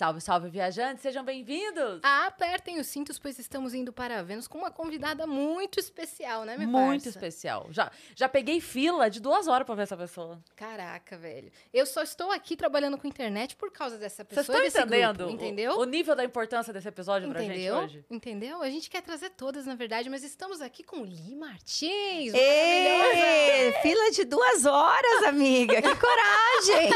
Salve, 0.00 0.18
salve, 0.22 0.48
viajantes, 0.48 1.02
sejam 1.02 1.22
bem-vindos! 1.22 2.00
Apertem 2.02 2.80
os 2.80 2.86
cintos, 2.86 3.18
pois 3.18 3.38
estamos 3.38 3.74
indo 3.74 3.92
para 3.92 4.22
Vênus 4.22 4.48
com 4.48 4.56
uma 4.56 4.70
convidada 4.70 5.26
muito 5.26 5.78
especial, 5.78 6.44
né, 6.46 6.56
minha 6.56 6.66
Muito 6.66 7.02
parça? 7.04 7.08
especial. 7.10 7.66
Já, 7.70 7.92
já 8.16 8.26
peguei 8.26 8.62
fila 8.62 9.10
de 9.10 9.20
duas 9.20 9.46
horas 9.46 9.66
pra 9.66 9.74
ver 9.74 9.82
essa 9.82 9.98
pessoa. 9.98 10.42
Caraca, 10.56 11.18
velho. 11.18 11.52
Eu 11.70 11.84
só 11.84 12.02
estou 12.02 12.30
aqui 12.32 12.56
trabalhando 12.56 12.96
com 12.96 13.06
internet 13.06 13.54
por 13.56 13.70
causa 13.70 13.98
dessa 13.98 14.24
Vocês 14.24 14.46
pessoa 14.46 14.56
estão 14.64 14.64
desse 14.64 14.78
entendendo 14.96 15.18
grupo, 15.18 15.32
o- 15.32 15.34
entendeu? 15.34 15.72
O, 15.78 15.84
nível 15.84 16.16
da 16.16 16.24
importância 16.24 16.72
desse 16.72 16.88
episódio 16.88 17.28
Entendeu? 17.28 17.74
pra 17.74 17.82
gente 17.86 17.98
hoje? 17.98 18.04
Entendeu? 18.10 18.62
A 18.62 18.70
gente 18.70 18.88
quer 18.88 19.02
trazer 19.02 19.28
todas, 19.28 19.66
na 19.66 19.74
verdade, 19.74 20.08
mas 20.08 20.24
estamos 20.24 20.62
aqui 20.62 20.82
com 20.82 21.04
Li 21.04 21.36
Martins. 21.36 22.32
Ê, 22.32 23.74
fila 23.82 24.10
de 24.12 24.24
duas 24.24 24.64
horas, 24.64 25.24
amiga. 25.24 25.74
Que 25.82 25.94
coragem! 25.94 26.90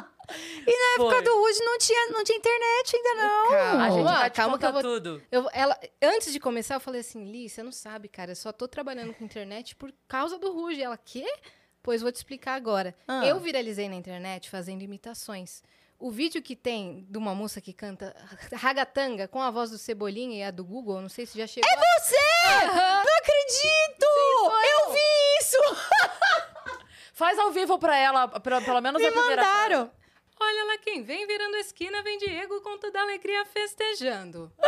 e 0.66 0.70
na 0.70 0.96
Foi. 0.96 1.06
época 1.06 1.22
do 1.22 1.38
Rude 1.40 1.58
não 1.64 1.78
tinha, 1.78 2.06
não 2.08 2.24
tinha 2.24 2.38
internet 2.38 2.96
ainda, 2.96 3.14
não. 3.22 3.48
Calma. 3.50 3.84
A 3.86 3.90
gente 3.90 4.04
vai 4.04 4.30
te 4.30 4.36
calma 4.36 4.58
que 4.58 4.64
eu 4.64 4.68
contar 4.72 4.82
vou- 4.82 4.92
tudo. 4.94 5.22
Eu, 5.30 5.48
ela, 5.52 5.78
antes 6.02 6.32
de 6.32 6.40
começar, 6.40 6.74
eu 6.74 6.80
falei 6.80 7.00
assim, 7.00 7.24
Li, 7.24 7.48
você 7.48 7.62
não 7.62 7.72
sabe, 7.72 8.08
cara, 8.08 8.32
eu 8.32 8.36
só 8.36 8.52
tô 8.52 8.66
trabalhando 8.68 9.12
com 9.14 9.24
internet 9.24 9.74
por 9.76 9.92
causa 10.08 10.38
do 10.38 10.52
Ruge. 10.52 10.82
Ela, 10.82 10.96
quê? 10.96 11.26
Pois 11.82 12.02
vou 12.02 12.12
te 12.12 12.16
explicar 12.16 12.54
agora. 12.54 12.94
Ah. 13.08 13.24
Eu 13.26 13.38
viralizei 13.40 13.88
na 13.88 13.94
internet 13.96 14.50
fazendo 14.50 14.82
imitações. 14.82 15.62
O 15.98 16.10
vídeo 16.10 16.40
que 16.40 16.56
tem 16.56 17.06
de 17.10 17.18
uma 17.18 17.34
moça 17.34 17.60
que 17.60 17.74
canta 17.74 18.16
ragatanga 18.54 19.28
com 19.28 19.40
a 19.42 19.50
voz 19.50 19.68
do 19.70 19.76
Cebolinha 19.76 20.38
e 20.38 20.42
a 20.42 20.50
do 20.50 20.64
Google, 20.64 20.96
eu 20.96 21.02
não 21.02 21.08
sei 21.10 21.26
se 21.26 21.36
já 21.36 21.46
chegou. 21.46 21.68
É 21.70 21.76
Você! 21.76 22.16
Não 22.74 23.16
acredito! 23.18 24.06
Eu 24.06 24.92
vi 24.92 24.98
isso! 25.40 25.58
Faz 27.12 27.38
ao 27.38 27.50
vivo 27.50 27.78
pra 27.78 27.96
ela, 27.98 28.28
pra- 28.28 28.62
pelo 28.62 28.80
menos 28.80 29.00
Me 29.02 29.08
a 29.08 29.12
primeira 29.12 29.42
mandaram. 29.42 29.90
Olha 30.42 30.64
lá 30.64 30.78
quem 30.78 31.02
vem 31.02 31.26
virando 31.26 31.56
a 31.56 31.60
esquina, 31.60 32.02
vem 32.02 32.16
Diego 32.18 32.60
com 32.62 32.78
toda 32.78 33.00
alegria 33.00 33.44
festejando. 33.44 34.50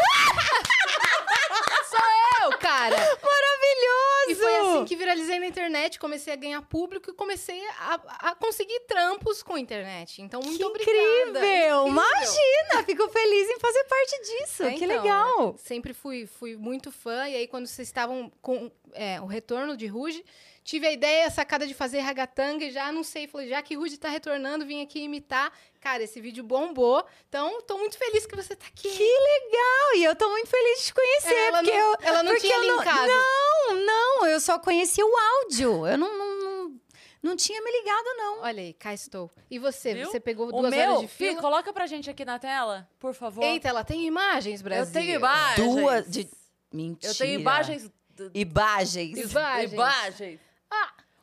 Sou 1.89 2.01
eu, 2.43 2.59
cara! 2.59 2.97
Maravilhoso! 2.97 4.29
E 4.29 4.35
foi 4.35 4.57
assim 4.57 4.85
que 4.85 4.97
viralizei 4.97 5.39
na 5.39 5.47
internet, 5.47 5.99
comecei 5.99 6.33
a 6.33 6.37
ganhar 6.37 6.63
público 6.63 7.11
e 7.11 7.15
comecei 7.15 7.63
a, 7.79 8.01
a 8.31 8.35
conseguir 8.35 8.81
trampos 8.81 9.43
com 9.43 9.55
a 9.55 9.61
internet. 9.61 10.23
Então, 10.23 10.41
muito 10.43 10.59
Que 10.59 10.65
obrigada. 10.65 11.39
incrível! 11.39 11.89
Imagina! 11.89 12.85
Fico 12.87 13.09
feliz 13.09 13.51
em 13.51 13.59
fazer 13.59 13.85
parte 13.85 14.21
disso. 14.23 14.63
É, 14.65 14.73
que 14.73 14.85
então, 14.85 15.03
legal! 15.03 15.53
né? 15.53 15.59
Sempre 15.59 15.93
fui, 15.95 16.27
fui 16.27 16.57
muito 16.57 16.91
fã. 16.91 17.29
E 17.29 17.37
aí, 17.37 17.47
quando 17.47 17.67
vocês 17.67 17.89
estavam 17.89 18.31
com 18.41 18.71
é, 18.95 19.21
o 19.21 19.27
retorno 19.27 19.77
de 19.77 19.87
Ruge, 19.87 20.25
tive 20.65 20.87
a 20.87 20.93
ideia, 20.93 21.27
a 21.27 21.31
sacada 21.31 21.67
de 21.67 21.75
fazer 21.75 22.01
ragatanga 22.01 22.65
e 22.65 22.71
já 22.71 22.87
anunciei. 22.87 23.27
Falei, 23.27 23.49
já 23.49 23.61
que 23.63 23.75
Ruge 23.75 23.97
tá 23.99 24.09
retornando, 24.09 24.65
vim 24.67 24.83
aqui 24.83 25.01
imitar. 25.01 25.53
Cara, 25.81 26.03
esse 26.03 26.21
vídeo 26.21 26.45
bombou. 26.45 27.05
Então, 27.29 27.61
tô 27.63 27.77
muito 27.79 27.99
feliz 27.99 28.25
que 28.27 28.37
você 28.37 28.55
tá 28.55 28.67
aqui. 28.67 28.89
Que 28.89 29.03
legal! 29.05 29.97
E 29.97 30.05
eu 30.05 30.15
tô 30.15 30.29
muito 30.31 30.49
feliz 30.49 30.79
de 30.79 30.85
te 30.87 30.95
conhecer, 30.95 31.35
ela 31.35 31.59
porque 31.59 31.73
não, 31.77 31.93
eu. 31.93 31.99
ela 32.03 32.23
não 32.23 32.33
porque 32.33 32.47
tinha 32.47 32.57
eu 32.59 32.67
não- 32.67 32.79
linkado. 32.79 33.07
Não, 33.09 33.87
não, 33.87 34.27
eu 34.27 34.41
só 34.41 34.59
conhecia 34.59 35.05
o 35.05 35.17
áudio. 35.17 35.87
Eu 35.87 35.99
não, 35.99 36.17
não, 36.17 36.41
não, 36.41 36.81
não 37.23 37.37
tinha 37.37 37.61
me 37.61 37.71
ligado, 37.71 38.05
não. 38.17 38.41
Olha 38.43 38.63
aí, 38.63 38.73
cá 38.75 38.95
estou. 38.95 39.31
E 39.51 39.59
você? 39.59 39.95
Você 39.95 40.05
Você 40.05 40.21
pegou 40.21 40.49
O 40.49 40.53
duas 40.53 40.71
meu, 40.71 40.91
horas 40.91 41.01
de 41.01 41.09
Fih, 41.09 41.29
fila? 41.31 41.41
coloca 41.41 41.73
pra 41.73 41.87
gente 41.87 42.09
aqui 42.09 42.25
na 42.25 42.39
tela, 42.39 42.89
por 43.01 43.13
favor. 43.15 43.43
Eita, 43.45 43.69
ela 43.69 43.83
tem 43.85 44.07
imagens, 44.07 44.63
Brasil. 44.63 44.85
eu 44.85 44.93
tenho 44.93 45.17
imagens. 45.17 45.75
Duas 45.75 46.11
de. 46.11 46.29
Mentira. 46.73 47.13
Eu 47.13 47.17
tenho 47.17 47.41
imagens. 47.41 47.91
Imagens. 48.35 49.19
Imagens. 49.31 49.73
Imagens. 49.73 50.41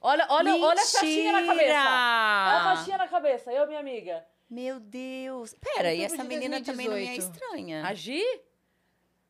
Olha, 0.01 0.25
olha, 0.29 0.55
olha 0.55 0.81
a 0.81 0.85
faixinha 0.85 1.31
na 1.31 1.45
cabeça. 1.45 1.69
Olha 1.73 2.57
a 2.57 2.75
faixinha 2.75 2.97
na 2.97 3.07
cabeça, 3.07 3.51
eu, 3.51 3.67
minha 3.67 3.79
amiga. 3.79 4.25
Meu 4.49 4.79
Deus. 4.79 5.53
Pera, 5.61 5.93
e 5.93 6.01
Outubro 6.01 6.15
essa 6.21 6.23
menina 6.23 6.61
também 6.61 6.87
não 6.87 6.95
me 6.95 7.03
é 7.03 7.07
2018. 7.17 7.21
estranha. 7.35 7.85
A 7.85 7.93
Gi? 7.93 8.23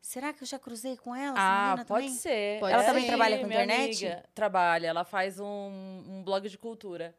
Será 0.00 0.32
que 0.32 0.42
eu 0.42 0.46
já 0.46 0.58
cruzei 0.58 0.96
com 0.96 1.14
ela? 1.14 1.34
Ah, 1.38 1.66
menina 1.70 1.84
pode 1.84 2.06
também? 2.06 2.18
ser. 2.18 2.58
Pode 2.60 2.72
Ela 2.72 2.82
ser. 2.82 2.88
também 2.88 3.06
trabalha 3.06 3.38
com 3.38 3.46
internet? 3.46 4.06
amiga. 4.06 4.24
Trabalha, 4.34 4.86
ela 4.86 5.04
faz 5.04 5.38
um, 5.38 5.44
um 6.08 6.22
blog 6.24 6.48
de 6.48 6.56
cultura. 6.56 7.14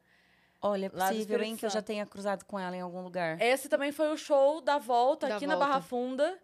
Olha, 0.59 0.87
é 0.87 0.89
possível, 0.89 1.41
hein, 1.41 1.55
que 1.55 1.65
eu 1.65 1.69
já 1.69 1.81
tenha 1.81 2.05
cruzado 2.05 2.43
com 2.45 2.59
ela 2.59 2.75
em 2.75 2.81
algum 2.81 3.01
lugar. 3.01 3.39
Esse 3.41 3.67
também 3.69 3.91
foi 3.91 4.11
o 4.11 4.17
show 4.17 4.61
da 4.61 4.77
volta 4.77 5.27
Da 5.27 5.35
aqui 5.35 5.45
na 5.47 5.55
volta. 5.55 5.67
Barra 5.69 5.81
Funda. 5.81 6.39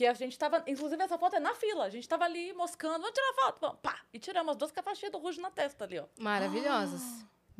Que 0.00 0.06
a 0.06 0.14
gente 0.14 0.38
tava. 0.38 0.64
Inclusive, 0.66 1.02
essa 1.02 1.18
foto 1.18 1.36
é 1.36 1.40
na 1.40 1.54
fila. 1.54 1.84
A 1.84 1.90
gente 1.90 2.08
tava 2.08 2.24
ali 2.24 2.54
moscando. 2.54 3.02
Vamos 3.02 3.10
tirar 3.10 3.34
foto. 3.34 3.76
Pá! 3.82 4.00
E 4.14 4.18
tiramos 4.18 4.52
as 4.52 4.56
duas 4.56 4.72
faixinha 4.82 5.10
do 5.10 5.18
Rouge 5.18 5.38
na 5.38 5.50
testa 5.50 5.84
ali, 5.84 5.98
ó. 5.98 6.06
Maravilhosas. 6.18 7.02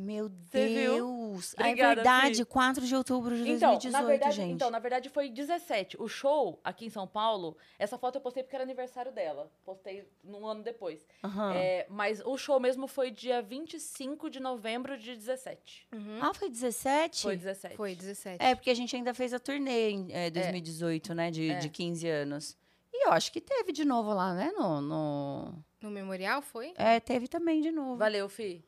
Meu? 0.01 0.29
Deus. 0.29 1.55
Obrigada, 1.55 1.93
é 1.93 1.95
verdade, 1.95 2.37
Fih. 2.39 2.45
4 2.45 2.87
de 2.87 2.95
outubro 2.97 3.35
de 3.37 3.43
Então, 3.51 3.71
2018, 3.73 3.93
na 3.93 4.03
verdade, 4.03 4.37
gente. 4.37 4.53
então, 4.53 4.71
na 4.71 4.79
verdade 4.79 5.09
foi 5.09 5.29
17. 5.29 5.97
O 6.01 6.09
show 6.09 6.61
aqui 6.65 6.87
em 6.87 6.91
São 6.91 7.07
Paulo, 7.07 7.57
essa 7.79 7.99
foto 7.99 8.17
eu 8.17 8.21
postei 8.21 8.43
porque 8.43 8.57
era 8.57 8.65
aniversário 8.65 9.13
dela. 9.13 9.51
Postei 9.65 10.09
num 10.25 10.47
ano 10.47 10.63
depois. 10.63 11.07
Aham. 11.23 11.55
É, 11.55 11.87
mas 11.89 12.21
o 12.25 12.37
show 12.37 12.59
mesmo 12.61 12.87
foi 12.87 13.11
dia 13.11 13.43
25 13.43 14.29
de 14.31 14.41
novembro 14.41 14.97
de 14.99 15.15
17. 15.15 15.87
Uhum. 15.93 16.19
Ah, 16.21 16.33
foi 16.35 16.49
17? 16.49 17.23
Foi 17.23 17.37
17. 17.37 17.77
Foi 17.77 17.95
17. 17.95 18.43
É, 18.43 18.55
porque 18.55 18.71
a 18.71 18.75
gente 18.75 18.95
ainda 18.97 19.15
fez 19.15 19.33
a 19.35 19.39
turnê 19.39 19.91
em 19.91 20.09
é, 20.11 20.31
2018, 20.31 21.15
né? 21.15 21.31
De, 21.31 21.51
É. 21.51 21.59
de 21.59 21.69
15 21.69 22.09
anos. 22.09 22.57
E 22.93 23.07
eu 23.07 23.13
acho 23.13 23.33
que 23.33 23.41
teve 23.41 23.73
de 23.73 23.85
novo 23.85 24.13
lá, 24.13 24.35
né? 24.35 24.51
No, 24.57 24.81
no... 24.81 25.55
No 25.81 25.91
memorial 25.91 26.43
foi? 26.43 26.75
É, 26.77 27.01
teve 27.01 27.27
também 27.29 27.63
de 27.63 27.71
novo. 27.71 27.97
Valeu, 27.97 28.29
Fi. 28.29 28.63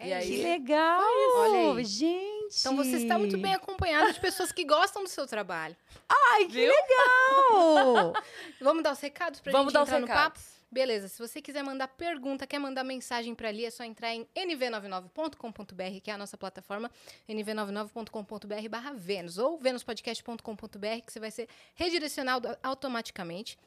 E 0.00 0.10
É 0.10 0.16
aí? 0.16 0.26
Que 0.28 0.42
legal! 0.42 1.00
Olha 1.36 1.78
aí. 1.78 1.84
Gente! 1.84 2.60
Então 2.60 2.76
você 2.76 2.96
está 2.96 3.18
muito 3.18 3.36
bem 3.36 3.54
acompanhado 3.54 4.12
de 4.12 4.20
pessoas 4.20 4.52
que 4.52 4.64
gostam 4.64 5.02
do 5.02 5.08
seu 5.08 5.26
trabalho. 5.26 5.76
Ai, 6.08 6.46
que 6.46 6.52
Viu? 6.52 6.70
legal! 6.72 8.12
Vamos 8.60 8.82
dar 8.82 8.92
os 8.92 9.00
recados 9.00 9.40
pra 9.40 9.52
Vamos 9.52 9.72
gente 9.72 9.74
dar 9.74 9.82
os 9.82 9.88
entrar 9.88 10.00
no 10.00 10.06
papo? 10.06 10.40
Beleza, 10.70 11.08
se 11.08 11.18
você 11.18 11.40
quiser 11.40 11.62
mandar 11.62 11.88
pergunta, 11.88 12.46
quer 12.46 12.58
mandar 12.58 12.84
mensagem 12.84 13.34
para 13.34 13.48
ali, 13.48 13.64
é 13.64 13.70
só 13.70 13.84
entrar 13.84 14.14
em 14.14 14.28
nv99.com.br, 14.36 16.00
que 16.02 16.10
é 16.10 16.14
a 16.14 16.18
nossa 16.18 16.36
plataforma, 16.36 16.90
nv99.com.br 17.26 18.68
barra 18.68 18.92
Vênus, 18.92 19.38
ou 19.38 19.58
venuspodcast.com.br, 19.58 21.00
que 21.06 21.12
você 21.12 21.18
vai 21.18 21.30
ser 21.30 21.48
redirecionado 21.74 22.54
automaticamente. 22.62 23.58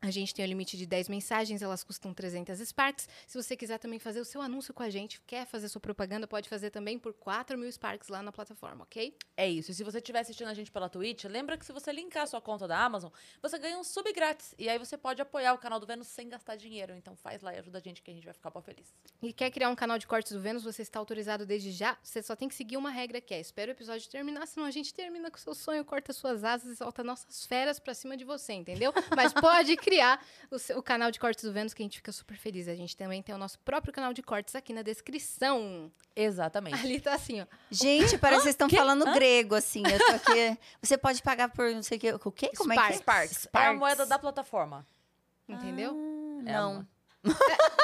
A 0.00 0.10
gente 0.12 0.32
tem 0.32 0.44
o 0.44 0.48
limite 0.48 0.76
de 0.76 0.86
10 0.86 1.08
mensagens, 1.08 1.60
elas 1.60 1.82
custam 1.82 2.14
300 2.14 2.60
Sparks. 2.60 3.08
Se 3.26 3.40
você 3.40 3.56
quiser 3.56 3.78
também 3.78 3.98
fazer 3.98 4.20
o 4.20 4.24
seu 4.24 4.40
anúncio 4.40 4.72
com 4.72 4.82
a 4.82 4.88
gente, 4.88 5.20
quer 5.26 5.44
fazer 5.44 5.68
sua 5.68 5.80
propaganda, 5.80 6.26
pode 6.26 6.48
fazer 6.48 6.70
também 6.70 6.98
por 6.98 7.12
4 7.14 7.58
mil 7.58 7.70
Sparks 7.70 8.08
lá 8.08 8.22
na 8.22 8.30
plataforma, 8.30 8.84
ok? 8.84 9.12
É 9.36 9.48
isso. 9.48 9.72
E 9.72 9.74
se 9.74 9.82
você 9.82 9.98
estiver 9.98 10.20
assistindo 10.20 10.48
a 10.48 10.54
gente 10.54 10.70
pela 10.70 10.88
Twitch, 10.88 11.24
lembra 11.24 11.58
que 11.58 11.66
se 11.66 11.72
você 11.72 11.90
linkar 11.90 12.22
a 12.22 12.26
sua 12.26 12.40
conta 12.40 12.68
da 12.68 12.78
Amazon, 12.78 13.10
você 13.42 13.58
ganha 13.58 13.76
um 13.76 13.82
sub 13.82 14.12
grátis. 14.12 14.54
E 14.56 14.68
aí 14.68 14.78
você 14.78 14.96
pode 14.96 15.20
apoiar 15.20 15.52
o 15.52 15.58
canal 15.58 15.80
do 15.80 15.86
Vênus 15.86 16.06
sem 16.06 16.28
gastar 16.28 16.54
dinheiro. 16.54 16.94
Então 16.94 17.16
faz 17.16 17.42
lá 17.42 17.52
e 17.52 17.58
ajuda 17.58 17.78
a 17.78 17.80
gente 17.80 18.00
que 18.00 18.10
a 18.10 18.14
gente 18.14 18.24
vai 18.24 18.34
ficar 18.34 18.50
bom 18.50 18.62
feliz. 18.62 18.94
E 19.20 19.32
quer 19.32 19.50
criar 19.50 19.68
um 19.68 19.74
canal 19.74 19.98
de 19.98 20.06
cortes 20.06 20.30
do 20.30 20.40
Vênus, 20.40 20.62
você 20.62 20.82
está 20.82 21.00
autorizado 21.00 21.44
desde 21.44 21.72
já. 21.72 21.98
Você 22.02 22.22
só 22.22 22.36
tem 22.36 22.48
que 22.48 22.54
seguir 22.54 22.76
uma 22.76 22.90
regra 22.90 23.20
que 23.20 23.34
é: 23.34 23.40
espera 23.40 23.72
o 23.72 23.74
episódio 23.74 24.08
terminar, 24.08 24.46
senão 24.46 24.64
a 24.64 24.70
gente 24.70 24.94
termina 24.94 25.28
com 25.28 25.36
o 25.36 25.40
seu 25.40 25.54
sonho, 25.56 25.84
corta 25.84 26.12
suas 26.12 26.44
asas 26.44 26.74
e 26.74 26.76
solta 26.76 27.02
nossas 27.02 27.44
feras 27.44 27.80
pra 27.80 27.94
cima 27.94 28.16
de 28.16 28.24
você, 28.24 28.52
entendeu? 28.52 28.92
Mas 29.16 29.32
pode 29.32 29.76
criar 29.88 30.24
o, 30.50 30.58
seu- 30.58 30.78
o 30.78 30.82
canal 30.82 31.10
de 31.10 31.18
cortes 31.18 31.44
do 31.44 31.52
Vênus, 31.52 31.72
que 31.74 31.82
a 31.82 31.84
gente 31.84 31.96
fica 31.96 32.12
super 32.12 32.36
feliz. 32.36 32.68
A 32.68 32.74
gente 32.74 32.96
também 32.96 33.22
tem 33.22 33.34
o 33.34 33.38
nosso 33.38 33.58
próprio 33.60 33.92
canal 33.92 34.12
de 34.12 34.22
cortes 34.22 34.54
aqui 34.54 34.72
na 34.72 34.82
descrição. 34.82 35.90
Exatamente. 36.14 36.74
Ali 36.80 37.00
tá 37.00 37.14
assim, 37.14 37.40
ó. 37.40 37.46
Gente, 37.70 38.18
parece 38.18 38.40
que 38.40 38.42
vocês 38.44 38.54
estão 38.54 38.68
falando 38.68 39.04
grego, 39.12 39.54
assim. 39.54 39.82
Eu 39.86 39.98
tô 39.98 40.12
aqui. 40.30 40.58
Você 40.82 40.98
pode 40.98 41.22
pagar 41.22 41.48
por 41.50 41.70
não 41.72 41.82
sei 41.82 41.96
o 41.98 42.00
que. 42.00 42.12
O 42.12 42.32
quê? 42.32 42.50
Como 42.56 42.72
é 42.72 42.76
que 42.76 42.92
é? 42.92 42.96
Sparks. 42.96 43.48
É 43.52 43.66
a 43.66 43.72
moeda 43.74 44.04
da 44.06 44.18
plataforma. 44.18 44.86
Entendeu? 45.48 45.96
Ah, 46.46 46.50
É 46.50 46.52
não. 46.52 46.72
uma- 46.72 46.88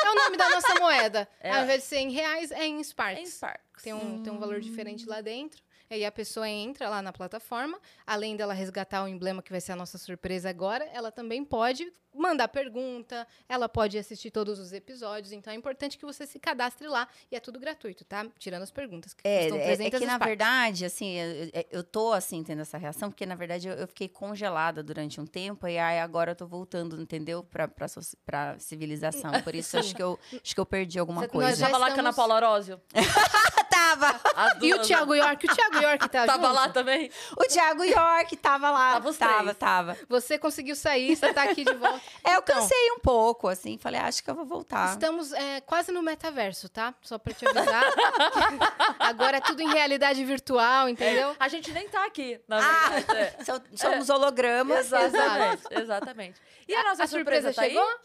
É 0.04 0.10
o 0.10 0.14
nome 0.14 0.36
da 0.36 0.48
nossa 0.50 0.74
moeda. 0.80 1.28
É. 1.40 1.50
Ao 1.50 1.64
invés 1.64 1.82
de 1.82 1.86
ser 1.88 1.96
em 1.98 2.10
reais, 2.10 2.50
é 2.50 2.64
em 2.66 2.76
É 2.76 2.80
em 2.80 2.84
Sparks. 2.84 3.34
Sparks. 3.34 3.82
Tem 3.82 3.92
um, 3.92 4.22
tem 4.22 4.32
um 4.32 4.38
valor 4.38 4.60
diferente 4.60 5.06
lá 5.06 5.20
dentro. 5.20 5.62
Aí 5.90 6.04
a 6.04 6.12
pessoa 6.12 6.48
entra 6.48 6.88
lá 6.88 7.00
na 7.02 7.12
plataforma, 7.12 7.78
além 8.06 8.36
dela 8.36 8.52
resgatar 8.54 9.04
o 9.04 9.08
emblema 9.08 9.42
que 9.42 9.50
vai 9.50 9.60
ser 9.60 9.72
a 9.72 9.76
nossa 9.76 9.98
surpresa 9.98 10.48
agora, 10.50 10.84
ela 10.92 11.10
também 11.12 11.44
pode 11.44 11.92
mandar 12.16 12.46
pergunta, 12.46 13.26
ela 13.48 13.68
pode 13.68 13.98
assistir 13.98 14.30
todos 14.30 14.60
os 14.60 14.72
episódios. 14.72 15.32
Então 15.32 15.52
é 15.52 15.56
importante 15.56 15.98
que 15.98 16.04
você 16.06 16.24
se 16.26 16.38
cadastre 16.38 16.86
lá 16.86 17.08
e 17.30 17.34
é 17.34 17.40
tudo 17.40 17.58
gratuito, 17.58 18.04
tá? 18.04 18.24
Tirando 18.38 18.62
as 18.62 18.70
perguntas, 18.70 19.12
que 19.12 19.26
É, 19.26 19.40
custam 19.48 19.58
é, 19.58 19.62
é 19.62 19.64
300 19.76 19.98
que, 19.98 20.06
na 20.06 20.12
Sparks. 20.14 20.28
verdade, 20.28 20.84
assim, 20.84 21.10
eu, 21.18 21.50
eu- 21.52 21.64
eu 21.72 21.82
tô, 21.84 22.12
assim, 22.12 22.42
tendo 22.44 22.62
essa 22.62 22.78
reação, 22.78 23.10
porque, 23.10 23.26
na 23.26 23.34
verdade, 23.34 23.66
eu, 23.66 23.74
eu 23.74 23.88
fiquei 23.88 24.08
congelada 24.08 24.80
durante 24.80 25.20
um 25.20 25.26
tempo, 25.26 25.66
e 25.66 25.76
aí 25.76 25.98
agora 25.98 26.30
eu 26.30 26.36
tô 26.36 26.46
voltando, 26.46 27.00
entendeu? 27.02 27.44
Soci- 27.88 28.16
pra 28.24 28.56
civilização. 28.60 29.32
Por 29.42 29.54
isso, 29.54 29.76
acho 29.78 29.92
que, 29.96 30.02
eu, 30.02 30.16
acho 30.42 30.54
que 30.54 30.60
eu 30.60 30.66
perdi 30.66 31.00
alguma 31.00 31.22
Você 31.22 31.28
coisa. 31.28 31.50
Nós 31.50 31.58
já 31.58 31.66
tava 31.66 31.78
lá 31.78 31.90
com 31.90 31.96
a 31.96 32.00
Ana 32.00 32.12
Paula 32.12 32.36
Orósio? 32.36 32.80
tava, 33.84 34.18
Tava. 34.18 34.66
E 34.66 34.74
o 34.74 34.78
Thiago 34.82 35.14
York? 35.14 35.46
O 35.46 35.54
Thiago 35.54 35.76
York 35.78 36.08
tá 36.08 36.26
Tava 36.26 36.42
junto? 36.48 36.54
lá 36.54 36.68
também? 36.68 37.10
O 37.36 37.44
Thiago 37.44 37.84
York 37.84 38.36
tava 38.36 38.70
lá. 38.70 38.92
Tava 38.94 39.08
os 39.08 39.18
tava, 39.18 39.42
três. 39.42 39.56
tava. 39.58 39.98
Você 40.08 40.38
conseguiu 40.38 40.74
sair, 40.76 41.14
você 41.16 41.32
tá 41.32 41.42
aqui 41.44 41.64
de 41.64 41.74
volta. 41.74 42.00
É, 42.24 42.34
eu 42.36 42.40
Então, 42.40 42.56
cansei 42.56 42.90
um 42.92 42.98
pouco, 43.00 43.48
assim. 43.48 43.76
Falei, 43.78 44.00
acho 44.00 44.22
que 44.24 44.30
eu 44.30 44.34
vou 44.34 44.44
voltar. 44.46 44.92
Estamos 44.92 45.32
é, 45.32 45.60
quase 45.60 45.92
no 45.92 46.02
metaverso, 46.02 46.68
tá? 46.68 46.94
Só 47.02 47.18
pra 47.18 47.32
te 47.34 47.46
avisar. 47.46 47.84
Agora 48.98 49.36
é 49.38 49.40
tudo 49.40 49.60
em 49.62 49.68
realidade 49.68 50.24
virtual, 50.24 50.88
entendeu? 50.88 51.34
A 51.38 51.48
gente 51.48 51.70
nem 51.72 51.88
tá 51.88 52.04
aqui, 52.06 52.40
na 52.48 52.58
Ah, 52.58 52.88
verdade. 52.90 53.18
é. 53.40 53.44
so- 53.44 53.62
somos 53.76 54.08
hologramas. 54.10 54.86
Exatamente, 54.92 55.62
exatamente. 55.70 56.40
E 56.66 56.74
a 56.74 56.82
nossa 56.84 57.04
A 57.04 57.06
surpresa, 57.06 57.52
surpresa 57.52 57.54
tá 57.54 57.62
chegou? 57.62 57.82
aí? 57.82 57.96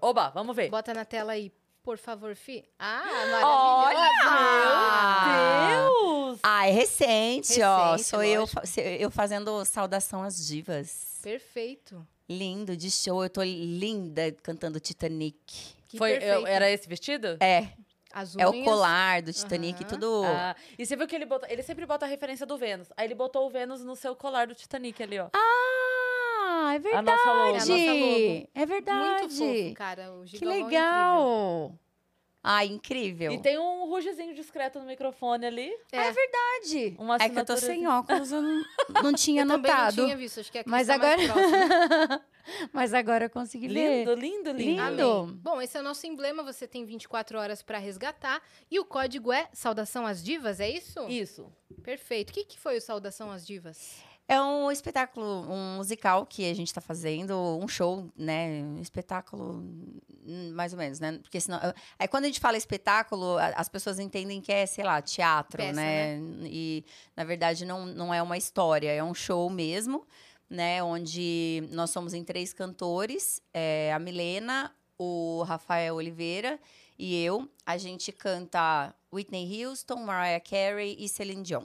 Oba, 0.00 0.28
vamos 0.30 0.54
ver. 0.54 0.68
Bota 0.70 0.92
na 0.92 1.04
tela 1.04 1.32
aí, 1.32 1.50
por 1.86 1.98
favor, 1.98 2.34
Fi. 2.34 2.64
Ah, 2.80 3.04
Olha! 3.44 4.24
maravilhoso! 4.24 6.26
Deus! 6.30 6.40
Ah, 6.42 6.66
é 6.68 6.72
recente, 6.72 7.62
ó. 7.62 7.92
Recente, 7.92 8.08
Sou 8.08 8.24
eu, 8.24 8.40
lógico. 8.40 8.80
eu 8.80 9.08
fazendo 9.08 9.64
saudação 9.64 10.20
às 10.24 10.44
divas. 10.44 11.20
Perfeito. 11.22 12.04
Lindo, 12.28 12.76
de 12.76 12.90
show. 12.90 13.22
Eu 13.22 13.30
tô 13.30 13.40
linda 13.44 14.32
cantando 14.42 14.80
Titanic. 14.80 15.36
Que 15.88 15.96
Foi, 15.96 16.16
eu- 16.16 16.44
era 16.44 16.68
esse 16.68 16.88
vestido? 16.88 17.36
É, 17.40 17.68
As 18.12 18.34
é 18.36 18.44
o 18.48 18.64
colar 18.64 19.22
do 19.22 19.32
Titanic, 19.32 19.84
Aham. 19.84 19.88
tudo. 19.88 20.22
Ah, 20.24 20.56
e 20.76 20.84
você 20.84 20.96
viu 20.96 21.06
que 21.06 21.14
ele 21.14 21.24
botou. 21.26 21.48
Ele 21.48 21.62
sempre 21.62 21.86
bota 21.86 22.04
a 22.04 22.08
referência 22.08 22.44
do 22.44 22.58
Vênus. 22.58 22.88
Aí 22.96 23.06
ele 23.06 23.14
botou 23.14 23.46
o 23.46 23.50
Vênus 23.50 23.84
no 23.84 23.94
seu 23.94 24.16
colar 24.16 24.48
do 24.48 24.54
Titanic 24.56 25.00
ali, 25.02 25.20
ó. 25.20 25.28
Ah, 25.32 25.75
é 26.68 26.76
A 26.76 26.78
verdade. 26.78 27.06
nossa 27.06 27.32
logo. 27.32 27.44
É 27.44 27.48
a 27.48 27.52
nossa 27.52 27.74
logo. 27.74 28.48
É 28.54 28.66
verdade. 28.66 29.20
Muito 29.20 29.34
fofo, 29.36 29.74
cara. 29.74 30.12
O 30.14 30.24
Que 30.24 30.44
é 30.44 30.48
legal. 30.48 31.72
Ah, 32.48 32.64
incrível. 32.64 33.32
E 33.32 33.38
tem 33.38 33.58
um 33.58 33.86
rugezinho 33.88 34.32
discreto 34.32 34.78
no 34.78 34.86
microfone 34.86 35.44
ali. 35.46 35.68
É, 35.90 35.96
É 35.96 36.12
verdade. 36.12 36.96
Uma 36.96 37.16
é 37.16 37.28
que 37.28 37.36
eu 37.36 37.44
tô 37.44 37.54
assinatura 37.54 37.58
sem 37.60 37.88
óculos, 37.88 38.30
eu 38.30 38.40
não, 38.40 38.64
não 39.02 39.12
tinha 39.14 39.42
eu 39.42 39.48
também 39.48 39.68
não 39.68 39.76
notado. 39.78 40.04
tinha 40.04 40.16
visto, 40.16 40.38
acho 40.38 40.52
que 40.52 40.58
aqui 40.58 40.70
Mas 40.70 40.86
mais 40.86 40.90
agora- 41.00 41.32
próximo. 41.32 42.20
Mas 42.72 42.94
agora 42.94 43.24
eu 43.24 43.30
consegui 43.30 43.66
Lindo, 43.66 44.14
ver. 44.14 44.18
lindo, 44.18 44.50
lindo. 44.52 44.62
Lindo. 44.62 44.80
Amém. 45.10 45.34
Bom, 45.42 45.60
esse 45.60 45.76
é 45.76 45.80
o 45.80 45.82
nosso 45.82 46.06
emblema, 46.06 46.44
você 46.44 46.68
tem 46.68 46.84
24 46.84 47.36
horas 47.36 47.60
pra 47.60 47.78
resgatar. 47.78 48.40
E 48.70 48.78
o 48.78 48.84
código 48.84 49.32
é 49.32 49.48
Saudação 49.52 50.06
às 50.06 50.22
Divas, 50.22 50.60
é 50.60 50.70
isso? 50.70 51.00
Isso. 51.08 51.52
Perfeito. 51.82 52.30
O 52.30 52.32
que, 52.32 52.44
que 52.44 52.56
foi 52.60 52.76
o 52.76 52.80
Saudação 52.80 53.32
às 53.32 53.44
Divas? 53.44 54.00
É 54.28 54.40
um 54.40 54.72
espetáculo, 54.72 55.46
um 55.48 55.76
musical 55.76 56.26
que 56.26 56.50
a 56.50 56.54
gente 56.54 56.74
tá 56.74 56.80
fazendo, 56.80 57.58
um 57.62 57.68
show, 57.68 58.10
né? 58.16 58.60
Um 58.64 58.80
espetáculo, 58.80 59.62
hum, 60.26 60.52
mais 60.52 60.72
ou 60.72 60.78
menos, 60.78 60.98
né? 60.98 61.18
Porque 61.22 61.40
senão. 61.40 61.60
Aí 61.96 62.08
quando 62.08 62.24
a 62.24 62.26
gente 62.26 62.40
fala 62.40 62.56
espetáculo, 62.56 63.36
as 63.54 63.68
pessoas 63.68 64.00
entendem 64.00 64.40
que 64.40 64.50
é, 64.50 64.66
sei 64.66 64.82
lá, 64.82 65.00
teatro, 65.00 65.58
Peça, 65.58 65.74
né? 65.74 66.18
E, 66.42 66.84
na 67.16 67.22
verdade, 67.22 67.64
não, 67.64 67.86
não 67.86 68.12
é 68.12 68.20
uma 68.20 68.36
história, 68.36 68.90
é 68.90 69.02
um 69.02 69.14
show 69.14 69.48
mesmo, 69.48 70.04
né? 70.50 70.82
Onde 70.82 71.62
nós 71.70 71.90
somos 71.90 72.12
em 72.12 72.24
três 72.24 72.52
cantores: 72.52 73.40
é, 73.54 73.92
a 73.92 73.98
Milena, 74.00 74.74
o 74.98 75.44
Rafael 75.44 75.94
Oliveira 75.94 76.58
e 76.98 77.22
eu. 77.22 77.48
A 77.64 77.76
gente 77.76 78.10
canta 78.10 78.92
Whitney 79.12 79.64
Houston, 79.64 79.96
Mariah 79.96 80.40
Carey 80.40 80.96
e 80.98 81.08
Celine 81.08 81.44
Dion. 81.44 81.64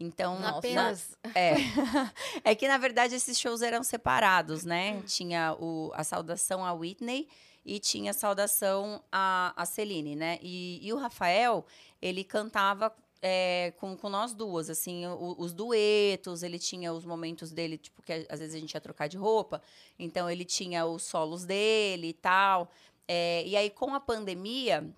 Então, 0.00 0.40
Nossa. 0.40 0.58
Apenas. 0.58 1.18
é. 1.34 1.52
é 2.42 2.54
que, 2.54 2.66
na 2.66 2.78
verdade, 2.78 3.14
esses 3.14 3.38
shows 3.38 3.60
eram 3.60 3.82
separados, 3.84 4.64
né? 4.64 5.02
Tinha 5.06 5.54
o, 5.60 5.90
a 5.94 6.02
saudação 6.02 6.64
a 6.64 6.72
Whitney 6.72 7.28
e 7.66 7.78
tinha 7.78 8.12
a 8.12 8.14
saudação 8.14 9.04
a, 9.12 9.52
a 9.54 9.66
Celine, 9.66 10.16
né? 10.16 10.38
E, 10.40 10.80
e 10.82 10.90
o 10.92 10.96
Rafael, 10.96 11.66
ele 12.00 12.24
cantava 12.24 12.90
é, 13.20 13.74
com, 13.76 13.94
com 13.94 14.08
nós 14.08 14.32
duas, 14.32 14.70
assim, 14.70 15.06
o- 15.06 15.36
os 15.38 15.52
duetos, 15.52 16.42
ele 16.42 16.58
tinha 16.58 16.90
os 16.90 17.04
momentos 17.04 17.52
dele, 17.52 17.76
tipo, 17.76 18.00
que 18.02 18.26
às 18.30 18.40
vezes 18.40 18.54
a 18.54 18.58
gente 18.58 18.72
ia 18.72 18.80
trocar 18.80 19.06
de 19.06 19.18
roupa, 19.18 19.60
então 19.98 20.30
ele 20.30 20.46
tinha 20.46 20.86
os 20.86 21.02
solos 21.02 21.44
dele 21.44 22.08
e 22.08 22.12
tal. 22.14 22.70
É, 23.06 23.42
e 23.46 23.54
aí, 23.54 23.68
com 23.68 23.92
a 23.94 24.00
pandemia, 24.00 24.88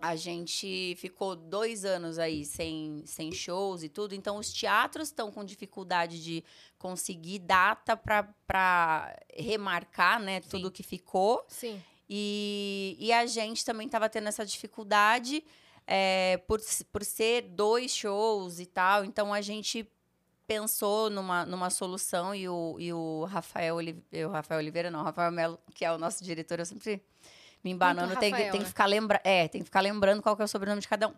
a 0.00 0.16
gente 0.16 0.96
ficou 0.98 1.34
dois 1.34 1.84
anos 1.84 2.18
aí 2.18 2.44
sem, 2.44 3.02
sem 3.06 3.32
shows 3.32 3.82
e 3.82 3.88
tudo, 3.88 4.14
então 4.14 4.36
os 4.36 4.52
teatros 4.52 5.08
estão 5.08 5.32
com 5.32 5.44
dificuldade 5.44 6.22
de 6.22 6.44
conseguir 6.78 7.38
data 7.38 7.96
para 7.96 9.16
remarcar, 9.34 10.20
né, 10.20 10.40
tudo 10.40 10.70
que 10.70 10.82
ficou. 10.82 11.44
Sim. 11.48 11.82
E, 12.08 12.96
e 13.00 13.12
a 13.12 13.24
gente 13.24 13.64
também 13.64 13.86
estava 13.86 14.10
tendo 14.10 14.28
essa 14.28 14.44
dificuldade 14.44 15.42
é, 15.86 16.36
por, 16.46 16.60
por 16.92 17.02
ser 17.02 17.42
dois 17.42 17.90
shows 17.90 18.60
e 18.60 18.66
tal. 18.66 19.06
Então 19.06 19.32
a 19.32 19.40
gente 19.40 19.88
pensou 20.46 21.08
numa, 21.08 21.46
numa 21.46 21.70
solução 21.70 22.34
e 22.34 22.46
o, 22.46 22.76
e 22.78 22.92
o 22.92 23.24
Rafael, 23.24 23.76
Oli- 23.76 24.04
o 24.12 24.28
Rafael 24.28 24.60
Oliveira, 24.60 24.90
não, 24.90 25.00
o 25.00 25.04
Rafael 25.04 25.32
Melo, 25.32 25.58
que 25.74 25.82
é 25.82 25.90
o 25.90 25.96
nosso 25.96 26.22
diretor, 26.22 26.58
eu 26.58 26.66
sempre 26.66 27.02
me 27.64 27.70
embanando, 27.70 28.08
Muito 28.08 28.20
tem, 28.20 28.30
Rafael, 28.30 28.52
tem 28.52 28.60
que 28.60 28.68
ficar 28.68 28.86
lembra 28.86 29.20
é, 29.24 29.48
tem 29.48 29.60
que 29.62 29.64
ficar 29.64 29.80
lembrando 29.80 30.20
qual 30.22 30.36
que 30.36 30.42
é 30.42 30.44
o 30.44 30.48
sobrenome 30.48 30.80
de 30.82 30.88
cada 30.88 31.08
um. 31.08 31.14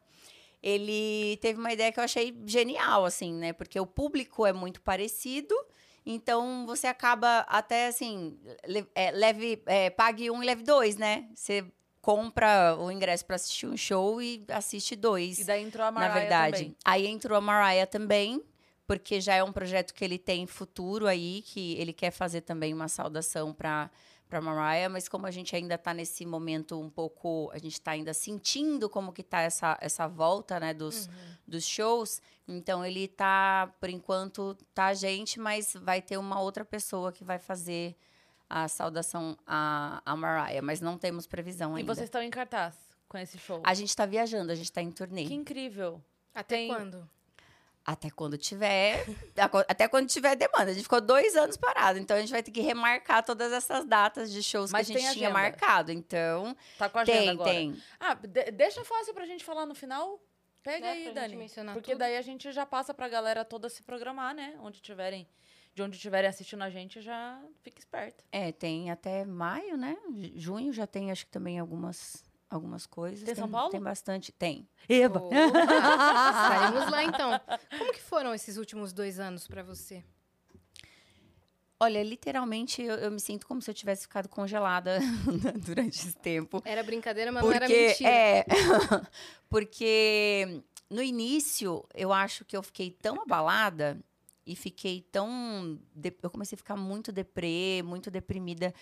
Ele 0.62 1.36
teve 1.42 1.58
uma 1.60 1.72
ideia 1.72 1.92
que 1.92 2.00
eu 2.00 2.04
achei 2.04 2.34
genial, 2.46 3.04
assim, 3.04 3.32
né? 3.34 3.52
Porque 3.52 3.78
o 3.78 3.86
público 3.86 4.46
é 4.46 4.52
muito 4.52 4.80
parecido, 4.80 5.54
então 6.04 6.64
você 6.66 6.86
acaba 6.86 7.40
até 7.40 7.88
assim, 7.88 8.38
le- 8.66 8.86
é, 8.94 9.10
leve, 9.10 9.62
é, 9.66 9.90
pague 9.90 10.30
um 10.30 10.42
e 10.42 10.46
leve 10.46 10.62
dois, 10.62 10.96
né? 10.96 11.28
Você 11.34 11.64
compra 12.00 12.76
o 12.78 12.90
ingresso 12.90 13.24
para 13.26 13.36
assistir 13.36 13.66
um 13.66 13.76
show 13.76 14.22
e 14.22 14.44
assiste 14.48 14.94
dois 14.96 15.38
E 15.40 15.44
daí 15.44 15.62
entrou 15.62 15.84
a 15.86 15.90
na 15.90 16.00
Mariah 16.00 16.20
verdade. 16.20 16.56
também. 16.58 16.76
Aí 16.84 17.06
entrou 17.06 17.36
a 17.36 17.40
Mariah 17.40 17.86
também, 17.86 18.42
porque 18.86 19.20
já 19.20 19.34
é 19.34 19.42
um 19.44 19.52
projeto 19.52 19.92
que 19.92 20.04
ele 20.04 20.18
tem 20.18 20.46
futuro 20.46 21.06
aí, 21.06 21.42
que 21.44 21.74
ele 21.74 21.92
quer 21.92 22.12
fazer 22.12 22.42
também 22.42 22.72
uma 22.72 22.88
saudação 22.88 23.52
para 23.52 23.90
para 24.28 24.40
Mariah, 24.40 24.88
mas 24.88 25.08
como 25.08 25.26
a 25.26 25.30
gente 25.30 25.54
ainda 25.54 25.76
está 25.76 25.94
nesse 25.94 26.26
momento 26.26 26.80
um 26.80 26.90
pouco, 26.90 27.50
a 27.52 27.58
gente 27.58 27.74
está 27.74 27.92
ainda 27.92 28.12
sentindo 28.12 28.88
como 28.88 29.12
que 29.12 29.22
tá 29.22 29.40
essa, 29.40 29.78
essa 29.80 30.06
volta, 30.08 30.58
né, 30.58 30.74
dos, 30.74 31.08
dos 31.46 31.64
shows, 31.64 32.20
então 32.48 32.84
ele 32.84 33.06
tá, 33.08 33.72
por 33.80 33.88
enquanto, 33.88 34.56
tá 34.74 34.86
a 34.86 34.94
gente, 34.94 35.38
mas 35.38 35.74
vai 35.80 36.02
ter 36.02 36.16
uma 36.16 36.40
outra 36.40 36.64
pessoa 36.64 37.12
que 37.12 37.22
vai 37.24 37.38
fazer 37.38 37.96
a 38.48 38.68
saudação 38.68 39.36
a, 39.46 40.00
a 40.04 40.16
Mariah, 40.16 40.62
mas 40.62 40.80
não 40.80 40.96
temos 40.98 41.26
previsão 41.26 41.76
E 41.76 41.80
ainda. 41.80 41.94
vocês 41.94 42.06
estão 42.06 42.22
em 42.22 42.30
cartaz 42.30 42.74
com 43.08 43.18
esse 43.18 43.38
show. 43.38 43.60
A 43.64 43.74
gente 43.74 43.88
está 43.88 44.06
viajando, 44.06 44.50
a 44.52 44.54
gente 44.54 44.66
está 44.66 44.82
em 44.82 44.90
turnê. 44.90 45.24
Que 45.24 45.34
incrível. 45.34 46.02
Até 46.34 46.56
Tem- 46.56 46.68
quando? 46.68 47.08
Até 47.86 48.10
quando 48.10 48.36
tiver. 48.36 49.06
até 49.68 49.86
quando 49.86 50.08
tiver 50.08 50.34
demanda. 50.34 50.70
A 50.70 50.74
gente 50.74 50.82
ficou 50.82 51.00
dois 51.00 51.36
anos 51.36 51.56
parado. 51.56 51.98
Então 51.98 52.16
a 52.16 52.20
gente 52.20 52.30
vai 52.32 52.42
ter 52.42 52.50
que 52.50 52.60
remarcar 52.60 53.24
todas 53.24 53.52
essas 53.52 53.84
datas 53.84 54.32
de 54.32 54.42
shows 54.42 54.72
Mas 54.72 54.88
que 54.88 54.94
a 54.94 54.98
gente 54.98 55.08
tem 55.08 55.18
tinha 55.18 55.30
marcado. 55.30 55.92
Então. 55.92 56.56
Tá 56.78 56.88
com 56.88 56.98
a 56.98 57.02
agenda 57.02 57.18
Tem, 57.20 57.30
agora. 57.30 57.50
tem. 57.50 57.82
Ah, 58.00 58.14
de- 58.14 58.50
deixa 58.50 58.84
fácil 58.84 59.14
pra 59.14 59.24
gente 59.24 59.44
falar 59.44 59.66
no 59.66 59.74
final. 59.74 60.20
Pega 60.64 60.84
Né, 60.86 60.92
aí, 61.06 61.14
Dani. 61.14 61.36
mencionar 61.36 61.74
Porque 61.76 61.92
tudo. 61.92 62.00
daí 62.00 62.16
a 62.16 62.22
gente 62.22 62.50
já 62.50 62.66
passa 62.66 62.92
pra 62.92 63.08
galera 63.08 63.44
toda 63.44 63.68
se 63.68 63.84
programar, 63.84 64.34
né? 64.34 64.56
Onde 64.60 64.80
tiverem, 64.82 65.28
de 65.72 65.80
onde 65.80 65.96
tiverem 65.96 66.28
assistindo 66.28 66.62
a 66.64 66.70
gente, 66.70 67.00
já 67.00 67.40
fica 67.62 67.78
esperto. 67.78 68.24
É, 68.32 68.50
tem 68.50 68.90
até 68.90 69.24
maio, 69.24 69.76
né? 69.76 69.96
Ju- 70.12 70.32
Junho 70.34 70.72
já 70.72 70.84
tem, 70.84 71.12
acho 71.12 71.24
que 71.24 71.30
também 71.30 71.60
algumas, 71.60 72.24
algumas 72.48 72.86
coisas. 72.86 73.24
Tem 73.24 73.34
São 73.34 73.48
Paulo? 73.48 73.70
Tem 73.70 73.80
bastante. 73.80 74.32
Tem. 74.32 74.68
Eba! 74.88 75.20
Opa, 75.20 75.36
Estaremos 75.36 76.90
lá 76.90 77.04
então. 77.04 77.40
Como 77.78 77.92
que 77.92 78.00
foram 78.00 78.34
esses 78.34 78.56
últimos 78.56 78.92
dois 78.92 79.18
anos 79.18 79.46
pra 79.46 79.62
você? 79.62 80.04
Olha, 81.78 82.02
literalmente 82.02 82.80
eu, 82.80 82.94
eu 82.94 83.10
me 83.10 83.20
sinto 83.20 83.46
como 83.46 83.60
se 83.60 83.70
eu 83.70 83.74
tivesse 83.74 84.02
ficado 84.02 84.30
congelada 84.30 84.98
durante 85.62 85.98
esse 85.98 86.14
tempo. 86.14 86.62
Era 86.64 86.82
brincadeira, 86.82 87.30
mas 87.30 87.44
não 87.44 87.52
era 87.52 87.66
Porque, 87.66 87.86
mentira. 87.88 88.08
é, 88.10 88.46
porque 89.50 90.62
no 90.88 91.02
início 91.02 91.84
eu 91.94 92.14
acho 92.14 92.46
que 92.46 92.56
eu 92.56 92.62
fiquei 92.62 92.90
tão 92.90 93.20
abalada 93.20 94.00
e 94.46 94.56
fiquei 94.56 95.02
tão. 95.12 95.78
eu 96.22 96.30
comecei 96.30 96.56
a 96.56 96.58
ficar 96.58 96.76
muito 96.76 97.12
deprê, 97.12 97.82
muito 97.84 98.10
deprimida. 98.10 98.72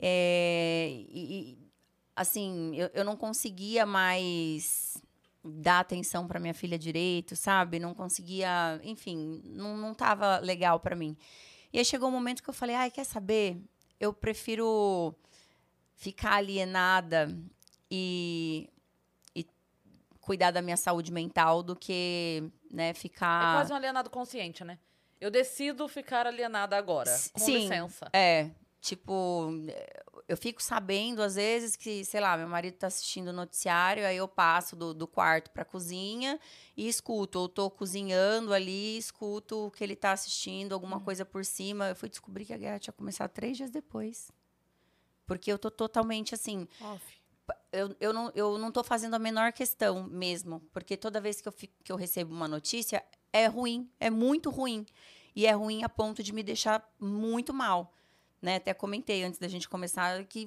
é, 0.00 0.88
e, 1.10 1.50
e, 1.58 1.69
assim, 2.14 2.74
eu, 2.76 2.90
eu 2.94 3.04
não 3.04 3.16
conseguia 3.16 3.86
mais 3.86 5.02
dar 5.42 5.80
atenção 5.80 6.26
para 6.26 6.38
minha 6.38 6.54
filha 6.54 6.78
direito, 6.78 7.34
sabe? 7.34 7.78
Não 7.78 7.94
conseguia, 7.94 8.80
enfim, 8.82 9.40
não, 9.44 9.76
não 9.76 9.94
tava 9.94 10.38
legal 10.38 10.78
para 10.80 10.94
mim. 10.94 11.16
E 11.72 11.78
aí 11.78 11.84
chegou 11.84 12.08
um 12.08 12.12
momento 12.12 12.42
que 12.42 12.50
eu 12.50 12.54
falei, 12.54 12.76
ai, 12.76 12.90
quer 12.90 13.04
saber? 13.04 13.60
Eu 13.98 14.12
prefiro 14.12 15.14
ficar 15.94 16.34
alienada 16.34 17.34
e, 17.90 18.68
e 19.34 19.46
cuidar 20.20 20.50
da 20.50 20.62
minha 20.62 20.76
saúde 20.76 21.12
mental 21.12 21.62
do 21.62 21.76
que, 21.76 22.42
né, 22.70 22.90
É 22.90 22.94
ficar... 22.94 23.56
quase 23.56 23.72
um 23.72 23.76
alienado 23.76 24.10
consciente, 24.10 24.64
né? 24.64 24.78
Eu 25.20 25.30
decido 25.30 25.86
ficar 25.86 26.26
alienada 26.26 26.76
agora. 26.76 27.10
Com 27.32 27.40
Sim. 27.40 27.58
licença. 27.58 28.08
É, 28.12 28.50
tipo, 28.80 29.50
eu 30.30 30.36
fico 30.36 30.62
sabendo, 30.62 31.22
às 31.22 31.34
vezes, 31.34 31.74
que, 31.74 32.04
sei 32.04 32.20
lá, 32.20 32.36
meu 32.36 32.46
marido 32.46 32.74
tá 32.76 32.86
assistindo 32.86 33.28
o 33.28 33.32
noticiário, 33.32 34.06
aí 34.06 34.16
eu 34.16 34.28
passo 34.28 34.76
do, 34.76 34.94
do 34.94 35.04
quarto 35.08 35.50
pra 35.50 35.64
cozinha 35.64 36.38
e 36.76 36.86
escuto. 36.86 37.40
Ou 37.40 37.48
tô 37.48 37.68
cozinhando 37.68 38.54
ali, 38.54 38.96
escuto 38.96 39.66
o 39.66 39.70
que 39.72 39.82
ele 39.82 39.96
tá 39.96 40.12
assistindo, 40.12 40.72
alguma 40.72 40.98
Uhum. 40.98 41.02
coisa 41.04 41.24
por 41.24 41.44
cima. 41.44 41.88
Eu 41.88 41.96
fui 41.96 42.08
descobrir 42.08 42.44
que 42.44 42.52
a 42.52 42.56
guerra 42.56 42.78
tinha 42.78 42.92
começado 42.92 43.28
três 43.32 43.56
dias 43.56 43.72
depois. 43.72 44.30
Porque 45.26 45.50
eu 45.50 45.58
tô 45.58 45.68
totalmente 45.68 46.32
assim. 46.32 46.68
Off. 46.80 47.02
Eu, 47.72 47.96
eu, 47.98 48.12
não, 48.12 48.30
eu 48.32 48.56
não 48.56 48.70
tô 48.70 48.84
fazendo 48.84 49.14
a 49.14 49.18
menor 49.18 49.52
questão 49.52 50.04
mesmo. 50.04 50.60
Porque 50.72 50.96
toda 50.96 51.20
vez 51.20 51.40
que 51.40 51.48
eu, 51.48 51.52
fico, 51.52 51.74
que 51.82 51.90
eu 51.90 51.96
recebo 51.96 52.32
uma 52.32 52.46
notícia, 52.46 53.04
é 53.32 53.46
ruim. 53.46 53.90
É 53.98 54.08
muito 54.10 54.48
ruim. 54.48 54.86
E 55.34 55.44
é 55.44 55.50
ruim 55.50 55.82
a 55.82 55.88
ponto 55.88 56.22
de 56.22 56.32
me 56.32 56.44
deixar 56.44 56.88
muito 57.00 57.52
mal. 57.52 57.92
Né? 58.40 58.56
Até 58.56 58.72
comentei 58.74 59.22
antes 59.22 59.38
da 59.38 59.48
gente 59.48 59.68
começar 59.68 60.24
que 60.24 60.46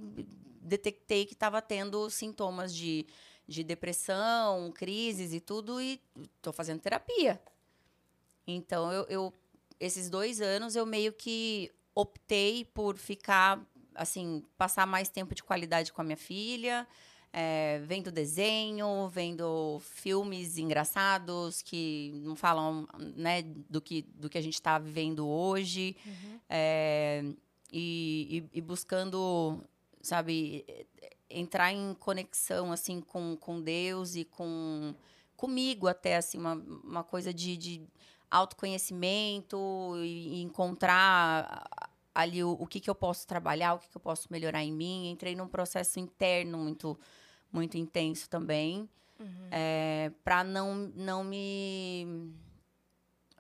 detectei 0.62 1.26
que 1.26 1.34
estava 1.34 1.62
tendo 1.62 2.10
sintomas 2.10 2.74
de, 2.74 3.06
de 3.48 3.64
depressão, 3.64 4.72
crises 4.72 5.34
e 5.34 5.40
tudo, 5.40 5.82
e 5.82 6.00
tô 6.42 6.52
fazendo 6.54 6.80
terapia. 6.82 7.40
Então, 8.48 8.92
eu, 8.92 9.06
eu- 9.10 9.34
esses 9.80 10.10
dois 10.10 10.42
anos, 10.42 10.76
eu 10.76 10.86
meio 10.86 11.12
que 11.14 11.72
optei 11.94 12.66
por 12.66 12.98
ficar, 12.98 13.62
assim, 13.96 14.44
passar 14.58 14.86
mais 14.88 15.10
tempo 15.10 15.36
de 15.36 15.44
qualidade 15.44 15.92
com 15.94 16.02
a 16.02 16.04
minha 16.04 16.18
filha, 16.18 16.88
é, 17.32 17.80
vendo 17.86 18.12
desenho, 18.12 19.08
vendo 19.10 19.80
filmes 19.82 20.58
engraçados 20.58 21.62
que 21.62 22.12
não 22.24 22.36
falam, 22.36 22.88
né, 23.16 23.42
do 23.44 23.82
que, 23.82 24.04
do 24.04 24.30
que 24.30 24.38
a 24.38 24.42
gente 24.42 24.54
está 24.54 24.78
vivendo 24.80 25.28
hoje. 25.28 25.96
É, 26.50 27.24
e, 27.74 28.48
e- 28.54 28.58
e 28.60 28.62
buscando, 28.62 29.64
sabe, 30.02 30.64
entrar 31.30 31.74
em 31.74 31.94
conexão, 31.96 32.72
assim, 32.72 33.02
com, 33.02 33.36
com 33.36 33.60
Deus 33.62 34.16
e 34.16 34.24
com 34.24 34.94
comigo 35.36 35.88
até, 35.88 36.16
assim, 36.18 36.38
uma, 36.38 36.54
uma 36.54 37.04
coisa 37.04 37.34
de, 37.34 37.58
de 37.58 37.82
autoconhecimento 38.32 39.58
e, 39.98 40.42
encontrar 40.42 41.68
ali 42.16 42.44
o, 42.44 42.52
o 42.52 42.68
que, 42.68 42.80
que 42.80 42.90
eu 42.90 42.96
posso 42.96 43.26
trabalhar, 43.28 43.74
o 43.74 43.80
que, 43.80 43.90
que 43.90 43.98
eu 43.98 44.02
posso 44.02 44.28
melhorar 44.32 44.64
em 44.64 44.72
mim. 44.72 45.10
Entrei 45.10 45.36
num 45.36 45.48
processo 45.48 46.00
interno 46.00 46.58
muito, 46.58 46.98
muito 47.52 47.78
intenso 47.78 48.30
também, 48.30 48.88
Uhum. 49.20 49.48
é, 49.52 50.12
para 50.24 50.44
não, 50.44 50.74
não 50.96 51.24
me... 51.24 52.34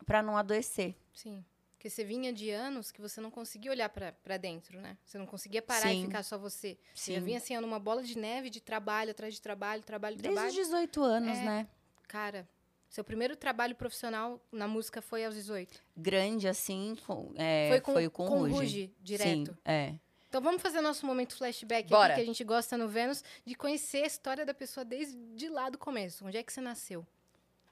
para 0.06 0.22
não 0.22 0.38
adoecer. 0.38 0.96
Sim. 1.14 1.44
Porque 1.84 1.90
você 1.90 2.06
vinha 2.06 2.32
de 2.32 2.50
anos 2.50 2.94
que 2.94 3.02
você 3.02 3.20
não 3.20 3.30
conseguia 3.30 3.70
olhar 3.70 3.90
pra 3.90 4.14
pra 4.14 4.38
dentro, 4.38 4.80
né? 4.80 4.98
Você 5.04 5.18
não 5.18 5.26
conseguia 5.26 5.62
parar 5.62 5.92
e 5.92 5.98
Sim. 5.98 6.06
ficar 6.06 6.24
só 6.24 6.38
você. 6.38 6.78
Você 6.96 7.12
Sim. 7.12 7.16
já 7.16 7.20
vinha 7.20 7.38
assim, 7.40 7.58
numa 7.58 7.78
bola 7.78 8.02
de 8.02 8.18
neve 8.18 8.50
de 8.50 8.62
trabalho, 8.62 9.12
atrás 9.12 9.34
de 9.34 9.42
trabalho, 9.42 9.84
trabalho, 9.84 10.16
Desde 10.16 10.32
trabalho. 10.34 10.48
os 10.48 10.56
18 10.56 11.04
anos, 11.04 11.38
É. 11.38 11.44
né? 11.44 11.68
Cara, 12.08 12.48
seu 12.90 13.04
primeiro 13.04 13.36
trabalho 13.36 13.76
profissional 13.76 14.42
na 14.50 14.66
música 14.66 15.02
foi 15.02 15.26
aos 15.26 15.36
18. 15.36 15.78
Grande, 15.98 16.48
assim, 16.48 16.96
com, 17.06 17.34
é, 17.36 17.68
foi 17.72 17.82
com, 17.82 17.92
foi 17.92 18.10
com, 18.10 18.28
com 18.28 18.40
Ruge. 18.40 18.54
Ruge, 18.54 18.96
direto. 19.02 19.52
Sim, 19.52 19.58
é. 19.66 19.96
Então 20.30 20.42
vamos 20.42 20.62
fazer 20.62 20.80
nosso 20.80 21.06
momento 21.06 21.36
flashback 21.36 21.90
Bora. 21.90 22.14
aqui, 22.14 22.16
que 22.16 22.22
a 22.22 22.26
gente 22.26 22.46
gosta 22.46 22.78
no 22.78 22.88
Vênus, 22.88 23.22
de 23.46 23.56
conhecer 23.56 24.04
a 24.04 24.08
história 24.08 24.46
da 24.46 24.54
pessoa 24.54 24.86
desde 24.86 25.50
lá 25.50 25.70
do 25.70 25.78
começo. 25.78 26.26
Onde 26.26 26.38
é 26.38 26.44
que 26.44 26.54
você 26.54 26.62
nasceu? 26.62 27.06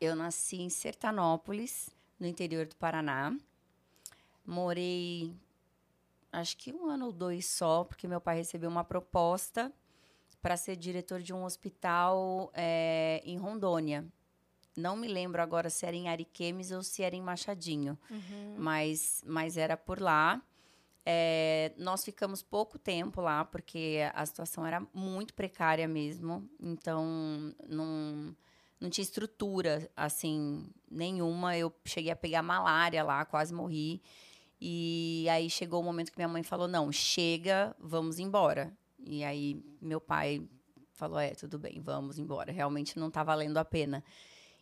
Eu 0.02 0.18
nasci 0.18 0.58
em 0.58 0.70
Sertanópolis, 0.70 1.90
no 2.20 2.28
interior 2.28 2.66
do 2.66 2.76
Paraná. 2.76 3.34
Morei, 4.46 5.34
acho 6.32 6.58
que 6.58 6.74
um 6.74 6.88
ano 6.88 7.08
ou 7.08 7.12
dois 7.12 7.46
só, 7.48 7.84
porque 7.84 8.08
meu 8.08 8.20
pai 8.20 8.38
recebeu 8.38 8.70
uma 8.70 8.84
proposta 8.84 9.72
para 10.42 10.58
ser 10.58 10.76
diretor 10.76 11.22
de 11.22 11.34
um 11.34 11.44
hospital 11.44 12.52
é, 12.54 13.22
em 13.24 13.38
Rondônia. 13.38 14.06
Não 14.76 14.96
me 14.96 15.08
lembro 15.08 15.42
agora 15.42 15.70
se 15.70 15.86
era 15.86 15.96
em 15.96 16.10
Ariquemes 16.10 16.72
ou 16.72 16.82
se 16.82 17.04
era 17.04 17.16
em 17.16 17.22
Machadinho, 17.22 17.98
mas, 18.58 19.22
mas 19.26 19.58
era 19.58 19.78
por 19.78 20.02
lá. 20.02 20.42
É, 21.06 21.74
nós 21.78 22.04
ficamos 22.04 22.42
pouco 22.42 22.80
tempo 22.80 23.22
lá, 23.22 23.44
porque 23.44 24.00
a 24.14 24.26
situação 24.26 24.66
era 24.66 24.86
muito 24.94 25.34
precária 25.34 25.88
mesmo. 25.88 26.48
Então, 26.60 27.54
não, 27.68 28.36
não 28.80 28.90
tinha 28.90 29.04
estrutura, 29.04 29.90
assim, 29.96 30.66
nenhuma. 30.90 31.58
Eu 31.58 31.74
cheguei 31.84 32.12
a 32.12 32.16
pegar 32.16 32.42
malária 32.42 33.04
lá, 33.04 33.26
quase 33.26 33.54
morri. 33.54 34.02
E 34.62 35.26
aí 35.28 35.50
chegou 35.50 35.82
o 35.82 35.84
momento 35.84 36.12
que 36.12 36.20
minha 36.20 36.28
mãe 36.28 36.44
falou: 36.44 36.68
não, 36.68 36.92
chega, 36.92 37.76
vamos 37.80 38.20
embora. 38.20 38.72
E 39.00 39.24
aí 39.24 39.60
meu 39.82 40.00
pai 40.00 40.48
falou: 40.94 41.20
é, 41.20 41.32
tudo 41.32 41.58
bem, 41.58 41.82
vamos 41.82 42.20
embora. 42.20 42.52
Realmente 42.52 43.00
não 43.00 43.10
tá 43.10 43.24
valendo 43.24 43.58
a 43.58 43.66
pena. 43.66 44.04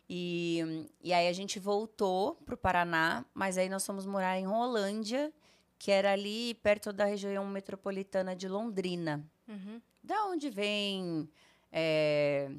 E, 0.08 0.88
e 1.04 1.12
aí 1.12 1.28
a 1.28 1.32
gente 1.32 1.60
voltou 1.60 2.34
pro 2.46 2.56
Paraná, 2.56 3.24
mas 3.34 3.58
aí 3.58 3.68
nós 3.68 3.84
fomos 3.84 4.06
morar 4.06 4.38
em 4.38 4.46
Rolândia, 4.46 5.32
que 5.78 5.90
era 5.90 6.12
ali 6.12 6.54
perto 6.54 6.92
da 6.92 7.04
região 7.04 7.46
metropolitana 7.46 8.34
de 8.34 8.48
Londrina. 8.48 9.24
Uhum. 9.46 9.80
Da 10.02 10.24
onde 10.24 10.48
vem 10.48 11.28
é, 11.70 12.50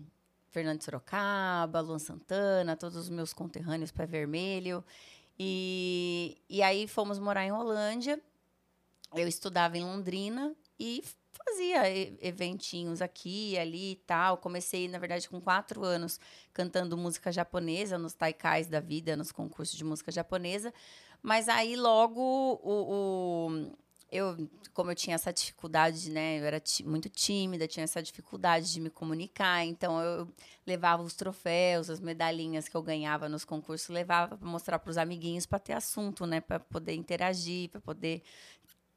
Fernando 0.49 0.81
Sorocaba, 0.83 1.81
Luan 1.81 1.99
Santana, 1.99 2.77
todos 2.77 2.95
os 2.97 3.09
meus 3.09 3.33
conterrâneos 3.33 3.91
Pé 3.91 4.05
Vermelho. 4.05 4.85
E, 5.43 6.37
e 6.47 6.61
aí 6.61 6.87
fomos 6.87 7.17
morar 7.17 7.43
em 7.43 7.49
Rolândia. 7.51 8.21
Eu 9.15 9.27
estudava 9.27 9.75
em 9.75 9.83
Londrina 9.83 10.55
e 10.79 11.03
fazia 11.33 11.81
eventinhos 12.23 13.01
aqui, 13.01 13.57
ali 13.57 13.93
e 13.93 13.95
tal. 13.95 14.37
Comecei, 14.37 14.87
na 14.87 14.99
verdade, 14.99 15.27
com 15.27 15.41
quatro 15.41 15.83
anos 15.83 16.19
cantando 16.53 16.95
música 16.95 17.31
japonesa 17.31 17.97
nos 17.97 18.13
taikais 18.13 18.67
da 18.67 18.79
vida, 18.79 19.17
nos 19.17 19.31
concursos 19.31 19.75
de 19.75 19.83
música 19.83 20.11
japonesa. 20.11 20.71
Mas 21.23 21.49
aí 21.49 21.75
logo 21.75 22.21
o, 22.63 23.47
o- 23.49 23.77
eu, 24.11 24.49
como 24.73 24.91
eu 24.91 24.95
tinha 24.95 25.15
essa 25.15 25.31
dificuldade, 25.31 26.11
né? 26.11 26.39
Eu 26.39 26.45
era 26.45 26.61
muito 26.83 27.07
tímida, 27.07 27.67
tinha 27.67 27.85
essa 27.85 28.03
dificuldade 28.03 28.71
de 28.71 28.81
me 28.81 28.89
comunicar, 28.89 29.65
então 29.65 30.01
eu 30.01 30.27
levava 30.67 31.01
os 31.01 31.13
troféus, 31.13 31.89
as 31.89 31.99
medalhinhas 31.99 32.67
que 32.67 32.75
eu 32.75 32.83
ganhava 32.83 33.29
nos 33.29 33.45
concursos, 33.45 33.87
levava 33.87 34.37
para 34.37 34.47
mostrar 34.47 34.79
para 34.79 34.89
os 34.89 34.97
amiguinhos 34.97 35.45
para 35.45 35.59
ter 35.59 35.73
assunto, 35.73 36.25
né? 36.25 36.41
Para 36.41 36.59
poder 36.59 36.93
interagir, 36.93 37.69
para 37.69 37.79
poder, 37.79 38.21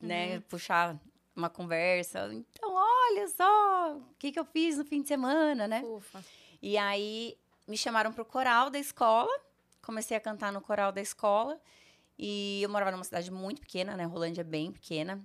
né? 0.00 0.40
Puxar 0.40 0.98
uma 1.36 1.48
conversa. 1.48 2.28
Então, 2.32 2.74
olha 2.74 3.28
só, 3.28 3.96
o 3.96 4.14
que, 4.18 4.32
que 4.32 4.38
eu 4.38 4.44
fiz 4.44 4.78
no 4.78 4.84
fim 4.84 5.00
de 5.00 5.08
semana, 5.08 5.68
né? 5.68 5.82
Ufa. 5.84 6.24
E 6.60 6.76
aí 6.76 7.38
me 7.68 7.76
chamaram 7.76 8.12
pro 8.12 8.24
coral 8.24 8.68
da 8.68 8.78
escola. 8.78 9.30
Comecei 9.80 10.16
a 10.16 10.20
cantar 10.20 10.52
no 10.52 10.60
coral 10.60 10.90
da 10.90 11.00
escola. 11.00 11.60
E 12.18 12.62
eu 12.62 12.68
morava 12.70 12.90
numa 12.92 13.04
cidade 13.04 13.30
muito 13.30 13.60
pequena, 13.60 13.96
né? 13.96 14.04
Rolândia 14.04 14.42
é 14.42 14.44
bem 14.44 14.70
pequena. 14.72 15.22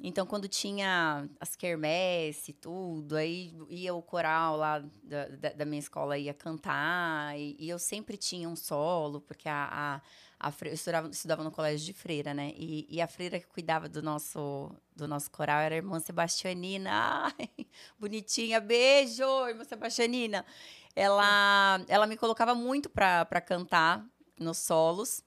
Então, 0.00 0.24
quando 0.26 0.46
tinha 0.48 1.28
as 1.40 1.56
quermesse 1.56 2.52
e 2.52 2.54
tudo, 2.54 3.16
aí 3.16 3.52
ia 3.68 3.92
o 3.94 4.00
coral 4.00 4.56
lá 4.56 4.78
da, 5.02 5.26
da, 5.28 5.50
da 5.50 5.64
minha 5.64 5.80
escola 5.80 6.16
ia 6.16 6.32
cantar. 6.32 7.36
E, 7.36 7.56
e 7.58 7.68
eu 7.68 7.78
sempre 7.80 8.16
tinha 8.16 8.48
um 8.48 8.54
solo, 8.54 9.20
porque 9.20 9.48
a, 9.48 10.00
a, 10.40 10.48
a 10.48 10.52
fre- 10.52 10.70
eu 10.70 10.74
estudava, 10.74 11.08
estudava 11.08 11.42
no 11.42 11.50
colégio 11.50 11.84
de 11.86 11.92
freira, 11.92 12.32
né? 12.32 12.52
E, 12.56 12.86
e 12.88 13.00
a 13.02 13.08
freira 13.08 13.40
que 13.40 13.46
cuidava 13.48 13.88
do 13.88 14.00
nosso, 14.00 14.70
do 14.94 15.08
nosso 15.08 15.30
coral 15.32 15.58
era 15.60 15.74
a 15.74 15.78
irmã 15.78 15.98
Sebastianina. 15.98 16.90
Ai, 17.38 17.50
bonitinha. 17.98 18.60
Beijo, 18.60 19.24
irmã 19.48 19.64
Sebastianina. 19.64 20.44
Ela, 20.94 21.80
ela 21.88 22.06
me 22.06 22.16
colocava 22.16 22.54
muito 22.54 22.88
pra 22.88 23.24
cantar 23.40 24.04
nos 24.38 24.58
solos. 24.58 25.22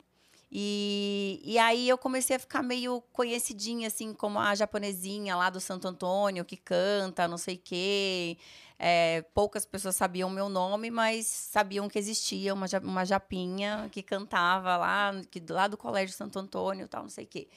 E, 0.54 1.40
e 1.46 1.58
aí 1.58 1.88
eu 1.88 1.98
comecei 1.98 2.36
a 2.36 2.40
ficar 2.40 2.62
meio 2.62 3.02
conhecidinha, 3.14 3.88
assim, 3.88 4.14
como 4.14 4.38
a 4.38 4.54
japonesinha 4.54 5.34
lá 5.34 5.50
do 5.50 5.62
Santo 5.62 5.88
Antônio, 5.88 6.44
que 6.44 6.58
canta, 6.58 7.26
não 7.26 7.38
sei 7.38 7.56
o 7.56 7.62
quê. 7.64 8.38
É, 8.78 9.22
poucas 9.34 9.66
pessoas 9.66 9.96
sabiam 9.96 10.30
meu 10.30 10.50
nome, 10.50 10.92
mas 10.92 11.26
sabiam 11.26 11.88
que 11.88 11.98
existia 11.98 12.54
uma, 12.54 12.66
uma 12.84 13.06
japinha 13.06 13.88
que 13.92 14.04
cantava 14.04 14.76
lá, 14.76 15.14
que, 15.32 15.42
lá 15.50 15.70
do 15.70 15.78
Colégio 15.78 16.14
Santo 16.14 16.38
Antônio, 16.38 16.88
tal, 16.88 17.04
não 17.04 17.10
sei 17.10 17.24
o 17.24 17.28
quê. 17.28 17.48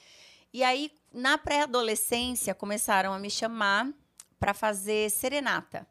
E 0.53 0.63
aí, 0.63 0.89
na 1.13 1.37
pré-adolescência, 1.37 2.55
começaram 2.55 3.11
a 3.11 3.19
me 3.19 3.29
chamar 3.29 3.91
para 4.39 4.53
fazer 4.53 5.11
serenata. 5.11 5.85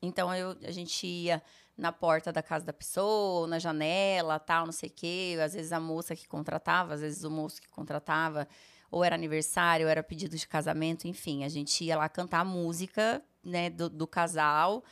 Então, 0.00 0.32
eu, 0.32 0.56
a 0.62 0.70
gente 0.70 1.04
ia 1.04 1.42
na 1.76 1.90
porta 1.90 2.32
da 2.32 2.42
casa 2.42 2.64
da 2.64 2.72
pessoa, 2.72 3.46
na 3.46 3.58
janela, 3.58 4.38
tal, 4.38 4.64
não 4.66 4.72
sei 4.72 4.88
o 4.88 4.92
quê. 4.92 5.36
Às 5.42 5.54
vezes 5.54 5.72
a 5.72 5.80
moça 5.80 6.14
que 6.14 6.26
contratava, 6.28 6.94
às 6.94 7.00
vezes 7.00 7.24
o 7.24 7.30
moço 7.30 7.60
que 7.60 7.68
contratava, 7.68 8.46
ou 8.90 9.02
era 9.02 9.14
aniversário, 9.14 9.86
ou 9.86 9.90
era 9.90 10.02
pedido 10.02 10.36
de 10.36 10.46
casamento, 10.46 11.08
enfim. 11.08 11.44
A 11.44 11.48
gente 11.48 11.84
ia 11.84 11.96
lá 11.96 12.08
cantar 12.08 12.40
a 12.40 12.44
música 12.44 13.22
né, 13.42 13.70
do, 13.70 13.88
do 13.88 14.06
casal 14.06 14.84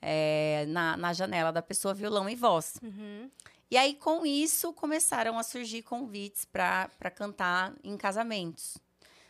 é, 0.00 0.64
na, 0.68 0.96
na 0.96 1.12
janela 1.12 1.52
da 1.52 1.62
pessoa, 1.62 1.92
violão 1.92 2.28
e 2.28 2.34
voz. 2.34 2.78
Uhum. 2.82 3.30
E 3.70 3.76
aí, 3.76 3.94
com 3.94 4.26
isso, 4.26 4.72
começaram 4.72 5.38
a 5.38 5.42
surgir 5.42 5.82
convites 5.82 6.44
para 6.44 7.10
cantar 7.14 7.72
em 7.84 7.96
casamentos. 7.96 8.76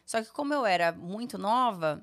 Só 0.06 0.22
que 0.22 0.30
como 0.32 0.54
eu 0.54 0.64
era 0.64 0.92
muito 0.92 1.36
nova, 1.36 2.02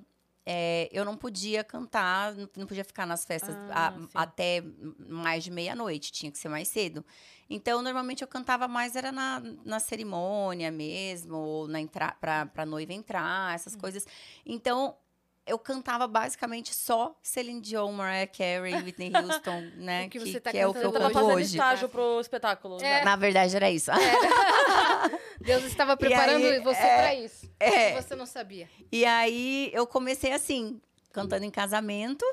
é, 0.50 0.88
eu 0.94 1.04
não 1.04 1.18
podia 1.18 1.62
cantar, 1.62 2.34
não- 2.34 2.66
podia 2.66 2.86
ficar 2.86 3.06
nas 3.06 3.26
festas 3.26 3.54
Ah, 3.70 3.94
a- 4.16 4.22
até 4.24 4.64
mais 5.10 5.44
de 5.44 5.52
meia-noite, 5.52 6.10
tinha 6.10 6.32
que 6.32 6.38
ser 6.38 6.48
mais 6.48 6.70
cedo. 6.70 7.04
Então, 7.50 7.82
normalmente 7.82 8.22
eu 8.22 8.28
cantava 8.30 8.66
mais, 8.66 8.96
era 8.96 9.12
na, 9.12 9.42
na 9.66 9.80
cerimônia 9.80 10.72
mesmo, 10.72 11.36
ou 11.36 11.68
na 11.68 11.82
pra 12.52 12.66
noiva 12.66 12.94
entrar, 12.94 13.54
essas 13.54 13.76
Hum. 13.76 13.80
coisas. 13.80 14.08
Então, 14.46 14.96
eu 15.48 15.58
cantava 15.58 16.08
basicamente 16.08 16.74
só 16.74 17.18
Celine 17.22 17.62
Dion, 17.62 17.92
Mariah 17.92 18.28
Carey, 18.28 18.74
Whitney 18.84 19.12
Houston, 19.16 19.62
né? 19.76 20.06
O 20.06 20.10
que 20.10 20.20
você 20.20 20.40
tá 20.40 20.52
é 20.54 20.68
o 20.68 20.74
que 20.74 20.80
cantando 20.80 20.98
eu 20.98 21.02
canto 21.02 21.14
fazendo 21.14 21.36
hoje. 21.36 21.58
estágio 21.58 21.90
pro 21.90 22.20
espetáculo. 22.20 22.78
É. 22.78 22.82
né? 22.82 23.04
Na 23.04 23.16
verdade, 23.16 23.56
era 23.56 23.72
isso. 23.72 23.90
Deus 25.40 25.64
estava 25.64 25.96
preparando 25.96 26.46
aí, 26.46 26.60
você 26.60 26.82
é, 26.82 26.98
pra 26.98 27.16
isso. 27.16 27.50
é. 27.60 28.02
Você 28.02 28.16
não 28.16 28.26
sabia. 28.26 28.70
E 28.92 29.06
aí 29.06 29.72
eu 29.74 29.88
comecei 29.88 30.32
assim, 30.34 30.82
cantando 31.12 31.46
em 31.46 31.52
casamento. 31.52 32.26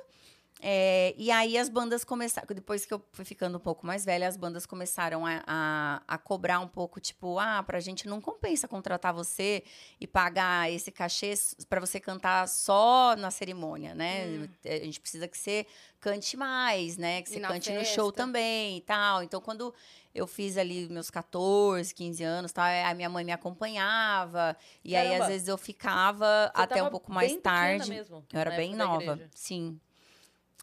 É, 0.66 1.14
e 1.18 1.30
aí 1.30 1.59
as 1.59 1.68
bandas 1.68 2.04
começaram. 2.04 2.49
Depois 2.54 2.87
que 2.87 2.94
eu 2.94 3.04
fui 3.12 3.23
ficando 3.23 3.59
um 3.59 3.61
pouco 3.61 3.87
mais 3.87 4.02
velha, 4.02 4.26
as 4.26 4.35
bandas 4.35 4.64
começaram 4.64 5.26
a, 5.26 5.42
a, 5.47 6.02
a 6.09 6.16
cobrar 6.16 6.59
um 6.59 6.66
pouco, 6.66 6.99
tipo, 6.99 7.38
ah, 7.38 7.62
pra 7.62 7.80
gente 7.80 8.09
não 8.09 8.18
compensa 8.18 8.66
contratar 8.66 9.12
você 9.12 9.62
e 10.00 10.06
pagar 10.06 10.73
esse 10.73 10.90
cachê 10.90 11.35
pra 11.68 11.80
você 11.80 12.00
cantar 12.00 12.49
só 12.49 13.14
na 13.14 13.30
cerimônia, 13.30 13.94
né? 13.94 14.25
Hum. 14.26 14.49
A 14.64 14.78
gente 14.78 15.02
precisa 15.02 15.28
que 15.28 15.37
você 15.37 15.66
cante 16.00 16.35
mais, 16.35 16.97
né? 16.97 17.21
Que 17.21 17.28
você 17.28 17.40
cante 17.40 17.71
no 17.71 17.85
show 17.85 18.06
festa. 18.06 18.12
também 18.12 18.78
e 18.78 18.80
tal. 18.80 19.23
Então, 19.23 19.42
quando 19.42 19.75
eu 20.14 20.26
fiz 20.26 20.56
ali 20.56 20.88
meus 20.88 21.11
14, 21.11 21.94
15 21.94 22.25
anos, 22.25 22.52
tal, 22.52 22.64
a 22.64 22.94
minha 22.94 23.11
mãe 23.11 23.23
me 23.23 23.33
acompanhava. 23.33 24.56
E 24.83 24.97
aí, 24.97 25.09
Caramba. 25.09 25.25
às 25.25 25.30
vezes, 25.30 25.49
eu 25.49 25.59
ficava 25.59 26.50
Você 26.54 26.62
até 26.62 26.83
um 26.83 26.88
pouco 26.88 27.12
mais 27.12 27.37
tarde. 27.37 27.90
mesmo, 27.90 28.25
Eu 28.33 28.40
era 28.40 28.52
bem 28.52 28.75
nova, 28.75 29.21
sim. 29.35 29.78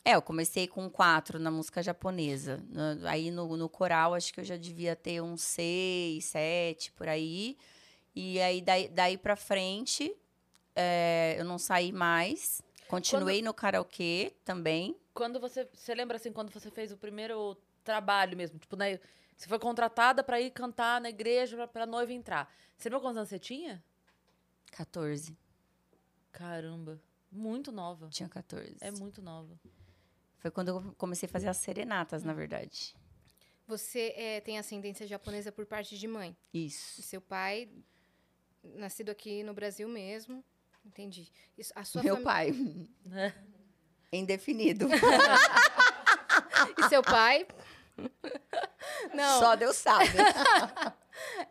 É, 0.04 0.16
eu 0.16 0.22
comecei 0.22 0.68
com 0.68 0.90
quatro 0.90 1.38
na 1.38 1.52
música 1.52 1.82
japonesa. 1.84 2.64
Aí 3.08 3.30
no, 3.30 3.56
no 3.56 3.70
coral, 3.70 4.16
acho 4.16 4.34
que 4.34 4.40
eu 4.40 4.44
já 4.44 4.58
devia 4.58 4.96
ter 4.96 5.22
uns 5.22 5.42
seis, 5.44 6.26
sete, 6.26 6.92
por 6.94 7.08
aí. 7.08 7.56
E 8.16 8.42
aí, 8.42 8.62
daí, 8.62 8.90
daí 8.90 9.18
pra 9.18 9.36
frente, 9.36 10.16
é, 10.76 11.36
eu 11.38 11.46
não 11.46 11.60
saí 11.60 11.92
mais. 11.92 12.62
Continuei 12.88 13.42
no 13.42 13.54
karaokê 13.54 14.34
também. 14.44 14.98
Quando 15.14 15.40
você. 15.40 15.68
Você 15.72 15.94
lembra 15.94 16.18
assim, 16.18 16.32
quando 16.34 16.52
você 16.52 16.70
fez 16.72 16.92
o 16.92 16.98
primeiro 16.98 17.56
trabalho 17.84 18.36
mesmo? 18.36 18.58
Tipo, 18.60 18.76
né? 18.76 19.00
Você 19.38 19.48
foi 19.48 19.60
contratada 19.60 20.24
pra 20.24 20.42
ir 20.42 20.52
cantar 20.52 21.00
na 21.00 21.10
igreja 21.10 21.56
pra, 21.56 21.68
pra 21.68 21.86
noiva 21.86 22.12
entrar. 22.12 22.52
Você 22.78 22.90
lembra 22.90 23.02
quantos 23.02 23.18
anos 23.18 23.30
você 23.30 23.40
tinha? 23.40 23.84
14. 24.72 25.38
Caramba. 26.32 27.00
Muito 27.32 27.72
nova. 27.72 28.10
Tinha 28.10 28.28
14. 28.28 28.76
É 28.82 28.92
muito 28.92 29.22
nova. 29.22 29.58
Foi 30.42 30.50
quando 30.52 30.68
eu 30.70 30.96
comecei 30.98 31.28
a 31.28 31.32
fazer 31.32 31.48
as 31.48 31.58
serenatas, 31.58 32.24
na 32.24 32.34
verdade. 32.34 32.96
Você 33.68 34.14
é, 34.18 34.42
tem 34.42 34.58
ascendência 34.60 35.06
japonesa 35.08 35.52
por 35.52 35.66
parte 35.66 35.98
de 35.98 36.08
mãe. 36.08 36.36
E 36.54 36.66
Isso. 36.66 37.02
seu 37.04 37.22
pai, 37.22 37.70
nascido 38.64 39.10
aqui 39.10 39.44
no 39.44 39.54
Brasil 39.54 39.88
mesmo. 39.88 40.44
Entendi. 40.84 41.32
Isso, 41.58 41.72
Meu 42.04 42.16
fami- 42.16 42.24
pai. 42.26 42.52
Indefinido. 44.12 44.88
E 46.78 46.90
seu 46.90 47.02
pai. 47.02 47.48
Não. 49.14 49.40
Só 49.40 49.56
Deus 49.56 49.76
sabe. 49.78 50.06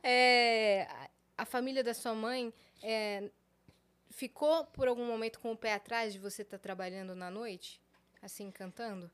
É, 0.02 0.87
a- 1.37 1.44
família 1.44 1.82
da 1.85 1.92
sua 1.94 2.14
mãe 2.14 2.52
é, 2.82 3.30
ficou 4.11 4.64
por 4.66 4.88
algum 4.88 5.04
momento 5.06 5.38
com 5.38 5.52
o 5.52 5.56
pé 5.56 5.75
atrás 5.75 6.12
de 6.12 6.18
você 6.18 6.42
estar 6.42 6.59
trabalhando 6.59 7.14
na 7.14 7.30
noite? 7.30 7.80
Assim, 8.22 8.50
cantando? 8.50 9.10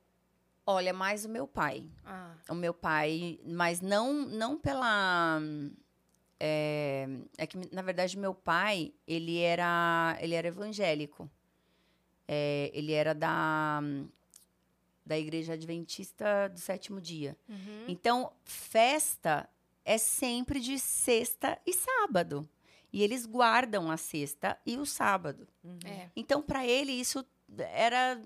Olha, 0.67 0.93
mais 0.93 1.25
o 1.25 1.29
meu 1.29 1.47
pai. 1.47 1.89
Ah, 2.05 2.35
o 2.49 2.55
meu 2.55 2.75
pai, 2.75 3.39
mas 3.45 3.81
não 3.81 4.13
não 4.27 4.59
pela 4.59 5.41
é, 6.41 7.07
é 7.39 7.47
que 7.47 7.57
na 7.73 7.83
verdade 7.83 8.19
meu 8.19 8.35
pai 8.35 8.93
ele 9.07 9.39
era 9.41 10.17
ele 10.21 10.35
era 10.35 10.49
evangélico 10.49 11.31
É, 12.29 12.71
ele 12.75 12.93
era 12.93 13.15
da 13.15 13.81
da 15.05 15.17
igreja 15.17 15.53
adventista 15.55 16.49
do 16.49 16.59
sétimo 16.59 17.01
dia 17.01 17.37
uhum. 17.49 17.85
então 17.89 18.33
festa 18.45 19.49
é 19.85 19.97
sempre 19.97 20.59
de 20.61 20.79
sexta 20.79 21.59
e 21.65 21.73
sábado 21.73 22.47
e 22.93 23.03
eles 23.03 23.25
guardam 23.25 23.91
a 23.91 23.97
sexta 23.97 24.59
e 24.67 24.77
o 24.77 24.85
sábado 24.85 25.47
Uhum. 25.63 25.79
é. 25.85 26.11
então, 26.15 26.41
para 26.43 26.65
ele, 26.67 26.93
isso 26.93 27.25
era. 27.59 28.21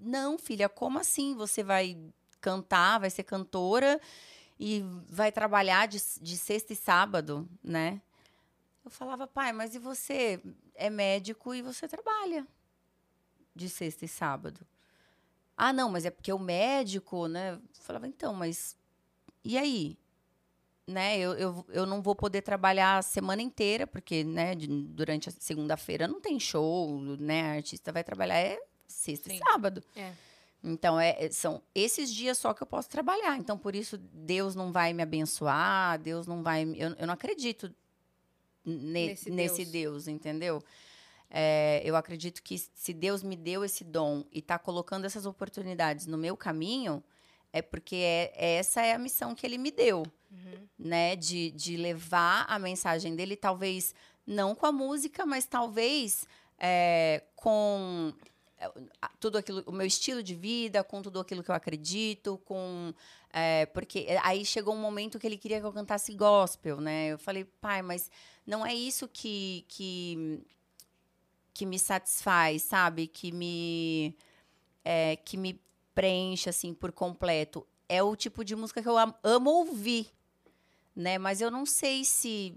Não, 0.00 0.38
filha, 0.38 0.68
como 0.68 0.98
assim? 0.98 1.34
Você 1.34 1.62
vai 1.62 1.96
cantar, 2.40 2.98
vai 3.00 3.10
ser 3.10 3.22
cantora 3.24 4.00
e 4.58 4.82
vai 5.08 5.30
trabalhar 5.30 5.86
de, 5.86 6.00
de 6.20 6.36
sexta 6.36 6.72
e 6.72 6.76
sábado, 6.76 7.48
né? 7.62 8.00
Eu 8.84 8.90
falava, 8.90 9.26
pai, 9.26 9.52
mas 9.52 9.74
e 9.74 9.78
você 9.78 10.40
é 10.74 10.88
médico 10.90 11.54
e 11.54 11.62
você 11.62 11.86
trabalha 11.86 12.46
de 13.54 13.68
sexta 13.68 14.04
e 14.04 14.08
sábado? 14.08 14.66
Ah, 15.56 15.72
não, 15.72 15.90
mas 15.90 16.04
é 16.06 16.10
porque 16.10 16.32
o 16.32 16.38
médico, 16.38 17.26
né? 17.28 17.54
Eu 17.54 17.60
falava, 17.82 18.08
então, 18.08 18.32
mas 18.32 18.76
e 19.44 19.58
aí? 19.58 19.98
Né, 20.86 21.18
eu, 21.18 21.34
eu, 21.34 21.66
eu 21.68 21.86
não 21.86 22.02
vou 22.02 22.16
poder 22.16 22.42
trabalhar 22.42 22.98
a 22.98 23.02
semana 23.02 23.40
inteira, 23.42 23.86
porque, 23.86 24.24
né, 24.24 24.56
de- 24.56 24.66
durante 24.66 25.28
a 25.28 25.32
segunda-feira 25.32 26.08
não 26.08 26.20
tem 26.20 26.40
show, 26.40 27.00
né? 27.18 27.42
A 27.52 27.54
artista 27.56 27.92
vai 27.92 28.02
trabalhar 28.02 28.36
é 28.38 28.58
sexta 28.92 29.30
Sim. 29.30 29.36
e 29.36 29.38
sábado. 29.38 29.82
É. 29.96 30.12
Então, 30.62 31.00
é, 31.00 31.16
é- 31.24 31.30
são 31.30 31.62
esses 31.74 32.12
dias 32.12 32.36
só 32.36 32.52
que 32.52 32.62
eu 32.62 32.66
posso 32.66 32.88
trabalhar. 32.88 33.36
Então, 33.38 33.56
por 33.56 33.74
isso, 33.74 33.96
Deus 33.98 34.54
não 34.54 34.70
vai 34.72 34.92
me 34.92 35.02
abençoar, 35.02 35.98
Deus 35.98 36.26
não 36.26 36.42
vai. 36.42 36.64
Eu, 36.76 36.94
eu 36.98 37.06
não 37.06 37.14
acredito 37.14 37.74
ne- 38.64 39.08
Nesse 39.08 39.30
nesse, 39.30 39.64
Deus. 39.64 39.70
Deus. 40.04 40.08
entendeu? 40.08 40.62
É, 41.30 41.80
eu 41.84 41.94
acredito 41.96 42.42
que 42.42 42.58
se 42.58 42.92
Deus 42.92 43.22
me 43.22 43.36
deu 43.36 43.64
esse 43.64 43.84
dom 43.84 44.24
e 44.32 44.40
está 44.40 44.58
colocando 44.58 45.04
essas 45.04 45.24
oportunidades 45.26 46.06
no 46.06 46.18
meu 46.18 46.36
caminho, 46.36 47.02
é 47.52 47.62
porque 47.62 47.96
é, 47.96 48.32
essa 48.56 48.82
é 48.82 48.92
a 48.92 48.98
missão 48.98 49.34
que 49.34 49.46
ele 49.46 49.56
me 49.58 49.70
deu 49.70 50.02
Uhum. 50.32 50.68
né, 50.78 51.16
de, 51.16 51.50
de 51.50 51.76
levar 51.76 52.44
a 52.48 52.56
mensagem 52.58 53.16
dele, 53.16 53.34
talvez 53.34 53.92
não 54.24 54.54
com 54.54 54.64
a 54.66 54.70
música, 54.70 55.26
mas 55.26 55.44
talvez 55.44 56.24
é, 56.56 57.22
com 57.34 58.12
é, 58.16 58.29
tudo 59.18 59.38
aquilo, 59.38 59.62
o 59.66 59.72
meu 59.72 59.86
estilo 59.86 60.22
de 60.22 60.34
vida, 60.34 60.82
com 60.84 61.02
tudo 61.02 61.20
aquilo 61.20 61.42
que 61.42 61.50
eu 61.50 61.54
acredito, 61.54 62.38
com 62.44 62.92
é, 63.32 63.66
porque 63.66 64.06
aí 64.22 64.44
chegou 64.44 64.74
um 64.74 64.80
momento 64.80 65.18
que 65.18 65.26
ele 65.26 65.38
queria 65.38 65.60
que 65.60 65.66
eu 65.66 65.72
cantasse 65.72 66.14
gospel, 66.14 66.80
né? 66.80 67.08
Eu 67.12 67.18
falei, 67.18 67.44
pai, 67.44 67.82
mas 67.82 68.10
não 68.46 68.64
é 68.66 68.74
isso 68.74 69.08
que 69.08 69.64
que, 69.68 70.40
que 71.52 71.66
me 71.66 71.78
satisfaz, 71.78 72.62
sabe? 72.62 73.06
Que 73.06 73.32
me 73.32 74.16
é, 74.84 75.16
que 75.16 75.36
me 75.36 75.60
preenche 75.94 76.48
assim 76.48 76.72
por 76.74 76.92
completo. 76.92 77.66
É 77.88 78.02
o 78.02 78.14
tipo 78.16 78.44
de 78.44 78.54
música 78.56 78.82
que 78.82 78.88
eu 78.88 78.96
am- 78.98 79.14
amo 79.22 79.50
ouvir, 79.50 80.08
né? 80.94 81.18
Mas 81.18 81.40
eu 81.40 81.50
não 81.50 81.66
sei 81.66 82.04
se 82.04 82.56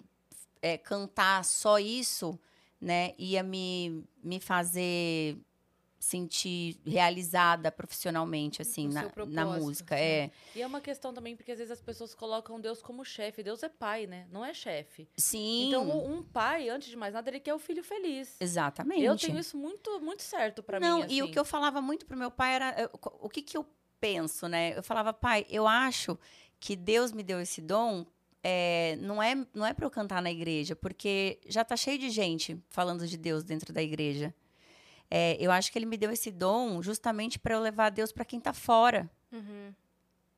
é, 0.61 0.77
cantar 0.77 1.43
só 1.45 1.79
isso, 1.79 2.39
né, 2.79 3.13
ia 3.17 3.43
me, 3.43 4.03
me 4.23 4.39
fazer 4.39 5.37
sentir 6.03 6.77
realizada 6.85 7.71
profissionalmente, 7.71 8.61
assim, 8.61 8.87
O 8.89 8.91
na, 8.91 9.11
na 9.27 9.45
música. 9.45 9.95
sim. 9.95 10.01
É, 10.03 10.31
E 10.55 10.61
é 10.61 10.67
uma 10.67 10.81
questão 10.81 11.13
também, 11.13 11.35
porque 11.35 11.51
às 11.51 11.57
vezes 11.57 11.71
as 11.71 11.81
pessoas 11.81 12.13
colocam 12.13 12.59
Deus 12.59 12.81
como 12.81 13.05
chefe. 13.05 13.41
Deus 13.41 13.63
é 13.63 13.69
pai, 13.69 14.05
né? 14.05 14.27
Não 14.31 14.43
é 14.43 14.53
chefe. 14.53 15.07
sim, 15.17 15.67
Então, 15.69 15.89
um 16.05 16.21
pai, 16.21 16.67
antes 16.69 16.89
de 16.89 16.97
mais 16.97 17.13
nada, 17.13 17.29
ele 17.29 17.39
quer 17.39 17.53
o 17.53 17.59
filho 17.59 17.83
feliz. 17.83 18.35
exatamente. 18.39 19.01
Eu 19.03 19.15
tenho 19.17 19.39
isso 19.39 19.57
muito, 19.57 19.99
muito 20.01 20.21
certo 20.23 20.61
pra 20.61 20.79
Não, 20.79 20.99
mim. 20.99 21.05
e 21.09 21.21
o 21.21 21.25
assim. 21.25 21.33
que 21.33 21.39
eu 21.39 21.45
falava 21.45 21.81
muito 21.81 22.05
pro 22.05 22.17
meu 22.17 22.29
pai 22.31 22.55
era 22.55 22.89
o 23.21 23.29
que 23.29 23.41
que 23.41 23.55
eu 23.57 23.65
penso, 23.99 24.47
né? 24.49 24.77
Eu 24.77 24.83
falava, 24.83 25.13
pai, 25.13 25.45
eu 25.49 25.65
acho 25.65 26.19
que 26.59 26.75
Deus 26.75 27.11
me 27.13 27.23
deu 27.23 27.39
esse 27.39 27.61
dom. 27.61 28.05
é, 28.43 28.97
não 28.99 29.23
é 29.23 29.35
não 29.53 29.65
é 29.65 29.73
para 29.73 29.85
eu 29.85 29.89
cantar 29.89 30.21
na 30.21 30.29
igreja, 30.29 30.75
porque 30.75 31.39
já 31.47 31.63
tá 31.63 31.77
cheio 31.77 31.97
de 31.97 32.09
gente 32.09 32.61
falando 32.69 33.07
de 33.07 33.15
Deus 33.17 33.41
dentro 33.41 33.71
da 33.71 33.81
igreja. 33.81 34.33
É, 35.15 35.37
eu 35.39 35.51
acho 35.51 35.71
que 35.71 35.77
ele 35.77 35.85
me 35.85 35.95
deu 35.97 36.09
esse 36.11 36.31
dom 36.31 36.81
justamente 36.81 37.37
para 37.37 37.53
eu 37.53 37.59
levar 37.61 37.91
Deus 37.91 38.11
para 38.11 38.25
quem 38.25 38.39
tá 38.39 38.51
fora, 38.53 39.07
Uhum. 39.31 39.71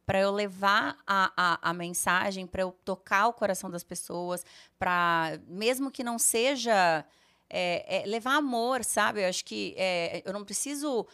para 0.05 0.19
eu 0.19 0.31
levar 0.31 0.97
a, 1.07 1.31
a, 1.37 1.69
a 1.69 1.73
mensagem, 1.73 2.45
para 2.45 2.61
eu 2.63 2.71
tocar 2.83 3.27
o 3.27 3.33
coração 3.33 3.69
das 3.69 3.83
pessoas, 3.85 4.43
para 4.77 5.39
mesmo 5.47 5.89
que 5.89 6.03
não 6.03 6.19
seja 6.19 7.05
é, 7.49 8.01
é, 8.03 8.05
levar 8.05 8.35
amor, 8.35 8.83
sabe? 8.83 9.21
Eu 9.23 9.29
acho 9.29 9.45
que 9.45 9.73
é, 9.77 10.21
eu 10.25 10.33
não 10.33 10.43
preciso 10.43 11.07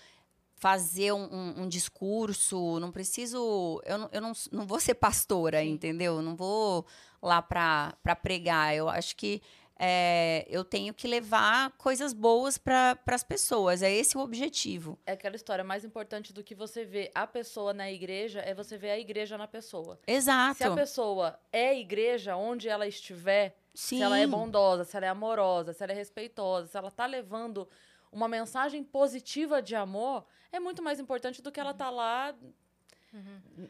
fazer 0.55 1.11
um, 1.11 1.23
um- 1.33 1.61
um 1.63 1.67
discurso, 1.67 2.79
não 2.79 2.91
preciso. 2.91 3.81
Eu, 3.85 3.97
não, 3.97 4.09
eu 4.11 4.21
não, 4.21 4.31
não 4.51 4.65
vou 4.67 4.79
ser 4.79 4.93
pastora, 4.95 5.63
entendeu? 5.63 6.15
Eu 6.17 6.21
Não 6.21 6.35
vou 6.35 6.85
lá 7.21 7.41
para 7.41 7.95
pregar. 8.21 8.75
Eu 8.75 8.87
acho 8.89 9.15
que 9.15 9.41
é, 9.83 10.45
eu 10.47 10.63
tenho 10.63 10.93
que 10.93 11.07
levar 11.07 11.71
coisas 11.71 12.13
boas 12.13 12.55
para 12.55 12.99
as 13.07 13.23
pessoas. 13.23 13.81
É 13.81 13.91
esse 13.91 14.15
o 14.15 14.21
objetivo. 14.21 14.99
É 15.07 15.13
aquela 15.13 15.35
história 15.35 15.63
mais 15.63 15.83
importante 15.83 16.31
do 16.31 16.43
que 16.43 16.53
você 16.53 16.85
vê 16.85 17.09
a 17.15 17.25
pessoa 17.25 17.73
na 17.73 17.91
igreja 17.91 18.41
é 18.41 18.53
você 18.53 18.77
ver 18.77 18.91
a 18.91 18.99
igreja 18.99 19.39
na 19.39 19.47
pessoa. 19.47 19.99
Exato. 20.05 20.57
Se 20.59 20.63
a 20.63 20.71
pessoa 20.75 21.39
é 21.51 21.75
igreja, 21.79 22.35
onde 22.35 22.69
ela 22.69 22.85
estiver, 22.87 23.57
Sim. 23.73 23.97
se 23.97 24.03
ela 24.03 24.19
é 24.19 24.27
bondosa, 24.27 24.83
se 24.83 24.95
ela 24.95 25.07
é 25.07 25.09
amorosa, 25.09 25.73
se 25.73 25.81
ela 25.81 25.91
é 25.93 25.95
respeitosa, 25.95 26.67
se 26.67 26.77
ela 26.77 26.91
tá 26.91 27.07
levando 27.07 27.67
uma 28.11 28.27
mensagem 28.27 28.83
positiva 28.83 29.61
de 29.63 29.75
amor, 29.75 30.25
é 30.51 30.59
muito 30.59 30.83
mais 30.83 30.99
importante 30.99 31.41
do 31.41 31.51
que 31.51 31.59
ela 31.59 31.73
tá 31.73 31.89
lá, 31.89 32.35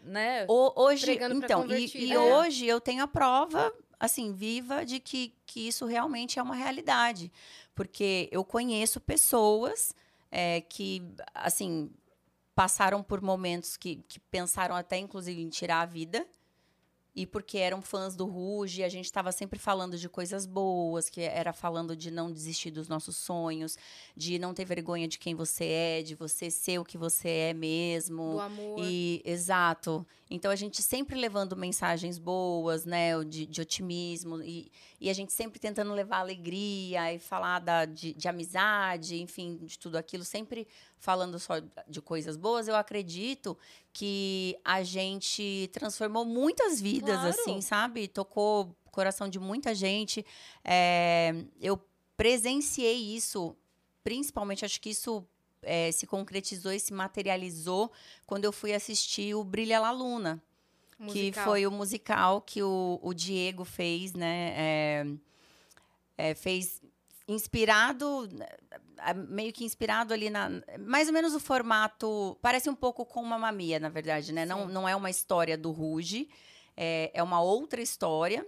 né? 0.03 0.45
O- 0.47 0.73
hoje, 0.83 1.13
então, 1.31 1.65
e, 1.71 1.89
e 1.95 2.13
É. 2.13 2.19
hoje 2.19 2.65
eu 2.67 2.79
tenho 2.81 3.03
a 3.03 3.07
prova, 3.07 3.73
assim, 4.01 4.33
viva 4.33 4.83
de 4.83 4.99
que, 4.99 5.31
que 5.45 5.67
isso 5.67 5.85
realmente 5.85 6.39
é 6.39 6.41
uma 6.41 6.55
realidade. 6.55 7.31
Porque 7.75 8.27
eu 8.31 8.43
conheço 8.43 8.99
pessoas 8.99 9.93
é, 10.31 10.61
que, 10.61 11.03
assim, 11.35 11.91
passaram 12.55 13.03
por 13.03 13.21
momentos 13.21 13.77
que, 13.77 13.97
que 14.07 14.19
pensaram 14.19 14.75
até, 14.75 14.97
inclusive, 14.97 15.39
em 15.39 15.49
tirar 15.49 15.81
a 15.81 15.85
vida. 15.85 16.25
E 17.13 17.25
porque 17.25 17.57
eram 17.57 17.81
fãs 17.81 18.15
do 18.15 18.25
Ruge, 18.25 18.83
a 18.83 18.89
gente 18.89 19.05
estava 19.05 19.31
sempre 19.33 19.59
falando 19.59 19.97
de 19.97 20.07
coisas 20.07 20.45
boas, 20.45 21.09
que 21.09 21.19
era 21.21 21.51
falando 21.51 21.95
de 21.95 22.09
não 22.09 22.31
desistir 22.31 22.71
dos 22.71 22.87
nossos 22.87 23.17
sonhos, 23.17 23.77
de 24.15 24.39
não 24.39 24.53
ter 24.53 24.63
vergonha 24.63 25.07
de 25.07 25.19
quem 25.19 25.35
você 25.35 25.65
é, 25.65 26.01
de 26.01 26.15
você 26.15 26.49
ser 26.49 26.79
o 26.79 26.85
que 26.85 26.97
você 26.97 27.27
é 27.27 27.53
mesmo. 27.53 28.33
Do 28.33 28.39
amor. 28.39 28.79
E, 28.79 29.21
exato. 29.25 30.07
Então 30.29 30.49
a 30.49 30.55
gente 30.55 30.81
sempre 30.81 31.19
levando 31.19 31.57
mensagens 31.57 32.17
boas, 32.17 32.85
né? 32.85 33.21
De, 33.25 33.45
de 33.45 33.59
otimismo. 33.59 34.41
E, 34.41 34.71
e 34.99 35.09
a 35.09 35.13
gente 35.13 35.33
sempre 35.33 35.59
tentando 35.59 35.93
levar 35.93 36.19
alegria 36.19 37.13
e 37.13 37.19
falar 37.19 37.59
da, 37.59 37.83
de, 37.83 38.13
de 38.13 38.27
amizade, 38.29 39.21
enfim, 39.21 39.57
de 39.57 39.77
tudo 39.77 39.97
aquilo, 39.97 40.23
sempre 40.23 40.65
falando 41.01 41.37
só 41.39 41.55
de 41.87 41.99
coisas 41.99 42.37
boas. 42.37 42.67
Eu 42.67 42.75
acredito 42.75 43.57
que 43.91 44.55
a 44.63 44.83
gente 44.83 45.67
transformou 45.73 46.23
muitas 46.23 46.79
vidas, 46.79 47.15
Claro. 47.19 47.29
assim, 47.29 47.59
sabe? 47.59 48.07
Tocou 48.07 48.73
o 48.85 48.89
coração 48.91 49.27
de 49.27 49.39
muita 49.39 49.73
gente. 49.73 50.23
É, 50.63 51.33
eu 51.59 51.81
presenciei 52.15 53.15
isso, 53.15 53.55
principalmente, 54.03 54.63
acho 54.63 54.79
que 54.79 54.91
isso 54.91 55.25
é, 55.63 55.91
se 55.91 56.05
concretizou 56.05 56.71
e 56.71 56.79
se 56.79 56.93
materializou 56.93 57.91
quando 58.27 58.45
eu 58.45 58.51
fui 58.51 58.71
assistir 58.71 59.33
o 59.35 59.43
Brilha 59.43 59.79
La 59.79 59.91
Luna, 59.91 60.41
que 60.97 61.03
Musical. 61.03 61.45
foi 61.45 61.65
o 61.65 61.71
musical 61.71 62.41
que 62.41 62.61
o, 62.61 62.99
o 63.01 63.11
Diego 63.11 63.65
fez, 63.65 64.13
né? 64.13 64.53
É, 64.55 65.05
é, 66.15 66.35
fez 66.35 66.79
inspirado, 67.27 68.29
é, 68.97 69.13
meio 69.13 69.53
que 69.53 69.63
inspirado 69.63 70.13
ali 70.13 70.29
na. 70.29 70.49
Mais 70.79 71.07
ou 71.07 71.13
menos 71.13 71.33
o 71.33 71.39
formato. 71.39 72.37
Parece 72.41 72.69
um 72.69 72.75
pouco 72.75 73.05
com 73.05 73.23
Mamma 73.23 73.51
Mia, 73.51 73.79
na 73.79 73.89
verdade, 73.89 74.33
né? 74.33 74.45
Não, 74.45 74.67
não 74.67 74.87
é 74.87 74.95
uma 74.95 75.09
história 75.09 75.57
do 75.57 75.71
Ruge, 75.71 76.29
é, 76.75 77.11
é 77.13 77.23
uma 77.23 77.41
outra 77.41 77.81
história, 77.81 78.45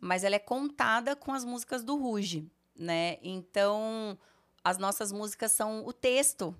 mas 0.00 0.24
ela 0.24 0.36
é 0.36 0.40
contada 0.40 1.14
com 1.16 1.32
as 1.32 1.44
músicas 1.44 1.84
do 1.84 1.96
Ruge, 1.96 2.50
né? 2.76 3.18
Então, 3.22 4.18
as 4.62 4.78
nossas 4.78 5.12
músicas 5.12 5.52
são 5.52 5.86
o 5.86 5.92
texto 5.92 6.56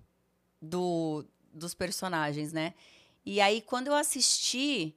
do, 0.61 1.25
dos 1.53 1.75
personagens, 1.75 2.53
né? 2.53 2.75
E 3.25 3.40
aí, 3.40 3.61
quando 3.61 3.88
eu 3.88 3.94
assisti, 3.94 4.96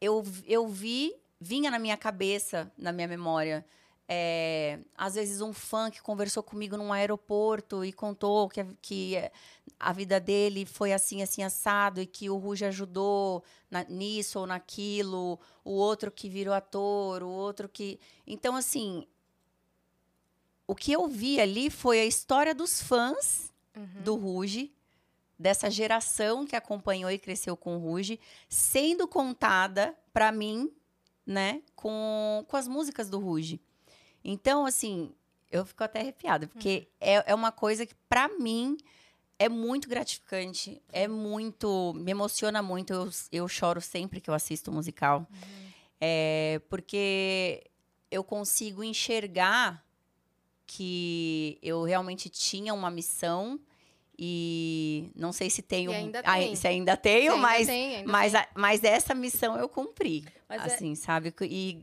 eu, 0.00 0.24
eu 0.44 0.66
vi, 0.68 1.14
vinha 1.40 1.70
na 1.70 1.78
minha 1.78 1.96
cabeça, 1.96 2.70
na 2.76 2.92
minha 2.92 3.06
memória, 3.06 3.64
é, 4.12 4.80
às 4.98 5.14
vezes 5.14 5.40
um 5.40 5.52
fã 5.52 5.88
que 5.88 6.02
conversou 6.02 6.42
comigo 6.42 6.76
num 6.76 6.92
aeroporto 6.92 7.84
e 7.84 7.92
contou 7.92 8.48
que, 8.48 8.60
a- 8.60 8.66
que 8.82 9.14
é, 9.14 9.30
a 9.78 9.92
vida 9.92 10.18
dele 10.18 10.66
foi 10.66 10.92
assim, 10.92 11.22
assim, 11.22 11.44
assado, 11.44 12.00
e 12.00 12.06
que 12.06 12.28
o 12.28 12.36
Ruge 12.36 12.64
ajudou 12.64 13.44
na- 13.70 13.84
nisso 13.84 14.40
ou 14.40 14.46
naquilo, 14.48 15.38
o 15.64 15.70
outro 15.70 16.10
que 16.10 16.28
virou 16.28 16.52
ator, 16.52 17.22
o 17.22 17.28
outro 17.28 17.68
que. 17.68 18.00
Então, 18.26 18.56
assim, 18.56 19.06
o 20.66 20.74
que 20.74 20.90
eu 20.92 21.06
vi 21.06 21.40
ali 21.40 21.70
foi 21.70 22.00
a 22.00 22.04
história 22.04 22.54
dos 22.54 22.82
fãs 22.82 23.52
Uhum. 23.76 24.02
do 24.02 24.16
Ruge, 24.16 24.74
dessa 25.38 25.70
geração 25.70 26.44
que 26.44 26.56
acompanhou 26.56 27.08
e 27.12 27.18
cresceu 27.18 27.56
com 27.56 27.76
o 27.76 27.78
Ruge, 27.78 28.18
sendo 28.48 29.06
contada 29.06 29.96
para 30.12 30.32
mim, 30.32 30.68
né, 31.24 31.62
com, 31.76 32.44
com 32.48 32.56
as 32.56 32.66
músicas 32.66 33.08
do 33.08 33.20
Ruge. 33.20 33.60
Então, 34.24 34.66
assim, 34.66 35.12
eu 35.50 35.64
fico 35.64 35.82
até 35.84 36.00
arrepiada, 36.00 36.46
porque 36.46 36.88
é, 37.00 37.30
é 37.32 37.34
uma 37.34 37.50
coisa 37.52 37.84
que, 37.86 37.94
para 38.08 38.28
mim, 38.38 38.76
é 39.38 39.48
muito 39.48 39.88
gratificante, 39.88 40.80
é 40.92 41.08
muito. 41.08 41.92
me 41.96 42.10
emociona 42.10 42.62
muito. 42.62 42.92
Eu, 42.92 43.10
eu 43.32 43.48
choro 43.48 43.80
sempre 43.80 44.20
que 44.20 44.28
eu 44.30 44.34
assisto 44.34 44.70
musical. 44.70 45.26
É, 46.00 46.60
porque 46.68 47.64
eu 48.10 48.22
consigo 48.24 48.82
enxergar 48.84 49.84
que 50.66 51.58
eu 51.62 51.82
realmente 51.82 52.28
tinha 52.28 52.72
uma 52.72 52.90
missão 52.90 53.58
e 54.18 55.10
não 55.16 55.32
sei 55.32 55.48
se 55.50 55.62
tenho 55.62 55.90
ainda 55.90 56.22
ai- 56.24 56.44
tem. 56.46 56.56
se 56.56 56.68
ainda 56.68 56.96
tenho, 56.96 57.32
Ainda 57.32 57.42
mas 57.42 57.66
tem, 57.66 57.96
ainda 57.96 58.12
mas, 58.12 58.32
tem. 58.32 58.40
a- 58.40 58.48
mas 58.54 58.84
essa 58.84 59.14
missão 59.14 59.56
eu 59.56 59.68
cumpri, 59.68 60.24
Mas 60.48 60.62
é- 60.62 60.74
assim, 60.74 60.94
sabe? 60.94 61.34
E 61.42 61.82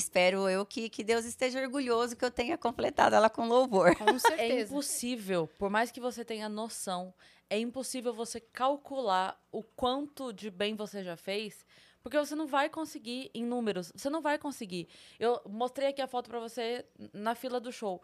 espero 0.00 0.48
eu 0.48 0.64
que, 0.66 0.88
que 0.88 1.04
Deus 1.04 1.24
esteja 1.24 1.60
orgulhoso 1.60 2.16
que 2.16 2.24
eu 2.24 2.30
tenha 2.30 2.56
completado 2.58 3.14
ela 3.14 3.30
com 3.30 3.46
louvor. 3.46 3.94
Com 3.96 4.10
É 4.10 4.18
certeza. 4.18 4.72
impossível, 4.72 5.46
por 5.58 5.70
mais 5.70 5.90
que 5.90 6.00
você 6.00 6.24
tenha 6.24 6.48
noção, 6.48 7.14
é 7.48 7.58
impossível 7.58 8.12
você 8.12 8.40
calcular 8.40 9.40
o 9.52 9.62
quanto 9.62 10.32
de 10.32 10.50
bem 10.50 10.74
você 10.74 11.02
já 11.04 11.16
fez, 11.16 11.64
porque 12.02 12.18
você 12.18 12.34
não 12.34 12.46
vai 12.46 12.68
conseguir 12.70 13.30
em 13.34 13.44
números, 13.44 13.92
você 13.94 14.08
não 14.08 14.22
vai 14.22 14.38
conseguir. 14.38 14.88
Eu 15.18 15.40
mostrei 15.46 15.88
aqui 15.88 16.00
a 16.00 16.06
foto 16.06 16.30
pra 16.30 16.40
você 16.40 16.84
na 17.12 17.34
fila 17.34 17.60
do 17.60 17.70
show. 17.70 18.02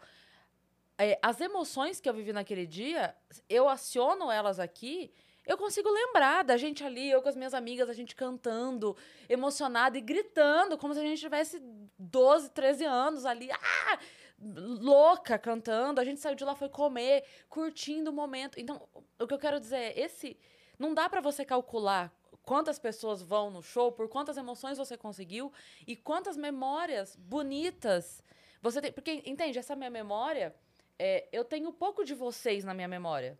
É, 0.99 1.19
as 1.21 1.39
emoções 1.41 1.99
que 1.99 2.09
eu 2.09 2.13
vivi 2.13 2.33
naquele 2.33 2.65
dia, 2.65 3.15
eu 3.49 3.69
aciono 3.69 4.31
elas 4.31 4.59
aqui, 4.59 5.11
eu 5.47 5.57
consigo 5.57 5.89
lembrar 5.89 6.43
da 6.43 6.57
gente 6.57 6.83
ali, 6.83 7.09
eu 7.09 7.21
com 7.21 7.29
as 7.29 7.35
minhas 7.35 7.53
amigas, 7.53 7.89
a 7.89 7.93
gente 7.93 8.15
cantando, 8.15 8.95
emocionada 9.27 9.97
e 9.97 10.01
gritando, 10.01 10.77
como 10.77 10.93
se 10.93 10.99
a 10.99 11.03
gente 11.03 11.19
tivesse 11.19 11.59
12, 11.97 12.51
13 12.51 12.85
anos 12.85 13.25
ali. 13.25 13.49
Ah! 13.51 13.99
louca 14.39 15.37
cantando. 15.37 15.99
A 15.99 16.03
gente 16.03 16.19
saiu 16.19 16.35
de 16.35 16.45
lá, 16.45 16.55
foi 16.55 16.69
comer, 16.69 17.23
curtindo 17.49 18.11
o 18.11 18.13
momento. 18.13 18.59
Então, 18.59 18.87
o 19.19 19.27
que 19.27 19.33
eu 19.33 19.39
quero 19.39 19.59
dizer 19.59 19.77
é, 19.77 19.99
esse. 19.99 20.37
Não 20.77 20.93
dá 20.93 21.09
pra 21.09 21.21
você 21.21 21.43
calcular 21.43 22.13
quantas 22.43 22.77
pessoas 22.77 23.21
vão 23.21 23.49
no 23.49 23.63
show, 23.63 23.91
por 23.91 24.07
quantas 24.07 24.37
emoções 24.37 24.77
você 24.77 24.95
conseguiu 24.95 25.51
e 25.87 25.95
quantas 25.95 26.37
memórias 26.37 27.15
bonitas 27.15 28.23
você 28.61 28.79
tem. 28.79 28.91
Porque, 28.91 29.23
entende, 29.25 29.57
essa 29.57 29.75
minha 29.75 29.89
memória, 29.89 30.55
é, 30.99 31.27
eu 31.31 31.43
tenho 31.43 31.73
pouco 31.73 32.05
de 32.05 32.13
vocês 32.13 32.63
na 32.63 32.73
minha 32.73 32.87
memória. 32.87 33.39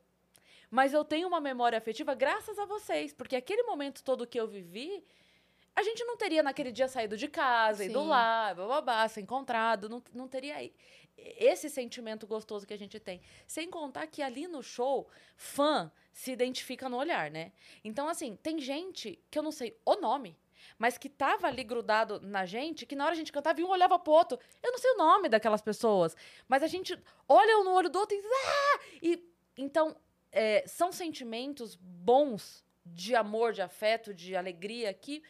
Mas 0.69 0.93
eu 0.93 1.03
tenho 1.03 1.27
uma 1.27 1.39
memória 1.39 1.77
afetiva 1.77 2.13
graças 2.13 2.59
a 2.59 2.65
vocês, 2.65 3.13
porque 3.13 3.35
aquele 3.35 3.63
momento 3.63 4.03
todo 4.03 4.27
que 4.27 4.39
eu 4.39 4.47
vivi, 4.47 5.03
a 5.75 5.83
gente 5.83 6.03
não 6.03 6.17
teria 6.17 6.43
naquele 6.43 6.71
dia 6.71 6.87
saído 6.87 7.15
de 7.15 7.27
casa, 7.27 7.85
ido 7.85 8.01
Sim. 8.01 8.07
lá, 8.07 8.53
bababá, 8.53 9.07
se 9.07 9.21
encontrado, 9.21 9.87
não, 9.87 10.03
não 10.13 10.27
teria 10.27 10.55
esse 11.17 11.69
sentimento 11.69 12.27
gostoso 12.27 12.65
que 12.65 12.73
a 12.73 12.77
gente 12.77 12.99
tem. 12.99 13.21
Sem 13.45 13.69
contar 13.69 14.07
que 14.07 14.21
ali 14.21 14.47
no 14.47 14.61
show, 14.61 15.07
fã 15.35 15.91
se 16.11 16.31
identifica 16.31 16.89
no 16.89 16.97
olhar, 16.97 17.31
né? 17.31 17.51
Então, 17.83 18.07
assim, 18.07 18.35
tem 18.35 18.59
gente 18.59 19.19
que 19.29 19.37
eu 19.37 19.43
não 19.43 19.51
sei 19.51 19.79
o 19.85 19.95
nome, 19.95 20.37
mas 20.77 20.97
que 20.97 21.09
tava 21.09 21.47
ali 21.47 21.63
grudado 21.63 22.19
na 22.21 22.45
gente, 22.45 22.85
que 22.85 22.95
na 22.95 23.05
hora 23.05 23.13
a 23.13 23.17
gente 23.17 23.31
cantava 23.31 23.59
e 23.59 23.63
um 23.63 23.69
olhava 23.69 23.97
pro 23.97 24.13
outro. 24.13 24.39
Eu 24.61 24.71
não 24.71 24.79
sei 24.79 24.91
o 24.91 24.97
nome 24.97 25.29
daquelas 25.29 25.61
pessoas, 25.61 26.15
mas 26.47 26.61
a 26.61 26.67
gente 26.67 26.97
olha 27.27 27.59
um 27.59 27.63
no 27.63 27.71
olho 27.71 27.89
do 27.89 27.99
outro 27.99 28.15
e. 28.15 28.21
Ah! 28.21 28.79
e 29.01 29.37
então, 29.57 29.95
é, 30.31 30.63
são 30.67 30.91
sentimentos 30.91 31.75
bons 31.75 32.63
de 32.85 33.15
amor, 33.15 33.53
de 33.53 33.61
afeto, 33.61 34.13
de 34.13 34.35
alegria 34.35 34.93
que 34.93 35.21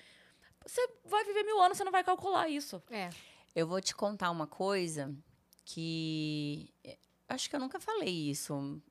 você 0.65 0.87
vai 1.05 1.23
viver 1.23 1.43
mil 1.43 1.61
anos, 1.61 1.77
você 1.77 1.83
não 1.83 1.91
vai 1.91 2.03
calcular 2.03 2.49
isso. 2.49 2.81
É. 2.91 3.09
Eu 3.55 3.65
vou 3.65 3.81
te 3.81 3.95
contar 3.95 4.29
uma 4.29 4.45
coisa 4.45 5.15
que 5.63 6.69
eh, 6.83 6.97
acho 7.27 7.49
que 7.49 7.55
eu 7.55 7.59
nunca 7.59 7.79
falei 7.79 8.29
isso 8.29 8.81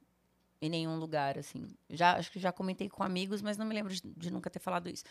em 0.61 0.69
nenhum 0.69 0.99
lugar 0.99 1.39
assim. 1.39 1.69
Já 1.91 2.17
acho 2.17 2.33
que 2.33 2.39
já 2.39 2.51
comentei 2.51 2.89
com 2.89 3.03
amigos, 3.03 3.43
mas 3.43 3.57
não 3.57 3.67
me 3.67 3.75
lembro 3.75 3.93
de, 3.93 4.01
de 4.03 4.31
nunca 4.31 4.51
ter 4.51 4.59
falado 4.59 4.89
isso. 4.89 5.05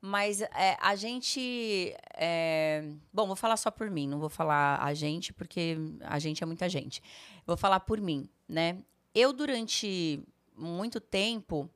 Mas 0.00 0.40
é, 0.42 0.76
a 0.80 0.94
gente, 0.94 1.96
é, 2.14 2.86
bom, 3.12 3.26
vou 3.26 3.36
falar 3.36 3.56
só 3.56 3.70
por 3.70 3.90
mim, 3.90 4.06
não 4.06 4.18
vou 4.18 4.28
falar 4.28 4.82
a 4.82 4.92
gente 4.92 5.32
porque 5.32 5.76
a 6.02 6.18
gente 6.18 6.42
é 6.42 6.46
muita 6.46 6.68
gente. 6.68 7.02
Vou 7.46 7.56
falar 7.56 7.80
por 7.80 8.00
mim, 8.00 8.28
né? 8.48 8.78
Eu 9.14 9.32
durante 9.32 10.22
muito 10.54 11.00
tempo 11.00 11.68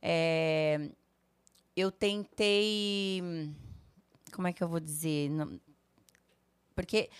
é, 0.00 0.90
eu 1.76 1.90
tentei, 1.90 3.22
como 4.32 4.48
é 4.48 4.52
que 4.52 4.62
eu 4.62 4.68
vou 4.68 4.80
dizer? 4.80 5.30
Não- 5.30 5.60
porque 6.74 7.10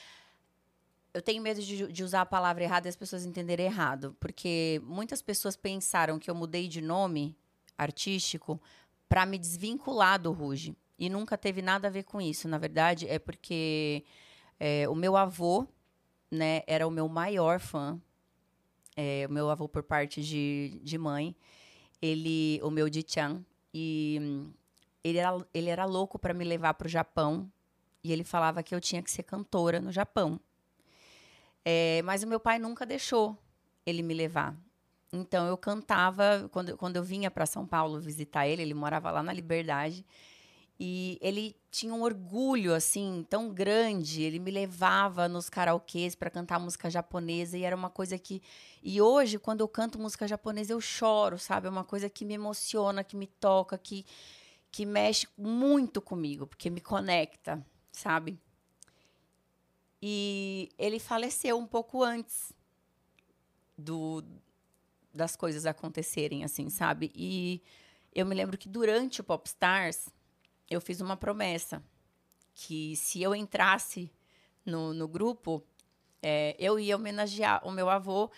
eu 1.15 1.21
tenho 1.21 1.43
medo 1.43 1.61
de, 1.61 1.93
de, 1.93 2.05
usar 2.05 2.23
a 2.23 2.27
palavra 2.27 2.65
errada 2.65 2.89
e 2.89 2.91
as 2.91 2.97
pessoas 2.97 3.25
entenderem 3.25 3.67
errado. 3.67 4.17
Porque 4.19 4.81
muitas 4.85 5.21
pessoas 5.21 5.57
pensaram 5.57 6.19
que 6.19 6.31
eu 6.31 6.35
mudei 6.35 6.69
de 6.69 6.81
nome 6.81 7.37
artístico 7.77 8.61
para 9.09 9.27
me 9.27 9.39
desvincular 9.39 10.21
do 10.21 10.33
Ruge. 10.33 10.75
E 10.99 11.11
nunca 11.11 11.37
teve 11.37 11.61
nada 11.61 11.89
a 11.89 11.91
ver 11.91 12.05
com 12.05 12.21
isso. 12.21 12.49
Na 12.49 12.59
verdade, 12.59 13.07
é 13.09 13.19
porque 13.19 14.05
é, 14.59 14.89
o 14.89 14.95
meu 14.95 15.17
avô 15.17 15.67
né, 16.31 16.63
era 16.67 16.87
o 16.87 16.91
meu 16.91 17.09
maior 17.09 17.61
fã. 17.61 18.01
É, 18.97 19.27
o 19.29 19.33
meu 19.33 19.51
avô 19.51 19.69
por 19.69 19.83
parte 19.83 20.23
de, 20.23 20.81
de 20.83 20.99
mãe. 20.99 21.35
Ele, 22.01 22.61
o 22.63 22.71
meu 22.71 22.89
Dichan. 22.89 23.45
E 23.73 24.51
ele 25.03 25.19
era, 25.19 25.47
ele 25.53 25.71
era 25.71 25.85
louco 25.85 26.19
para 26.19 26.35
me 26.35 26.45
levar 26.45 26.75
para 26.75 26.87
o 26.87 26.91
Japão. 26.91 27.51
E 28.05 28.13
ele 28.13 28.25
falava 28.25 28.63
que 28.63 28.75
eu 28.75 28.81
tinha 28.81 29.03
que 29.03 29.11
ser 29.11 29.23
cantora 29.23 29.81
no 29.81 29.93
Japão. 29.93 30.41
É, 31.65 32.03
mas 32.03 32.23
o 32.23 32.27
meu 32.27 32.41
pai 32.41 32.59
nunca 32.59 32.85
deixou 32.85 33.39
ele 33.87 34.03
me 34.03 34.15
levar. 34.15 34.57
Então 35.13 35.47
eu 35.47 35.57
cantava 35.57 36.49
quando, 36.51 36.77
quando 36.77 36.97
eu 36.97 37.05
vinha 37.05 37.31
para 37.31 37.47
São 37.47 37.67
Paulo 37.67 38.01
visitar 38.01 38.47
ele, 38.47 38.63
ele 38.63 38.75
morava 38.75 39.11
lá 39.11 39.23
na 39.23 39.33
Liberdade. 39.33 40.05
E 40.85 41.17
ele 41.21 41.55
tinha 41.71 41.95
um 41.95 42.03
orgulho 42.03 42.75
assim 42.75 43.25
tão 43.31 43.55
grande, 43.55 44.21
ele 44.21 44.41
me 44.41 44.51
levava 44.51 45.29
nos 45.29 45.49
karaokês 45.49 46.17
para 46.17 46.29
cantar 46.29 46.59
música 46.59 46.91
japonesa 46.91 47.57
e 47.57 47.63
era 47.63 47.77
uma 47.77 47.89
coisa 47.89 48.19
que 48.19 48.43
e 48.83 49.01
hoje 49.01 49.39
quando 49.39 49.61
eu 49.61 49.69
canto 49.69 49.97
música 49.97 50.27
japonesa 50.27 50.73
eu 50.73 50.81
choro, 50.81 51.39
sabe? 51.39 51.69
É 51.69 51.71
uma 51.71 51.85
coisa 51.85 52.11
que 52.11 52.25
me 52.25 52.35
emociona, 52.35 53.05
que 53.05 53.15
me 53.15 53.29
toca, 53.29 53.79
que 53.79 54.05
que 54.73 54.85
mexe 54.85 55.29
muito 55.39 56.03
comigo, 56.03 56.49
porque 56.49 56.69
me 56.69 56.81
conecta, 56.81 57.65
sabe? 57.93 58.37
E 60.03 60.69
ele 60.77 60.99
faleceu 60.99 61.57
um 61.59 61.67
pouco 61.67 62.03
antes 62.03 62.53
do, 63.79 64.25
das 65.15 65.37
coisas 65.37 65.65
acontecerem, 65.65 66.43
assim, 66.43 66.69
sabe? 66.69 67.13
E 67.15 67.63
eu 68.13 68.27
me 68.27 68.35
lembro 68.35 68.59
que 68.59 68.69
durante 68.69 69.21
o 69.21 69.25
Popstars, 69.25 70.09
eu 70.71 70.81
fiz 70.81 71.01
uma 71.01 71.17
promessa 71.17 71.83
que 72.55 72.97
se 72.97 73.23
eu 73.23 73.35
entrasse 73.35 74.11
no, 74.65 74.93
no 74.93 75.09
grupo, 75.09 75.65
é, 76.23 76.55
eu 76.59 76.79
ia 76.79 76.97
homenagear 76.97 77.67
o 77.67 77.71
meu 77.71 77.89
avô, 77.89 78.31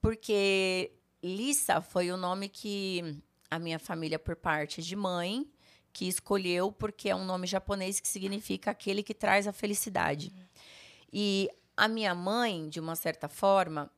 porque 0.00 0.92
Lissa 1.22 1.80
foi 1.80 2.10
o 2.10 2.16
nome 2.16 2.48
que 2.48 3.22
a 3.50 3.58
minha 3.58 3.78
família, 3.78 4.18
por 4.18 4.36
parte 4.36 4.82
de 4.82 4.94
mãe, 4.94 5.46
que 5.92 6.06
escolheu, 6.06 6.70
porque 6.70 7.08
é 7.08 7.16
um 7.16 7.24
nome 7.24 7.46
japonês 7.46 7.98
que 7.98 8.08
significa 8.08 8.70
aquele 8.70 9.02
que 9.02 9.14
traz 9.14 9.46
a 9.46 9.52
felicidade. 9.52 10.32
E 11.12 11.50
a 11.76 11.88
minha 11.88 12.14
mãe, 12.14 12.68
de 12.68 12.78
uma 12.78 12.94
certa 12.94 13.28
forma, 13.28 13.90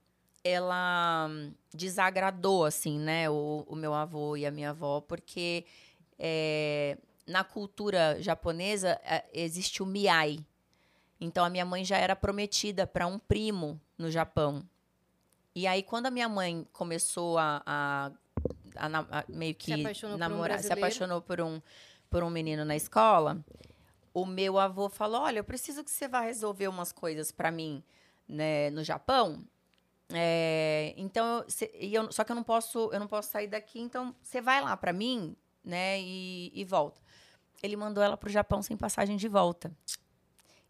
ela 0.43 1.29
desagradou, 1.73 2.65
assim, 2.65 2.99
né, 2.99 3.29
o, 3.29 3.65
o 3.69 3.77
meu 3.77 3.95
avô 3.95 4.37
e 4.37 4.47
a 4.47 4.51
minha 4.51 4.71
avó, 4.71 5.01
porque 5.01 5.65
é, 6.19 6.97
na 7.33 7.43
cultura 7.43 8.21
japonesa 8.21 9.01
é, 9.03 9.25
existe 9.33 9.83
o 9.83 9.87
miai. 9.87 10.39
Então, 11.21 11.45
a 11.45 11.51
minha 11.51 11.65
mãe 11.65 11.85
já 11.85 11.97
era 11.97 12.15
prometida 12.15 12.87
para 12.87 13.07
um 13.07 13.19
primo 13.19 13.81
no 13.97 14.11
Japão. 14.11 14.63
E 15.55 15.67
aí, 15.67 15.83
quando 15.83 16.07
a 16.07 16.11
minha 16.11 16.29
mãe 16.29 16.67
começou 16.73 17.39
a, 17.39 17.63
a, 17.65 18.13
a, 18.77 18.87
a 19.21 19.25
meio 19.29 19.55
que 19.55 19.95
se 19.95 20.07
namorar, 20.19 20.59
um 20.59 20.63
se 20.63 20.73
apaixonou 20.73 21.23
por 21.23 21.41
um, 21.41 21.61
por 22.11 22.23
um 22.23 22.31
menino 22.31 22.65
na 22.65 22.77
escola, 22.77 23.43
o 24.13 24.27
meu 24.27 24.59
avô 24.59 24.89
falou: 24.89 25.23
Olha, 25.23 25.39
eu 25.39 25.45
preciso 25.45 25.83
que 25.83 25.91
você 25.91 26.07
vá 26.09 26.21
resolver 26.21 26.69
umas 26.69 26.93
coisas 26.93 27.31
para 27.31 27.51
mim 27.51 27.83
né, 28.29 28.71
no 28.71 28.83
Japão. 28.83 29.45
É, 30.15 30.95
então, 30.97 31.45
cê, 31.49 31.71
eu, 31.75 32.11
só 32.13 32.25
que 32.25 32.33
eu 32.33 32.37
não 32.37 32.43
posso, 32.43 32.91
eu 32.93 33.01
não 33.01 33.07
posso 33.07 33.31
sair 33.31 33.47
daqui. 33.47 33.81
Então, 33.81 34.15
você 34.23 34.41
vai 34.41 34.61
lá 34.61 34.77
para 34.77 34.93
mim, 34.93 35.37
né, 35.65 36.01
e, 36.01 36.53
e, 36.55 36.65
volta. 36.65 37.01
Ele 37.63 37.77
mandou 37.77 38.03
ela 38.03 38.17
pro 38.17 38.31
Japão 38.31 38.63
sem 38.63 38.77
passagem 38.77 39.17
de 39.17 39.29
volta. 39.29 39.73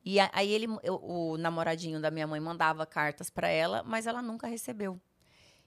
E 0.05 0.19
aí 0.19 0.53
ele, 0.53 0.67
o 0.89 1.37
namoradinho 1.39 2.01
da 2.01 2.11
minha 2.11 2.27
mãe 2.27 2.41
mandava 2.41 2.85
cartas 2.85 3.31
para 3.31 3.49
ela, 3.49 3.83
mas 3.85 4.07
ela 4.07 4.21
nunca 4.21 4.47
recebeu. 4.47 5.01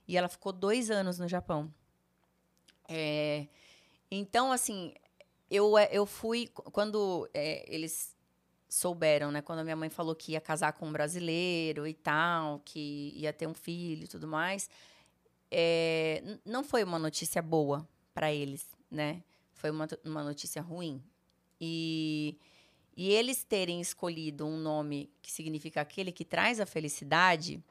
E 0.07 0.17
ela 0.17 0.27
ficou 0.27 0.51
dois 0.51 0.91
anos 0.91 1.17
no 1.17 1.27
Japão. 1.27 1.73
É, 2.87 3.47
então, 4.11 4.51
assim, 4.51 4.93
eu, 5.49 5.77
é, 5.77 5.89
eu 5.91 6.05
fui. 6.05 6.47
Quando 6.71 7.29
é, 7.33 7.65
eles 7.73 8.15
souberam, 8.67 9.31
né? 9.31 9.41
Quando 9.41 9.59
a 9.59 9.63
minha 9.63 9.75
mãe 9.75 9.89
falou 9.89 10.15
que 10.15 10.33
ia 10.33 10.41
casar 10.41 10.73
com 10.73 10.87
um 10.87 10.91
brasileiro 10.91 11.87
e 11.87 11.93
tal, 11.93 12.61
que 12.65 13.13
ia 13.15 13.31
ter 13.31 13.47
um 13.47 13.53
filho 13.53 14.03
e 14.03 14.07
tudo 14.07 14.27
mais, 14.27 14.69
é, 15.49 16.39
não 16.45 16.63
foi 16.63 16.83
uma 16.83 16.99
notícia 16.99 17.41
boa 17.41 17.87
para 18.13 18.31
eles, 18.33 18.67
né? 18.91 19.23
Foi 19.53 19.69
uma, 19.69 19.87
uma 20.03 20.23
notícia 20.23 20.61
ruim. 20.61 21.01
E, 21.59 22.37
e 22.95 23.09
eles 23.09 23.43
terem 23.43 23.81
escolhido 23.81 24.45
um 24.45 24.57
nome 24.57 25.09
que 25.21 25.31
significa 25.31 25.81
aquele 25.81 26.11
que 26.11 26.25
traz 26.25 26.59
a 26.59 26.65
felicidade 26.65 27.63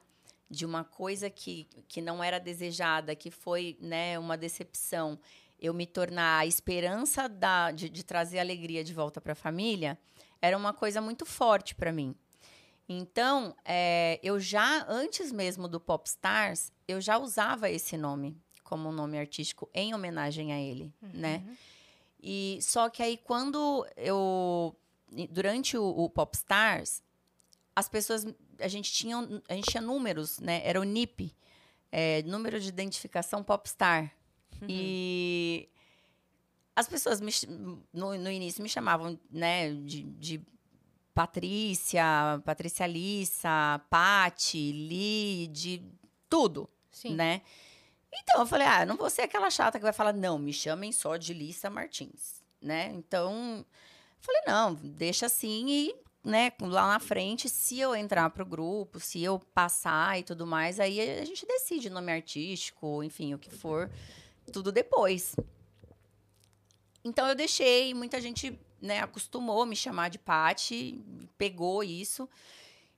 de 0.49 0.65
uma 0.65 0.83
coisa 0.83 1.29
que, 1.29 1.67
que 1.87 2.01
não 2.01 2.23
era 2.23 2.39
desejada, 2.39 3.15
que 3.15 3.31
foi 3.31 3.77
né, 3.79 4.17
uma 4.19 4.37
decepção 4.37 5.19
eu 5.59 5.73
me 5.73 5.85
tornar 5.85 6.39
a 6.39 6.45
esperança 6.45 7.27
da, 7.27 7.71
de, 7.71 7.89
de 7.89 8.03
trazer 8.03 8.39
alegria 8.39 8.83
de 8.83 8.93
volta 8.93 9.21
para 9.21 9.33
a 9.33 9.35
família, 9.35 9.97
era 10.41 10.57
uma 10.57 10.73
coisa 10.73 11.01
muito 11.01 11.25
forte 11.25 11.73
para 11.73 11.91
mim. 11.91 12.13
Então, 12.87 13.55
é, 13.65 14.19
eu 14.21 14.39
já, 14.39 14.85
antes 14.87 15.31
mesmo 15.31 15.67
do 15.67 15.79
Popstars, 15.79 16.71
eu 16.87 17.01
já 17.01 17.17
usava 17.17 17.69
esse 17.69 17.97
nome 17.97 18.37
como 18.63 18.89
um 18.89 18.91
nome 18.91 19.17
artístico 19.17 19.69
em 19.73 19.93
homenagem 19.93 20.51
a 20.51 20.59
ele, 20.59 20.93
uhum. 21.01 21.09
né? 21.13 21.43
E 22.27 22.57
só 22.61 22.89
que 22.89 23.03
aí 23.03 23.17
quando 23.17 23.85
eu 23.95 24.75
durante 25.29 25.77
o, 25.77 25.85
o 25.85 26.09
Popstars, 26.09 27.03
as 27.75 27.87
pessoas 27.87 28.25
a 28.59 28.67
gente 28.67 28.91
tinha 28.91 29.17
a 29.47 29.53
gente 29.53 29.69
tinha 29.69 29.81
números, 29.81 30.39
né? 30.39 30.61
Era 30.65 30.81
o 30.81 30.83
NIP, 30.83 31.35
é, 31.91 32.23
número 32.23 32.59
de 32.59 32.67
identificação 32.67 33.43
Popstar, 33.43 34.11
Uhum. 34.61 34.67
E 34.69 35.69
as 36.75 36.87
pessoas 36.87 37.21
me, 37.21 37.31
no, 37.93 38.17
no, 38.17 38.31
início 38.31 38.61
me 38.61 38.69
chamavam, 38.69 39.19
né, 39.31 39.73
de, 39.73 40.03
de 40.03 40.41
Patrícia, 41.13 42.41
Patrícia 42.43 42.85
Lissa, 42.85 43.81
Pati, 43.89 44.71
Li, 44.71 45.47
de 45.47 45.81
tudo, 46.29 46.69
Sim. 46.91 47.15
né? 47.15 47.41
Então 48.21 48.41
eu 48.41 48.47
falei, 48.47 48.67
ah, 48.67 48.85
não 48.85 48.95
vou 48.95 49.09
ser 49.09 49.23
aquela 49.23 49.49
chata 49.49 49.77
que 49.77 49.83
vai 49.83 49.93
falar, 49.93 50.13
não, 50.13 50.37
me 50.37 50.53
chamem 50.53 50.91
só 50.91 51.17
de 51.17 51.33
Lissa 51.33 51.69
Martins, 51.69 52.43
né? 52.61 52.91
Então, 52.93 53.65
falei, 54.19 54.41
não, 54.47 54.73
deixa 54.73 55.25
assim 55.25 55.69
e, 55.69 55.95
né, 56.23 56.51
lá 56.61 56.87
na 56.87 56.99
frente, 56.99 57.47
se 57.49 57.79
eu 57.79 57.95
entrar 57.95 58.29
pro 58.29 58.45
grupo, 58.45 58.99
se 58.99 59.23
eu 59.23 59.39
passar 59.53 60.19
e 60.19 60.23
tudo 60.23 60.47
mais, 60.47 60.79
aí 60.79 60.99
a 61.19 61.25
gente 61.25 61.45
decide 61.45 61.89
nome 61.89 62.11
artístico, 62.11 63.03
enfim, 63.03 63.33
o 63.33 63.39
que 63.39 63.51
for 63.51 63.91
tudo 64.51 64.71
depois. 64.71 65.35
Então 67.03 67.27
eu 67.27 67.35
deixei, 67.35 67.93
muita 67.93 68.19
gente 68.19 68.59
né, 68.81 68.99
acostumou 68.99 69.65
me 69.65 69.75
chamar 69.75 70.09
de 70.09 70.17
Pati, 70.17 70.99
pegou 71.37 71.83
isso. 71.83 72.27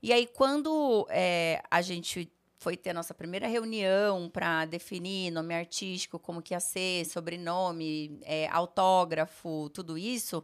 E 0.02 0.14
aí, 0.14 0.28
quando 0.28 1.08
é, 1.10 1.62
a 1.70 1.82
gente 1.82 2.32
foi 2.58 2.76
ter 2.76 2.90
a 2.90 2.94
nossa 2.94 3.14
primeira 3.14 3.48
reunião 3.48 4.30
para 4.30 4.66
definir 4.66 5.32
nome 5.32 5.54
artístico, 5.54 6.18
como 6.18 6.42
que 6.42 6.54
ia 6.54 6.60
ser, 6.60 7.06
sobrenome, 7.06 8.20
é, 8.24 8.48
autógrafo, 8.50 9.70
tudo 9.70 9.98
isso, 9.98 10.44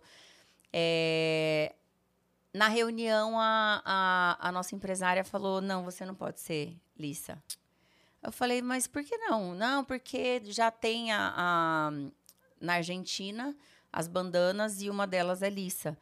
é, 0.72 1.74
na 2.54 2.68
reunião 2.68 3.40
a, 3.40 3.82
a, 3.84 4.50
a, 4.50 4.52
nossa 4.52 4.76
empresária 4.76 5.24
falou: 5.24 5.60
não, 5.62 5.84
você 5.84 6.06
não 6.06 6.16
pode 6.16 6.40
ser 6.40 6.76
Lissa. 6.98 7.42
Eu 8.22 8.32
falei, 8.32 8.62
mas 8.62 8.88
por 8.88 9.04
que 9.04 9.18
não? 9.18 9.54
Não, 9.54 9.84
porque 9.84 10.42
já 10.46 10.72
tem 10.72 11.12
a, 11.12 11.34
a 11.36 11.92
na 12.62 12.76
Argentina 12.76 13.56
as 13.92 14.08
bandanas 14.08 14.82
e 14.82 14.90
uma 14.90 15.06
delas 15.06 15.44
é 15.44 15.50
Lissa. 15.50 15.96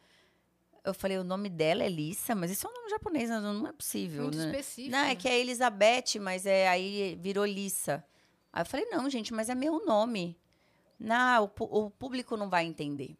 Eu 0.84 0.92
falei, 0.92 1.16
o 1.16 1.24
nome 1.24 1.48
dela 1.48 1.84
é 1.84 1.88
Lissa, 1.88 2.34
mas 2.34 2.50
isso 2.50 2.66
é 2.66 2.70
um 2.70 2.74
nome 2.74 2.90
japonês, 2.90 3.30
não, 3.30 3.54
não 3.54 3.66
é 3.68 3.72
possível. 3.72 4.24
Muito 4.24 4.38
né? 4.38 4.46
específico. 4.46 4.90
Não, 4.90 5.04
é 5.04 5.14
que 5.14 5.28
é 5.28 5.38
Elizabeth, 5.38 6.18
mas 6.20 6.44
é 6.44 6.68
aí 6.68 7.16
virou 7.20 7.44
Lissa. 7.44 8.04
Aí 8.52 8.62
eu 8.62 8.66
falei, 8.66 8.86
não, 8.86 9.08
gente, 9.08 9.32
mas 9.32 9.48
é 9.48 9.54
meu 9.54 9.84
nome. 9.84 10.36
Não, 10.98 11.44
o, 11.58 11.84
o 11.84 11.90
público 11.90 12.36
não 12.36 12.50
vai 12.50 12.64
entender. 12.64 13.16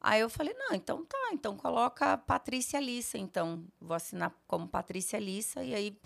Aí 0.00 0.20
eu 0.20 0.30
falei, 0.30 0.54
não, 0.54 0.74
então 0.74 1.04
tá, 1.04 1.30
então 1.32 1.56
coloca 1.56 2.16
Patrícia 2.16 2.78
Lissa, 2.78 3.18
então. 3.18 3.64
Vou 3.80 3.96
assinar 3.96 4.32
como 4.46 4.68
Patrícia 4.68 5.18
Lissa, 5.18 5.64
e 5.64 5.74
aí 5.74 5.98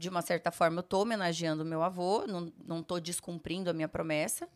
de 0.00 0.08
uma 0.08 0.22
certa 0.22 0.50
forma, 0.50 0.78
eu 0.78 0.80
estou 0.80 1.02
homenageando 1.02 1.62
o 1.62 1.66
meu 1.66 1.82
avô, 1.82 2.24
não 2.26 2.80
estou 2.80 2.98
descumprindo 2.98 3.68
a 3.68 3.74
minha 3.74 3.86
promessa, 3.86 4.48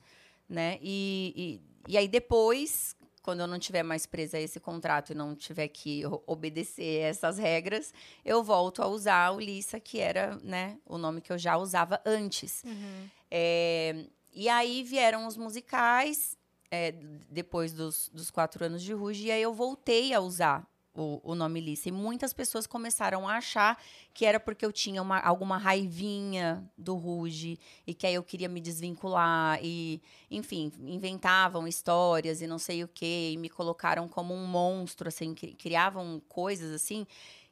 né? 0.49 0.79
E, 0.81 1.61
e, 1.87 1.93
e, 1.93 1.99
aí 1.99 2.09
depois, 2.09 2.97
quando 3.25 3.41
eu 3.41 3.47
não 3.47 3.59
tiver 3.59 3.83
mais 3.83 4.05
presa 4.05 4.37
a 4.37 4.41
esse 4.41 4.61
contrato 4.61 5.13
e 5.13 5.15
não 5.15 5.35
tiver 5.35 5.67
que 5.69 6.03
obedecer 6.27 7.01
essas 7.01 7.39
regras, 7.39 7.93
eu 8.23 8.45
volto 8.45 8.83
a 8.83 8.87
usar 8.87 9.31
o 9.31 9.41
Lissa, 9.41 9.81
que 9.81 9.99
era 9.99 10.37
né, 10.43 10.79
o 10.85 10.99
nome 10.99 11.23
que 11.23 11.33
eu 11.33 11.39
já 11.39 11.57
usava 11.57 11.99
antes. 12.05 12.63
Uhum. 12.65 13.09
É, 13.31 14.05
e 14.31 14.47
aí 14.47 14.83
vieram 14.83 15.27
os 15.27 15.39
musicais, 15.39 16.37
é, 16.71 16.93
depois 17.31 17.73
dos, 17.73 18.11
dos 18.13 18.31
quatro 18.31 18.63
anos 18.63 18.83
de 18.83 18.93
Ruge, 18.93 19.29
e 19.29 19.33
aí 19.33 19.41
eu 19.41 19.55
voltei 19.55 20.13
a 20.13 20.21
usar 20.21 20.69
o, 20.95 21.21
o 21.23 21.35
nome 21.35 21.61
Lissa. 21.61 21.89
E 21.89 21.93
muitas 21.93 22.33
pessoas 22.33 22.67
começaram 22.67 23.29
a 23.29 23.37
achar 23.37 23.83
que 24.13 24.25
era 24.25 24.39
porque 24.39 24.65
eu 24.65 24.73
tinha 24.73 25.03
uma, 25.03 25.19
alguma 25.19 25.59
raivinha 25.59 26.65
do 26.79 26.95
Ruge, 26.95 27.59
e 27.87 27.93
que 27.93 28.07
aí 28.07 28.15
eu 28.15 28.23
queria 28.23 28.49
me 28.49 28.61
desvincular, 28.61 29.59
e, 29.63 30.01
enfim, 30.31 30.73
inventavam 30.81 31.67
histórias 31.67 32.41
e 32.41 32.47
não 32.47 32.59
sei 32.59 32.85
o 32.85 32.89
quê, 32.89 33.31
e 33.33 33.37
me 33.37 33.49
colocaram 33.49 34.09
como 34.09 34.33
um 34.33 34.47
monstro, 34.47 35.09
assim, 35.09 35.35
cri- 35.35 35.55
criavam 35.55 36.23
coisas 36.29 36.71
assim, 36.71 37.07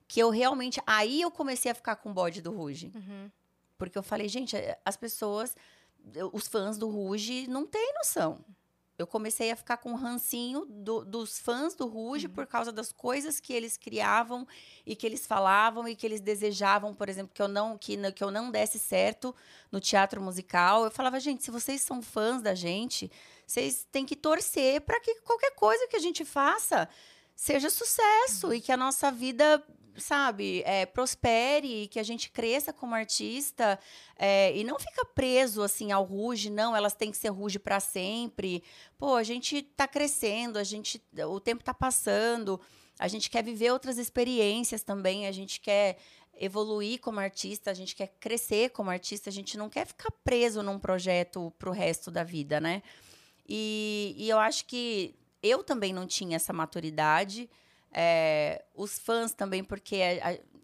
que 0.06 0.20
eu 0.20 0.30
realmente. 0.30 0.80
Aí 0.86 1.20
eu 1.20 1.30
comecei 1.30 1.70
a 1.70 1.74
ficar 1.74 1.96
com 1.96 2.12
bode 2.12 2.40
do 2.40 2.54
Ruge. 2.54 2.92
Uhum. 2.94 3.30
Porque 3.76 3.98
eu 3.98 4.02
falei, 4.02 4.28
gente, 4.28 4.56
as 4.84 4.96
pessoas, 4.96 5.56
os 6.32 6.46
fãs 6.46 6.78
do 6.78 6.88
Ruge 6.88 7.48
não 7.48 7.66
têm 7.66 7.92
noção. 7.94 8.38
Eu 9.02 9.06
comecei 9.06 9.50
a 9.50 9.56
ficar 9.56 9.76
com 9.78 9.94
rancinho 9.94 10.64
do- 10.68 11.04
dos 11.04 11.38
fãs 11.38 11.74
do 11.74 11.86
Ruge 11.86 12.28
por 12.28 12.46
causa 12.46 12.70
das 12.72 12.92
coisas 12.92 13.40
que 13.40 13.52
eles 13.52 13.76
criavam 13.76 14.46
e 14.86 14.94
que 14.94 15.04
eles 15.04 15.26
falavam 15.26 15.88
e 15.88 15.96
que 15.96 16.06
eles 16.06 16.20
desejavam, 16.20 16.94
por 16.94 17.08
exemplo, 17.08 17.32
que 17.34 17.42
eu 17.42 17.48
não 17.48 17.76
que, 17.76 17.96
que 18.12 18.22
eu 18.22 18.30
não 18.30 18.50
desse 18.50 18.78
certo 18.78 19.34
no 19.70 19.80
teatro 19.80 20.20
musical. 20.20 20.84
Eu 20.84 20.90
falava, 20.90 21.18
gente, 21.18 21.42
se 21.42 21.50
vocês 21.50 21.82
são 21.82 22.00
fãs 22.00 22.40
da 22.40 22.54
gente, 22.54 23.10
vocês 23.46 23.86
têm 23.90 24.06
que 24.06 24.16
torcer 24.16 24.80
para 24.82 25.00
que 25.00 25.16
qualquer 25.22 25.54
coisa 25.54 25.86
que 25.88 25.96
a 25.96 26.00
gente 26.00 26.24
faça 26.24 26.88
seja 27.42 27.68
sucesso 27.68 28.54
e 28.54 28.60
que 28.60 28.70
a 28.70 28.76
nossa 28.76 29.10
vida 29.10 29.60
sabe, 29.96 30.62
é, 30.64 30.86
prospere, 30.86 31.88
que 31.88 31.98
a 31.98 32.02
gente 32.04 32.30
cresça 32.30 32.72
como 32.72 32.94
artista 32.94 33.80
é, 34.16 34.56
e 34.56 34.62
não 34.62 34.78
fica 34.78 35.04
preso 35.06 35.60
assim 35.60 35.90
ao 35.90 36.04
Ruge, 36.04 36.48
não, 36.48 36.74
elas 36.76 36.94
têm 36.94 37.10
que 37.10 37.16
ser 37.16 37.30
Ruge 37.30 37.58
para 37.58 37.80
sempre. 37.80 38.62
Pô, 38.96 39.16
a 39.16 39.24
gente 39.24 39.60
tá 39.60 39.88
crescendo, 39.88 40.56
a 40.56 40.62
gente, 40.62 41.02
o 41.28 41.40
tempo 41.40 41.64
tá 41.64 41.74
passando, 41.74 42.60
a 42.96 43.08
gente 43.08 43.28
quer 43.28 43.42
viver 43.42 43.72
outras 43.72 43.98
experiências 43.98 44.84
também, 44.84 45.26
a 45.26 45.32
gente 45.32 45.60
quer 45.60 45.98
evoluir 46.34 47.00
como 47.00 47.18
artista, 47.18 47.72
a 47.72 47.74
gente 47.74 47.96
quer 47.96 48.14
crescer 48.20 48.70
como 48.70 48.88
artista, 48.88 49.28
a 49.28 49.32
gente 49.32 49.58
não 49.58 49.68
quer 49.68 49.84
ficar 49.84 50.12
preso 50.22 50.62
num 50.62 50.78
projeto 50.78 51.52
pro 51.58 51.72
resto 51.72 52.08
da 52.08 52.22
vida, 52.22 52.60
né? 52.60 52.84
E, 53.48 54.14
e 54.16 54.30
eu 54.30 54.38
acho 54.38 54.64
que 54.64 55.16
eu 55.42 55.62
também 55.64 55.92
não 55.92 56.06
tinha 56.06 56.36
essa 56.36 56.52
maturidade. 56.52 57.48
É, 57.92 58.64
os 58.74 58.98
fãs 58.98 59.34
também, 59.34 59.62
porque 59.62 60.00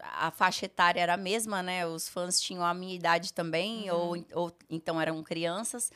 a, 0.00 0.28
a, 0.28 0.30
faixa 0.30 0.64
etária 0.64 1.00
era 1.00 1.14
a 1.14 1.18
mesma, 1.18 1.62
né? 1.62 1.86
Os 1.86 2.08
fãs 2.08 2.40
tinham 2.40 2.64
a 2.64 2.72
minha 2.72 2.94
idade 2.94 3.32
também, 3.34 3.90
ou, 3.90 4.16
ou 4.32 4.52
então 4.70 5.00
eram 5.00 5.22
crianças. 5.22 5.90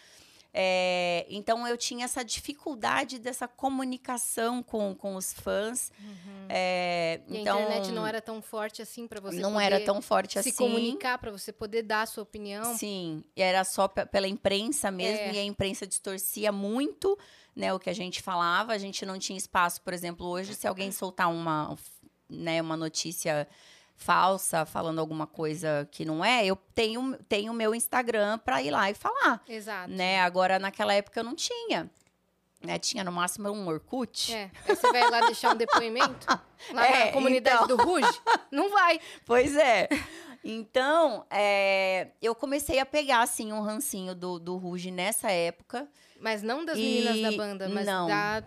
É, 0.55 1.25
então 1.31 1.67
eu 1.67 1.79
tinha 1.79 2.05
essa 2.05 2.23
dificuldade 2.23 3.19
dessa 3.19 3.49
comunicação 3.49 4.63
com, 4.63 4.95
com 4.95 5.17
os 5.17 5.33
fãs. 5.33 5.91
É, 6.49 7.23
E 7.27 7.39
então, 7.39 7.57
a 7.57 7.63
internet 7.63 7.93
não 7.93 8.07
era 8.07 8.21
tão 8.21 8.43
forte 8.43 8.83
assim 8.83 9.09
para 9.09 9.19
você 9.19 9.41
não 9.41 9.59
era 9.59 9.81
tão 9.81 10.03
forte 10.03 10.35
se 10.35 10.51
assim. 10.51 10.53
comunicar, 10.53 11.17
para 11.17 11.31
você 11.31 11.51
poder 11.53 11.83
dar 11.83 12.03
a 12.03 12.07
sua 12.07 12.23
opinião. 12.23 12.77
Sim, 12.77 13.25
era 13.35 13.65
só 13.65 13.89
pe- 13.89 14.05
pela 14.05 14.29
imprensa 14.29 14.91
mesmo, 14.91 15.25
É. 15.25 15.33
e 15.33 15.39
a 15.39 15.43
imprensa 15.45 15.87
distorcia 15.87 16.53
muito 16.53 17.19
né, 17.55 17.73
o 17.73 17.79
que 17.79 17.91
a 17.91 17.95
gente 17.95 18.23
falava. 18.23 18.73
A 18.73 18.79
gente 18.79 19.05
não 19.05 19.19
tinha 19.19 19.37
espaço, 19.37 19.81
por 19.83 19.93
exemplo, 19.93 20.27
hoje, 20.27 20.55
se 20.55 20.67
alguém 20.67 20.91
soltar 20.93 21.31
uma, 21.31 21.77
né, 22.29 22.61
uma 22.61 22.77
notícia 22.77 23.47
falsa, 23.95 24.65
falando 24.65 24.99
alguma 24.99 25.27
coisa 25.27 25.87
que 25.91 26.05
não 26.05 26.25
é, 26.25 26.45
eu 26.45 26.57
tenho 26.75 27.17
tenho 27.29 27.53
o 27.53 27.55
meu 27.55 27.75
Instagram 27.75 28.39
para 28.39 28.63
ir 28.63 28.71
lá 28.71 28.91
e 28.91 28.95
falar. 28.95 29.43
Exato. 29.49 29.91
Né? 29.91 30.21
Agora, 30.21 30.59
naquela 30.59 30.93
época, 30.95 31.21
eu 31.21 31.25
não 31.25 31.35
tinha. 31.37 31.91
Né? 32.65 32.79
Tinha 32.79 33.03
no 33.05 33.13
máximo 33.13 33.51
um 33.51 33.67
Orkut. 33.67 34.33
É, 34.33 34.51
aí 34.67 34.77
você 34.77 34.91
vai 34.93 35.09
lá 35.11 35.21
deixar 35.21 35.53
um 35.53 35.57
depoimento 35.57 36.27
lá 36.73 36.87
É, 36.87 37.07
na 37.07 37.13
comunidade 37.13 37.65
então. 37.65 37.77
do 37.77 37.83
Ruge? 37.83 38.21
Não 38.51 38.71
vai. 38.71 39.01
Pois 39.25 39.57
é. 39.57 39.89
Então, 40.45 41.25
é, 41.31 42.09
eu 42.21 42.35
comecei 42.35 42.79
a 42.81 42.87
pegar, 42.87 43.23
assim, 43.23 43.53
um 43.53 43.61
rancinho 43.63 44.15
do, 44.15 44.39
do 44.39 44.57
Ruge 44.57 44.91
nessa 44.91 45.31
época. 45.31 45.89
Mas 46.23 46.43
não 46.43 46.65
das 46.65 46.79
E- 46.79 46.81
meninas 46.81 47.21
da 47.21 47.33
banda, 47.37 47.69
mas 47.69 47.85
não, 47.87 48.07
da, 48.07 48.43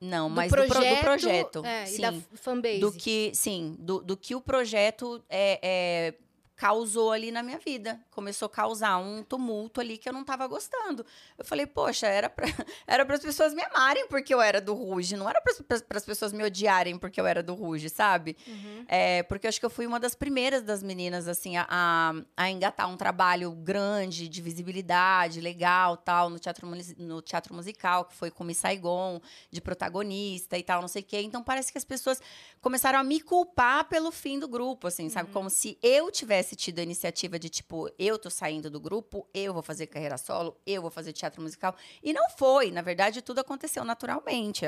Não, 0.00 0.28
do, 0.28 0.34
mas 0.34 0.50
do, 0.50 0.54
pro- 0.56 0.66
do 0.66 0.68
projeto, 0.72 1.00
projeto. 1.00 1.64
é, 1.64 1.86
sim. 1.86 1.98
e 1.98 2.00
da 2.02 2.12
fanbase. 2.34 2.78
do 2.80 2.92
que, 2.92 3.30
sim, 3.34 3.76
do, 3.78 4.00
do 4.02 4.16
que 4.16 4.34
o 4.34 4.40
projeto 4.40 5.22
é, 5.28 5.58
é, 5.62 6.14
causou 6.60 7.10
ali 7.10 7.32
na 7.32 7.42
minha 7.42 7.58
vida. 7.58 7.98
Começou 8.10 8.44
a 8.44 8.50
causar 8.50 8.98
um 8.98 9.22
tumulto 9.22 9.80
ali 9.80 9.96
que 9.96 10.06
eu 10.06 10.12
não 10.12 10.22
tava 10.22 10.46
gostando. 10.46 11.06
Eu 11.38 11.42
falei, 11.42 11.64
poxa, 11.64 12.06
era 12.06 12.28
pra, 12.28 12.46
era 12.86 13.06
para 13.06 13.14
as 13.14 13.22
pessoas 13.22 13.54
me 13.54 13.62
amarem 13.62 14.06
porque 14.08 14.34
eu 14.34 14.42
era 14.42 14.60
do 14.60 14.74
Ruge, 14.74 15.16
não 15.16 15.26
era 15.26 15.40
para 15.40 15.96
as 15.96 16.04
pessoas 16.04 16.34
me 16.34 16.44
odiarem 16.44 16.98
porque 16.98 17.18
eu 17.18 17.26
era 17.26 17.42
do 17.42 17.54
Ruge, 17.54 17.88
sabe? 17.88 18.36
Uhum. 18.46 18.84
É, 18.86 19.22
porque 19.22 19.46
eu 19.46 19.48
acho 19.48 19.58
que 19.58 19.64
eu 19.64 19.70
fui 19.70 19.86
uma 19.86 19.98
das 19.98 20.14
primeiras 20.14 20.62
das 20.62 20.82
meninas, 20.82 21.26
assim, 21.26 21.56
a, 21.56 21.66
a, 21.66 22.12
a 22.36 22.50
engatar 22.50 22.90
um 22.90 22.96
trabalho 22.96 23.52
grande, 23.52 24.28
de 24.28 24.42
visibilidade, 24.42 25.40
legal, 25.40 25.96
tal, 25.96 26.28
no 26.28 26.38
teatro, 26.38 26.68
no 26.98 27.22
teatro 27.22 27.54
musical, 27.54 28.04
que 28.04 28.14
foi 28.14 28.30
com 28.30 28.44
Miss 28.44 28.58
Saigon, 28.58 29.18
de 29.50 29.62
protagonista 29.62 30.58
e 30.58 30.62
tal, 30.62 30.82
não 30.82 30.88
sei 30.88 31.00
o 31.00 31.04
quê. 31.06 31.22
Então, 31.22 31.42
parece 31.42 31.72
que 31.72 31.78
as 31.78 31.84
pessoas 31.86 32.20
começaram 32.60 32.98
a 32.98 33.02
me 33.02 33.18
culpar 33.18 33.88
pelo 33.88 34.12
fim 34.12 34.38
do 34.38 34.46
grupo, 34.46 34.88
assim, 34.88 35.08
sabe? 35.08 35.30
Como 35.32 35.48
se 35.48 35.78
eu 35.82 36.10
tivesse 36.10 36.49
tido 36.56 36.78
a 36.78 36.82
iniciativa 36.82 37.38
de, 37.38 37.48
tipo, 37.48 37.90
eu 37.98 38.18
tô 38.18 38.30
saindo 38.30 38.70
do 38.70 38.80
grupo, 38.80 39.26
eu 39.32 39.52
vou 39.52 39.62
fazer 39.62 39.86
carreira 39.86 40.16
solo, 40.18 40.56
eu 40.66 40.82
vou 40.82 40.90
fazer 40.90 41.12
teatro 41.12 41.42
musical. 41.42 41.74
E 42.02 42.12
não 42.12 42.30
foi. 42.30 42.70
Na 42.70 42.82
verdade, 42.82 43.22
tudo 43.22 43.40
aconteceu 43.40 43.84
naturalmente. 43.84 44.64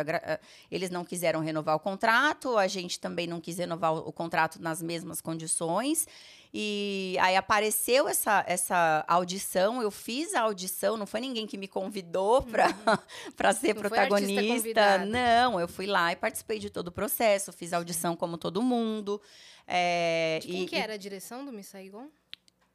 Eles 0.71 0.91
não 0.91 1.05
quiseram 1.05 1.41
renovar 1.41 1.77
o 1.77 1.81
contrato, 1.81 2.57
a 2.57 2.67
gente 2.67 2.99
também 2.99 3.27
não 3.27 3.41
quis 3.41 3.59
renovar 3.59 3.95
o 3.95 4.13
contrato 4.13 4.61
nas 4.61 4.83
mesmas 4.83 5.21
condições. 5.21 6.07
E 6.55 7.17
aí 7.19 7.35
apareceu 7.35 8.07
essa, 8.07 8.45
essa 8.47 9.03
audição, 9.09 9.81
eu 9.81 9.91
fiz 9.91 10.35
a 10.35 10.43
audição, 10.43 10.99
não 10.99 11.07
foi 11.07 11.21
ninguém 11.21 11.47
que 11.47 11.57
me 11.57 11.67
convidou 11.67 12.43
para 12.43 12.67
para 13.35 13.55
ser 13.55 13.75
Não 13.75 13.81
protagonista. 13.81 14.99
Não, 15.07 15.59
eu 15.59 15.67
fui 15.67 15.87
lá 15.87 16.13
e 16.13 16.17
participei 16.17 16.59
de 16.59 16.69
todo 16.69 16.89
o 16.89 16.93
processo, 16.93 17.53
fiz 17.55 17.73
a 17.73 17.79
audição 17.79 18.15
como 18.15 18.37
todo 18.37 18.61
mundo. 18.61 19.19
É, 19.67 20.39
De 20.43 20.49
quem 20.49 20.63
e- 20.65 20.67
que 20.67 20.77
era 20.77 20.95
a 20.95 20.97
direção 20.97 21.45
do 21.45 21.53
Miss 21.53 21.67
Saigon? 21.69 22.09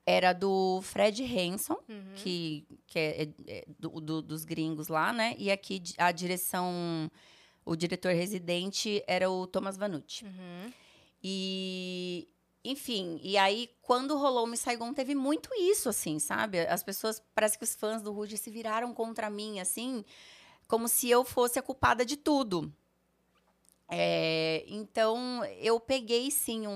era 0.06 0.32
do 0.32 0.80
Fred 0.84 1.21
Hanson, 1.21 1.78
Uhum. 1.89 2.13
que, 2.15 2.65
que 2.88 2.97
é, 2.97 3.23
é- 3.23 3.30
é 3.47 3.65
do- 3.78 4.00
do- 4.00 4.21
dos 4.21 4.45
gringos 4.45 4.88
lá, 4.88 5.12
né? 5.12 5.36
E 5.38 5.52
aqui 5.52 5.84
a 5.97 6.13
direção, 6.13 7.12
o 7.65 7.76
diretor 7.76 8.13
residente 8.13 9.04
era 9.06 9.30
o 9.30 9.45
Thomas 9.45 9.76
Vanucci. 9.76 10.23
Uhum. 10.23 10.71
E, 11.21 12.28
enfim, 12.63 13.19
e 13.21 13.38
aí 13.38 13.69
quando 13.82 14.17
rolou 14.17 14.45
o 14.45 14.47
Miss 14.47 14.62
Saigon 14.62 14.93
teve 14.93 15.13
muito 15.13 15.50
isso, 15.56 15.89
assim, 15.89 16.19
sabe? 16.19 16.62
As 16.62 16.84
pessoas, 16.84 17.21
parece 17.36 17.58
que 17.58 17.65
os 17.65 17.76
fãs 17.76 18.02
do 18.02 18.13
Ruge 18.13 18.38
se 18.38 18.50
viraram 18.50 18.93
contra 18.93 19.30
mim, 19.30 19.60
assim, 19.60 20.06
como 20.69 20.88
se 20.88 21.10
eu 21.10 21.26
fosse 21.26 21.60
a 21.60 21.62
culpada 21.62 22.06
de 22.06 22.15
tudo. 22.15 22.71
É, 23.89 24.65
então, 24.67 25.43
eu 25.60 25.80
peguei, 25.80 26.30
sim, 26.30 26.67
um, 26.67 26.71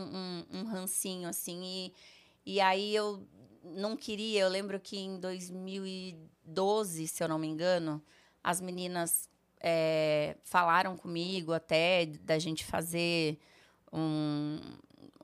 um, 0.51 0.59
um 0.59 0.63
rancinho, 0.65 1.27
assim, 1.27 1.91
e, 2.45 2.53
e 2.55 2.61
aí 2.61 2.95
eu 2.95 3.27
não 3.63 3.97
queria. 3.97 4.41
Eu 4.41 4.49
lembro 4.49 4.79
que 4.79 4.97
em 4.97 5.19
2012, 5.19 7.07
se 7.07 7.23
eu 7.23 7.27
não 7.27 7.37
me 7.37 7.47
engano, 7.47 8.01
as 8.43 8.61
meninas 8.61 9.29
é, 9.59 10.37
falaram 10.43 10.95
comigo 10.97 11.51
até 11.53 12.05
da 12.05 12.39
gente 12.39 12.63
fazer 12.65 13.37
um- 13.91 14.59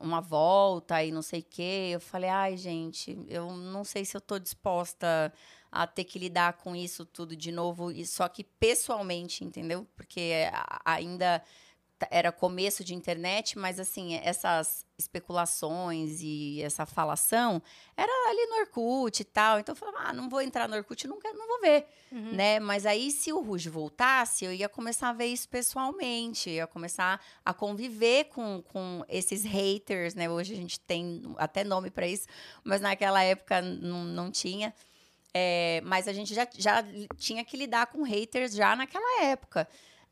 uma 0.00 0.20
volta 0.20 1.02
e 1.02 1.10
não 1.10 1.22
sei 1.22 1.40
o 1.40 1.44
quê. 1.48 1.90
Eu 1.92 2.00
falei, 2.00 2.30
ai, 2.30 2.56
gente, 2.56 3.18
eu 3.28 3.50
não 3.52 3.84
sei 3.84 4.04
se 4.04 4.16
eu 4.16 4.20
tô 4.20 4.38
disposta 4.38 5.32
a 5.70 5.86
ter 5.86 6.04
que 6.04 6.18
lidar 6.18 6.54
com 6.54 6.74
isso 6.74 7.04
tudo 7.04 7.36
de 7.36 7.52
novo, 7.52 7.90
e 7.90 8.06
só 8.06 8.26
que 8.28 8.42
pessoalmente, 8.44 9.44
entendeu? 9.44 9.86
Porque 9.96 10.32
ainda 10.84 11.42
era 12.10 12.30
começo 12.32 12.84
de 12.84 12.94
internet, 12.94 13.58
mas 13.58 13.78
assim, 13.80 14.14
essas 14.22 14.86
especulações 14.98 16.20
e 16.20 16.62
essa 16.62 16.84
falação 16.86 17.62
era 17.96 18.10
ali 18.30 18.46
no 18.46 18.56
Orkut 18.60 19.20
e 19.20 19.24
tal. 19.24 19.58
Então 19.60 19.72
eu 19.72 19.76
falava, 19.76 19.98
ah, 20.08 20.12
não 20.12 20.28
vou 20.28 20.40
entrar 20.40 20.68
no 20.68 20.76
Orkut, 20.76 21.06
não, 21.06 21.18
quero, 21.18 21.36
não 21.38 21.46
vou 21.46 21.60
ver, 21.60 21.86
Uhum. 22.10 22.32
né? 22.32 22.58
Mas 22.58 22.86
aí 22.86 23.10
se 23.10 23.32
o 23.32 23.40
Ruge 23.40 23.68
voltasse, 23.68 24.44
eu 24.44 24.52
ia 24.52 24.68
começar 24.68 25.10
a 25.10 25.12
ver 25.12 25.26
isso 25.26 25.48
pessoalmente, 25.48 26.50
ia 26.50 26.66
começar 26.66 27.20
a 27.44 27.52
conviver 27.52 28.24
com, 28.26 28.62
com 28.72 29.04
esses 29.08 29.44
haters, 29.44 30.14
né? 30.14 30.28
Hoje 30.30 30.54
a 30.54 30.56
gente 30.56 30.80
tem 30.80 31.22
até 31.36 31.62
nome 31.64 31.90
para 31.90 32.06
isso, 32.08 32.26
mas 32.64 32.80
naquela 32.80 33.22
época 33.22 33.60
não, 33.60 34.04
não 34.04 34.30
tinha. 34.30 34.74
É, 35.34 35.82
mas 35.84 36.08
a 36.08 36.12
gente 36.12 36.34
já, 36.34 36.48
já 36.56 36.82
tinha 37.18 37.44
que 37.44 37.56
lidar 37.56 37.86
com 37.88 38.02
haters 38.02 38.54
já 38.54 38.74
naquela 38.74 39.24
época. 39.24 39.68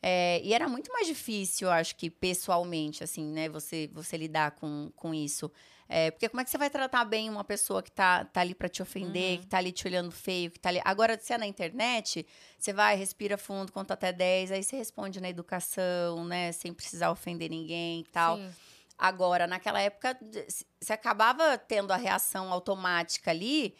É, 0.08 0.40
e 0.44 0.54
era 0.54 0.68
muito 0.68 0.92
mais 0.92 1.04
difícil, 1.08 1.66
eu 1.66 1.72
acho 1.72 1.96
que 1.96 2.08
pessoalmente, 2.08 3.02
assim, 3.02 3.24
né? 3.24 3.48
Você, 3.48 3.90
você 3.92 4.16
lidar 4.16 4.52
com, 4.52 4.92
com 4.94 5.12
isso. 5.12 5.50
É, 5.88 6.12
porque 6.12 6.28
como 6.28 6.40
é 6.40 6.44
que 6.44 6.50
você 6.50 6.56
vai 6.58 6.70
tratar 6.70 7.04
bem 7.04 7.28
uma 7.28 7.42
pessoa 7.42 7.82
que 7.82 7.90
tá, 7.90 8.24
tá 8.24 8.40
ali 8.40 8.54
para 8.54 8.68
te 8.68 8.80
ofender, 8.80 9.32
Uhum. 9.34 9.40
que 9.40 9.46
tá 9.48 9.58
ali 9.58 9.72
te 9.72 9.84
olhando 9.84 10.12
feio, 10.12 10.48
que 10.52 10.60
tá 10.60 10.68
ali. 10.68 10.80
Agora, 10.84 11.18
se 11.20 11.32
é 11.32 11.38
na 11.38 11.46
internet, 11.46 12.24
você 12.56 12.72
vai, 12.72 12.94
respira 12.94 13.36
fundo, 13.36 13.72
conta 13.72 13.94
até 13.94 14.12
10, 14.12 14.52
aí 14.52 14.62
você 14.62 14.76
responde 14.76 15.20
na 15.20 15.28
educação, 15.28 16.24
né? 16.24 16.52
Sem 16.52 16.72
precisar 16.72 17.10
ofender 17.10 17.50
ninguém 17.50 18.02
e 18.02 18.04
tal. 18.04 18.36
Sim. 18.36 18.48
Agora, 18.96 19.48
naquela 19.48 19.80
época, 19.80 20.16
você 20.80 20.92
acabava 20.92 21.58
tendo 21.58 21.90
a 21.92 21.96
reação 21.96 22.52
automática 22.52 23.32
ali. 23.32 23.74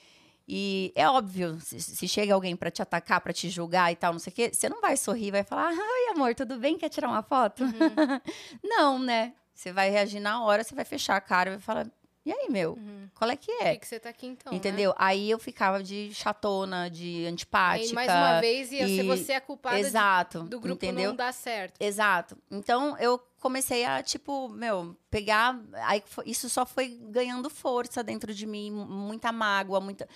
E 0.49 0.93
é 0.95 1.09
óbvio, 1.09 1.59
se, 1.61 1.81
se 1.81 2.07
chega 2.07 2.33
alguém 2.33 2.55
pra 2.55 2.71
te 2.71 2.81
atacar, 2.81 3.21
pra 3.21 3.33
te 3.33 3.49
julgar 3.51 3.91
e 3.91 3.97
tal, 3.97 4.13
não 4.13 4.21
sei 4.21 4.33
o 4.33 4.37
quê, 4.37 4.51
você 4.53 4.69
não 4.69 4.81
vai 4.81 4.97
sorrir, 4.97 5.31
vai 5.33 5.43
falar: 5.43 5.71
Ai, 5.71 6.13
amor, 6.15 6.35
tudo 6.35 6.57
bem? 6.59 6.79
Quer 6.79 6.89
tirar 6.89 7.09
uma 7.09 7.23
foto? 7.23 7.65
Uhum. 7.65 7.73
não, 8.63 8.99
né? 8.99 9.33
Você 9.55 9.73
vai 9.73 9.91
reagir 9.91 10.21
na 10.21 10.43
hora, 10.45 10.63
você 10.63 10.75
vai 10.75 10.85
fechar 10.85 11.17
a 11.17 11.21
cara 11.21 11.51
e 11.51 11.53
vai 11.55 11.61
falar: 11.61 11.87
E 12.25 12.31
aí, 12.33 12.47
meu? 12.49 12.75
Uhum. 12.75 13.09
Qual 13.15 13.29
é 13.31 13.35
que 13.37 13.51
Por 13.53 13.67
é? 13.67 13.73
que, 13.73 13.81
que 13.81 13.89
você 13.89 13.99
tá 13.99 14.11
aqui 14.11 14.27
então? 14.27 14.53
né? 14.53 14.57
Entendeu? 14.59 14.95
Aí 14.99 15.29
eu 15.31 15.39
ficava 15.39 15.83
de 15.83 16.13
chatona, 16.15 16.89
de 16.91 17.27
antipática. 17.27 17.89
Aí, 17.89 17.93
mais 17.95 18.09
uma 18.11 18.41
vez, 18.41 18.71
ia 18.71 18.87
ser 18.87 19.05
e- 19.05 19.09
você 19.09 19.33
a 19.33 19.41
culpada 19.41 19.77
de- 19.77 19.83
Exato. 19.83 20.43
do 20.45 20.61
grupo 20.61 20.85
entendeu? 20.85 21.09
não 21.11 21.17
dar 21.17 21.33
certo. 21.33 21.81
Exato. 21.81 22.37
Então 22.51 22.97
eu 22.99 23.19
comecei 23.41 23.85
a, 23.85 24.03
tipo, 24.03 24.49
meu, 24.49 24.95
pegar. 25.11 25.59
Aí 25.85 26.03
isso 26.27 26.49
só 26.51 26.67
foi 26.67 26.89
ganhando 27.11 27.49
força 27.49 28.03
dentro 28.05 28.35
de 28.35 28.45
mim, 28.47 28.71
mu- 28.71 28.85
muita 28.87 29.33
mágoa, 29.33 29.81
muita. 29.81 30.07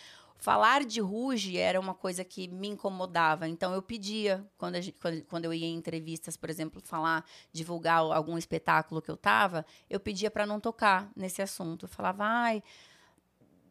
Falar 0.40 0.84
de 0.86 1.00
Ruge 1.00 1.58
era 1.58 1.78
uma 1.78 1.92
coisa 1.94 2.24
que 2.24 2.48
me 2.48 2.66
incomodava. 2.68 3.46
Então 3.46 3.74
eu 3.74 3.82
pedia, 3.82 4.44
quando, 4.56 4.76
a 4.76 4.80
gen- 4.80 4.94
quando, 5.00 5.22
quando 5.26 5.44
eu 5.44 5.52
ia 5.52 5.66
em 5.66 5.74
entrevistas, 5.76 6.36
por 6.36 6.48
exemplo, 6.48 6.80
falar, 6.82 7.24
divulgar 7.52 7.98
algum 7.98 8.38
espetáculo 8.38 9.02
que 9.02 9.10
eu 9.10 9.16
tava, 9.18 9.66
eu 9.88 10.00
pedia 10.00 10.30
para 10.30 10.46
não 10.46 10.58
tocar 10.58 11.10
nesse 11.14 11.42
assunto. 11.42 11.84
Eu 11.84 11.88
falava, 11.90 12.24
ai. 12.24 12.62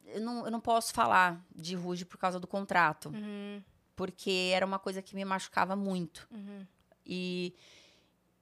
Eu 0.05 0.21
não, 0.21 0.45
eu 0.45 0.51
não 0.51 0.59
posso 0.61 0.93
falar 0.93 1.43
de 1.55 1.75
Ruge 1.75 2.05
por 2.05 2.17
causa 2.17 2.39
do 2.39 2.47
contrato, 2.47 3.09
Uhum, 3.09 3.61
porque 3.95 4.51
era 4.53 4.65
uma 4.65 4.79
coisa 4.79 5.01
que 5.01 5.15
me 5.15 5.23
machucava 5.25 5.75
muito. 5.75 6.27
uhum. 6.31 6.65
E, 7.05 7.53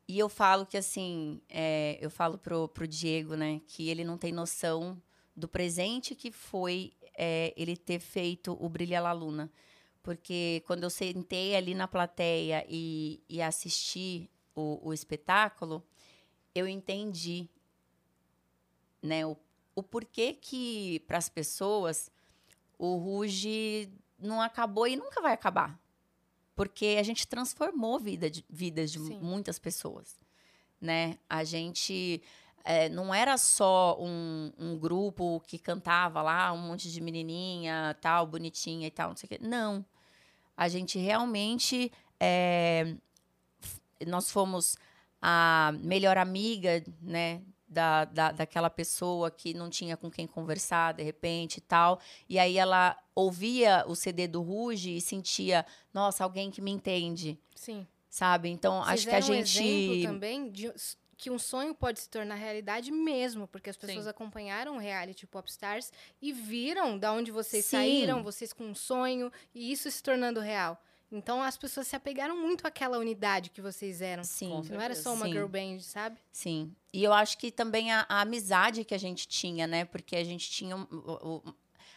e 0.07 0.17
eu 0.19 0.30
falo 0.30 0.65
que, 0.65 0.78
assim, 0.78 1.41
é, 1.49 1.97
eu 2.01 2.09
falo 2.09 2.38
pro, 2.38 2.67
pro 2.69 2.88
Diego, 2.88 3.36
né, 3.36 3.61
que 3.67 3.89
ele 3.89 4.03
não 4.05 4.17
tem 4.17 4.32
noção 4.32 5.01
do 5.36 5.47
presente 5.47 6.15
que 6.15 6.32
foi 6.32 6.93
é, 7.18 7.53
ele 7.57 7.76
ter 7.76 7.99
feito 7.99 8.55
o 8.63 8.70
Brilha 8.70 9.01
La 9.01 9.11
Luna. 9.11 9.51
Porque 10.03 10.63
quando 10.65 10.84
eu 10.84 10.89
sentei 10.89 11.55
ali 11.55 11.74
na 11.74 11.88
plateia 11.88 12.65
e, 12.70 13.22
e 13.28 13.41
assisti 13.41 14.30
o, 14.55 14.80
o 14.82 14.93
espetáculo, 14.93 15.84
eu 16.55 16.68
entendi, 16.68 17.49
né, 19.01 19.26
o, 19.26 19.36
o 19.76 19.84
porquê 19.84 20.34
que, 20.34 21.01
para 21.01 21.18
as 21.18 21.28
pessoas, 21.28 22.09
o 22.78 22.95
Ruge 22.95 23.91
não 24.18 24.41
acabou 24.41 24.88
e 24.88 24.95
nunca 24.95 25.22
vai 25.22 25.34
acabar. 25.34 25.78
Porque 26.55 26.95
a 26.99 27.03
gente 27.03 27.28
transformou 27.28 27.99
vida 27.99 28.30
de, 28.30 28.45
vidas 28.49 28.91
de 28.91 28.99
Sim. 28.99 29.20
muitas 29.20 29.59
pessoas, 29.59 30.20
né? 30.82 31.20
A 31.30 31.43
gente 31.43 32.22
é, 32.68 32.89
não 32.89 33.13
era 33.13 33.38
só 33.38 33.97
um, 33.99 34.51
um 34.59 34.78
grupo 34.78 35.41
que 35.47 35.57
cantava 35.57 36.22
lá, 36.22 36.51
um 36.51 36.57
monte 36.57 36.91
de 36.91 37.01
menininha, 37.01 37.95
tal, 38.01 38.28
bonitinha 38.28 38.88
e 38.88 38.91
tal, 38.91 39.09
não 39.09 39.15
sei 39.15 39.28
o 39.28 39.30
quê. 39.30 39.39
Não. 39.41 39.86
A 40.55 40.68
gente 40.68 40.99
realmente... 40.99 41.91
é, 42.20 42.95
nós 44.05 44.30
fomos 44.30 44.78
a 45.22 45.74
melhor 45.80 46.18
amiga, 46.18 46.84
né? 47.01 47.41
Da, 47.70 48.05
da, 48.05 48.32
daquela 48.32 48.70
pessoa 48.70 49.30
que 49.30 49.53
não 49.53 49.70
tinha 49.70 49.97
com 49.97 50.09
quem 50.09 50.26
conversar, 50.26 50.93
de 50.93 51.03
repente 51.03 51.57
e 51.57 51.61
tal. 51.61 51.99
E 52.30 52.39
aí 52.39 52.57
ela 52.57 52.97
ouvia 53.13 53.84
o 53.88 53.93
CD 53.93 54.26
do 54.26 54.41
Ruge 54.41 54.95
e 54.95 55.01
sentia, 55.01 55.65
nossa, 55.93 56.24
alguém 56.24 56.49
que 56.49 56.61
me 56.61 56.72
entende, 56.72 57.38
Sim. 57.53 57.86
sabe? 58.09 58.47
Então, 58.47 58.82
Vocês 58.84 58.89
acho 58.89 59.07
que 59.07 59.15
a 59.15 59.18
um 59.18 59.22
gente. 59.22 59.61
exemplo 59.61 60.13
também 60.13 60.49
de 60.49 60.72
que 61.18 61.30
um 61.32 61.39
sonho 61.39 61.74
pode 61.74 61.99
se 61.99 62.09
tornar 62.09 62.36
realidade 62.36 62.91
mesmo, 62.91 63.47
porque 63.47 63.70
as 63.70 63.76
pessoas 63.78 64.03
Sim. 64.03 64.09
acompanharam 64.09 64.76
o 64.76 64.80
reality 64.80 65.26
Popstars 65.26 65.91
e 66.22 66.32
viram 66.32 66.97
da 66.97 67.11
onde 67.11 67.32
vocês 67.32 67.65
Sim. 67.65 67.78
saíram, 67.78 68.24
vocês 68.24 68.53
com 68.53 68.65
um 68.65 68.76
sonho 68.76 69.32
e 69.55 69.72
isso 69.72 69.89
se 69.89 70.01
tornando 70.03 70.39
real. 70.39 70.82
Então 71.11 71.41
as 71.41 71.55
pessoas 71.57 71.88
se 71.88 71.95
apegaram 71.95 72.38
muito 72.38 72.68
àquela 72.68 72.97
unidade 72.97 73.49
que 73.49 73.61
vocês 73.61 74.01
eram. 74.01 74.24
Sim, 74.26 74.49
Com 74.49 74.61
Não 74.76 74.82
era 74.82 74.93
só 74.93 75.13
uma 75.13 75.26
Sim. 75.26 75.32
girl 75.32 75.47
band, 75.47 75.80
sabe? 75.80 76.18
sim. 76.32 76.76
E 76.93 77.03
eu 77.03 77.13
acho 77.13 77.38
que 77.38 77.49
também 77.51 77.91
a, 77.91 78.05
a 78.09 78.22
amizade 78.22 78.84
que 78.84 78.93
a 78.93 78.97
gente 78.97 79.28
tinha, 79.28 79.65
né? 79.68 79.86
Porque 79.86 80.15
a 80.15 80.24
gente 80.24 80.49
tinha. 80.49 80.76
o- 80.76 80.86
o- 80.91 81.53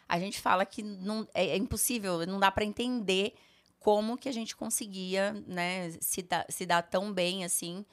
a 0.09 0.19
gente 0.19 0.41
fala 0.41 0.65
que 0.67 0.83
não, 0.83 1.27
é, 1.35 1.47
é 1.51 1.57
impossível, 1.57 2.25
não 2.27 2.39
dá 2.41 2.51
para 2.51 2.65
entender 2.65 3.35
como 3.79 4.19
que 4.19 4.29
a 4.29 4.33
gente 4.33 4.55
conseguia, 4.55 5.33
né, 5.47 5.91
se 6.01 6.25
se 6.49 6.67
dar 6.67 6.83
tão 6.83 7.13
bem 7.13 7.45
assim. 7.45 7.85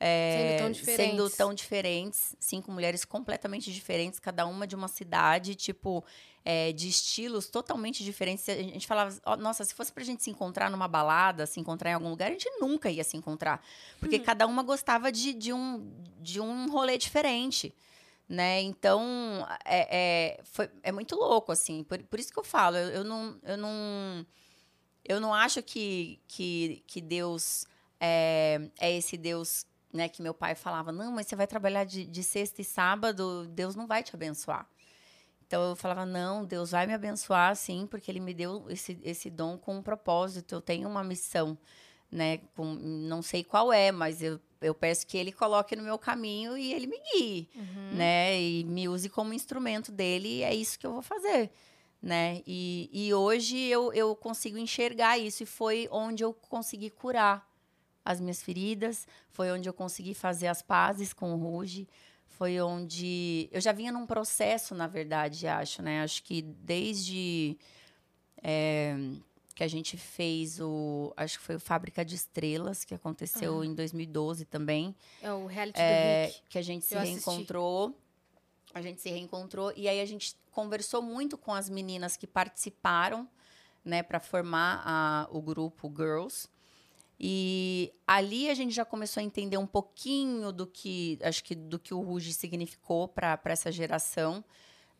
É, 0.00 0.58
Sendo 0.58 0.58
tão 0.58 0.70
diferentes. 0.70 1.10
Sendo 1.10 1.30
tão 1.30 1.54
diferentes, 1.54 2.36
cinco 2.38 2.70
mulheres 2.70 3.04
completamente 3.04 3.72
diferentes, 3.72 4.20
cada 4.20 4.46
uma 4.46 4.66
de 4.66 4.76
uma 4.76 4.86
cidade, 4.86 5.54
tipo, 5.54 6.04
é, 6.44 6.72
de 6.72 6.88
estilos 6.88 7.48
totalmente 7.48 8.04
diferentes. 8.04 8.48
A 8.48 8.54
gente 8.54 8.86
falava, 8.86 9.18
nossa, 9.38 9.64
se 9.64 9.74
fosse 9.74 9.92
pra 9.92 10.04
gente 10.04 10.22
se 10.22 10.30
encontrar 10.30 10.70
numa 10.70 10.86
balada, 10.86 11.46
se 11.46 11.58
encontrar 11.58 11.90
em 11.90 11.94
algum 11.94 12.10
lugar, 12.10 12.28
a 12.28 12.32
gente 12.32 12.48
nunca 12.60 12.90
ia 12.90 13.02
se 13.02 13.16
encontrar. 13.16 13.64
Porque 13.98 14.18
cada 14.18 14.46
uma 14.46 14.62
gostava 14.62 15.10
de, 15.10 15.34
de, 15.34 15.52
um, 15.52 15.90
de 16.20 16.40
um 16.40 16.70
rolê 16.70 16.96
diferente. 16.96 17.74
Né? 18.28 18.60
Então, 18.60 19.46
é, 19.64 20.36
é, 20.36 20.40
foi, 20.44 20.68
é 20.82 20.92
muito 20.92 21.16
louco, 21.16 21.50
assim. 21.50 21.82
Por, 21.82 21.98
por 22.04 22.20
isso 22.20 22.32
que 22.32 22.38
eu 22.38 22.44
falo, 22.44 22.76
eu, 22.76 22.88
eu 22.88 23.04
não. 23.04 23.38
Eu 23.42 23.56
não 23.56 24.26
eu 25.04 25.18
não 25.18 25.32
acho 25.32 25.62
que, 25.62 26.20
que, 26.28 26.82
que 26.86 27.00
Deus 27.00 27.66
é, 27.98 28.60
é 28.78 28.94
esse 28.94 29.16
Deus 29.16 29.64
né, 29.92 30.08
que 30.08 30.22
meu 30.22 30.34
pai 30.34 30.54
falava, 30.54 30.92
não, 30.92 31.12
mas 31.12 31.26
você 31.26 31.36
vai 31.36 31.46
trabalhar 31.46 31.84
de, 31.84 32.04
de 32.04 32.22
sexta 32.22 32.60
e 32.60 32.64
sábado, 32.64 33.46
Deus 33.48 33.74
não 33.74 33.86
vai 33.86 34.02
te 34.02 34.14
abençoar. 34.14 34.68
Então 35.46 35.70
eu 35.70 35.76
falava, 35.76 36.04
não, 36.04 36.44
Deus 36.44 36.72
vai 36.72 36.86
me 36.86 36.92
abençoar, 36.92 37.56
sim, 37.56 37.86
porque 37.90 38.10
Ele 38.10 38.20
me 38.20 38.34
deu 38.34 38.66
esse, 38.68 38.98
esse 39.02 39.30
dom 39.30 39.56
com 39.56 39.78
um 39.78 39.82
propósito, 39.82 40.54
eu 40.54 40.60
tenho 40.60 40.86
uma 40.86 41.02
missão, 41.02 41.56
né? 42.12 42.38
Com, 42.54 42.74
não 42.74 43.22
sei 43.22 43.42
qual 43.42 43.72
é, 43.72 43.90
mas 43.90 44.22
eu, 44.22 44.38
eu 44.60 44.74
peço 44.74 45.06
que 45.06 45.16
Ele 45.16 45.32
coloque 45.32 45.74
no 45.74 45.82
meu 45.82 45.98
caminho 45.98 46.56
e 46.56 46.74
Ele 46.74 46.86
me 46.86 47.00
guie, 47.00 47.48
né? 47.96 48.38
E 48.38 48.64
me 48.64 48.90
use 48.90 49.08
como 49.08 49.32
instrumento 49.32 49.90
dele, 49.90 50.28
e 50.28 50.42
é 50.42 50.54
isso 50.54 50.78
que 50.78 50.86
eu 50.86 50.92
vou 50.92 51.02
fazer. 51.02 51.50
Né? 52.00 52.42
E, 52.46 52.88
e 52.92 53.12
hoje 53.12 53.58
eu, 53.58 53.92
eu 53.92 54.14
consigo 54.14 54.58
enxergar 54.58 55.18
isso, 55.18 55.42
e 55.42 55.46
foi 55.46 55.88
onde 55.90 56.22
eu 56.22 56.34
consegui 56.34 56.90
curar 56.90 57.48
as 58.10 58.20
minhas 58.20 58.42
feridas, 58.42 59.06
foi 59.30 59.50
onde 59.50 59.68
eu 59.68 59.72
consegui 59.72 60.14
fazer 60.14 60.46
as 60.46 60.62
pazes 60.62 61.12
com 61.12 61.32
o 61.34 61.36
Ruge, 61.36 61.86
foi 62.26 62.60
onde 62.60 63.48
eu 63.52 63.60
já 63.60 63.72
vinha 63.72 63.92
num 63.92 64.06
processo, 64.06 64.74
na 64.74 64.86
verdade, 64.86 65.46
acho, 65.46 65.82
né? 65.82 66.02
Acho 66.02 66.22
que 66.22 66.40
desde 66.42 67.56
é, 68.42 68.96
que 69.54 69.62
a 69.64 69.68
gente 69.68 69.96
fez 69.96 70.60
o, 70.60 71.12
acho 71.16 71.38
que 71.38 71.44
foi 71.44 71.56
o 71.56 71.60
Fábrica 71.60 72.04
de 72.04 72.14
Estrelas 72.14 72.84
que 72.84 72.94
aconteceu 72.94 73.64
em 73.64 73.74
2012 73.74 74.44
também, 74.44 74.94
É 75.20 75.32
o 75.32 75.46
reality 75.46 75.80
é, 75.80 76.26
do 76.26 76.32
Rick. 76.32 76.42
que 76.48 76.58
a 76.58 76.62
gente 76.62 76.84
se 76.86 76.94
Eu 76.94 77.00
assisti. 77.00 77.14
reencontrou. 77.28 77.94
A 78.74 78.82
gente 78.82 79.00
se 79.00 79.08
reencontrou 79.10 79.72
e 79.76 79.88
aí 79.88 80.00
a 80.00 80.06
gente 80.06 80.36
conversou 80.52 81.02
muito 81.02 81.36
com 81.36 81.52
as 81.52 81.68
meninas 81.68 82.16
que 82.16 82.26
participaram, 82.26 83.28
né, 83.84 84.02
para 84.02 84.20
formar 84.20 84.82
a- 84.84 85.28
o 85.30 85.40
grupo 85.40 85.92
Girls. 85.94 86.46
E 87.20 87.92
ali 88.06 88.48
a 88.48 88.54
gente 88.54 88.72
já 88.74 88.84
começou 88.84 89.20
a 89.20 89.24
entender 89.24 89.56
um 89.58 89.66
pouquinho 89.66 90.52
do 90.52 90.66
que, 90.66 91.18
acho 91.22 91.42
que 91.42 91.54
do 91.54 91.78
que 91.78 91.92
o 91.92 92.00
Ruge 92.00 92.32
significou 92.32 93.08
para 93.08 93.40
essa 93.46 93.72
geração, 93.72 94.44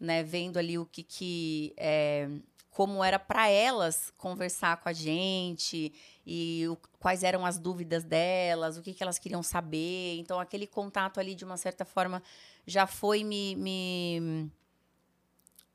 né, 0.00 0.22
vendo 0.22 0.58
ali 0.58 0.78
o 0.78 0.86
que 0.86 1.02
que 1.02 1.74
é, 1.76 2.28
como 2.70 3.02
era 3.02 3.18
para 3.18 3.48
elas 3.48 4.12
conversar 4.16 4.76
com 4.78 4.88
a 4.88 4.92
gente 4.92 5.92
e 6.26 6.66
o- 6.68 6.76
quais 7.00 7.22
eram 7.24 7.44
as 7.46 7.58
dúvidas 7.58 8.04
delas, 8.04 8.76
o 8.76 8.82
que, 8.82 8.94
que 8.94 9.02
elas 9.02 9.18
queriam 9.18 9.42
saber. 9.42 10.16
Então, 10.18 10.38
aquele 10.40 10.66
contato 10.66 11.18
ali, 11.20 11.34
de 11.34 11.44
uma 11.44 11.56
certa 11.56 11.84
forma, 11.84 12.22
já 12.66 12.86
foi 12.86 13.24
me, 13.24 13.56
me, 13.56 14.50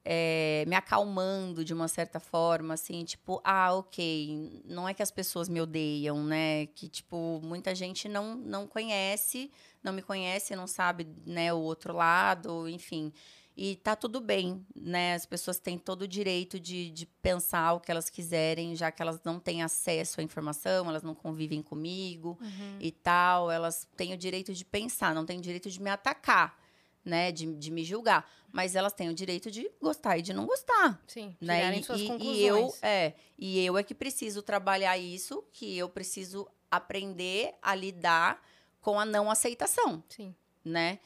é, 0.06 0.66
me 0.68 0.76
acalmando 0.76 1.64
de 1.64 1.74
uma 1.74 1.88
certa 1.88 2.20
forma, 2.20 2.74
assim, 2.74 3.04
tipo, 3.06 3.39
ah, 3.43 3.74
ok, 3.74 4.62
não 4.66 4.88
é 4.88 4.93
que 4.93 5.01
as 5.04 5.12
pessoas 5.12 5.47
me 5.47 5.62
odeiam, 5.62 6.24
né? 6.24 6.66
Que, 6.68 6.88
tipo, 6.89 7.39
muita 7.43 7.74
gente 7.74 8.10
não, 8.10 8.36
não 8.36 8.68
conhece, 8.68 9.49
não 9.82 9.93
me 9.93 10.01
conhece, 10.01 10.56
não 10.56 10.68
sabe, 10.68 11.08
né, 11.26 11.54
o 11.54 11.60
outro 11.60 11.93
lado, 11.93 12.68
enfim. 12.68 13.12
E 13.56 13.76
tá 13.76 13.95
tudo 13.95 14.20
bem, 14.20 14.66
né? 14.76 15.14
As 15.14 15.28
pessoas 15.28 15.60
têm 15.60 15.78
todo 15.78 16.01
o 16.01 16.08
direito 16.08 16.60
de, 16.60 16.89
de 16.89 17.06
pensar 17.06 17.74
o 17.74 17.80
que 17.80 17.91
elas 17.91 18.10
quiserem, 18.10 18.76
já 18.76 18.91
que 18.91 18.99
elas 18.99 19.22
não 19.24 19.39
têm 19.39 19.62
acesso 19.62 20.20
à 20.20 20.24
informação, 20.24 20.89
elas 20.89 21.04
não 21.04 21.14
convivem 21.14 21.62
comigo 21.62 22.36
Uhum. 22.41 22.78
e 22.80 22.91
tal. 22.91 23.51
Elas 23.51 23.88
têm 23.95 24.12
o 24.12 24.18
direito 24.18 24.54
de 24.56 24.66
pensar, 24.66 25.14
não 25.14 25.24
têm 25.24 25.38
o 25.38 25.41
direito 25.41 25.70
de 25.70 25.80
me 25.80 25.91
atacar, 25.91 26.58
né? 27.04 27.32
De, 27.32 27.45
de 27.56 27.72
me 27.72 27.84
julgar. 27.84 28.30
Mas 28.51 28.76
elas 28.76 28.93
têm 28.93 29.10
o 29.10 29.14
direito 29.14 29.49
de 29.49 29.70
gostar 29.82 30.18
e 30.18 30.22
de 30.22 30.32
não 30.34 30.45
gostar 30.45 31.01
Sim, 31.08 31.36
né? 31.41 31.76
E, 31.78 31.84
suas 31.84 32.01
e- 32.01 32.08
conclusões. 32.08 32.38
e 32.38 32.43
eu 32.45 32.76
é 32.84 33.14
e 33.38 33.66
eu 33.66 33.78
é 33.78 33.84
que 33.84 33.95
preciso 33.95 34.41
trabalhar 34.43 34.95
isso, 34.97 35.43
que 35.51 35.76
eu 35.78 35.89
preciso 35.89 36.47
aprender 36.70 37.54
a 37.62 37.74
lidar 37.74 38.39
com 38.80 38.99
a 38.99 39.06
não 39.06 39.32
aceitação, 39.32 40.04
Sim. 40.10 40.36
né? 40.64 40.99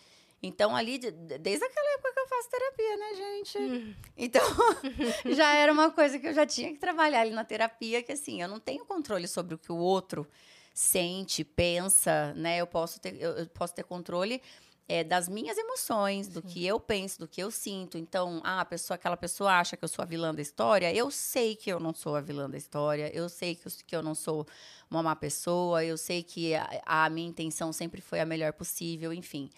Então 0.44 0.76
ali 0.76 0.98
de- 0.98 1.10
de- 1.12 1.38
desde 1.38 1.64
aquela 1.66 1.94
época 1.94 2.14
que 2.14 2.20
eu 2.20 2.28
faço 2.28 2.50
terapia, 2.50 2.98
né, 2.98 3.16
gente? 3.16 3.58
Hum. 3.58 3.96
Então 4.18 4.42
já 5.36 5.56
era 5.56 5.72
uma 5.72 5.90
coisa 5.90 6.20
que 6.20 6.28
eu 6.28 6.34
já 6.34 6.46
tinha 6.46 6.72
que 6.74 6.80
trabalhar 6.80 7.22
ali 7.22 7.32
na 7.32 7.44
terapia, 7.46 8.04
que 8.04 8.12
assim 8.12 8.42
eu 8.42 8.48
não 8.50 8.60
tenho 8.60 8.86
controle 8.86 9.28
sobre 9.28 9.56
o 9.56 9.58
que 9.58 9.72
o 9.72 9.78
outro 9.78 10.28
sente, 10.74 11.44
pensa, 11.44 12.34
né? 12.36 12.58
Eu 12.60 12.68
posso 12.68 13.00
ter 13.00 13.16
eu 13.20 13.48
posso 13.48 13.74
ter 13.74 13.84
controle 13.84 14.42
é, 14.88 15.04
das 15.04 15.28
minhas 15.28 15.58
emoções, 15.58 16.30
do 16.30 16.42
Sim. 16.42 16.48
que 16.48 16.66
eu 16.66 16.80
penso, 16.80 17.20
do 17.20 17.28
que 17.28 17.44
eu 17.44 17.52
sinto. 17.52 17.98
Então, 17.98 18.42
ah, 18.44 18.62
a 18.62 18.66
pessoa, 18.66 18.96
aquela 18.96 19.18
pessoa 19.18 19.52
acha 19.52 19.76
que 19.76 19.84
eu 19.84 19.90
sou 19.90 20.02
a 20.02 20.06
vilã 20.06 20.34
da 20.34 20.42
história. 20.42 20.94
Eu 20.94 21.12
sei 21.12 21.56
que 21.56 21.70
eu 21.70 21.80
não 21.80 21.94
sou 21.94 22.16
a 22.16 22.22
vilã 22.22 22.50
da 22.50 22.58
história. 22.58 23.12
Eu 23.14 23.28
sei 23.28 23.56
que 23.56 23.68
eu, 23.68 23.72
que 23.86 23.96
eu 23.96 24.02
não 24.02 24.16
sou 24.16 24.48
uma 24.90 25.04
má 25.04 25.16
pessoa. 25.16 25.84
Eu 25.84 25.98
sei 25.98 26.24
que 26.24 26.56
a, 26.56 26.82
a 26.86 27.10
minha 27.10 27.28
intenção 27.28 27.74
sempre 27.74 28.00
foi 28.00 28.22
a 28.22 28.26
melhor 28.26 28.54
possível, 28.54 29.12
enfim. 29.12 29.50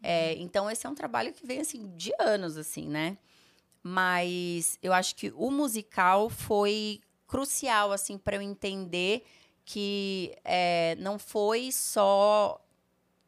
É, 0.00 0.34
então, 0.34 0.70
esse 0.70 0.86
é 0.86 0.88
um 0.88 0.94
trabalho 0.94 1.32
que 1.32 1.44
vem, 1.44 1.60
assim, 1.60 1.92
de 1.96 2.12
anos, 2.20 2.56
assim, 2.56 2.88
né? 2.88 3.18
Mas 3.82 4.78
eu 4.80 4.92
acho 4.92 5.16
que 5.16 5.32
o 5.34 5.50
musical 5.50 6.30
foi 6.30 7.00
crucial, 7.26 7.90
assim, 7.90 8.16
para 8.16 8.36
eu 8.36 8.42
entender 8.42 9.24
que 9.64 10.32
é, 10.44 10.94
não 11.00 11.18
foi 11.18 11.72
só 11.72 12.60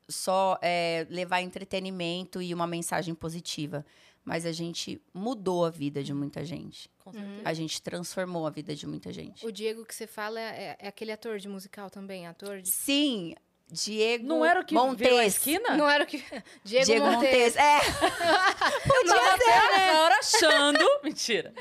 só 0.08 0.58
é, 0.62 1.06
levar 1.10 1.40
entretenimento 1.42 2.40
e 2.40 2.52
uma 2.54 2.66
mensagem 2.66 3.14
positiva, 3.14 3.84
mas 4.24 4.44
a 4.46 4.52
gente 4.52 5.00
mudou 5.12 5.64
a 5.64 5.70
vida 5.70 6.02
de 6.02 6.12
muita 6.14 6.44
gente. 6.44 6.90
Com 6.98 7.10
Uhum. 7.10 7.16
certeza. 7.16 7.42
A 7.44 7.54
gente 7.54 7.82
transformou 7.82 8.46
a 8.46 8.50
vida 8.50 8.74
de 8.74 8.86
muita 8.86 9.12
gente. 9.12 9.44
O 9.46 9.50
Diego 9.52 9.84
que 9.84 9.94
você 9.94 10.06
fala 10.06 10.38
é, 10.40 10.76
é 10.78 10.88
aquele 10.88 11.12
ator 11.12 11.38
de 11.38 11.48
musical 11.48 11.88
também, 11.90 12.26
ator 12.26 12.60
de... 12.60 12.70
Sim, 12.70 13.34
Diego 13.70 14.26
Não 14.26 14.42
era 14.44 14.60
o 14.60 14.64
que 14.64 14.74
virou 14.74 15.18
a 15.18 15.22
Montes. 15.22 15.34
esquina? 15.36 15.76
Não 15.76 15.88
era 15.90 16.04
o 16.04 16.06
que... 16.06 16.18
Diego, 16.64 16.86
Diego 16.86 17.04
Montes. 17.06 17.30
Montes. 17.30 17.56
É, 17.56 17.78
Eu 18.88 19.06
tava 19.06 19.34
até 19.34 19.50
essa 19.50 20.00
hora 20.00 20.18
achando. 20.18 20.84
Mentira. 21.04 21.52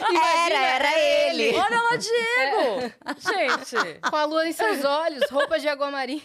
Era, 0.00 0.66
era 0.66 0.98
ele. 0.98 1.56
Olha 1.56 1.82
lá, 1.82 1.96
Diego! 1.96 2.92
Gente. 3.18 4.00
Com 4.10 4.16
a 4.16 4.24
lua 4.24 4.46
em 4.48 4.52
seus 4.52 4.84
olhos, 4.84 5.28
roupa 5.30 5.58
de 5.58 5.68
água 5.68 5.90
marinha. 5.90 6.22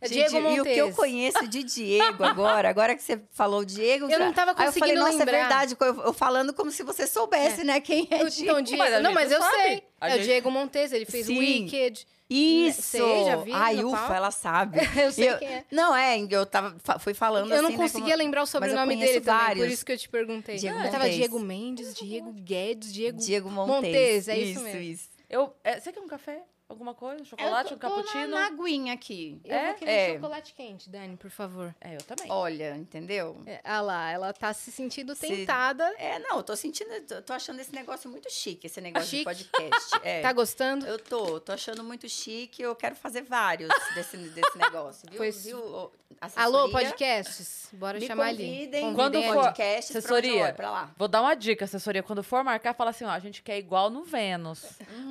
É 0.00 0.08
Gente, 0.08 0.28
Diego 0.30 0.40
Montes. 0.42 0.56
e 0.56 0.60
o 0.60 0.64
que 0.64 0.76
eu 0.78 0.92
conheço 0.92 1.46
de 1.48 1.62
Diego 1.62 2.22
agora, 2.24 2.68
agora 2.68 2.94
que 2.94 3.02
você 3.02 3.20
falou 3.32 3.64
Diego, 3.64 4.10
Eu 4.10 4.18
não 4.18 4.32
tava 4.32 4.50
aí 4.56 4.66
eu 4.66 4.72
falei, 4.72 4.94
conseguindo 4.94 5.00
nossa, 5.00 5.18
lembrar. 5.18 5.36
é 5.36 5.40
verdade, 5.40 5.76
eu, 5.80 6.02
eu 6.04 6.12
falando 6.12 6.52
como 6.52 6.70
se 6.70 6.82
você 6.82 7.06
soubesse, 7.06 7.64
né, 7.64 7.80
quem 7.80 8.06
é 8.10 8.24
Diego. 8.24 8.42
Então, 8.42 8.60
Diego... 8.62 8.82
Mas 8.82 9.02
não, 9.02 9.12
mas 9.12 9.32
eu 9.32 9.40
sabe. 9.40 9.56
sei. 9.56 9.82
A 10.00 10.08
É 10.10 10.12
o 10.12 10.16
gente- 10.16 10.24
Diego 10.26 10.50
Montes, 10.50 10.92
ele 10.92 11.06
fez 11.06 11.26
Sim. 11.26 11.38
Wicked. 11.38 12.06
Isso! 12.28 12.82
Sei, 12.82 13.24
já 13.24 13.36
vi 13.36 13.52
Ai, 13.52 13.76
no 13.76 13.92
ufa, 13.92 14.14
ela 14.16 14.30
sabe. 14.30 14.78
Eu 15.00 15.12
sei 15.12 15.30
Eu- 15.30 15.38
quem 15.38 15.48
é. 15.48 15.64
Não, 15.70 15.94
é, 15.94 16.18
eu 16.28 16.44
tava, 16.44 16.76
fui 16.98 17.14
falando 17.14 17.52
Eu 17.52 17.62
não 17.62 17.68
assim, 17.68 17.76
né, 17.78 17.82
conseguia 17.84 18.14
como- 18.14 18.18
lembrar 18.24 18.42
o 18.42 18.46
sobrenome 18.46 18.96
dele 18.96 19.20
também, 19.20 19.56
por 19.56 19.68
isso 19.68 19.84
que 19.86 19.92
eu 19.92 19.98
te 19.98 20.08
perguntei. 20.08 20.56
Diego 20.56 20.78
Ah, 20.78 20.88
Tava. 20.88 21.08
Diego 21.08 21.38
Mendes, 21.38 21.94
Diego 21.94 22.32
Guedes, 22.32 22.92
Diego... 22.92 23.18
Diego 23.18 23.50
Montes. 23.50 23.74
Montes, 23.92 24.28
é 24.28 24.38
isso 24.38 24.60
mesmo. 24.60 24.80
isso. 24.80 25.08
Eu, 25.30 25.54
é, 25.62 25.78
você 25.80 25.92
quer 25.92 26.00
um 26.00 26.08
café? 26.08 26.42
Alguma 26.68 26.94
coisa? 26.94 27.22
Um 27.22 27.24
chocolate? 27.24 27.70
Eu 27.70 27.76
um 27.76 27.78
tô- 27.80 27.88
tô 27.88 27.94
cappuccino? 27.96 28.26
Na, 28.26 28.40
na 28.40 28.46
aguinha 28.48 28.92
aqui. 28.92 29.40
Eu 29.44 29.54
É? 29.54 29.66
vou 29.68 29.74
querer 29.76 29.90
É. 29.92 30.14
chocolate 30.14 30.52
quente, 30.52 30.90
Dani, 30.90 31.16
por 31.16 31.30
favor. 31.30 31.72
É, 31.80 31.94
eu 31.94 32.02
também. 32.02 32.26
Olha, 32.28 32.76
entendeu? 32.76 33.40
É, 33.46 33.60
ah 33.62 33.80
lá, 33.80 34.10
ela 34.10 34.32
tá 34.32 34.52
se 34.52 34.72
sentindo 34.72 35.14
Se- 35.14 35.28
tentada. 35.28 35.84
É, 35.96 36.18
não, 36.18 36.38
eu 36.38 36.42
tô 36.42 36.56
sentindo, 36.56 36.90
tô, 37.02 37.22
tô 37.22 37.32
achando 37.32 37.60
esse 37.60 37.72
negócio 37.72 38.10
muito 38.10 38.28
chique, 38.32 38.66
esse 38.66 38.80
negócio 38.80 39.08
Chique? 39.08 39.32
de 39.34 39.44
podcast. 39.44 39.90
É. 40.02 40.20
Tá 40.22 40.32
gostando? 40.32 40.84
Eu 40.86 40.98
tô, 40.98 41.38
tô 41.40 41.52
achando 41.52 41.84
muito 41.84 42.08
chique, 42.08 42.62
eu 42.62 42.74
quero 42.74 42.96
fazer 42.96 43.22
vários 43.22 43.70
desse, 43.94 44.16
desse 44.16 44.58
negócio, 44.58 45.08
viu? 45.08 45.18
Pois- 45.18 45.44
viu? 45.44 45.90
Alô, 46.34 46.68
podcasts? 46.70 47.68
Bora 47.72 47.98
Me 47.98 48.06
chamar 48.06 48.28
ali. 48.28 48.44
convidem, 48.44 48.94
Quando 48.94 49.12
convidem 49.14 49.32
for- 49.34 49.44
eu 49.60 49.78
assessoria. 49.78 50.52
pra 50.54 50.70
lá. 50.70 50.90
Vou 50.96 51.08
dar 51.08 51.20
uma 51.20 51.34
dica, 51.34 51.64
assessoria. 51.64 52.02
Quando 52.02 52.22
for 52.22 52.42
marcar, 52.42 52.74
fala 52.74 52.90
assim, 52.90 53.04
ó, 53.04 53.10
a 53.10 53.18
gente 53.18 53.42
quer 53.42 53.58
igual 53.58 53.90
no 53.90 54.02
Vênus. 54.04 54.64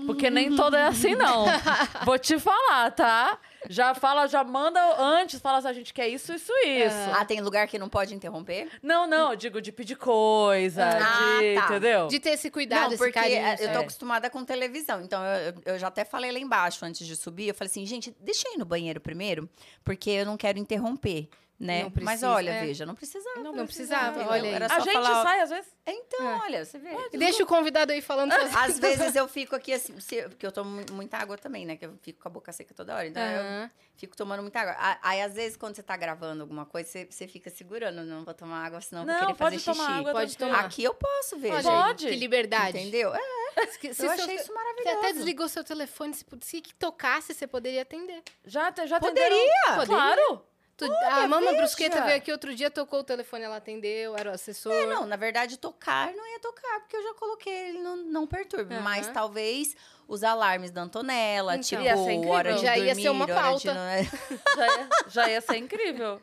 Porque 0.05 0.29
nem 0.29 0.55
todo 0.55 0.75
é 0.75 0.83
assim, 0.87 1.13
não. 1.15 1.44
Vou 2.05 2.17
te 2.19 2.37
falar, 2.39 2.91
tá? 2.91 3.37
Já 3.67 3.95
fala, 3.95 4.27
já 4.27 4.43
manda 4.43 4.79
antes, 5.01 5.39
fala 5.41 5.57
assim, 5.57 5.67
a 5.67 5.73
gente 5.73 5.91
quer 5.93 6.07
isso, 6.07 6.31
isso, 6.33 6.51
isso. 6.65 6.95
Ah, 7.15 7.25
tem 7.25 7.41
lugar 7.41 7.67
que 7.67 7.79
não 7.79 7.89
pode 7.89 8.13
interromper? 8.13 8.69
Não, 8.81 9.07
não, 9.07 9.31
eu 9.31 9.35
digo 9.35 9.59
de 9.59 9.71
pedir 9.71 9.95
coisa, 9.95 10.83
Ah, 10.85 11.39
de, 11.41 11.55
tá. 11.55 11.65
entendeu? 11.65 12.07
De 12.07 12.19
ter 12.19 12.29
esse 12.31 12.51
cuidado, 12.51 12.81
não, 12.81 12.87
esse 12.89 12.97
porque 12.97 13.11
carinho. 13.13 13.37
é, 13.39 13.53
eu 13.55 13.71
tô 13.71 13.79
é. 13.79 13.81
acostumada 13.81 14.29
com 14.29 14.45
televisão. 14.45 15.01
Então, 15.01 15.23
eu, 15.23 15.53
eu- 15.65 15.73
eu 15.73 15.79
já 15.79 15.87
até 15.87 16.05
falei 16.05 16.31
lá 16.31 16.37
embaixo, 16.37 16.85
antes 16.85 17.07
de 17.07 17.15
subir, 17.15 17.47
eu 17.47 17.55
falei 17.55 17.71
assim, 17.71 17.85
gente, 17.87 18.15
deixa 18.19 18.47
eu 18.47 18.53
ir 18.53 18.57
no 18.57 18.65
banheiro 18.65 19.01
primeiro, 19.01 19.49
porque 19.83 20.11
eu 20.11 20.25
não 20.27 20.37
quero 20.37 20.59
interromper, 20.59 21.27
né? 21.59 21.83
Não 21.83 21.91
Mas 21.95 22.03
precisa, 22.03 22.29
olha, 22.31 22.51
é. 22.51 22.61
veja, 22.65 22.85
não 22.85 22.95
precisava. 22.95 23.39
Não, 23.41 23.53
não 23.53 23.65
precisava, 23.65 24.09
entendeu? 24.17 24.31
olha. 24.31 24.47
Era 24.47 24.65
A 24.65 24.79
gente 24.79 24.91
falar, 24.93 25.23
sai, 25.23 25.39
às 25.39 25.49
vezes. 25.49 25.71
Então, 25.87 26.27
É. 26.29 26.35
olha, 26.43 26.65
você 26.65 26.77
vê. 26.77 26.89
E 27.13 27.17
Deixa 27.17 27.43
o 27.43 27.45
convidado 27.47 27.91
aí 27.93 28.01
falando 28.01 28.33
sozinho. 28.33 28.59
Às 28.59 28.79
vezes 28.79 29.15
eu 29.15 29.27
fico 29.27 29.55
aqui 29.55 29.71
assim, 29.73 29.99
se- 29.99 30.23
porque 30.23 30.45
eu 30.45 30.51
tomo 30.51 30.69
mu- 30.71 30.85
muita 30.93 31.17
água 31.17 31.37
também, 31.37 31.65
né? 31.65 31.77
Que 31.77 31.85
eu 31.85 31.97
fico 32.01 32.21
com 32.21 32.27
a 32.27 32.31
boca 32.31 32.51
seca 32.51 32.73
toda 32.73 32.93
hora. 32.95 33.07
Então 33.07 33.23
eu 33.23 33.69
fico 33.95 34.15
tomando 34.17 34.41
muita 34.41 34.59
água. 34.59 34.75
Aí, 35.01 35.21
às 35.21 35.33
vezes, 35.33 35.55
quando 35.55 35.75
você 35.75 35.83
tá 35.83 35.95
gravando 35.95 36.41
alguma 36.41 36.65
coisa, 36.65 36.89
você, 36.89 37.05
você 37.09 37.27
fica 37.27 37.49
segurando. 37.49 38.03
Não 38.03 38.25
vou 38.25 38.33
tomar 38.33 38.65
água, 38.65 38.81
senão 38.81 39.03
eu 39.03 39.05
vou 39.05 39.13
Não, 39.13 39.21
querer 39.21 39.37
pode 39.37 39.55
fazer 39.57 39.57
xixi. 39.73 39.77
tomar 39.87 39.97
água. 39.99 40.11
Pode 40.11 40.37
tomar. 40.37 40.59
Aqui 40.65 40.83
eu 40.83 40.93
posso, 40.93 41.37
veja. 41.37 41.61
Pode. 41.63 42.07
Que 42.07 42.15
liberdade. 42.15 42.77
Entendeu? 42.79 43.13
É, 43.15 43.65
Se, 43.67 43.79
se 43.79 43.87
eu 43.87 43.93
seu- 43.95 44.11
achei 44.11 44.35
isso 44.35 44.47
Você 44.47 44.53
maravilhoso. 44.53 44.97
até 44.97 45.13
desligou 45.13 45.47
seu 45.47 45.63
telefone, 45.63 46.13
se, 46.13 46.25
se 46.41 46.59
que 46.61 46.73
tocasse, 46.73 47.33
você 47.33 47.47
poderia 47.47 47.83
atender. 47.83 48.21
Já, 48.45 48.73
já 48.85 48.99
Poderia! 48.99 49.49
Poderia. 49.67 49.85
Claro. 49.85 50.45
Tu- 50.77 50.91
a 50.91 51.25
Mama 51.27 51.39
veja. 51.47 51.57
Brusqueta 51.57 52.01
veio 52.03 52.17
aqui 52.17 52.31
outro 52.33 52.53
dia, 52.53 52.69
tocou 52.69 52.99
o 52.99 53.03
telefone, 53.03 53.43
ela 53.45 53.55
atendeu, 53.57 54.17
era 54.17 54.29
o 54.29 54.33
assessor. 54.33 54.73
É, 54.73 54.85
não, 54.85 55.05
na 55.05 55.15
verdade, 55.15 55.57
tocar 55.57 56.11
não 56.13 56.27
ia 56.27 56.39
tocar, 56.41 56.81
porque 56.81 56.97
eu 56.97 57.01
já 57.03 57.13
coloquei 57.13 57.53
ele 57.69 57.79
no 57.79 57.95
não 57.95 58.27
perturbe. 58.27 58.73
Aham. 58.75 58.83
Mas 58.83 59.07
talvez 59.07 59.73
os 60.05 60.21
alarmes 60.21 60.71
da 60.71 60.81
Antonella, 60.81 61.53
Então. 61.55 61.63
tipo, 61.63 61.81
Ia 61.81 61.95
ser 61.95 62.11
incrível. 62.11 62.29
hora 62.35 62.53
de 62.55 62.61
Já 62.61 62.77
ia 62.77 62.85
dormir, 62.87 63.01
ser 63.03 63.09
uma 63.09 63.25
de 63.25 63.33
pauta. 63.33 63.73
não- 63.73 63.81
Já 64.57 64.67
ia, 64.77 64.89
já 65.07 65.29
ia 65.29 65.41
ser 65.41 65.57
incrível. 65.57 66.21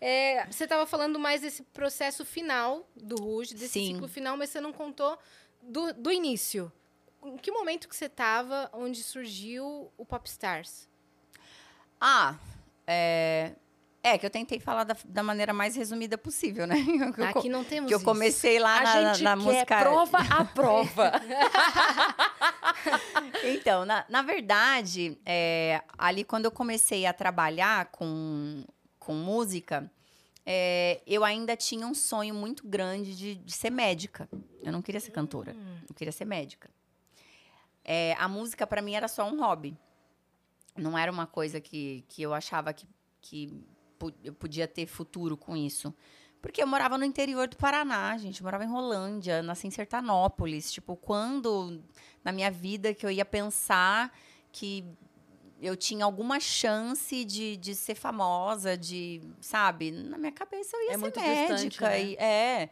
É, 0.00 0.46
você 0.50 0.64
estava 0.64 0.84
falando 0.86 1.18
mais 1.18 1.40
desse 1.40 1.62
processo 1.62 2.26
final 2.26 2.86
do 2.94 3.16
Rouge, 3.16 3.54
desse 3.54 3.68
Sim. 3.72 3.94
ciclo 3.94 4.06
final, 4.06 4.36
mas 4.36 4.50
você 4.50 4.60
não 4.60 4.72
contou 4.72 5.18
do, 5.62 5.94
do 5.94 6.12
início. 6.12 6.70
Em 7.24 7.38
que 7.38 7.50
momento 7.50 7.88
que 7.88 7.96
você 7.96 8.04
estava 8.04 8.68
onde 8.74 9.02
surgiu 9.02 9.90
o 9.96 10.04
Popstars? 10.04 10.86
Ah, 11.98 12.36
é... 12.86 13.52
É, 14.06 14.18
que 14.18 14.26
eu 14.26 14.30
tentei 14.30 14.60
falar 14.60 14.84
da, 14.84 14.94
da 15.06 15.22
maneira 15.22 15.54
mais 15.54 15.74
resumida 15.74 16.18
possível, 16.18 16.66
né? 16.66 16.76
Eu, 17.16 17.24
Aqui 17.24 17.48
não 17.48 17.64
temos 17.64 17.88
que 17.88 17.94
eu 17.94 18.00
comecei 18.02 18.58
lá 18.58 18.76
A 18.76 18.82
na, 18.82 19.00
na- 19.00 19.14
gente 19.14 19.24
na 19.24 19.34
quer 19.36 19.42
música. 19.42 19.78
prova 19.80 20.18
a 20.18 20.44
prova. 20.60 21.12
Então, 23.44 23.84
na, 23.84 24.04
na 24.08 24.22
verdade, 24.22 25.18
é, 25.24 25.82
ali 25.98 26.24
quando 26.24 26.44
eu 26.46 26.50
comecei 26.50 27.06
a 27.06 27.12
trabalhar 27.12 27.86
com, 27.86 28.64
com 28.98 29.14
música, 29.14 29.90
é, 30.46 31.00
eu 31.06 31.24
ainda 31.24 31.56
tinha 31.56 31.86
um 31.86 31.94
sonho 31.94 32.34
muito 32.34 32.66
grande 32.66 33.16
de, 33.16 33.34
de 33.36 33.52
ser 33.52 33.70
médica. 33.70 34.28
Eu 34.62 34.72
não 34.72 34.82
queria 34.82 35.00
ser 35.00 35.10
cantora, 35.10 35.52
Hum. 35.54 35.76
eu 35.88 35.94
queria 35.94 36.12
ser 36.12 36.24
médica. 36.24 36.70
É, 37.84 38.14
a 38.18 38.28
música, 38.28 38.66
para 38.66 38.80
mim, 38.82 38.94
era 38.94 39.08
só 39.08 39.28
um 39.28 39.38
hobby. 39.40 39.76
Não 40.76 40.96
era 40.98 41.10
uma 41.12 41.26
coisa 41.26 41.60
que, 41.60 42.04
que 42.08 42.22
eu 42.22 42.32
achava 42.34 42.72
que, 42.72 42.86
que 43.20 43.62
eu 44.22 44.32
podia 44.34 44.66
ter 44.66 44.86
futuro 44.86 45.36
com 45.36 45.56
isso. 45.56 45.94
Porque 46.42 46.62
eu 46.62 46.66
morava 46.66 46.98
no 46.98 47.04
interior 47.04 47.48
do 47.48 47.56
Paraná, 47.56 48.16
gente. 48.18 48.40
Eu 48.40 48.44
morava 48.44 48.64
em 48.64 48.68
Rolândia, 48.68 49.42
nasci 49.42 49.66
em 49.66 49.70
Sertanópolis. 49.70 50.70
Tipo, 50.72 50.94
quando 50.96 51.80
na 52.22 52.32
minha 52.32 52.50
vida 52.50 52.92
que 52.92 53.06
eu 53.06 53.10
ia 53.10 53.24
pensar 53.24 54.12
que 54.52 54.84
eu 55.62 55.74
tinha 55.74 56.04
alguma 56.04 56.38
chance 56.38 57.24
de, 57.24 57.56
de 57.56 57.74
ser 57.74 57.94
famosa, 57.94 58.76
de, 58.76 59.22
sabe? 59.40 59.90
Na 59.90 60.18
minha 60.18 60.32
cabeça 60.32 60.76
eu 60.76 60.82
ia 60.82 60.90
É 60.90 60.92
ser 60.92 60.98
muito 60.98 61.18
médica. 61.20 61.54
distante, 61.54 61.82
né? 61.82 62.02
e- 62.02 62.16
é. 62.16 62.68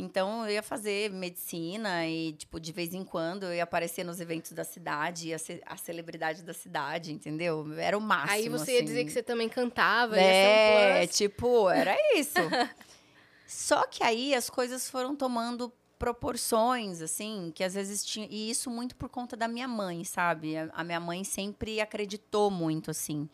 Então 0.00 0.44
eu 0.44 0.54
ia 0.54 0.62
fazer 0.62 1.10
medicina 1.10 2.06
e, 2.06 2.32
tipo, 2.32 2.58
de 2.58 2.72
vez 2.72 2.94
em 2.94 3.04
quando 3.04 3.44
eu 3.44 3.54
ia 3.54 3.64
aparecer 3.64 4.04
nos 4.04 4.20
eventos 4.20 4.52
da 4.52 4.64
cidade, 4.64 5.28
ia 5.28 5.38
ser 5.38 5.62
a 5.66 5.76
celebridade 5.76 6.42
da 6.42 6.54
cidade, 6.54 7.12
entendeu? 7.12 7.72
Era 7.78 7.96
o 7.96 8.00
máximo. 8.00 8.32
Aí 8.32 8.48
você 8.48 8.62
assim. 8.62 8.72
ia 8.72 8.82
dizer 8.82 9.04
que 9.04 9.12
você 9.12 9.22
também 9.22 9.48
cantava, 9.48 10.18
É, 10.18 11.02
um 11.02 11.06
tipo, 11.06 11.68
era 11.68 11.96
isso. 12.16 12.34
Só 13.46 13.86
que 13.86 14.02
aí 14.02 14.34
as 14.34 14.48
coisas 14.48 14.88
foram 14.88 15.16
tomando 15.16 15.72
proporções, 15.98 17.02
assim, 17.02 17.52
que 17.54 17.62
às 17.62 17.74
vezes 17.74 18.02
tinha. 18.04 18.26
E 18.30 18.50
isso 18.50 18.70
muito 18.70 18.96
por 18.96 19.08
conta 19.10 19.36
da 19.36 19.46
minha 19.46 19.68
mãe, 19.68 20.02
sabe? 20.02 20.56
A, 20.56 20.70
a 20.72 20.82
minha 20.82 20.98
mãe 20.98 21.22
sempre 21.24 21.80
acreditou 21.80 22.50
muito, 22.50 22.90
assim. 22.90 23.28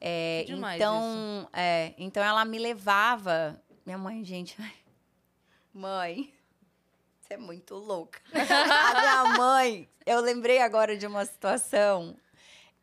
É, 0.00 0.42
demais 0.48 0.74
então, 0.74 1.48
é, 1.52 1.94
então 1.96 2.24
ela 2.24 2.44
me 2.44 2.58
levava. 2.58 3.62
Minha 3.86 3.98
mãe, 3.98 4.24
gente. 4.24 4.56
ai, 4.58 4.72
Mãe, 5.72 6.32
você 7.20 7.34
é 7.34 7.36
muito 7.36 7.74
louca. 7.74 8.20
a 8.32 9.00
minha 9.00 9.24
mãe, 9.38 9.88
eu 10.04 10.20
lembrei 10.20 10.60
agora 10.60 10.96
de 10.96 11.06
uma 11.06 11.24
situação. 11.24 12.16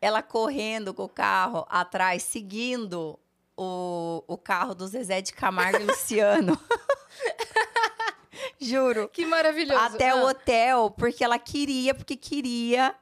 Ela 0.00 0.22
correndo 0.22 0.94
com 0.94 1.04
o 1.04 1.08
carro 1.08 1.66
atrás, 1.68 2.22
seguindo 2.22 3.18
o, 3.56 4.24
o 4.26 4.38
carro 4.38 4.74
do 4.74 4.86
Zezé 4.86 5.20
de 5.20 5.32
Camargo 5.32 5.78
e 5.80 5.84
Luciano. 5.84 6.58
Juro. 8.58 9.08
Que 9.08 9.26
maravilhoso. 9.26 9.94
Até 9.94 10.14
o 10.14 10.26
Ah, 10.26 10.30
hotel, 10.30 10.90
porque 10.90 11.22
ela 11.22 11.38
queria, 11.38 11.94
porque 11.94 12.16
queria 12.16 12.94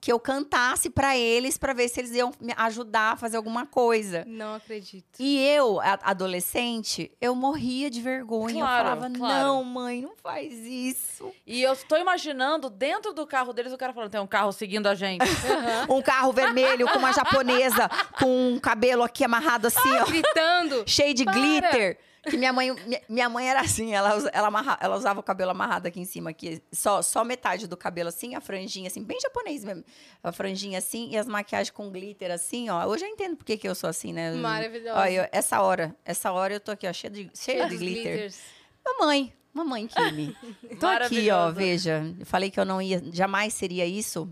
que 0.00 0.12
eu 0.12 0.20
cantasse 0.20 0.88
pra 0.88 1.16
eles 1.16 1.58
pra 1.58 1.72
ver 1.72 1.88
se 1.88 2.00
eles 2.00 2.12
iam 2.12 2.30
me 2.40 2.52
ajudar 2.56 3.12
a 3.12 3.16
fazer 3.16 3.36
alguma 3.36 3.66
coisa. 3.66 4.24
Não 4.26 4.54
acredito. 4.54 5.04
E 5.18 5.38
eu, 5.44 5.80
a- 5.80 5.98
adolescente, 6.04 7.10
eu 7.20 7.34
morria 7.34 7.90
de 7.90 8.00
vergonha. 8.00 8.54
Claro, 8.64 8.88
eu 8.88 8.94
falava, 8.94 9.10
claro. 9.18 9.44
não, 9.46 9.64
mãe, 9.64 10.00
não 10.02 10.14
faz 10.22 10.52
isso. 10.52 11.32
E 11.46 11.62
eu 11.62 11.72
estou 11.72 11.98
imaginando 11.98 12.70
dentro 12.70 13.12
do 13.12 13.26
carro 13.26 13.52
deles 13.52 13.72
o 13.72 13.76
cara 13.78 13.92
falando: 13.92 14.10
tem 14.10 14.20
um 14.20 14.26
carro 14.26 14.52
seguindo 14.52 14.86
a 14.86 14.94
gente. 14.94 15.20
Um 15.88 16.00
carro 16.02 16.32
vermelho 16.32 16.86
com 16.88 16.98
uma 16.98 17.12
japonesa 17.12 17.88
com 18.18 18.52
um 18.52 18.58
cabelo 18.60 19.02
aqui 19.02 19.24
amarrado 19.24 19.66
assim, 19.66 19.92
ó, 20.00 20.04
Gritando. 20.04 20.84
cheio 20.86 21.12
de 21.14 21.24
para! 21.24 21.34
glitter. 21.34 21.98
Que 22.22 22.36
minha 22.36 22.52
mãe, 22.52 22.70
minha, 23.08 23.28
mãe 23.30 23.48
era 23.48 23.60
assim, 23.62 23.94
ela, 23.94 24.10
ela, 24.32 24.48
amarra- 24.48 24.78
ela 24.80 24.94
usava 24.96 25.20
o 25.20 25.22
cabelo 25.22 25.52
amarrado 25.52 25.86
aqui 25.86 25.98
em 26.00 26.04
cima, 26.04 26.30
aqui, 26.30 26.62
só, 26.70 27.00
só 27.00 27.24
metade 27.24 27.66
do 27.66 27.76
cabelo 27.78 28.10
assim, 28.10 28.34
a 28.34 28.40
franjinha 28.42 28.88
assim, 28.88 29.02
bem 29.02 29.18
japonês 29.20 29.64
mesmo. 29.64 29.82
A 30.22 30.30
franjinha 30.30 30.78
assim 30.78 31.08
e 31.10 31.16
as 31.16 31.26
maquiagens 31.26 31.70
com 31.70 31.90
glitter 31.90 32.30
assim, 32.30 32.68
ó. 32.68 32.84
Hoje 32.86 33.04
eu 33.04 33.08
entendo 33.08 33.36
por 33.36 33.44
que 33.46 33.56
que 33.56 33.66
eu 33.66 33.74
sou 33.74 33.88
assim, 33.88 34.12
né? 34.12 34.32
Maravilhosa. 34.32 34.98
Olha, 35.00 35.10
eu- 35.12 35.28
essa 35.32 35.62
hora, 35.62 35.96
essa 36.04 36.30
hora 36.30 36.52
eu 36.52 36.60
tô 36.60 36.70
aqui, 36.72 36.86
ó, 36.86 36.92
cheia 36.92 37.10
de, 37.10 37.30
cheia 37.34 37.66
de 37.68 37.76
glitter. 37.78 38.02
glitters. 38.12 38.40
Mamãe, 38.84 39.32
mamãe 39.54 39.86
Kimi. 39.86 40.36
Tô 40.78 40.86
aqui, 40.86 41.30
ó, 41.30 41.50
veja. 41.50 42.02
Eu 42.18 42.26
falei 42.26 42.50
que 42.50 42.60
eu 42.60 42.64
não 42.66 42.82
ia, 42.82 43.02
jamais 43.12 43.54
seria 43.54 43.86
isso. 43.86 44.28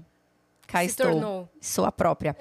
Cá 0.66 0.80
Se 0.80 0.86
estou. 0.86 1.12
tornou. 1.12 1.48
Sou 1.60 1.86
a 1.86 1.92
própria. 1.92 2.36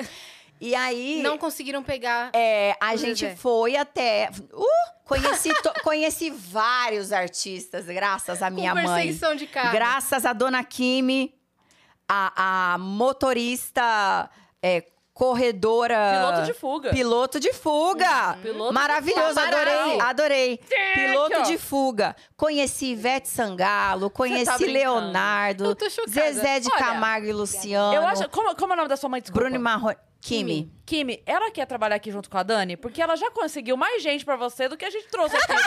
E 0.60 0.74
aí, 0.76 1.22
Não 1.22 1.38
conseguiram 1.38 1.84
pegar. 1.84 2.32
é, 2.34 2.76
a 2.82 2.96
gente 2.96 3.20
Zezé. 3.22 3.36
foi 3.36 3.76
até. 3.76 4.30
Uh, 4.52 4.66
conheci, 5.06 5.54
to- 5.62 5.74
conheci 5.84 6.30
vários 6.32 7.12
artistas, 7.12 7.86
graças 7.86 8.42
à 8.42 8.50
minha 8.50 8.74
mãe. 8.74 8.86
perseguição 8.86 9.36
de 9.36 9.46
carro. 9.48 9.72
Graças 9.72 10.26
à 10.26 10.34
dona 10.34 10.64
Kimi, 10.64 11.34
a, 12.08 12.74
a 12.74 12.78
motorista 12.80 14.30
é, 14.64 14.84
corredora. 15.14 16.12
Piloto 16.14 16.46
de 16.46 16.54
fuga. 16.54 16.90
Piloto 16.92 17.40
de 17.40 17.54
fuga! 17.54 18.38
Piloto 18.42 18.68
de 18.70 18.74
Maravilhoso, 18.74 19.30
fuga. 19.30 19.42
adorei, 19.62 20.00
adorei. 20.02 20.58
Piloto 20.94 21.44
de 21.44 21.58
fuga. 21.58 22.16
Conheci 22.36 22.88
Ivete 22.92 23.28
Sangalo, 23.28 24.10
conheci 24.10 24.46
tá. 24.46 24.58
Leonardo. 24.58 25.76
Zezé 26.10 26.60
de 26.60 26.70
Olha, 26.72 26.78
Camargo 26.80 27.28
e 27.28 27.34
Luciano, 27.34 27.94
Eu 27.94 28.06
acho. 28.08 28.28
Como, 28.30 28.56
como 28.56 28.74
é 28.74 28.76
o 28.76 28.78
nome 28.78 28.90
da 28.90 28.98
sua 28.98 29.10
mãe? 29.10 29.22
Desculpa. 29.22 29.48
Bruno 29.48 29.60
Marrone. 29.60 29.98
Kimi. 30.22 30.72
Kimi, 30.86 31.22
ela 31.26 31.52
quer 31.52 31.66
trabalhar 31.66 31.96
aqui 31.96 32.12
junto 32.12 32.30
com 32.30 32.38
a 32.38 32.44
Dani, 32.44 32.76
porque 32.78 33.02
ela 33.02 33.16
já 33.16 33.30
conseguiu 33.32 33.78
mais 33.78 34.02
gente 34.02 34.24
pra 34.26 34.36
você 34.36 34.68
do 34.68 34.76
que 34.78 34.86
a 34.86 34.90
gente 34.90 35.08
trouxe 35.10 35.36
aqui. 35.36 35.54
no 35.54 35.58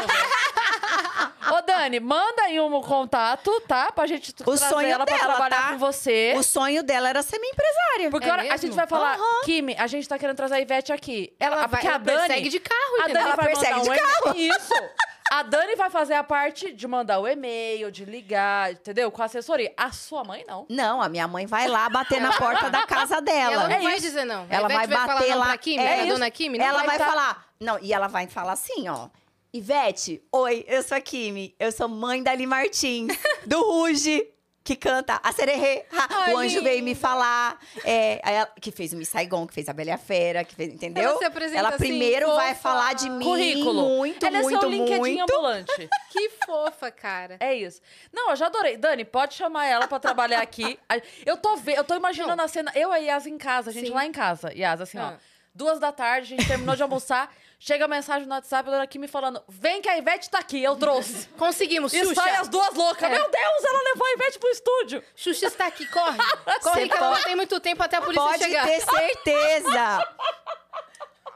Ô, 1.57 1.63
Dani, 1.63 1.99
manda 2.01 2.43
aí 2.43 2.61
um 2.61 2.81
contato, 2.81 3.61
tá? 3.63 3.91
Pra 3.91 4.07
gente 4.07 4.31
O 4.31 4.35
trazer 4.45 4.69
sonho 4.69 4.89
ela 4.89 5.05
pra 5.05 5.17
dela, 5.17 5.29
trabalhar 5.35 5.63
tá? 5.63 5.69
com 5.71 5.79
você. 5.79 6.35
O 6.37 6.43
sonho 6.43 6.83
dela 6.83 7.09
era 7.09 7.23
ser 7.23 7.39
minha 7.39 7.53
empresária. 7.53 8.11
Porque 8.11 8.27
É 8.27 8.31
a 8.31 8.33
hora- 8.35 8.43
a 8.43 8.45
mesmo? 8.45 8.59
gente 8.67 8.75
vai 8.77 8.87
falar, 8.87 9.17
Aham. 9.17 9.41
Kimi, 9.45 9.75
a 9.79 9.87
gente 9.87 10.09
tá 10.09 10.19
querendo 10.19 10.37
trazer 10.37 10.55
a 10.55 10.61
Ivete 10.61 10.93
aqui. 10.93 11.35
Ela, 11.41 11.57
Ela, 11.57 11.67
vai, 11.67 11.81
porque 11.81 11.87
ela 11.87 11.97
a 11.97 11.99
Dani. 11.99 12.19
persegue 12.29 12.49
de 12.51 12.61
carro, 12.61 12.95
A 12.97 12.99
entendeu? 13.05 13.15
Dani 13.15 13.27
Ela 13.27 13.37
vai 13.37 13.47
persegue 13.47 13.79
mandar 13.79 13.95
de 13.95 14.29
um 14.29 14.35
e- 14.35 14.49
Isso. 14.49 14.75
A 15.31 15.45
Dani 15.45 15.77
vai 15.77 15.89
fazer 15.91 16.15
a 16.15 16.25
parte 16.25 16.73
de 16.73 16.89
mandar 16.89 17.21
o 17.21 17.29
e-mail, 17.29 17.89
de 17.91 18.05
ligar, 18.05 18.73
entendeu? 18.73 19.13
Com 19.13 19.23
a 19.23 19.27
assessoria. 19.27 19.73
A 19.77 19.93
sua 19.93 20.25
mãe, 20.25 20.45
não. 20.47 20.67
Não, 20.69 21.01
a 21.01 21.09
minha 21.09 21.29
mãe 21.29 21.47
vai 21.47 21.69
lá 21.69 21.89
bater 21.89 22.21
na 22.21 22.33
porta 22.33 22.69
da 22.69 22.85
casa 22.85 23.15
Ela 23.23 23.23
dela. 23.23 23.69
não 23.69 23.77
É 23.77 23.81
vai 23.81 23.93
isso. 23.93 24.03
dizer 24.03 24.25
não. 24.25 24.45
Ela 24.51 24.67
a 24.67 24.69
vai 24.73 24.89
falar 24.89 25.07
bater 25.07 25.31
não 25.31 25.39
lá. 25.39 25.57
Kimi, 25.57 25.79
É 25.79 25.99
isso. 26.05 26.13
dona 26.15 26.31
Kimi. 26.33 26.59
não 26.59 26.65
ela 26.67 26.83
vai 26.83 26.99
tá- 26.99 27.07
falar. 27.07 27.47
Não, 27.61 27.79
e 27.81 27.93
ela 27.93 28.09
vai 28.09 28.27
falar 28.27 28.53
assim, 28.53 28.89
ó. 28.89 29.09
Ivete, 29.53 30.23
oi, 30.33 30.65
eu 30.69 30.83
sou 30.83 30.97
a 30.97 31.01
Kimi. 31.01 31.55
Eu 31.59 31.71
sou 31.73 31.89
mãe 31.89 32.23
da 32.23 32.33
Ali 32.33 32.47
Martins, 32.47 33.17
do 33.47 33.61
Ruge, 33.63 34.27
que 34.71 34.77
canta 34.77 35.19
a 35.21 35.33
Sererê. 35.33 35.85
O 36.33 36.37
anjo 36.39 36.63
veio 36.63 36.81
me 36.85 36.95
falar. 36.95 37.59
É, 37.85 38.21
ela- 38.23 38.49
que 38.61 38.71
fez 38.71 38.93
o 38.93 38.97
Miss 38.97 39.09
Saigon, 39.09 39.45
que 39.45 39.53
fez 39.53 39.69
a 39.69 39.73
Bela 39.73 39.91
e 39.91 39.93
a 39.93 39.99
Fera, 39.99 40.45
que 40.45 40.55
fez, 40.55 40.73
entendeu? 40.73 41.03
Ela 41.11 41.19
se 41.19 41.25
apresenta 41.25 41.59
Ela 41.59 41.69
assim, 41.71 41.79
primeiro 41.79 42.29
vai 42.37 42.51
fofa. 42.55 42.61
falar 42.61 42.93
de 42.95 43.11
mim. 43.11 43.25
Currículo. 43.25 43.83
Muito, 43.97 44.25
Ela 44.25 44.39
é 44.39 44.43
muito, 44.43 44.61
seu 44.61 44.69
LinkedIn 44.71 44.99
muito. 44.99 45.23
ambulante. 45.23 45.89
Que 46.13 46.29
fofa, 46.47 46.91
cara. 46.91 47.37
É 47.41 47.53
isso. 47.55 47.81
Não, 48.13 48.31
eu 48.31 48.37
já 48.37 48.47
adorei. 48.47 48.77
Dani, 48.77 49.05
pode 49.05 49.35
chamar 49.35 49.67
ela 49.67 49.89
pra 49.89 49.99
trabalhar 49.99 50.41
aqui. 50.41 50.79
Eu 51.27 51.37
tô, 51.37 51.57
ve 51.57 51.73
eu 51.75 51.85
tô 51.85 51.95
imaginando 51.95 52.41
a 52.43 52.49
cena. 52.49 52.71
Eu 52.75 52.91
e 52.91 52.95
a 52.95 52.97
Yas 52.99 53.27
em 53.27 53.39
casa, 53.39 53.71
a 53.71 53.73
gente 53.73 53.89
Sim. 53.89 53.95
lá 53.95 54.05
em 54.07 54.13
casa. 54.13 54.53
Yas, 54.55 54.81
assim, 54.81 54.99
ó. 54.99 55.03
Ah. 55.03 55.19
Duas 55.55 55.79
da 55.81 55.91
tarde, 55.93 56.35
a 56.35 56.37
gente 56.37 56.47
terminou 56.49 56.77
de 56.77 56.83
almoçar. 56.83 57.33
Chega 57.63 57.85
a 57.85 57.89
mensagem 57.89 58.27
no 58.27 58.35
WhatsApp, 58.35 58.67
a 58.71 58.73
dona 58.73 58.87
Kim 58.87 59.01
me 59.01 59.07
falando: 59.07 59.43
vem 59.47 59.83
que 59.83 59.89
a 59.89 59.99
Ivete 59.99 60.31
tá 60.31 60.39
aqui, 60.39 60.63
eu 60.63 60.77
trouxe. 60.77 61.29
Conseguimos, 61.37 61.93
E 61.93 62.01
Xuxa. 62.01 62.15
sai 62.15 62.37
as 62.37 62.49
duas 62.49 62.73
loucas. 62.75 63.03
É. 63.03 63.11
Meu 63.11 63.31
Deus, 63.31 63.65
ela 63.65 63.83
levou 63.93 64.07
a 64.07 64.13
Ivete 64.13 64.39
pro 64.39 64.49
estúdio. 64.49 65.05
Xuxa 65.15 65.47
está 65.47 65.67
aqui, 65.67 65.87
corre. 65.89 66.17
Corre 66.63 66.81
Você 66.81 66.89
que 66.89 66.97
ela 66.97 67.09
pode- 67.09 67.19
não 67.21 67.27
tem 67.27 67.37
muito 67.37 67.61
tempo 67.61 67.83
até 67.83 67.99
a 67.99 68.01
polícia 68.01 68.25
Pode 68.25 68.45
chegar. 68.45 68.65
ter 68.67 68.81
certeza. 68.81 70.09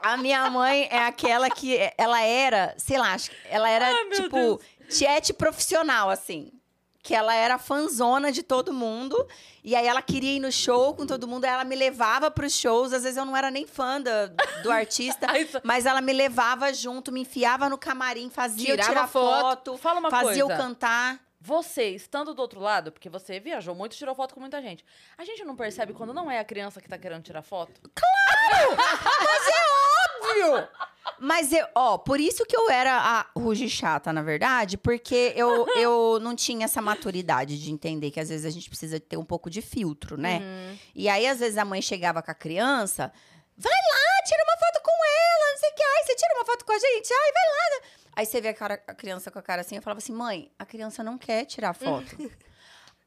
A 0.01 0.17
minha 0.17 0.49
mãe 0.49 0.87
é 0.91 0.99
aquela 1.05 1.49
que 1.49 1.77
ela 1.97 2.19
era, 2.21 2.73
sei 2.77 2.97
lá, 2.97 3.13
acho 3.13 3.29
que 3.29 3.37
ela 3.49 3.69
era 3.69 3.85
Ai, 3.87 4.05
tipo 4.09 4.35
Deus. 4.35 4.97
tiete 4.97 5.31
profissional 5.33 6.09
assim. 6.09 6.51
Que 7.05 7.13
ela 7.13 7.35
era 7.35 7.59
fanzona 7.59 8.31
de 8.31 8.41
todo 8.41 8.73
mundo. 8.73 9.15
E 9.63 9.75
aí 9.75 9.85
ela 9.85 10.01
queria 10.01 10.33
ir 10.37 10.39
no 10.39 10.51
show 10.51 10.95
com 10.95 11.05
todo 11.05 11.27
mundo. 11.27 11.45
Aí 11.45 11.51
ela 11.51 11.63
me 11.63 11.75
levava 11.75 12.31
pros 12.31 12.53
shows. 12.53 12.91
Às 12.93 13.03
vezes 13.03 13.15
eu 13.15 13.23
não 13.25 13.37
era 13.37 13.51
nem 13.51 13.67
fã 13.67 14.01
da- 14.01 14.25
do 14.63 14.71
artista. 14.71 15.27
Mas 15.63 15.85
ela 15.85 16.01
me 16.01 16.11
levava 16.11 16.73
junto, 16.73 17.11
me 17.11 17.21
enfiava 17.21 17.69
no 17.69 17.77
camarim, 17.77 18.27
fazia 18.31 18.69
eu 18.71 18.75
Tirava 18.75 18.89
tirar 18.91 19.07
foto. 19.07 19.77
Fala 19.77 19.99
uma 19.99 20.09
fazia 20.09 20.41
eu 20.41 20.47
coisa. 20.47 20.61
cantar. 20.63 21.19
Você, 21.39 21.89
estando 21.89 22.33
do 22.33 22.41
outro 22.41 22.59
lado, 22.59 22.91
porque 22.91 23.07
você 23.07 23.39
viajou 23.39 23.75
muito, 23.75 23.95
tirou 23.95 24.15
foto 24.15 24.33
com 24.33 24.39
muita 24.39 24.59
gente. 24.63 24.83
A 25.15 25.23
gente 25.23 25.43
não 25.43 25.55
percebe 25.55 25.93
quando 25.93 26.11
não 26.11 26.31
é 26.31 26.39
a 26.39 26.43
criança 26.43 26.81
que 26.81 26.89
tá 26.89 26.97
querendo 26.97 27.21
tirar 27.21 27.43
foto? 27.43 27.79
Óbvio! 27.85 28.77
Mas 31.19 31.51
eu, 31.53 31.65
ó, 31.75 31.97
por 31.97 32.19
isso 32.19 32.45
que 32.45 32.57
eu 32.57 32.69
era 32.69 32.97
a 32.97 33.25
ruge 33.39 33.69
chata, 33.69 34.11
na 34.11 34.21
verdade, 34.23 34.77
porque 34.77 35.33
eu, 35.35 35.65
eu 35.77 36.19
não 36.19 36.35
tinha 36.35 36.65
essa 36.65 36.81
maturidade 36.81 37.61
de 37.61 37.71
entender 37.71 38.11
que 38.11 38.19
às 38.19 38.29
vezes 38.29 38.45
a 38.45 38.49
gente 38.49 38.67
precisa 38.69 38.99
ter 38.99 39.15
um 39.17 39.23
pouco 39.25 39.49
de 39.49 39.61
filtro, 39.61 40.17
né? 40.17 40.39
Uhum. 40.39 40.77
E 40.95 41.07
aí, 41.07 41.27
às 41.27 41.39
vezes, 41.39 41.57
a 41.57 41.63
mãe 41.65 41.81
chegava 41.81 42.21
com 42.21 42.31
a 42.31 42.35
criança, 42.35 43.11
vai 43.57 43.71
lá, 43.71 44.23
tira 44.25 44.43
uma 44.43 44.57
foto 44.57 44.83
com 44.83 44.91
ela, 44.91 45.51
não 45.51 45.57
sei 45.59 45.69
o 45.69 45.75
que. 45.75 45.83
Ai, 45.83 46.03
você 46.03 46.15
tira 46.15 46.33
uma 46.35 46.45
foto 46.45 46.65
com 46.65 46.71
a 46.73 46.79
gente? 46.79 47.13
Ai, 47.13 47.31
vai 47.31 47.43
lá. 47.43 47.87
Aí 48.17 48.25
você 48.25 48.41
vê 48.41 48.47
a, 48.49 48.53
cara- 48.53 48.83
a 48.87 48.93
criança 48.95 49.29
com 49.29 49.39
a 49.39 49.41
cara 49.43 49.61
assim, 49.61 49.75
eu 49.75 49.81
falava 49.81 49.99
assim, 49.99 50.13
mãe, 50.13 50.51
a 50.57 50.65
criança 50.65 51.03
não 51.03 51.17
quer 51.17 51.45
tirar 51.45 51.73
foto. 51.73 52.05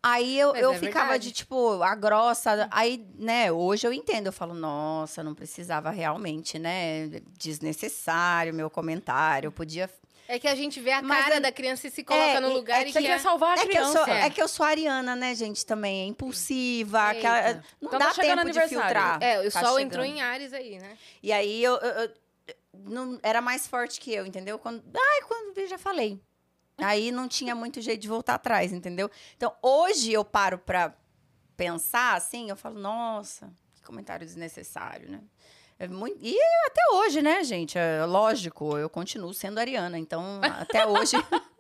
Aí 0.03 0.39
eu, 0.39 0.53
Mas 0.53 0.63
eu 0.63 0.73
é 0.73 0.79
ficava 0.79 1.05
verdade. 1.11 1.25
de, 1.29 1.33
tipo, 1.33 1.83
a 1.83 1.95
grossa. 1.95 2.69
Aí, 2.71 3.05
né, 3.19 3.51
hoje 3.51 3.87
eu 3.87 3.93
entendo. 3.93 4.27
Eu 4.27 4.33
falo, 4.33 4.55
nossa, 4.55 5.23
não 5.25 5.35
precisava 5.35 5.91
realmente, 5.91 6.59
né? 6.59 7.09
Desnecessário 7.37 8.55
meu 8.55 8.71
comentário. 8.71 9.51
Podia. 9.51 9.91
É 10.29 10.39
que 10.39 10.47
a 10.47 10.55
gente 10.55 10.79
vê 10.79 10.93
a 10.93 11.01
Mas 11.03 11.25
cara 11.25 11.37
é- 11.37 11.41
da 11.41 11.51
criança 11.51 11.87
e 11.87 11.91
se 11.91 12.05
coloca 12.05 12.23
é, 12.25 12.39
no 12.41 12.53
lugar 12.53 12.83
é 12.85 12.89
e 12.89 12.93
que 12.93 13.01
quer 13.01 13.19
salvar 13.19 13.57
a 13.57 13.61
É 13.61 13.65
que, 13.65 13.69
criança. 13.69 14.05
sou, 14.05 14.15
é. 14.15 14.27
é 14.27 14.31
que 14.31 14.43
eu 14.43 14.47
sou 14.49 14.65
ariana, 14.67 15.17
né, 15.17 15.35
gente, 15.35 15.65
também. 15.65 16.03
É 16.03 16.05
impulsiva. 16.07 17.09
Aquela, 17.09 17.55
não 17.55 17.63
Então 17.83 17.99
dá 17.99 18.13
tá 18.13 18.21
tempo 18.23 18.51
de 18.51 18.61
filtrar. 18.69 19.19
É, 19.23 19.41
o 19.41 19.51
Tá 19.51 19.61
sol 19.61 19.71
chegando. 19.79 19.81
entrou 19.81 20.05
em 20.05 20.21
Ares 20.21 20.53
aí, 20.53 20.79
né? 20.79 20.97
E 21.23 21.33
aí 21.33 21.65
eu, 21.65 21.75
eu- 21.77 21.91
eu- 22.03 22.11
não 22.85 23.19
era 23.23 23.41
mais 23.41 23.67
forte 23.67 23.99
que 24.01 24.13
eu, 24.13 24.27
entendeu? 24.27 24.59
Quando, 24.59 24.83
ai, 24.95 25.23
quando 25.27 25.57
eu 25.59 25.67
já 25.67 25.79
falei. 25.79 26.21
Aí 26.79 27.11
não 27.11 27.27
tinha 27.29 27.55
muito 27.55 27.81
jeito 27.81 28.01
de 28.03 28.09
voltar 28.09 28.35
atrás, 28.35 28.73
entendeu? 28.73 29.11
Então, 29.37 29.53
hoje 29.63 30.13
eu 30.13 30.25
paro 30.25 30.59
pra 30.59 30.95
pensar 31.57 32.15
assim, 32.17 32.51
eu 32.51 32.57
falo, 32.57 32.79
nossa, 32.79 33.51
que 33.75 33.83
comentário 33.83 34.25
desnecessário, 34.25 35.11
né? 35.11 35.21
É 35.79 35.87
muito... 35.89 36.19
E 36.21 36.37
até 36.67 36.81
hoje, 36.95 37.21
né, 37.23 37.43
gente? 37.45 37.77
É 37.79 38.05
lógico, 38.05 38.77
eu 38.79 38.89
continuo 38.89 39.33
sendo 39.35 39.59
ariana, 39.59 39.99
então 39.99 40.41
até 40.43 40.87
hoje 40.87 41.17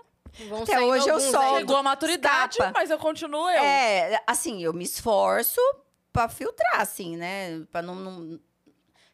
Vão 0.49 0.63
Até 0.63 0.81
hoje 0.81 1.09
eu 1.09 1.15
alguns 1.15 1.31
sou- 1.31 1.41
aí. 1.41 1.57
Chegou 1.59 1.77
a 1.77 1.83
maturidade, 1.83 2.53
Escapa. 2.53 2.73
mas 2.75 2.91
eu 2.91 2.99
continuo 2.99 3.49
eu. 3.51 3.63
É, 3.63 4.23
assim, 4.27 4.63
eu 4.63 4.73
me 4.73 4.85
esforço 4.85 5.61
pra 6.13 6.29
filtrar, 6.29 6.81
assim, 6.81 7.17
né? 7.17 7.61
Pra 7.73 7.83
não. 7.83 7.95
não... 7.97 8.41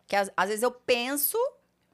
Que 0.07 0.16
às, 0.16 0.30
às 0.36 0.48
vezes 0.48 0.62
eu 0.62 0.70
penso 0.70 1.38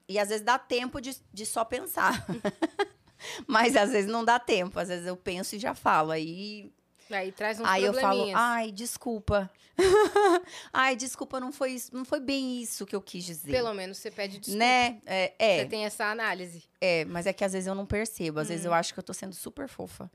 e 0.08 0.18
às 0.18 0.30
vezes 0.30 0.44
dá 0.44 0.58
tempo 0.58 1.00
de, 1.00 1.16
de 1.32 1.46
só 1.46 1.64
pensar. 1.64 2.26
Mas 3.46 3.76
às 3.76 3.90
vezes 3.90 4.10
não 4.10 4.24
dá 4.24 4.38
tempo. 4.38 4.78
Às 4.78 4.88
vezes 4.88 5.06
eu 5.06 5.16
penso 5.16 5.56
e 5.56 5.58
já 5.58 5.74
falo. 5.74 6.10
Aí, 6.10 6.72
Aí 7.10 7.32
traz 7.32 7.58
uns 7.60 7.66
aí 7.66 7.84
eu 7.84 7.92
falo, 7.94 8.30
ai, 8.34 8.70
desculpa. 8.70 9.50
ai, 10.72 10.94
desculpa, 10.94 11.40
não 11.40 11.50
foi, 11.52 11.72
isso- 11.72 11.94
não 11.94 12.04
foi 12.04 12.20
bem 12.20 12.60
isso 12.62 12.84
que 12.86 12.94
eu 12.94 13.00
quis 13.02 13.24
dizer. 13.24 13.50
Pelo 13.50 13.72
menos 13.74 13.98
você 13.98 14.10
pede 14.10 14.38
desculpa. 14.38 14.58
Né? 14.64 15.00
É, 15.06 15.32
é, 15.38 15.58
Você 15.62 15.66
tem 15.66 15.84
essa 15.84 16.04
análise. 16.04 16.62
é, 16.80 17.04
mas 17.06 17.26
é 17.26 17.32
que 17.32 17.44
às 17.44 17.52
vezes 17.52 17.66
eu 17.66 17.74
não 17.74 17.86
percebo. 17.86 18.40
Às 18.40 18.48
vezes 18.48 18.64
Uhum. 18.64 18.70
eu 18.70 18.74
acho 18.74 18.92
que 18.94 18.98
eu 19.00 19.04
tô 19.04 19.12
sendo 19.14 19.34
super 19.34 19.68
fofa. 19.68 20.10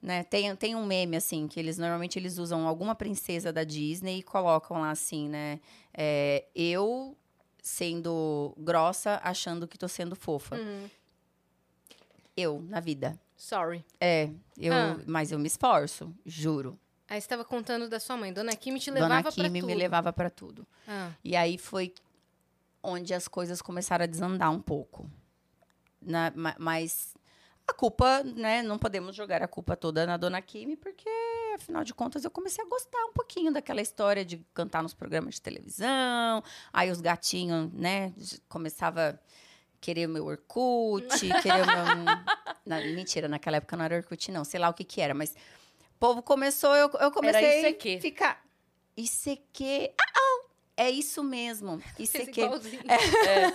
Né? 0.00 0.22
Tem, 0.24 0.54
tem 0.56 0.74
um 0.74 0.86
meme, 0.86 1.16
assim, 1.16 1.46
que 1.46 1.60
eles 1.60 1.76
normalmente 1.76 2.18
eles 2.18 2.38
usam 2.38 2.66
alguma 2.66 2.94
princesa 2.94 3.52
da 3.52 3.64
Disney 3.64 4.20
e 4.20 4.22
colocam 4.22 4.80
lá 4.80 4.90
assim, 4.90 5.28
né? 5.28 5.60
É, 5.92 6.46
eu 6.54 7.14
sendo 7.62 8.54
grossa, 8.56 9.20
achando 9.22 9.68
que 9.68 9.76
tô 9.76 9.86
sendo 9.88 10.16
fofa. 10.16 10.56
Uhum. 10.56 10.88
Eu, 12.40 12.62
na 12.68 12.80
vida. 12.80 13.18
Sorry. 13.36 13.84
É, 14.00 14.30
eu, 14.58 14.72
Ah. 14.74 14.98
mas 15.06 15.32
eu 15.32 15.38
me 15.38 15.46
esforço, 15.46 16.14
juro. 16.24 16.78
Aí 17.08 17.20
você 17.20 17.26
tava 17.28 17.44
contando 17.44 17.88
da 17.88 17.98
sua 17.98 18.16
mãe. 18.16 18.32
Dona 18.32 18.54
Kimi 18.54 18.78
te 18.78 18.90
Dona 18.90 19.02
levava 19.02 19.22
pra 19.22 19.32
Kimi 19.32 19.60
tudo. 19.60 19.66
me 19.66 19.74
levava 19.74 20.12
pra 20.12 20.30
tudo. 20.30 20.66
Ah, 20.86 21.10
E 21.24 21.34
aí 21.34 21.58
foi 21.58 21.92
onde 22.82 23.12
as 23.12 23.26
coisas 23.28 23.60
começaram 23.60 24.04
a 24.04 24.06
desandar 24.06 24.50
um 24.50 24.60
pouco. 24.60 25.10
Na- 26.00 26.32
ma- 26.34 26.56
mas 26.58 27.14
a 27.66 27.72
culpa, 27.74 28.22
né? 28.22 28.62
Não 28.62 28.78
podemos 28.78 29.14
jogar 29.16 29.42
a 29.42 29.48
culpa 29.48 29.76
toda 29.76 30.06
na 30.06 30.16
Dona 30.16 30.40
Kimi, 30.40 30.76
porque, 30.76 31.08
afinal 31.54 31.82
de 31.84 31.92
contas, 31.94 32.24
eu 32.24 32.30
comecei 32.30 32.64
a 32.64 32.68
gostar 32.68 33.04
um 33.06 33.12
pouquinho 33.12 33.52
daquela 33.52 33.80
história 33.80 34.24
de 34.24 34.38
cantar 34.54 34.82
nos 34.82 34.94
programas 34.94 35.34
de 35.34 35.42
televisão. 35.42 36.42
Aí 36.72 36.90
os 36.90 37.00
gatinhos, 37.00 37.72
né? 37.72 38.12
Começava 38.48 39.20
querer 39.80 40.06
o 40.06 40.10
meu 40.10 40.26
Orkut, 40.26 41.06
querer 41.42 41.62
o 41.62 41.66
meu. 41.66 42.84
Mentira, 42.94 43.28
naquela 43.28 43.56
época 43.56 43.76
não 43.76 43.84
era 43.84 43.96
Orkut, 43.96 44.30
não. 44.30 44.44
Sei 44.44 44.58
lá 44.60 44.68
o 44.68 44.74
que 44.74 44.84
que 44.84 45.00
era, 45.00 45.14
mas. 45.14 45.30
O 45.96 45.98
povo 46.00 46.22
começou, 46.22 46.74
eu, 46.74 46.90
eu 47.00 47.10
comecei 47.10 47.76
a 47.96 48.00
ficar. 48.00 48.42
ICQ. 48.96 49.92
Ah, 50.00 50.04
ah, 50.16 50.42
é 50.76 50.90
isso 50.90 51.22
mesmo. 51.22 51.82
ICQ. 51.98 52.40
igualzinho. 52.40 52.82
É. 52.90 53.54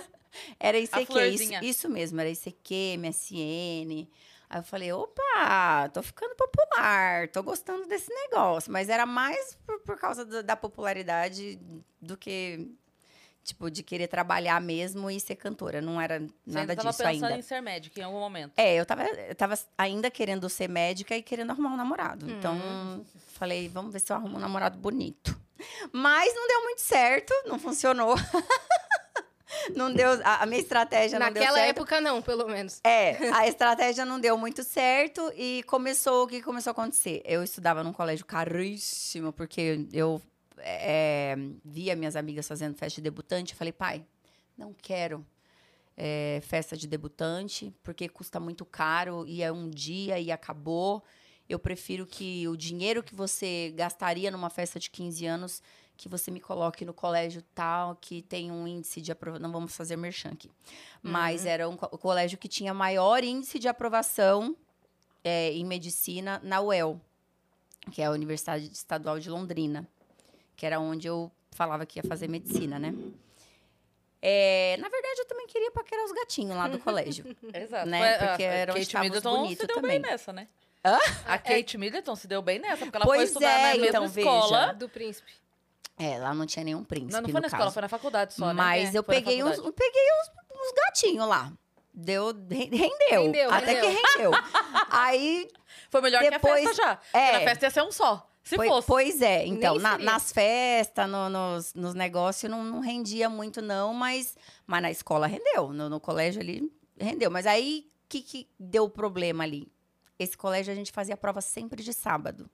Era 0.60 0.78
ICQ, 0.78 1.26
isso, 1.28 1.54
isso 1.64 1.88
mesmo, 1.88 2.20
era 2.20 2.28
ICQ, 2.30 2.98
MSN. 2.98 4.06
Aí 4.48 4.60
eu 4.60 4.62
falei, 4.62 4.92
opa, 4.92 5.88
tô 5.92 6.02
ficando 6.02 6.36
popular, 6.36 7.28
tô 7.28 7.42
gostando 7.42 7.86
desse 7.86 8.12
negócio. 8.12 8.70
Mas 8.70 8.88
era 8.88 9.04
mais 9.06 9.56
por, 9.66 9.80
por 9.80 9.98
causa 9.98 10.24
do- 10.24 10.42
da 10.42 10.54
popularidade 10.54 11.58
do 12.00 12.16
que, 12.16 12.70
tipo, 13.46 13.70
de 13.70 13.82
querer 13.82 14.08
trabalhar 14.08 14.60
mesmo 14.60 15.10
e 15.10 15.20
ser 15.20 15.36
cantora. 15.36 15.80
Não 15.80 16.00
era 16.00 16.18
Você 16.18 16.28
nada 16.46 16.60
ainda 16.60 16.76
tava 16.76 16.88
disso 16.90 17.02
pensando 17.02 17.24
ainda. 17.24 17.38
em 17.38 17.42
ser 17.42 17.60
médica 17.60 18.00
em 18.00 18.02
algum 18.02 18.18
momento. 18.18 18.52
É, 18.56 18.74
eu 18.74 18.84
tava, 18.84 19.04
eu 19.04 19.34
tava 19.34 19.58
ainda 19.78 20.10
querendo 20.10 20.48
ser 20.48 20.68
médica 20.68 21.16
e 21.16 21.22
querendo 21.22 21.50
arrumar 21.52 21.70
um 21.70 21.76
namorado. 21.76 22.28
Então, 22.28 23.04
falei, 23.28 23.68
vamos 23.68 23.92
ver 23.92 24.00
se 24.00 24.12
eu 24.12 24.16
arrumo 24.16 24.36
um 24.36 24.40
namorado 24.40 24.76
bonito. 24.78 25.38
Mas 25.92 26.34
não 26.34 26.48
deu 26.48 26.62
muito 26.64 26.80
certo, 26.80 27.32
não 27.46 27.58
funcionou. 27.58 28.14
não 29.74 29.92
deu, 29.92 30.20
a, 30.24 30.44
minha 30.44 30.60
estratégia 30.60 31.18
não 31.18 31.26
deu 31.32 31.42
Naquela 31.42 31.58
certo. 31.58 31.70
época, 31.70 32.00
não, 32.00 32.20
pelo 32.20 32.48
menos. 32.48 32.80
É, 32.84 33.30
a 33.32 33.46
estratégia 33.46 34.04
não 34.04 34.18
deu 34.18 34.36
muito 34.36 34.62
certo 34.64 35.32
e 35.36 35.62
começou, 35.66 36.24
o 36.24 36.26
que 36.26 36.42
começou 36.42 36.70
a 36.70 36.72
acontecer? 36.72 37.22
Eu 37.24 37.42
estudava 37.42 37.82
num 37.84 37.92
colégio 37.92 38.26
caríssimo, 38.26 39.32
porque 39.32 39.86
eu 39.92 40.20
é, 40.58 41.36
via 41.64 41.94
minhas 41.96 42.16
amigas 42.16 42.46
fazendo 42.46 42.74
festa 42.76 42.96
de 42.96 43.02
debutante, 43.02 43.52
eu 43.52 43.58
falei, 43.58 43.72
pai, 43.72 44.04
não 44.56 44.72
quero 44.72 45.24
é, 45.96 46.40
festa 46.42 46.76
de 46.76 46.86
debutante, 46.86 47.72
porque 47.82 48.08
custa 48.08 48.38
muito 48.40 48.64
caro 48.64 49.24
e 49.26 49.42
é 49.42 49.50
um 49.52 49.68
dia 49.70 50.18
e 50.18 50.30
acabou. 50.30 51.02
Eu 51.48 51.58
prefiro 51.58 52.06
que 52.06 52.46
o 52.48 52.56
dinheiro 52.56 53.02
que 53.02 53.14
você 53.14 53.72
gastaria 53.76 54.30
numa 54.30 54.50
festa 54.50 54.80
de 54.80 54.90
15 54.90 55.26
anos, 55.26 55.62
que 55.96 56.08
você 56.08 56.30
me 56.30 56.40
coloque 56.40 56.84
no 56.84 56.92
colégio 56.92 57.40
tal, 57.54 57.96
que 57.96 58.20
tem 58.22 58.50
um 58.50 58.66
índice 58.66 59.00
de 59.00 59.12
aprovação. 59.12 59.42
Não 59.42 59.52
vamos 59.52 59.74
fazer 59.74 59.96
merchan 59.96 60.30
aqui. 60.30 60.50
Mas 61.02 61.46
era 61.46 61.68
um 61.68 61.76
co- 61.76 61.88
colégio 61.98 62.36
que 62.36 62.48
tinha 62.48 62.74
maior 62.74 63.22
índice 63.22 63.58
de 63.58 63.68
aprovação 63.68 64.56
é, 65.24 65.52
em 65.52 65.64
medicina 65.64 66.40
na 66.42 66.60
UEL, 66.60 67.00
que 67.92 68.02
é 68.02 68.06
a 68.06 68.10
Universidade 68.10 68.66
Estadual 68.70 69.18
de 69.20 69.30
Londrina, 69.30 69.88
que 70.56 70.64
era 70.66 70.80
onde 70.80 71.06
eu 71.06 71.30
falava 71.52 71.84
que 71.86 71.98
ia 71.98 72.02
fazer 72.02 72.28
medicina, 72.28 72.78
né? 72.78 72.92
É, 74.22 74.76
na 74.80 74.88
verdade, 74.88 75.20
eu 75.20 75.26
também 75.26 75.46
queria 75.46 75.70
paquerar 75.70 76.04
os 76.04 76.12
gatinhos 76.12 76.56
lá 76.56 76.66
do 76.68 76.78
colégio. 76.80 77.36
Exato. 77.54 77.88
Né? 77.88 77.98
Foi 78.18 78.26
a- 78.26 78.28
Porque 78.30 78.44
a 78.44 78.46
era 78.52 78.72
onde 78.72 78.86
Kate 78.86 78.98
Middleton 78.98 79.48
se 79.48 79.56
deu 79.66 79.76
também. 79.76 80.00
bem 80.00 80.10
nessa, 80.10 80.32
né? 80.32 80.48
Hã? 80.84 80.98
A 81.26 81.38
Kate 81.38 81.78
Middleton 81.78 82.16
se 82.16 82.26
deu 82.28 82.40
bem 82.42 82.58
nessa, 82.58 82.84
porque 82.84 82.96
ela 82.96 83.04
Pois 83.04 83.18
foi 83.18 83.24
estudar 83.24 83.48
é, 83.50 83.62
na 83.62 83.68
mesma 83.80 83.86
então, 83.88 84.04
escola. 84.04 84.60
veja. 84.60 84.72
Do 84.74 84.88
príncipe. 84.88 85.32
É, 85.98 86.18
lá 86.18 86.34
não 86.34 86.46
tinha 86.46 86.64
nenhum 86.64 86.84
príncipe, 86.84 87.12
Não, 87.12 87.20
não 87.22 87.28
foi 87.28 87.34
no 87.34 87.40
na 87.40 87.46
escola, 87.46 87.64
caso. 87.64 87.74
foi 87.74 87.82
na 87.82 87.88
faculdade 87.88 88.34
só, 88.34 88.46
né? 88.48 88.52
Mas 88.54 88.94
É, 88.94 88.98
eu 88.98 89.02
peguei, 89.02 89.42
uns, 89.42 89.56
faculdade. 89.56 89.74
peguei 89.76 90.02
uns, 90.20 90.60
uns 90.60 90.72
gatinhos 90.72 91.28
lá. 91.28 91.52
Deu, 91.94 92.26
re- 92.50 92.64
rendeu. 92.70 93.22
Rendeu, 93.22 93.50
Até 93.50 93.72
rendeu. 93.80 93.90
que 93.90 94.12
rendeu. 94.12 94.30
Aí 94.90 95.48
Foi 95.90 96.00
melhor 96.02 96.20
que 96.20 96.26
a 96.28 96.30
Depois- 96.30 96.64
festa 96.68 96.82
já. 96.82 96.92
é. 97.18 97.26
Porque 97.30 97.38
na 97.44 97.50
festa 97.50 97.66
ia 97.66 97.70
ser 97.70 97.82
um 97.82 97.90
só. 97.92 98.30
Se 98.46 98.54
Pois, 98.54 98.68
fosse. 98.68 98.86
pois 98.86 99.22
é, 99.22 99.44
então, 99.44 99.74
na- 99.76 99.98
nas 99.98 100.30
festas, 100.30 101.10
no- 101.10 101.28
nos, 101.28 101.74
nos 101.74 101.94
negócios, 101.94 102.48
não, 102.48 102.62
não 102.62 102.78
rendia 102.78 103.28
muito, 103.28 103.60
não, 103.60 103.92
mas, 103.92 104.36
mas 104.64 104.80
na 104.82 104.90
escola 104.90 105.26
rendeu. 105.26 105.72
No, 105.72 105.88
no 105.88 105.98
colégio 105.98 106.40
ali 106.40 106.72
rendeu. 106.96 107.28
Mas 107.28 107.44
aí, 107.44 107.88
o 108.04 108.08
que, 108.08 108.22
que 108.22 108.48
deu 108.56 108.84
o 108.84 108.88
problema 108.90 109.42
ali? 109.42 109.66
Esse 110.16 110.36
colégio 110.36 110.72
a 110.72 110.76
gente 110.76 110.92
fazia 110.92 111.16
prova 111.16 111.40
sempre 111.40 111.82
de 111.82 111.92
sábado. 111.92 112.48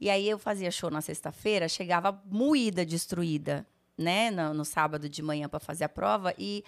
E 0.00 0.08
aí 0.08 0.26
eu 0.26 0.38
fazia 0.38 0.70
show 0.70 0.90
na 0.90 1.02
sexta-feira, 1.02 1.68
chegava 1.68 2.18
moída, 2.24 2.84
destruída, 2.84 3.66
né? 3.98 4.30
No, 4.30 4.54
no 4.54 4.64
sábado 4.64 5.10
de 5.10 5.20
manhã 5.22 5.46
para 5.46 5.60
fazer 5.60 5.84
a 5.84 5.88
prova 5.90 6.34
e 6.38 6.64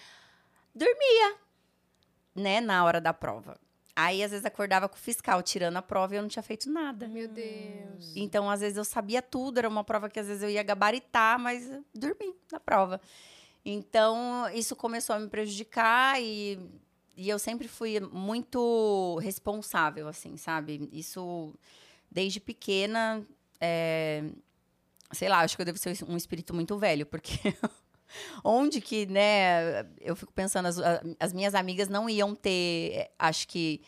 dormia, 0.75 1.35
né? 2.35 2.61
Na 2.61 2.85
hora 2.85 3.01
da 3.01 3.15
prova. 3.15 3.59
Aí, 4.01 4.23
às 4.23 4.31
vezes, 4.31 4.47
acordava 4.47 4.89
com 4.89 4.95
o 4.95 4.99
fiscal 4.99 5.43
tirando 5.43 5.77
a 5.77 5.83
prova 5.83 6.15
e 6.15 6.19
eu 6.19 6.23
não 6.23 6.29
tinha 6.29 6.43
feito 6.43 6.71
nada. 6.71 7.09
Meu 7.09 7.27
Deus. 7.27 8.13
Então, 8.15 8.49
às 8.49 8.61
vezes, 8.61 8.79
eu 8.79 8.85
sabia 8.85 9.21
tudo, 9.21 9.59
era 9.59 9.69
uma 9.69 9.83
prova 9.83 10.09
que 10.09 10.21
às 10.21 10.29
vezes 10.29 10.41
eu 10.41 10.49
ia 10.49 10.63
gabaritar, 10.63 11.37
mas 11.37 11.69
dormi 11.93 12.33
na 12.53 12.61
prova. 12.61 13.01
Então, 13.65 14.49
isso 14.55 14.77
começou 14.77 15.17
a 15.17 15.19
me 15.19 15.27
prejudicar 15.29 16.23
e, 16.23 16.61
e 17.17 17.29
eu 17.29 17.41
sempre 17.41 17.67
fui 17.67 17.99
muito 17.99 19.19
responsável, 19.21 20.07
assim, 20.07 20.37
sabe? 20.37 20.89
Isso, 20.93 21.53
desde 22.09 22.39
pequena, 22.39 23.27
é, 23.61 24.23
sei 25.11 25.29
lá, 25.29 25.41
acho 25.41 25.57
que 25.57 25.63
eu 25.63 25.67
devo 25.67 25.77
ser 25.77 25.97
um 26.09 26.17
espírito 26.17 26.55
muito 26.55 26.79
velho, 26.79 27.05
porque 27.05 27.33
onde 28.45 28.81
que, 28.81 29.07
né, 29.07 29.87
eu 30.01 30.15
fico 30.17 30.33
pensando, 30.33 30.67
as, 30.67 30.77
as 31.19 31.33
minhas 31.33 31.55
amigas 31.55 31.89
não 31.89 32.09
iam 32.09 32.35
ter, 32.35 32.93
eh, 32.95 33.11
acho 33.19 33.47
que, 33.49 33.81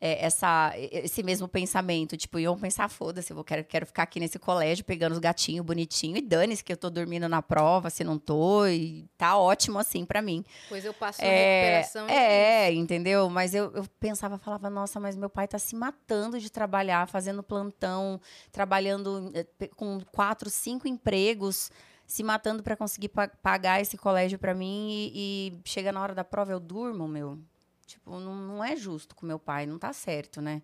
é, 0.00 0.26
essa, 0.26 0.72
esse 0.76 1.22
mesmo 1.22 1.48
pensamento. 1.48 2.14
Tipo, 2.14 2.38
iam 2.38 2.58
pensar, 2.58 2.90
foda-se, 2.90 3.30
eu 3.30 3.36
vou, 3.36 3.44
quero, 3.44 3.64
quero 3.64 3.86
ficar 3.86 4.02
aqui 4.02 4.20
nesse 4.20 4.38
colégio 4.38 4.84
pegando 4.84 5.12
os 5.12 5.18
gatinhos 5.18 5.64
bonitinhos 5.64 6.18
e 6.18 6.20
dane-se 6.20 6.62
que 6.62 6.70
eu 6.70 6.76
tô 6.76 6.90
dormindo 6.90 7.26
na 7.26 7.40
prova, 7.40 7.88
se 7.88 8.04
não 8.04 8.18
tô, 8.18 8.66
e 8.66 9.08
tá 9.16 9.38
ótimo 9.38 9.78
assim 9.78 10.04
pra 10.04 10.20
mim. 10.20 10.44
Pois 10.68 10.84
eu 10.84 10.92
passo 10.92 11.22
É, 11.22 11.80
recuperação. 11.80 12.08
e 12.08 12.12
é, 12.12 12.72
entendeu? 12.74 13.30
Mas 13.30 13.54
eu, 13.54 13.72
eu 13.74 13.86
pensava, 13.98 14.36
falava, 14.36 14.68
nossa, 14.68 15.00
mas 15.00 15.16
meu 15.16 15.30
pai 15.30 15.48
tá 15.48 15.58
se 15.58 15.74
matando 15.74 16.38
de 16.38 16.50
trabalhar, 16.50 17.08
fazendo 17.08 17.42
plantão, 17.42 18.20
trabalhando 18.52 19.32
eh, 19.34 19.68
com 19.74 20.00
quatro, 20.12 20.50
cinco 20.50 20.86
empregos, 20.86 21.70
se 22.06 22.22
matando 22.22 22.62
pra 22.62 22.76
conseguir 22.76 23.08
pa- 23.08 23.28
pagar 23.28 23.80
esse 23.80 23.96
colégio 23.96 24.38
pra 24.38 24.54
mim 24.54 24.88
e, 24.90 25.52
e 25.54 25.60
chega 25.64 25.92
na 25.92 26.00
hora 26.02 26.14
da 26.14 26.24
prova 26.24 26.52
eu 26.52 26.60
durmo, 26.60 27.08
meu. 27.08 27.38
Tipo, 27.86 28.18
não, 28.18 28.34
não 28.34 28.64
é 28.64 28.76
justo 28.76 29.14
com 29.14 29.26
meu 29.26 29.38
pai, 29.38 29.66
não 29.66 29.78
tá 29.78 29.92
certo, 29.92 30.40
né? 30.40 30.62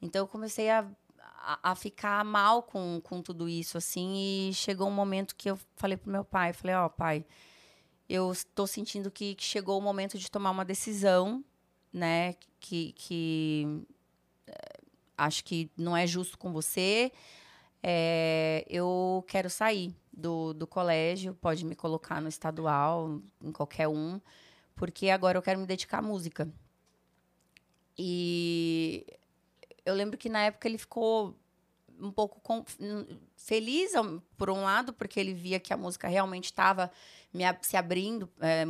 Então 0.00 0.22
eu 0.22 0.28
comecei 0.28 0.70
a, 0.70 0.86
a, 1.20 1.70
a 1.72 1.74
ficar 1.74 2.24
mal 2.24 2.62
com, 2.62 3.00
com 3.02 3.22
tudo 3.22 3.48
isso, 3.48 3.78
assim, 3.78 4.48
e 4.50 4.54
chegou 4.54 4.88
um 4.88 4.92
momento 4.92 5.34
que 5.36 5.50
eu 5.50 5.58
falei 5.76 5.96
pro 5.96 6.10
meu 6.10 6.24
pai, 6.24 6.52
falei, 6.52 6.74
ó, 6.76 6.88
pai, 6.88 7.24
eu 8.08 8.30
estou 8.32 8.66
sentindo 8.66 9.10
que, 9.10 9.34
que 9.34 9.44
chegou 9.44 9.78
o 9.78 9.82
momento 9.82 10.18
de 10.18 10.30
tomar 10.30 10.50
uma 10.50 10.64
decisão, 10.64 11.44
né? 11.92 12.34
Que, 12.60 12.92
que 12.92 13.84
eh, 14.46 14.80
acho 15.16 15.44
que 15.44 15.70
não 15.76 15.96
é 15.96 16.06
justo 16.06 16.38
com 16.38 16.52
você. 16.52 17.12
É, 17.82 18.64
eu 18.68 19.24
quero 19.26 19.50
sair 19.50 19.94
do, 20.12 20.52
do 20.52 20.66
colégio, 20.66 21.34
pode 21.34 21.64
me 21.64 21.74
colocar 21.74 22.20
no 22.20 22.28
estadual, 22.28 23.20
em 23.42 23.52
qualquer 23.52 23.88
um, 23.88 24.20
porque 24.74 25.08
agora 25.08 25.38
eu 25.38 25.42
quero 25.42 25.60
me 25.60 25.66
dedicar 25.66 25.98
à 25.98 26.02
música. 26.02 26.48
E 27.96 29.06
eu 29.84 29.94
lembro 29.94 30.18
que 30.18 30.28
na 30.28 30.42
época 30.42 30.68
ele 30.68 30.78
ficou 30.78 31.36
um 32.00 32.10
pouco 32.10 32.40
com, 32.40 32.64
feliz, 33.36 33.92
por 34.36 34.50
um 34.50 34.62
lado, 34.62 34.92
porque 34.92 35.20
ele 35.20 35.32
via 35.32 35.60
que 35.60 35.72
a 35.72 35.76
música 35.76 36.08
realmente 36.08 36.46
estava 36.46 36.90
se 37.60 37.76
abrindo, 37.76 38.28
é, 38.40 38.64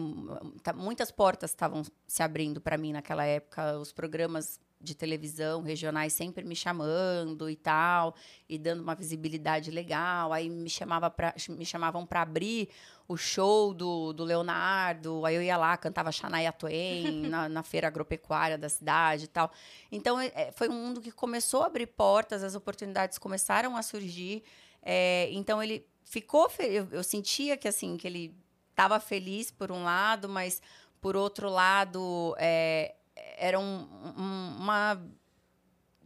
muitas 0.75 1.11
portas 1.11 1.51
estavam 1.51 1.83
se 2.07 2.23
abrindo 2.23 2.61
para 2.61 2.77
mim 2.77 2.93
naquela 2.93 3.25
época, 3.25 3.79
os 3.79 3.93
programas 3.93 4.61
de 4.83 4.95
televisão 4.95 5.63
regionais 5.63 6.13
sempre 6.13 6.45
me 6.45 6.57
chamando 6.57 7.49
e 7.49 7.55
tal, 7.55 8.15
e 8.49 8.59
dando 8.59 8.83
uma 8.83 8.95
visibilidade 8.95 9.71
legal. 9.71 10.33
Aí 10.33 10.51
me, 10.51 10.69
chamava 10.69 11.09
pra, 11.09 11.35
me 11.51 11.65
chamavam 11.65 12.05
para 12.05 12.23
abrir 12.23 12.69
o 13.07 13.17
show 13.17 13.73
do, 13.73 14.13
do 14.13 14.25
Leonardo, 14.25 15.25
aí 15.25 15.35
eu 15.35 15.43
ia 15.43 15.57
lá, 15.57 15.77
cantava 15.77 16.11
Shania 16.11 16.53
Twain 16.53 17.23
na, 17.29 17.49
na 17.49 17.63
feira 17.63 17.87
agropecuária 17.87 18.59
da 18.59 18.69
cidade 18.69 19.25
e 19.25 19.29
tal. 19.29 19.51
Então, 19.91 20.21
é, 20.21 20.51
foi 20.53 20.69
um 20.69 20.73
mundo 20.73 21.01
que 21.01 21.13
começou 21.13 21.63
a 21.63 21.67
abrir 21.67 21.87
portas, 21.87 22.43
as 22.43 22.55
oportunidades 22.55 23.19
começaram 23.19 23.77
a 23.77 23.83
surgir. 23.83 24.43
É, 24.83 25.29
então, 25.33 25.63
ele 25.63 25.87
ficou... 26.05 26.51
Eu, 26.59 26.89
eu 26.91 27.05
sentia 27.05 27.57
que, 27.57 27.69
assim, 27.69 27.97
que 27.97 28.07
ele 28.07 28.35
estava 28.71 28.99
feliz 28.99 29.51
por 29.51 29.71
um 29.71 29.85
lado, 29.85 30.29
mas, 30.29 30.61
por 31.01 31.15
outro 31.17 31.49
lado... 31.49 32.35
É, 32.39 32.97
era 33.37 33.59
um, 33.59 33.89
um, 34.17 34.57
uma 34.59 35.03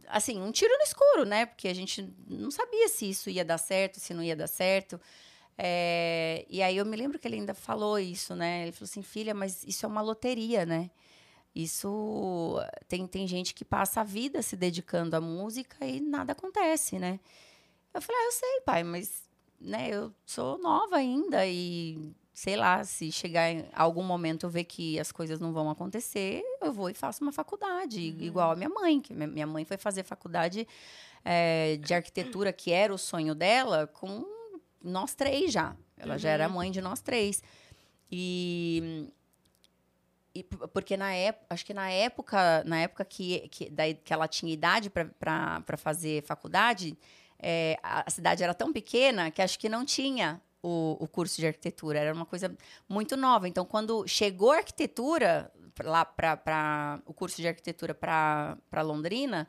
assim, 0.07 0.41
um 0.41 0.51
tiro 0.51 0.75
no 0.77 0.83
escuro, 0.83 1.25
né? 1.25 1.45
Porque 1.45 1.67
a 1.67 1.73
gente 1.73 2.13
não 2.27 2.49
sabia 2.51 2.87
se 2.89 3.09
isso 3.09 3.29
ia 3.29 3.43
dar 3.43 3.57
certo, 3.57 3.99
se 3.99 4.13
não 4.13 4.23
ia 4.23 4.35
dar 4.35 4.47
certo. 4.47 4.99
É, 5.57 6.45
e 6.49 6.61
aí 6.61 6.77
eu 6.77 6.85
me 6.85 6.95
lembro 6.95 7.19
que 7.19 7.27
ele 7.27 7.35
ainda 7.35 7.53
falou 7.53 7.99
isso, 7.99 8.35
né? 8.35 8.63
Ele 8.63 8.71
falou 8.71 8.85
assim, 8.85 9.01
filha, 9.01 9.33
mas 9.33 9.63
isso 9.65 9.85
é 9.85 9.89
uma 9.89 10.01
loteria, 10.01 10.65
né? 10.65 10.89
Isso 11.55 12.57
tem, 12.87 13.07
tem 13.07 13.27
gente 13.27 13.53
que 13.53 13.65
passa 13.65 14.01
a 14.01 14.03
vida 14.03 14.41
se 14.43 14.55
dedicando 14.55 15.15
à 15.15 15.21
música 15.21 15.85
e 15.85 15.99
nada 15.99 16.33
acontece, 16.33 16.99
né? 16.99 17.19
Eu 17.93 18.01
falei, 18.01 18.21
ah, 18.21 18.25
eu 18.25 18.31
sei, 18.31 18.61
pai, 18.61 18.83
mas 18.83 19.27
né, 19.59 19.89
eu 19.91 20.13
sou 20.25 20.59
nova 20.59 20.97
ainda 20.97 21.45
e 21.47 22.13
sei 22.37 22.55
lá, 22.55 22.83
se 22.83 23.11
chegar 23.11 23.49
em 23.49 23.65
algum 23.73 24.03
momento 24.03 24.45
eu 24.45 24.49
ver 24.51 24.65
que 24.65 24.99
as 24.99 25.11
coisas 25.11 25.39
não 25.39 25.51
vão 25.51 25.71
acontecer, 25.71 26.43
eu 26.61 26.71
vou 26.71 26.87
e 26.87 26.93
faço 26.93 27.23
uma 27.23 27.31
faculdade, 27.31 28.15
uhum. 28.15 28.23
igual 28.23 28.51
a 28.51 28.55
minha 28.55 28.69
mãe, 28.69 29.01
que 29.01 29.11
minha 29.11 29.47
mãe 29.47 29.65
foi 29.65 29.75
fazer 29.75 30.03
faculdade 30.03 30.67
é, 31.25 31.77
de 31.77 31.95
arquitetura, 31.95 32.53
que 32.53 32.71
era 32.71 32.93
o 32.93 32.97
sonho 32.97 33.33
dela, 33.33 33.87
com 33.87 34.23
nós 34.83 35.15
três 35.15 35.51
já. 35.51 35.75
Ela 35.97 36.13
uhum. 36.13 36.19
já 36.19 36.29
era 36.29 36.47
uhum. 36.47 36.53
mãe 36.53 36.69
de 36.69 36.79
nós 36.79 37.01
três. 37.01 37.41
E, 38.11 39.11
e 40.35 40.43
porque 40.43 40.95
na 40.95 41.11
época, 41.11 41.47
acho 41.49 41.65
que 41.65 41.73
na 41.73 41.89
época, 41.89 42.63
na 42.65 42.81
época 42.81 43.03
que, 43.03 43.47
que, 43.49 43.67
da, 43.71 43.91
que 43.91 44.13
ela 44.13 44.27
tinha 44.27 44.53
idade 44.53 44.91
para 44.91 45.75
fazer 45.75 46.21
faculdade, 46.21 46.95
é, 47.39 47.79
a 47.81 48.07
cidade 48.11 48.43
era 48.43 48.53
tão 48.53 48.71
pequena 48.71 49.31
que 49.31 49.41
acho 49.41 49.57
que 49.57 49.67
não 49.67 49.83
tinha 49.83 50.39
o, 50.61 50.97
o 50.99 51.07
curso 51.07 51.37
de 51.39 51.47
arquitetura. 51.47 51.99
Era 51.99 52.13
uma 52.13 52.25
coisa 52.25 52.55
muito 52.87 53.15
nova. 53.15 53.47
Então, 53.47 53.65
quando 53.65 54.07
chegou 54.07 54.51
a 54.51 54.57
arquitetura, 54.57 55.51
lá 55.83 56.05
para 56.05 56.99
o 57.05 57.13
curso 57.13 57.41
de 57.41 57.47
arquitetura 57.47 57.93
para 57.93 58.81
Londrina, 58.81 59.47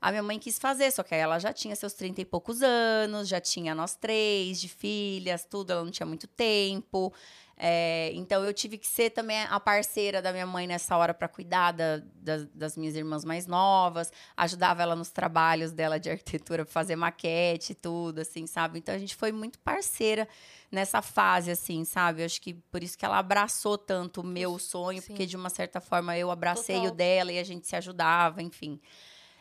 a 0.00 0.10
minha 0.10 0.22
mãe 0.22 0.38
quis 0.38 0.58
fazer, 0.58 0.90
só 0.90 1.02
que 1.02 1.14
ela 1.14 1.38
já 1.38 1.52
tinha 1.52 1.74
seus 1.74 1.92
30 1.94 2.20
e 2.20 2.24
poucos 2.24 2.62
anos, 2.62 3.28
já 3.28 3.40
tinha 3.40 3.74
nós 3.74 3.96
três, 3.96 4.60
de 4.60 4.68
filhas, 4.68 5.44
tudo, 5.44 5.72
ela 5.72 5.84
não 5.84 5.90
tinha 5.90 6.06
muito 6.06 6.26
tempo. 6.26 7.12
É, 7.58 8.10
então 8.12 8.44
eu 8.44 8.52
tive 8.52 8.76
que 8.76 8.86
ser 8.86 9.08
também 9.10 9.42
a 9.44 9.58
parceira 9.58 10.20
da 10.20 10.30
minha 10.30 10.46
mãe 10.46 10.66
nessa 10.66 10.94
hora 10.94 11.14
para 11.14 11.26
cuidar 11.26 11.72
da, 11.72 12.02
da, 12.16 12.46
das 12.54 12.76
minhas 12.76 12.94
irmãs 12.94 13.24
mais 13.24 13.46
novas, 13.46 14.12
ajudava 14.36 14.82
ela 14.82 14.94
nos 14.94 15.10
trabalhos 15.10 15.72
dela 15.72 15.98
de 15.98 16.10
arquitetura, 16.10 16.66
fazer 16.66 16.96
maquete 16.96 17.72
e 17.72 17.74
tudo, 17.74 18.20
assim, 18.20 18.46
sabe? 18.46 18.78
Então 18.78 18.94
a 18.94 18.98
gente 18.98 19.16
foi 19.16 19.32
muito 19.32 19.58
parceira 19.60 20.28
nessa 20.70 21.00
fase, 21.00 21.50
assim, 21.50 21.82
sabe? 21.86 22.22
Acho 22.22 22.42
que 22.42 22.52
por 22.52 22.82
isso 22.82 22.98
que 22.98 23.06
ela 23.06 23.18
abraçou 23.18 23.78
tanto 23.78 24.20
o 24.20 24.24
meu 24.24 24.58
sonho, 24.58 25.00
Sim. 25.00 25.08
porque 25.08 25.24
de 25.24 25.36
uma 25.36 25.48
certa 25.48 25.80
forma 25.80 26.16
eu 26.18 26.30
abracei 26.30 26.76
Total. 26.76 26.92
o 26.92 26.94
dela 26.94 27.32
e 27.32 27.38
a 27.38 27.44
gente 27.44 27.66
se 27.66 27.74
ajudava, 27.74 28.42
enfim. 28.42 28.78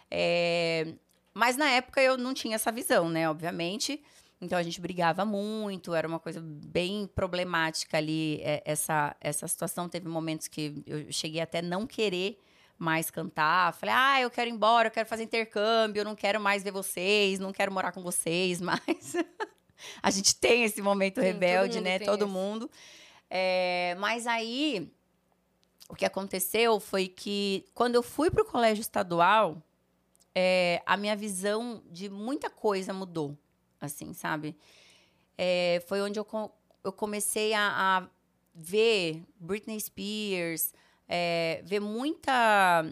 É, 0.09 0.93
mas 1.33 1.57
na 1.57 1.69
época 1.69 2.01
eu 2.01 2.17
não 2.17 2.33
tinha 2.33 2.55
essa 2.55 2.71
visão, 2.71 3.09
né? 3.09 3.29
Obviamente. 3.29 4.01
Então 4.39 4.57
a 4.57 4.63
gente 4.63 4.81
brigava 4.81 5.23
muito, 5.23 5.93
era 5.93 6.07
uma 6.07 6.19
coisa 6.19 6.41
bem 6.43 7.07
problemática 7.07 7.97
ali. 7.97 8.39
É, 8.41 8.61
essa, 8.65 9.15
essa 9.21 9.47
situação 9.47 9.87
teve 9.87 10.07
momentos 10.07 10.47
que 10.47 10.83
eu 10.85 11.11
cheguei 11.11 11.41
até 11.41 11.61
não 11.61 11.87
querer 11.87 12.37
mais 12.77 13.09
cantar. 13.09 13.73
Falei, 13.73 13.95
ah, 13.97 14.21
eu 14.21 14.29
quero 14.29 14.49
ir 14.49 14.53
embora, 14.53 14.87
eu 14.89 14.91
quero 14.91 15.07
fazer 15.07 15.23
intercâmbio, 15.23 16.01
eu 16.01 16.05
não 16.05 16.15
quero 16.15 16.39
mais 16.41 16.63
ver 16.63 16.71
vocês, 16.71 17.39
não 17.39 17.53
quero 17.53 17.71
morar 17.71 17.91
com 17.91 18.01
vocês 18.01 18.59
mais. 18.59 19.15
a 20.03 20.11
gente 20.11 20.35
tem 20.35 20.63
esse 20.63 20.81
momento 20.81 21.21
Sim, 21.21 21.27
rebelde, 21.27 21.75
todo 21.75 21.83
né? 21.83 21.99
Todo 21.99 22.25
esse. 22.25 22.33
mundo. 22.33 22.69
É, 23.29 23.95
mas 23.99 24.27
aí, 24.27 24.91
o 25.87 25.95
que 25.95 26.05
aconteceu 26.05 26.79
foi 26.81 27.07
que 27.07 27.65
quando 27.73 27.95
eu 27.95 28.03
fui 28.03 28.29
para 28.29 28.43
o 28.43 28.45
colégio 28.45 28.81
estadual, 28.81 29.63
é, 30.33 30.81
a 30.85 30.97
minha 30.97 31.15
visão 31.15 31.81
de 31.89 32.09
muita 32.09 32.49
coisa 32.49 32.93
mudou 32.93 33.37
assim, 33.79 34.13
sabe? 34.13 34.55
É, 35.37 35.83
foi 35.87 36.01
onde 36.01 36.19
eu, 36.19 36.27
eu 36.83 36.91
comecei 36.93 37.53
a, 37.53 37.71
a 37.71 38.07
ver 38.53 39.23
Britney 39.37 39.79
Spears, 39.79 40.73
é, 41.07 41.61
ver 41.65 41.79
muita, 41.79 42.85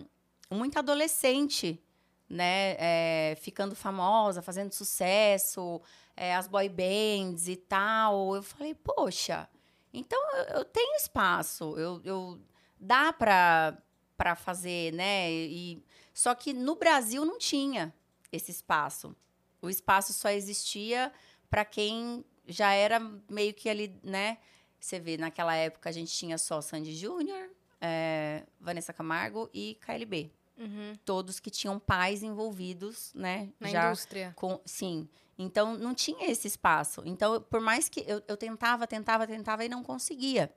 muita 0.49 0.79
adolescente, 0.79 1.81
né? 2.29 2.75
É, 2.79 3.37
ficando 3.39 3.75
famosa, 3.75 4.41
fazendo 4.41 4.71
sucesso, 4.73 5.81
é, 6.15 6.35
as 6.35 6.47
boy 6.47 6.67
bands 6.69 7.47
e 7.47 7.55
tal. 7.55 8.35
Eu 8.35 8.43
falei, 8.43 8.75
poxa, 8.75 9.47
então 9.93 10.19
eu, 10.37 10.57
eu 10.57 10.65
tenho 10.65 10.95
espaço, 10.95 11.77
eu, 11.77 12.01
eu 12.03 12.39
dá 12.79 13.13
para 13.13 13.77
para 14.15 14.35
fazer, 14.35 14.93
né? 14.93 15.31
E, 15.31 15.83
só 16.13 16.35
que 16.35 16.53
no 16.53 16.75
Brasil 16.75 17.25
não 17.25 17.37
tinha 17.37 17.93
esse 18.31 18.51
espaço. 18.51 19.15
O 19.63 19.69
espaço 19.69 20.11
só 20.11 20.29
existia 20.29 21.11
para 21.49 21.63
quem 21.63 22.25
já 22.45 22.73
era 22.73 22.99
meio 23.29 23.53
que 23.53 23.69
ali, 23.69 23.97
né? 24.03 24.37
Você 24.77 24.99
vê, 24.99 25.15
naquela 25.15 25.55
época 25.55 25.89
a 25.89 25.91
gente 25.93 26.11
tinha 26.11 26.37
só 26.37 26.59
Sandy 26.59 26.93
Júnior, 26.93 27.49
é, 27.79 28.43
Vanessa 28.59 28.91
Camargo 28.91 29.49
e 29.53 29.77
KLB. 29.79 30.29
Uhum. 30.57 30.93
Todos 31.05 31.39
que 31.39 31.49
tinham 31.49 31.79
pais 31.79 32.21
envolvidos, 32.21 33.13
né? 33.13 33.49
Na 33.57 33.69
já 33.69 33.87
indústria. 33.87 34.33
Com, 34.35 34.59
sim. 34.65 35.07
Então, 35.39 35.77
não 35.77 35.95
tinha 35.95 36.29
esse 36.29 36.45
espaço. 36.45 37.01
Então, 37.05 37.41
por 37.41 37.61
mais 37.61 37.87
que 37.87 38.03
eu, 38.05 38.21
eu 38.27 38.35
tentava, 38.35 38.85
tentava, 38.85 39.25
tentava 39.25 39.63
e 39.63 39.69
não 39.69 39.81
conseguia. 39.81 40.53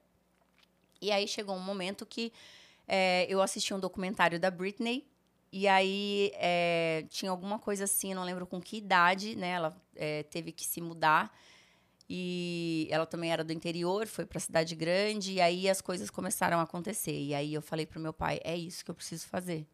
E 1.00 1.12
aí 1.12 1.28
chegou 1.28 1.54
um 1.54 1.60
momento 1.60 2.04
que 2.04 2.32
é, 2.88 3.24
eu 3.28 3.40
assisti 3.40 3.72
um 3.72 3.78
documentário 3.78 4.40
da 4.40 4.50
Britney 4.50 5.06
e 5.52 5.68
aí 5.68 6.32
é, 6.34 7.04
tinha 7.08 7.30
alguma 7.30 7.58
coisa 7.58 7.84
assim, 7.84 8.14
não 8.14 8.24
lembro 8.24 8.46
com 8.46 8.60
que 8.60 8.76
idade, 8.76 9.36
né? 9.36 9.50
Ela 9.50 9.76
é, 9.94 10.22
teve 10.24 10.52
que 10.52 10.64
se 10.64 10.80
mudar. 10.80 11.32
E 12.08 12.86
ela 12.90 13.04
também 13.04 13.32
era 13.32 13.42
do 13.42 13.52
interior, 13.52 14.06
foi 14.06 14.24
para 14.24 14.38
a 14.38 14.40
cidade 14.40 14.76
grande, 14.76 15.32
e 15.34 15.40
aí 15.40 15.68
as 15.68 15.80
coisas 15.80 16.08
começaram 16.08 16.60
a 16.60 16.62
acontecer. 16.62 17.18
E 17.18 17.34
aí 17.34 17.52
eu 17.52 17.62
falei 17.62 17.84
pro 17.84 18.00
meu 18.00 18.12
pai: 18.12 18.40
é 18.44 18.56
isso 18.56 18.84
que 18.84 18.90
eu 18.90 18.94
preciso 18.94 19.26
fazer. 19.26 19.66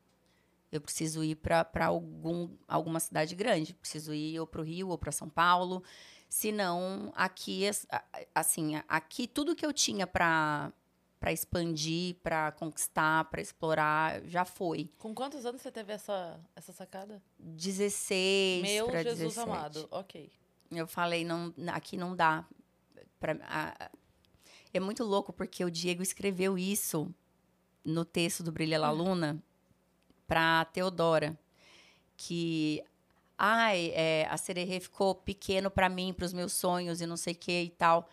Eu 0.71 0.81
preciso 0.81 1.23
ir 1.23 1.37
para 1.37 1.87
algum 1.87 2.49
alguma 2.67 2.99
cidade 3.01 3.35
grande. 3.35 3.75
Preciso 3.75 4.15
ir 4.15 4.41
ou 4.41 4.47
para 4.47 4.63
o 4.63 4.65
Rio 4.65 4.89
ou 4.89 4.97
para 4.97 5.13
São 5.13 5.29
Paulo. 5.29 5.83
Senão, 6.29 7.13
aqui, 7.15 7.69
assim, 8.35 8.81
aqui 8.89 9.27
tudo 9.27 9.55
que 9.55 9.67
eu 9.67 9.73
tinha 9.73 10.07
para 10.07 10.73
para 11.23 11.33
expandir, 11.33 12.17
para 12.17 12.51
conquistar, 12.51 13.27
para 13.27 13.41
explorar, 13.41 14.25
já 14.25 14.45
foi. 14.45 14.91
Com 14.99 15.15
quantos 15.15 15.47
anos 15.47 15.63
você 15.63 15.71
teve 15.71 15.93
essa, 15.93 16.41
essa 16.57 16.73
sacada? 16.73 17.23
16 17.39 18.61
Meu 18.61 18.91
Jesus 18.91 19.37
17. 19.37 19.39
amado, 19.49 19.89
ok. 19.93 20.29
Eu 20.69 20.85
falei, 20.85 21.25
não, 21.25 21.55
aqui 21.69 21.97
não 21.97 22.17
dá. 22.17 22.45
Pra, 23.21 23.39
a, 23.43 23.89
é 24.75 24.81
muito 24.81 25.05
louco 25.05 25.33
porque 25.33 25.65
o 25.65 25.71
Diego 25.71 26.03
escreveu 26.03 26.59
isso 26.59 27.09
no 27.85 28.05
texto 28.05 28.43
do 28.43 28.51
Brilha 28.51 28.81
La 28.81 28.91
Luna 28.91 29.41
para 30.27 30.65
Teodora, 30.65 31.39
que 32.17 32.83
ai, 33.39 33.93
é, 33.95 34.27
a 34.29 34.37
Sererê 34.37 34.81
ficou 34.81 35.15
pequeno 35.15 35.71
para 35.71 35.89
mim, 35.89 36.13
para 36.13 36.27
os 36.27 36.33
meus 36.33 36.53
sonhos 36.53 37.01
e 37.01 37.07
não 37.07 37.17
sei 37.17 37.33
o 37.35 37.37
que 37.37 37.63
e 37.63 37.71
tal. 37.71 38.09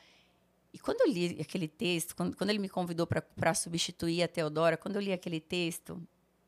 E 0.74 0.78
quando 0.80 1.02
eu 1.02 1.08
li 1.12 1.38
aquele 1.42 1.68
texto, 1.68 2.16
quando, 2.16 2.36
quando 2.38 2.50
ele 2.52 2.60
me 2.60 2.70
convidou 2.70 3.08
para 3.08 3.54
substituir 3.54 4.22
a 4.24 4.28
Teodora, 4.28 4.78
quando 4.78 4.96
eu 4.98 5.02
li 5.02 5.12
aquele 5.12 5.40
texto, 5.40 6.02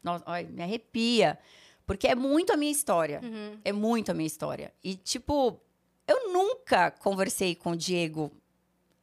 nossa, 0.03 0.23
olha, 0.27 0.47
me 0.47 0.61
arrepia. 0.61 1.39
Porque 1.85 2.07
é 2.07 2.13
muito 2.15 2.53
a 2.53 2.57
minha 2.57 2.71
história. 2.71 3.19
Uhum. 3.23 3.59
É 3.65 3.71
muito 3.73 4.11
a 4.11 4.13
minha 4.13 4.27
história. 4.27 4.71
E, 4.83 4.95
tipo, 4.95 5.59
eu 6.07 6.31
nunca 6.31 6.91
conversei 6.91 7.55
com 7.55 7.71
o 7.71 7.75
Diego 7.75 8.31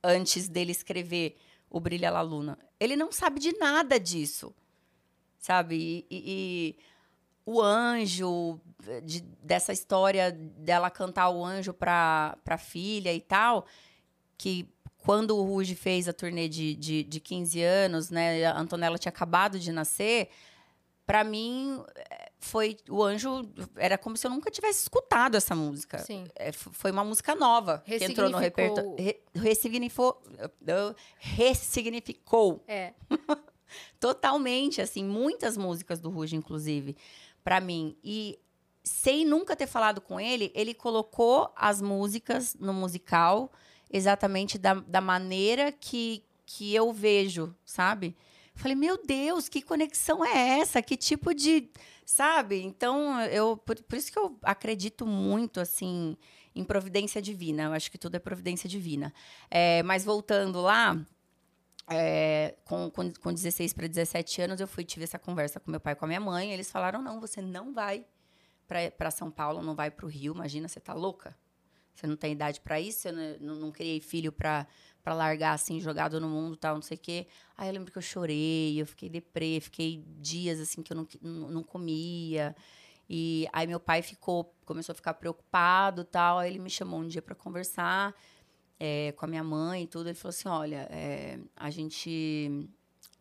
antes 0.02 0.48
dele 0.48 0.70
escrever 0.70 1.36
o 1.68 1.80
Brilha 1.80 2.10
La 2.10 2.20
Luna. 2.22 2.56
Ele 2.78 2.94
não 2.96 3.10
sabe 3.12 3.40
de 3.40 3.52
nada 3.58 3.98
disso. 3.98 4.54
sabe? 5.40 5.76
E, 5.76 6.06
e- 6.10 6.22
e 6.26 6.76
o 7.46 7.60
anjo, 7.62 8.60
de- 9.04 9.20
dessa 9.42 9.72
história 9.72 10.30
dela 10.32 10.90
cantar 10.90 11.30
o 11.30 11.44
anjo 11.44 11.72
pra, 11.72 12.36
pra 12.44 12.58
filha 12.58 13.12
e 13.14 13.20
tal, 13.20 13.64
que 14.36 14.68
quando 15.08 15.34
o 15.38 15.42
Ruge 15.42 15.74
fez 15.74 16.06
a 16.06 16.12
turnê 16.12 16.50
de, 16.50 16.74
de, 16.74 17.02
de 17.02 17.18
15 17.18 17.62
anos, 17.62 18.10
né? 18.10 18.44
A 18.44 18.60
Antonella 18.60 18.98
tinha 18.98 19.08
acabado 19.08 19.58
de 19.58 19.72
nascer. 19.72 20.28
Pra 21.06 21.24
mim, 21.24 21.82
foi 22.38 22.76
o 22.90 23.02
anjo. 23.02 23.50
Era 23.76 23.96
como 23.96 24.18
se 24.18 24.26
eu 24.26 24.30
nunca 24.30 24.50
tivesse 24.50 24.82
escutado 24.82 25.34
essa 25.34 25.54
música. 25.54 25.96
Sim. 25.96 26.26
É, 26.36 26.52
foi 26.52 26.90
uma 26.90 27.02
música 27.02 27.34
nova 27.34 27.82
que 27.86 28.04
entrou 28.04 28.28
no 28.28 28.36
repertório. 28.36 28.96
Re, 28.98 29.18
ressignificou, 29.34 30.20
ressignificou 31.16 32.62
É. 32.68 32.92
totalmente, 33.98 34.82
assim, 34.82 35.02
muitas 35.02 35.56
músicas 35.56 36.00
do 36.00 36.10
Ruge, 36.10 36.36
inclusive, 36.36 36.94
pra 37.42 37.62
mim. 37.62 37.96
E 38.04 38.38
sem 38.84 39.24
nunca 39.24 39.56
ter 39.56 39.66
falado 39.66 40.02
com 40.02 40.20
ele, 40.20 40.52
ele 40.54 40.74
colocou 40.74 41.50
as 41.56 41.80
músicas 41.80 42.54
no 42.60 42.74
musical 42.74 43.50
exatamente 43.90 44.58
da, 44.58 44.74
da 44.74 45.00
maneira 45.00 45.72
que, 45.72 46.24
que 46.44 46.74
eu 46.74 46.92
vejo, 46.92 47.54
sabe? 47.64 48.16
Falei, 48.58 48.74
meu 48.74 49.00
Deus, 49.00 49.48
que 49.48 49.62
conexão 49.62 50.24
é 50.24 50.58
essa? 50.58 50.82
Que 50.82 50.96
tipo 50.96 51.32
de. 51.32 51.70
Sabe? 52.04 52.60
Então, 52.60 53.20
eu. 53.22 53.56
Por, 53.56 53.80
por 53.82 53.96
isso 53.96 54.10
que 54.10 54.18
eu 54.18 54.36
acredito 54.42 55.06
muito, 55.06 55.60
assim, 55.60 56.16
em 56.56 56.64
providência 56.64 57.22
divina. 57.22 57.64
Eu 57.64 57.72
acho 57.72 57.88
que 57.88 57.96
tudo 57.96 58.16
é 58.16 58.18
providência 58.18 58.68
divina. 58.68 59.14
É, 59.48 59.80
mas 59.84 60.04
voltando 60.04 60.60
lá, 60.60 61.00
é, 61.88 62.56
com, 62.64 62.90
com, 62.90 63.12
com 63.12 63.32
16 63.32 63.72
para 63.72 63.86
17 63.86 64.42
anos, 64.42 64.60
eu 64.60 64.66
fui 64.66 64.84
tive 64.84 65.04
essa 65.04 65.20
conversa 65.20 65.60
com 65.60 65.70
meu 65.70 65.80
pai 65.80 65.92
e 65.92 65.96
com 65.96 66.04
a 66.04 66.08
minha 66.08 66.20
mãe. 66.20 66.52
Eles 66.52 66.68
falaram: 66.68 67.00
não, 67.00 67.20
você 67.20 67.40
não 67.40 67.72
vai 67.72 68.04
para 68.66 69.10
São 69.12 69.30
Paulo, 69.30 69.62
não 69.62 69.76
vai 69.76 69.88
para 69.88 70.04
o 70.04 70.08
Rio. 70.08 70.34
Imagina, 70.34 70.66
você 70.66 70.80
tá 70.80 70.92
louca? 70.92 71.36
Você 71.98 72.06
não 72.06 72.16
tem 72.16 72.32
idade 72.32 72.60
para 72.60 72.80
isso, 72.80 73.08
eu 73.08 73.40
não, 73.40 73.56
não, 73.56 73.72
criei 73.72 74.00
filho 74.00 74.30
para 74.30 74.66
para 75.02 75.14
largar 75.14 75.54
assim, 75.54 75.80
jogado 75.80 76.20
no 76.20 76.28
mundo 76.28 76.54
tal, 76.54 76.74
não 76.74 76.82
sei 76.82 76.96
o 76.96 77.00
quê. 77.00 77.26
Aí 77.56 77.68
eu 77.68 77.72
lembro 77.72 77.90
que 77.90 77.96
eu 77.96 78.02
chorei, 78.02 78.80
eu 78.80 78.86
fiquei 78.86 79.08
deprê, 79.08 79.58
fiquei 79.58 80.04
dias 80.20 80.60
assim 80.60 80.82
que 80.82 80.92
eu 80.92 80.96
não, 80.96 81.08
não, 81.22 81.50
não 81.50 81.62
comia. 81.62 82.54
E 83.08 83.48
aí 83.52 83.66
meu 83.66 83.80
pai 83.80 84.02
ficou, 84.02 84.54
começou 84.66 84.92
a 84.92 84.94
ficar 84.94 85.14
preocupado 85.14 86.04
tal. 86.04 86.38
Aí 86.38 86.50
ele 86.50 86.58
me 86.58 86.68
chamou 86.68 87.00
um 87.00 87.08
dia 87.08 87.22
para 87.22 87.34
conversar 87.34 88.14
é, 88.78 89.12
com 89.12 89.24
a 89.24 89.28
minha 89.28 89.42
mãe 89.42 89.84
e 89.84 89.86
tudo. 89.86 90.08
Ele 90.08 90.14
falou 90.14 90.30
assim: 90.30 90.48
olha, 90.48 90.86
é, 90.90 91.38
a 91.56 91.70
gente 91.70 92.68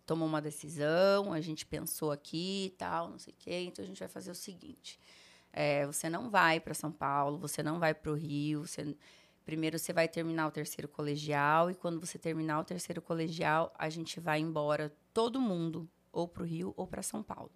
tomou 0.06 0.28
uma 0.28 0.42
decisão, 0.42 1.32
a 1.34 1.42
gente 1.42 1.66
pensou 1.66 2.12
aqui 2.12 2.76
tal, 2.78 3.10
não 3.10 3.18
sei 3.18 3.34
o 3.34 3.38
quê, 3.38 3.62
então 3.62 3.84
a 3.84 3.88
gente 3.88 4.00
vai 4.00 4.10
fazer 4.10 4.30
o 4.30 4.36
seguinte. 4.36 5.00
É, 5.60 5.88
você 5.88 6.08
não 6.08 6.30
vai 6.30 6.60
para 6.60 6.76
São 6.76 6.92
Paulo, 6.92 7.40
você 7.40 7.64
não 7.64 7.80
vai 7.80 7.92
para 7.92 8.12
o 8.12 8.14
Rio, 8.14 8.68
você, 8.68 8.96
primeiro 9.44 9.80
você 9.80 9.92
vai 9.92 10.08
terminar 10.08 10.46
o 10.46 10.52
terceiro 10.52 10.88
colegial 10.88 11.72
e 11.72 11.74
quando 11.74 12.00
você 12.00 12.20
terminar 12.20 12.60
o 12.60 12.64
terceiro 12.64 13.02
colegial, 13.02 13.74
a 13.76 13.90
gente 13.90 14.20
vai 14.20 14.40
embora 14.40 14.96
todo 15.12 15.42
mundo 15.42 15.90
ou 16.12 16.28
para 16.28 16.44
o 16.44 16.46
Rio 16.46 16.76
ou 16.78 16.86
para 16.86 17.02
São 17.02 17.24
Paulo. 17.24 17.50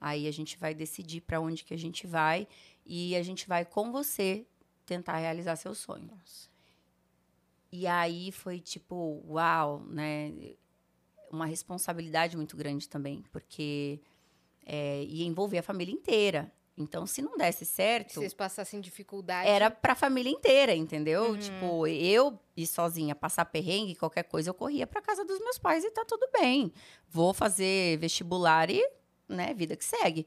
Aí 0.00 0.28
a 0.28 0.30
gente 0.30 0.56
vai 0.56 0.72
decidir 0.72 1.20
para 1.22 1.40
onde 1.40 1.64
que 1.64 1.74
a 1.74 1.76
gente 1.76 2.06
vai 2.06 2.46
e 2.86 3.16
a 3.16 3.24
gente 3.24 3.48
vai 3.48 3.64
com 3.64 3.90
você 3.90 4.46
tentar 4.86 5.16
realizar 5.16 5.56
seu 5.56 5.74
sonho. 5.74 6.06
Nossa. 6.16 6.48
E 7.72 7.88
aí 7.88 8.30
foi 8.30 8.60
tipo, 8.60 9.20
uau, 9.26 9.80
né? 9.88 10.32
Uma 11.28 11.46
responsabilidade 11.46 12.36
muito 12.36 12.56
grande 12.56 12.88
também, 12.88 13.24
porque 13.32 14.00
é, 14.64 15.02
ia 15.02 15.26
envolver 15.26 15.58
a 15.58 15.62
família 15.64 15.92
inteira. 15.92 16.52
Então, 16.76 17.06
se 17.06 17.20
não 17.20 17.36
desse 17.36 17.64
Se 17.64 17.74
certo, 17.74 18.14
vocês 18.14 18.32
passassem 18.32 18.80
dificuldade. 18.80 19.48
era 19.48 19.70
pra 19.70 19.94
família 19.94 20.30
inteira, 20.30 20.74
entendeu? 20.74 21.30
Uhum. 21.30 21.38
Tipo, 21.38 21.86
eu 21.86 22.38
ir 22.56 22.66
sozinha, 22.66 23.14
passar 23.14 23.44
perrengue, 23.44 23.94
qualquer 23.94 24.22
coisa, 24.22 24.50
eu 24.50 24.54
corria 24.54 24.86
pra 24.86 25.02
casa 25.02 25.24
dos 25.24 25.38
meus 25.38 25.58
pais 25.58 25.84
e 25.84 25.90
tá 25.90 26.04
tudo 26.06 26.26
bem. 26.32 26.72
Vou 27.08 27.34
fazer 27.34 27.98
vestibular 27.98 28.70
e, 28.70 28.82
né, 29.28 29.52
vida 29.52 29.76
que 29.76 29.84
segue. 29.84 30.26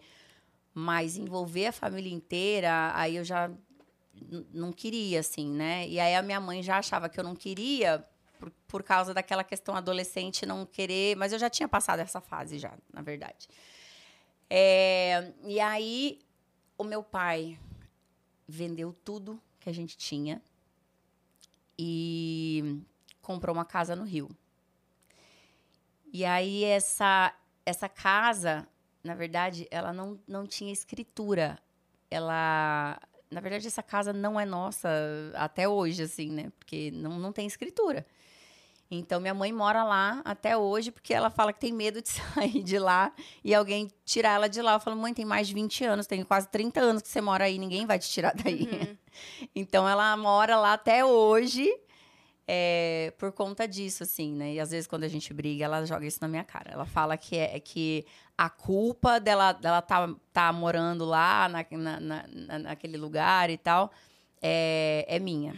Mas 0.74 1.18
envolver 1.18 1.68
a 1.68 1.72
família 1.72 2.14
inteira, 2.14 2.92
aí 2.94 3.16
eu 3.16 3.24
já 3.24 3.50
não 4.54 4.72
queria, 4.72 5.22
assim, 5.22 5.50
né? 5.50 5.88
E 5.88 6.00
aí 6.00 6.16
a 6.16 6.22
minha 6.22 6.40
mãe 6.40 6.62
já 6.62 6.78
achava 6.78 7.10
que 7.10 7.20
eu 7.20 7.24
não 7.24 7.36
queria 7.36 8.06
por, 8.40 8.52
por 8.68 8.84
causa 8.84 9.14
daquela 9.14 9.44
questão 9.44 9.76
adolescente 9.76 10.46
não 10.46 10.66
querer, 10.66 11.16
mas 11.16 11.34
eu 11.34 11.40
já 11.40 11.50
tinha 11.50 11.68
passado 11.68 12.00
essa 12.00 12.22
fase 12.22 12.60
já, 12.60 12.74
na 12.94 13.02
verdade. 13.02 13.48
É, 14.50 15.34
e 15.44 15.60
aí 15.60 16.20
o 16.78 16.84
meu 16.84 17.04
pai 17.04 17.60
vendeu 18.48 18.94
tudo 19.04 19.42
que 19.60 19.70
a 19.70 19.74
gente 19.74 19.98
tinha 19.98 20.42
e 21.78 22.82
comprou 23.22 23.56
uma 23.56 23.66
casa 23.66 23.96
no 23.96 24.04
Rio. 24.04 24.30
E 26.14 26.24
aí 26.24 26.64
essa 26.64 27.34
essa 27.66 27.90
casa, 27.90 28.68
na 29.04 29.16
verdade, 29.16 29.68
ela 29.72 29.92
não, 29.92 30.20
não 30.28 30.46
tinha 30.46 30.72
escritura. 30.72 31.58
Ela, 32.12 33.02
na 33.32 33.42
verdade, 33.42 33.66
essa 33.66 33.82
casa 33.82 34.14
não 34.14 34.40
é 34.40 34.46
nossa 34.46 34.88
até 35.34 35.68
hoje, 35.68 36.04
assim, 36.04 36.30
né? 36.30 36.52
Porque 36.60 36.92
não, 36.92 37.18
não 37.18 37.32
tem 37.32 37.48
escritura. 37.48 38.06
Então, 38.90 39.20
minha 39.20 39.34
mãe 39.34 39.52
mora 39.52 39.84
lá 39.84 40.22
até 40.24 40.56
hoje, 40.56 40.92
porque 40.92 41.14
ela 41.14 41.30
fala 41.30 41.52
que 41.52 41.60
tem 41.60 41.74
medo 41.74 42.02
de 42.02 42.10
sair 42.10 42.62
de 42.64 42.78
lá 42.78 43.12
e 43.44 43.54
alguém 43.54 43.90
tirar 44.06 44.34
ela 44.36 44.48
de 44.48 44.62
lá. 44.62 44.74
Eu 44.74 44.80
falo, 44.80 44.96
mãe, 44.96 45.14
tem 45.14 45.26
mais 45.26 45.48
de 45.48 45.54
20 45.54 45.84
anos, 45.84 46.06
tem 46.08 46.24
quase 46.24 46.48
30 46.50 46.80
anos 46.82 47.02
que 47.02 47.08
você 47.08 47.20
mora 47.22 47.46
aí, 47.46 47.58
ninguém 47.58 47.86
vai 47.86 47.98
te 48.00 48.10
tirar 48.10 48.34
daí. 48.36 48.70
Uhum. 48.72 48.98
Então, 49.56 49.88
ela 49.88 50.16
mora 50.18 50.58
lá 50.58 50.74
até 50.74 51.06
hoje 51.06 51.74
é, 52.48 53.14
por 53.18 53.32
conta 53.32 53.66
disso, 53.68 54.04
assim, 54.04 54.34
né? 54.34 54.54
E 54.54 54.60
às 54.60 54.72
vezes, 54.72 54.88
quando 54.88 55.04
a 55.04 55.08
gente 55.08 55.34
briga, 55.34 55.66
ela 55.66 55.86
joga 55.86 56.06
isso 56.06 56.20
na 56.22 56.28
minha 56.28 56.44
cara. 56.44 56.72
Ela 56.72 56.86
fala 56.86 57.16
que 57.18 57.38
é 57.38 57.60
que 57.60 58.06
a 58.38 58.50
culpa 58.50 59.20
dela, 59.20 59.54
dela 59.54 59.82
tá, 59.82 60.14
tá 60.34 60.52
morando 60.52 61.06
lá, 61.06 61.48
na, 61.48 61.66
na, 61.72 62.00
na- 62.00 62.60
naquele 62.60 62.98
lugar 62.98 63.50
e 63.50 63.58
tal, 63.58 63.92
é, 64.42 65.06
é 65.08 65.18
minha. 65.18 65.56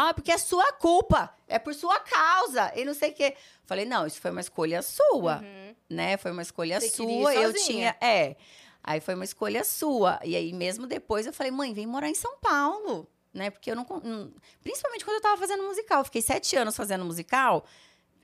Ah, 0.00 0.14
porque 0.14 0.30
é 0.30 0.38
sua 0.38 0.72
culpa, 0.74 1.34
é 1.48 1.58
por 1.58 1.74
sua 1.74 1.98
causa, 1.98 2.70
e 2.76 2.84
não 2.84 2.94
sei 2.94 3.10
o 3.10 3.14
quê. 3.14 3.34
Falei, 3.64 3.84
não, 3.84 4.06
isso 4.06 4.20
foi 4.20 4.30
uma 4.30 4.40
escolha 4.40 4.80
sua, 4.80 5.38
Uhum. 5.38 5.74
né? 5.90 6.16
Foi 6.16 6.30
uma 6.30 6.42
escolha 6.42 6.80
Você 6.80 6.90
sua, 6.90 7.34
eu 7.34 7.52
tinha... 7.52 7.96
É, 8.00 8.36
aí 8.84 9.00
foi 9.00 9.14
uma 9.14 9.24
escolha 9.24 9.64
sua. 9.64 10.20
E 10.22 10.36
aí, 10.36 10.52
mesmo 10.52 10.86
depois, 10.86 11.26
eu 11.26 11.32
falei, 11.32 11.50
mãe, 11.50 11.74
vem 11.74 11.84
morar 11.84 12.08
em 12.08 12.14
São 12.14 12.38
Paulo, 12.38 13.08
né? 13.34 13.50
Porque 13.50 13.70
eu 13.72 13.74
não... 13.74 13.84
Principalmente 14.62 15.04
quando 15.04 15.16
eu 15.16 15.20
tava 15.22 15.36
fazendo 15.36 15.64
musical. 15.64 15.98
Eu 16.00 16.04
fiquei 16.04 16.22
sete 16.22 16.54
anos 16.54 16.76
fazendo 16.76 17.04
musical, 17.04 17.64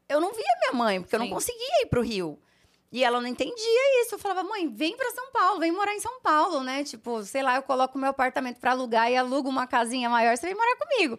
eu 0.09 0.21
não 0.21 0.33
via 0.33 0.45
minha 0.61 0.73
mãe, 0.75 1.01
porque 1.01 1.17
eu 1.17 1.19
não 1.19 1.27
Sim. 1.27 1.33
conseguia 1.35 1.83
ir 1.83 1.87
pro 1.87 2.03
Rio. 2.03 2.39
E 2.93 3.03
ela 3.03 3.21
não 3.21 3.27
entendia 3.27 4.01
isso. 4.03 4.15
Eu 4.15 4.19
falava, 4.21 4.45
mãe, 4.45 4.69
vem 4.69 4.97
pra 4.97 5.11
São 5.11 5.33
Paulo, 5.33 5.59
vem 5.59 5.73
morar 5.73 5.93
em 5.93 5.99
São 6.01 6.21
Paulo, 6.21 6.63
né? 6.63 6.85
Tipo, 6.85 7.25
sei 7.25 7.43
lá, 7.43 7.57
eu 7.57 7.63
coloco 7.65 7.99
meu 7.99 8.11
apartamento 8.11 8.61
pra 8.61 8.71
alugar 8.71 9.11
e 9.11 9.17
alugo 9.17 9.49
uma 9.49 9.67
casinha 9.67 10.09
maior, 10.09 10.37
você 10.37 10.47
vem 10.47 10.55
morar 10.55 10.77
comigo. 10.77 11.19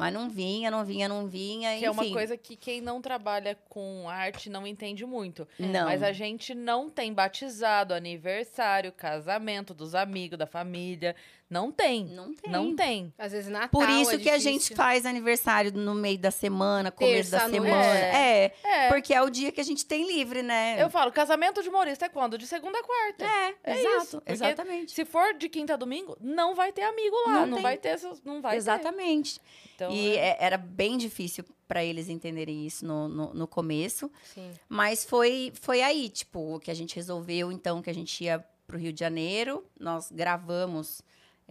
Mas 0.00 0.14
não 0.14 0.30
vinha, 0.30 0.70
não 0.70 0.82
vinha, 0.82 1.06
não 1.06 1.26
vinha, 1.28 1.72
Que 1.72 1.76
enfim. 1.76 1.84
é 1.84 1.90
uma 1.90 2.10
coisa 2.10 2.34
que 2.34 2.56
quem 2.56 2.80
não 2.80 3.02
trabalha 3.02 3.54
com 3.68 4.08
arte 4.08 4.48
não 4.48 4.66
entende 4.66 5.04
muito. 5.04 5.46
Não. 5.58 5.84
Mas 5.84 6.02
a 6.02 6.10
gente 6.10 6.54
não 6.54 6.88
tem 6.88 7.12
batizado, 7.12 7.92
aniversário, 7.92 8.92
casamento 8.92 9.74
dos 9.74 9.94
amigos, 9.94 10.38
da 10.38 10.46
família. 10.46 11.14
Não 11.50 11.72
tem. 11.72 12.04
Não 12.04 12.32
tem. 12.32 12.52
Não 12.52 12.76
tem. 12.76 13.12
Às 13.18 13.32
vezes 13.32 13.50
Natal 13.50 13.68
Por 13.70 13.88
isso 13.90 14.12
é 14.12 14.18
que 14.18 14.30
a 14.30 14.38
difícil. 14.38 14.52
gente 14.52 14.74
faz 14.76 15.04
aniversário 15.04 15.72
no 15.72 15.94
meio 15.96 16.16
da 16.16 16.30
semana, 16.30 16.92
começo 16.92 17.32
da 17.32 17.40
Terça 17.40 17.46
à 17.48 17.50
semana. 17.50 17.76
noite. 17.76 18.04
É, 18.16 18.54
É. 18.62 18.88
porque 18.88 19.12
é 19.12 19.20
o 19.20 19.28
dia 19.28 19.50
que 19.50 19.60
a 19.60 19.64
gente 19.64 19.84
tem 19.84 20.06
livre, 20.06 20.42
né? 20.42 20.80
Eu 20.80 20.88
falo, 20.88 21.10
casamento 21.10 21.60
de 21.62 21.68
humorista 21.68 22.06
é 22.06 22.08
quando? 22.08 22.38
De 22.38 22.46
segunda 22.46 22.78
a 22.78 22.82
quarta. 22.84 23.24
É, 23.24 23.54
É 23.64 23.80
exato, 23.80 24.04
isso, 24.04 24.22
exatamente. 24.26 24.92
Se 24.92 25.04
for 25.04 25.34
de 25.34 25.48
quinta 25.48 25.74
a 25.74 25.76
domingo, 25.76 26.16
não 26.20 26.54
vai 26.54 26.72
ter 26.72 26.82
amigo 26.82 27.16
lá. 27.26 27.32
Não 27.40 27.46
Não, 27.46 27.54
tem. 27.56 27.62
vai 27.64 27.76
ter. 27.76 28.00
Não 28.24 28.40
vai 28.40 28.52
ter. 28.52 28.56
Exatamente. 28.58 29.40
Então, 29.74 29.90
e 29.90 30.10
é- 30.16 30.28
é- 30.30 30.36
era 30.38 30.56
bem 30.56 30.96
difícil 30.96 31.44
para 31.66 31.82
eles 31.84 32.08
entenderem 32.08 32.64
isso 32.64 32.86
no, 32.86 33.08
no, 33.08 33.34
no 33.34 33.46
começo. 33.48 34.08
Sim. 34.34 34.50
Mas 34.68 35.04
foi, 35.04 35.52
foi 35.60 35.82
aí, 35.82 36.08
tipo, 36.08 36.60
que 36.60 36.70
a 36.70 36.74
gente 36.74 36.94
resolveu, 36.94 37.50
então, 37.50 37.82
que 37.82 37.90
a 37.90 37.94
gente 37.94 38.22
ia 38.22 38.44
pro 38.66 38.78
Rio 38.78 38.92
de 38.92 39.00
Janeiro. 39.00 39.64
Nós 39.78 40.10
gravamos 40.12 41.02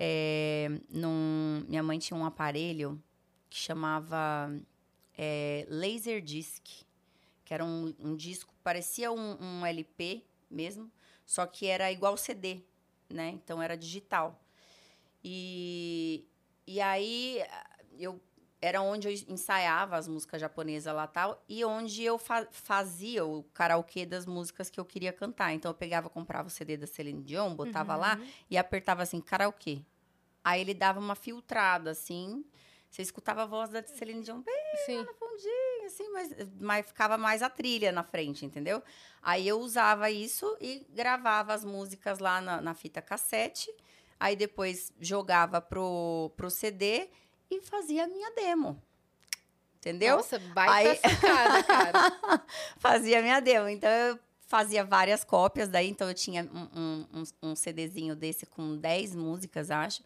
é, 0.02 0.70
num... 0.89 1.66
Minha 1.68 1.84
mãe 1.84 2.00
tinha 2.00 2.18
um 2.18 2.24
aparelho 2.24 3.04
que 3.50 3.58
chamava 3.58 4.50
é, 5.18 5.66
Laserdisc, 5.68 6.64
que 7.43 7.54
era 7.54 7.66
um, 7.66 7.93
um 8.00 8.16
disco, 8.16 8.56
parecia 8.64 9.12
um, 9.12 9.38
um 9.41 9.66
LP 9.66 10.24
mesmo, 10.50 10.89
só 11.26 11.45
que 11.45 11.68
era 11.68 11.91
igual 11.91 12.16
CD, 12.16 12.62
né? 13.10 13.32
Então, 13.32 13.62
era 13.62 13.76
digital. 13.76 14.41
E, 15.22 16.26
e 16.66 16.80
aí, 16.80 17.43
eu 17.97 18.22
era 18.62 18.82
onde 18.82 19.07
eu 19.07 19.14
ensaiava 19.28 19.95
as 19.95 20.07
músicas 20.07 20.41
japonesas 20.41 20.93
lá 20.93 21.07
tal, 21.07 21.43
e 21.47 21.64
onde 21.64 22.03
eu 22.03 22.18
fa 22.18 22.47
fazia 22.51 23.26
o 23.26 23.43
karaokê 23.53 24.05
das 24.05 24.26
músicas 24.26 24.70
que 24.70 24.80
eu 24.80 24.86
queria 24.86 25.14
cantar. 25.14 25.53
Então 25.53 25.72
eu 25.72 25.76
pegava, 25.76 26.10
comprava 26.10 26.47
o 26.47 26.51
CD 26.51 26.76
da 26.78 26.86
Celine 26.88 27.24
Dion, 27.24 27.55
botava 27.55 27.93
Uhum. 27.93 27.99
lá 27.99 28.20
e 28.49 28.57
apertava 28.57 29.03
assim, 29.03 29.22
karaokê. 29.22 29.82
Aí 30.43 30.62
ele 30.62 30.74
dava 30.74 30.99
uma 30.99 31.16
filtrada, 31.16 31.91
assim. 31.91 32.43
Você 32.89 33.01
escutava 33.03 33.43
a 33.43 33.45
voz 33.45 33.70
da 33.70 33.84
Celine 33.84 34.24
Dion 34.24 34.41
bem 34.41 34.55
Sim. 34.86 35.05
fundinho, 35.20 35.86
assim, 35.86 36.10
mas, 36.12 36.34
mas 36.60 36.86
ficava 36.88 37.18
mais 37.18 37.41
a 37.43 37.49
trilha 37.49 37.91
na 37.91 38.03
frente, 38.03 38.45
entendeu? 38.45 38.82
Aí 39.22 39.47
eu 39.47 39.60
usava 39.60 40.10
isso 40.10 40.57
e 40.60 40.86
gravava 40.89 41.53
as 41.53 41.64
músicas 41.64 42.18
lá 42.20 42.41
na, 42.41 42.60
na 42.60 42.74
fita 42.74 43.01
cassete. 43.01 43.72
Aí 44.20 44.36
depois 44.36 44.91
jogava 44.99 45.62
pro, 45.62 46.32
pro 46.36 46.49
CD 46.49 47.10
e 47.50 47.62
fazia 47.62 48.04
a 48.04 48.08
minha 48.08 48.32
demo. 48.32 48.82
Entendeu? 49.78 50.18
Nossa, 50.18 50.38
baita 50.39 50.74
Aí- 50.74 50.95
sacada, 50.97 51.64
cara. 51.64 52.43
fazia 52.78 53.20
a 53.20 53.22
minha 53.22 53.39
demo. 53.39 53.70
Então 53.70 53.89
eu 53.89 54.20
fazia 54.45 54.84
várias 54.84 55.24
cópias 55.24 55.70
daí. 55.70 55.89
Então 55.89 56.08
eu 56.08 56.14
tinha 56.14 56.43
um, 56.43 57.08
um, 57.14 57.24
um, 57.43 57.56
CDzinho 57.56 58.16
desse 58.16 58.45
com 58.45 58.76
10 58.76 59.16
músicas, 59.16 59.72
acho. 59.72 60.04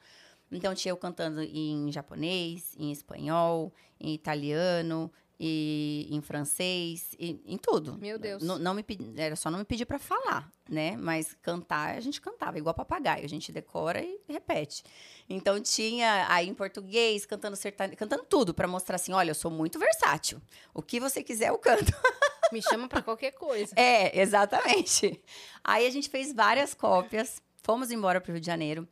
Então 0.51 0.75
tinha 0.75 0.91
eu 0.91 0.97
cantando 0.97 1.41
em 1.41 1.91
japonês, 1.91 2.75
em 2.77 2.91
espanhol, 2.91 3.73
em 3.99 4.13
italiano, 4.13 5.11
e 5.45 6.07
em 6.09 6.21
francês, 6.21 7.13
e, 7.19 7.41
em 7.45 7.57
tudo. 7.57 7.97
Meu 7.97 8.17
Deus. 8.17 8.41
Não, 8.41 8.57
não 8.57 8.73
me 8.73 8.85
era 9.17 9.35
só 9.35 9.51
não 9.51 9.59
me 9.59 9.65
pedir 9.65 9.85
pra 9.85 9.99
falar, 9.99 10.49
né? 10.69 10.95
Mas 10.95 11.35
cantar 11.41 11.97
a 11.97 11.99
gente 11.99 12.21
cantava 12.21 12.57
igual 12.57 12.73
papagaio, 12.73 13.25
a 13.25 13.27
gente 13.27 13.51
decora 13.51 14.01
e 14.01 14.21
repete. 14.29 14.85
Então 15.27 15.59
tinha 15.59 16.27
aí 16.29 16.47
em 16.47 16.53
português, 16.53 17.25
cantando 17.25 17.57
sertanejo, 17.57 17.97
cantando 17.97 18.23
tudo 18.23 18.53
pra 18.53 18.69
mostrar 18.69 18.95
assim, 18.95 19.11
olha, 19.11 19.31
eu 19.31 19.35
sou 19.35 19.51
muito 19.51 19.77
versátil. 19.77 20.41
O 20.73 20.81
que 20.81 20.97
você 20.97 21.21
quiser 21.21 21.49
eu 21.49 21.57
canto. 21.57 21.91
Me 22.53 22.61
chama 22.61 22.87
pra 22.87 23.01
qualquer 23.01 23.31
coisa. 23.31 23.73
É, 23.75 24.21
exatamente. 24.21 25.21
Aí 25.61 25.85
a 25.85 25.89
gente 25.89 26.07
fez 26.07 26.31
várias 26.31 26.73
cópias, 26.73 27.41
fomos 27.63 27.91
embora 27.91 28.21
pro 28.21 28.31
Rio 28.31 28.39
de 28.39 28.45
Janeiro. 28.45 28.87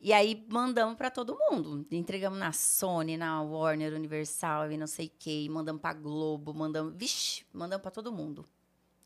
E 0.00 0.14
aí 0.14 0.46
mandamos 0.48 0.96
pra 0.96 1.10
todo 1.10 1.36
mundo. 1.38 1.86
Entregamos 1.90 2.38
na 2.38 2.52
Sony, 2.52 3.18
na 3.18 3.42
Warner, 3.42 3.92
Universal 3.92 4.72
e 4.72 4.78
não 4.78 4.86
sei 4.86 5.06
o 5.06 5.12
quê. 5.18 5.46
Mandamos 5.50 5.82
pra 5.82 5.92
Globo, 5.92 6.54
mandamos. 6.54 6.94
Vixe, 6.96 7.44
mandamos 7.52 7.82
pra 7.82 7.90
todo 7.90 8.10
mundo. 8.10 8.48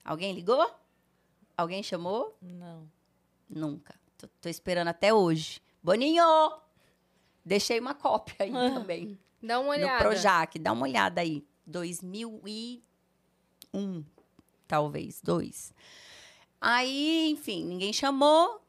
Alguém 0.04 0.32
ligou? 0.32 0.64
Alguém 1.56 1.82
chamou? 1.82 2.36
Não. 2.40 2.88
Nunca. 3.48 3.98
Tô, 4.16 4.28
tô 4.40 4.48
esperando 4.48 4.88
até 4.88 5.12
hoje. 5.12 5.60
Boninho! 5.82 6.24
Deixei 7.44 7.80
uma 7.80 7.94
cópia 7.94 8.36
aí 8.40 8.52
também. 8.72 9.18
Dá 9.42 9.58
uma 9.58 9.76
No 9.76 9.82
olhada. 9.82 10.04
Projac, 10.04 10.58
dá 10.58 10.72
uma 10.72 10.86
olhada 10.86 11.20
aí. 11.20 11.44
2001, 11.66 14.04
talvez, 14.66 15.20
dois. 15.20 15.74
Aí, 16.60 17.28
enfim, 17.30 17.64
ninguém 17.64 17.92
chamou. 17.92 18.62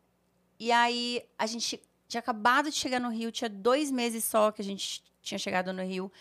E 0.59 0.71
aí, 0.71 1.23
a 1.37 1.45
gente 1.45 1.81
tinha 2.07 2.19
acabado 2.19 2.69
de 2.69 2.75
chegar 2.75 2.99
no 2.99 3.09
Rio, 3.09 3.31
tinha 3.31 3.49
dois 3.49 3.91
meses 3.91 4.23
só 4.23 4.51
que 4.51 4.61
a 4.61 4.65
gente 4.65 5.03
tinha 5.21 5.37
chegado 5.37 5.73
no 5.73 5.83
Rio. 5.83 6.11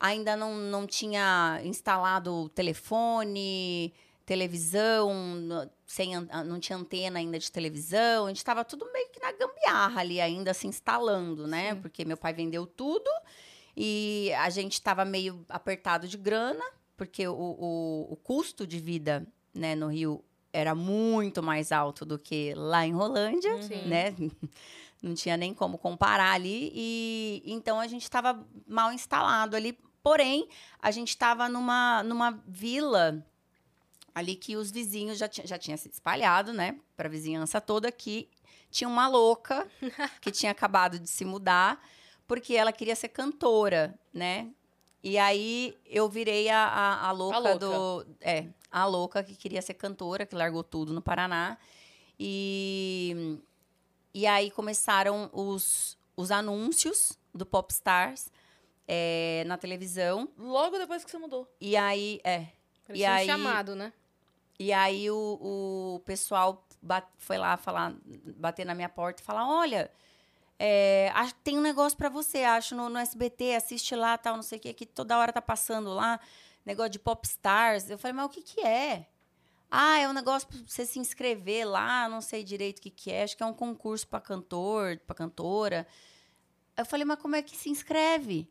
Ainda 0.00 0.36
não, 0.36 0.54
não 0.56 0.86
tinha 0.86 1.60
instalado 1.64 2.48
telefone, 2.50 3.92
televisão, 4.24 5.10
sem, 5.86 6.14
ah, 6.14 6.44
não 6.44 6.60
tinha 6.60 6.76
antena 6.76 7.18
ainda 7.18 7.38
de 7.38 7.50
televisão. 7.50 8.26
A 8.26 8.28
gente 8.28 8.36
estava 8.36 8.64
tudo 8.64 8.90
meio 8.92 9.08
que 9.10 9.20
na 9.20 9.32
gambiarra 9.32 10.00
ali 10.00 10.20
ainda 10.20 10.52
se 10.52 10.66
instalando, 10.66 11.46
né? 11.46 11.74
Sim. 11.74 11.80
Porque 11.80 12.04
meu 12.04 12.16
pai 12.16 12.32
vendeu 12.32 12.66
tudo 12.66 13.10
e 13.76 14.32
a 14.38 14.50
gente 14.50 14.74
estava 14.74 15.04
meio 15.04 15.44
apertado 15.48 16.06
de 16.06 16.16
grana, 16.16 16.64
porque 16.96 17.26
o, 17.26 17.32
o, 17.32 18.12
o 18.12 18.16
custo 18.16 18.66
de 18.66 18.78
vida 18.78 19.26
né, 19.54 19.74
no 19.74 19.88
Rio 19.88 20.22
era 20.52 20.74
muito 20.74 21.42
mais 21.42 21.72
alto 21.72 22.04
do 22.04 22.18
que 22.18 22.52
lá 22.54 22.86
em 22.86 22.92
Rolândia, 22.92 23.62
Sim. 23.62 23.86
né? 23.86 24.14
Não 25.02 25.14
tinha 25.14 25.36
nem 25.36 25.54
como 25.54 25.78
comparar 25.78 26.32
ali. 26.32 26.72
E 26.74 27.42
então 27.46 27.78
a 27.80 27.86
gente 27.86 28.02
estava 28.02 28.46
mal 28.66 28.92
instalado 28.92 29.56
ali. 29.56 29.78
Porém, 30.02 30.48
a 30.80 30.90
gente 30.90 31.10
estava 31.10 31.48
numa, 31.48 32.02
numa 32.02 32.42
vila 32.46 33.24
ali 34.14 34.34
que 34.34 34.56
os 34.56 34.70
vizinhos 34.70 35.18
já, 35.18 35.28
já 35.44 35.58
tinha 35.58 35.76
se 35.76 35.88
espalhado, 35.88 36.52
né? 36.52 36.78
Para 36.96 37.08
a 37.08 37.10
vizinhança 37.10 37.60
toda 37.60 37.92
que 37.92 38.28
tinha 38.70 38.88
uma 38.88 39.08
louca 39.08 39.66
que 40.20 40.30
tinha 40.30 40.52
acabado 40.52 40.98
de 40.98 41.08
se 41.08 41.24
mudar 41.24 41.80
porque 42.28 42.54
ela 42.54 42.70
queria 42.70 42.94
ser 42.94 43.08
cantora, 43.08 43.98
né? 44.12 44.50
E 45.02 45.16
aí 45.16 45.74
eu 45.86 46.08
virei 46.08 46.50
a, 46.50 46.66
a, 46.66 47.08
a 47.08 47.12
louca, 47.12 47.38
louca. 47.38 47.58
do. 47.58 48.06
É, 48.20 48.46
a 48.70 48.84
louca 48.84 49.22
que 49.22 49.34
queria 49.34 49.62
ser 49.62 49.74
cantora, 49.74 50.26
que 50.26 50.34
largou 50.34 50.62
tudo 50.62 50.92
no 50.92 51.00
Paraná. 51.00 51.56
E, 52.20 53.38
e 54.20 54.26
aí 54.26 54.50
começaram 54.50 55.30
os, 55.32 55.96
os 56.16 56.30
anúncios 56.30 57.16
do 57.32 57.46
Popstars 57.46 58.30
é, 58.86 59.44
na 59.46 59.56
televisão. 59.56 60.28
Logo 60.36 60.76
depois 60.76 61.04
que 61.04 61.10
você 61.10 61.18
mudou. 61.18 61.46
E 61.60 61.76
aí, 61.76 62.20
é. 62.24 62.46
Parecia 62.86 63.06
E 63.06 63.10
um 63.10 63.14
aí- 63.14 63.26
chamado, 63.26 63.74
né? 63.76 63.92
E 64.58 64.72
aí 64.72 65.08
o, 65.08 65.38
o 65.96 66.00
pessoal 66.04 66.66
foi 67.16 67.38
lá 67.38 67.56
falar, 67.56 67.94
bater 68.36 68.66
na 68.66 68.74
minha 68.74 68.88
porta 68.88 69.22
e 69.22 69.24
falar: 69.24 69.48
olha, 69.48 69.88
é, 70.58 71.12
tem 71.44 71.56
um 71.56 71.60
negócio 71.60 71.96
pra 71.96 72.08
você, 72.08 72.42
acho, 72.42 72.74
no, 72.74 72.88
no 72.88 72.98
SBT, 72.98 73.54
assiste 73.54 73.94
lá, 73.94 74.18
tal, 74.18 74.34
não 74.34 74.42
sei 74.42 74.58
o 74.58 74.60
que, 74.60 74.72
que 74.74 74.84
toda 74.86 75.16
hora 75.16 75.32
tá 75.32 75.40
passando 75.40 75.90
lá, 75.94 76.18
negócio 76.66 76.90
de 76.90 76.98
popstars. 76.98 77.88
Eu 77.88 77.98
falei, 77.98 78.14
mas 78.14 78.26
o 78.26 78.30
que 78.30 78.42
que 78.42 78.60
é? 78.66 79.06
Ah, 79.70 79.98
é 79.98 80.08
um 80.08 80.12
negócio 80.14 80.48
pra 80.48 80.58
você 80.66 80.86
se 80.86 80.98
inscrever 80.98 81.66
lá, 81.68 82.08
não 82.08 82.20
sei 82.22 82.42
direito 82.42 82.78
o 82.78 82.82
que 82.82 82.90
que 82.90 83.10
é, 83.10 83.22
acho 83.24 83.36
que 83.36 83.42
é 83.42 83.46
um 83.46 83.52
concurso 83.52 84.08
pra 84.08 84.20
cantor, 84.20 84.98
pra 85.06 85.14
cantora. 85.14 85.86
Eu 86.76 86.86
falei, 86.86 87.04
mas 87.04 87.20
como 87.20 87.36
é 87.36 87.42
que 87.42 87.56
se 87.56 87.70
inscreve? 87.70 88.48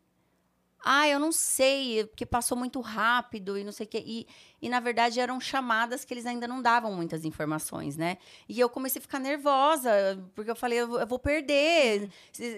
Ah, 0.86 1.08
eu 1.10 1.20
não 1.20 1.32
sei, 1.32 2.06
porque 2.08 2.26
passou 2.26 2.58
muito 2.58 2.82
rápido 2.82 3.58
e 3.58 3.64
não 3.64 3.72
sei 3.72 3.86
o 3.88 3.90
quê. 3.90 4.04
E, 4.06 4.28
e, 4.60 4.70
na 4.70 4.80
verdade, 4.80 5.20
eram 5.20 5.40
chamadas 5.40 6.04
que 6.04 6.14
eles 6.14 6.26
ainda 6.26 6.48
não 6.48 6.62
davam 6.62 6.92
muitas 6.92 7.24
informações, 7.24 7.96
né? 7.96 8.18
E 8.50 8.60
eu 8.60 8.68
comecei 8.68 9.00
a 9.00 9.02
ficar 9.02 9.20
nervosa, 9.20 9.92
porque 10.34 10.50
eu 10.50 10.56
falei, 10.56 10.80
eu 10.80 11.06
vou, 11.06 11.20
perder. 11.20 12.10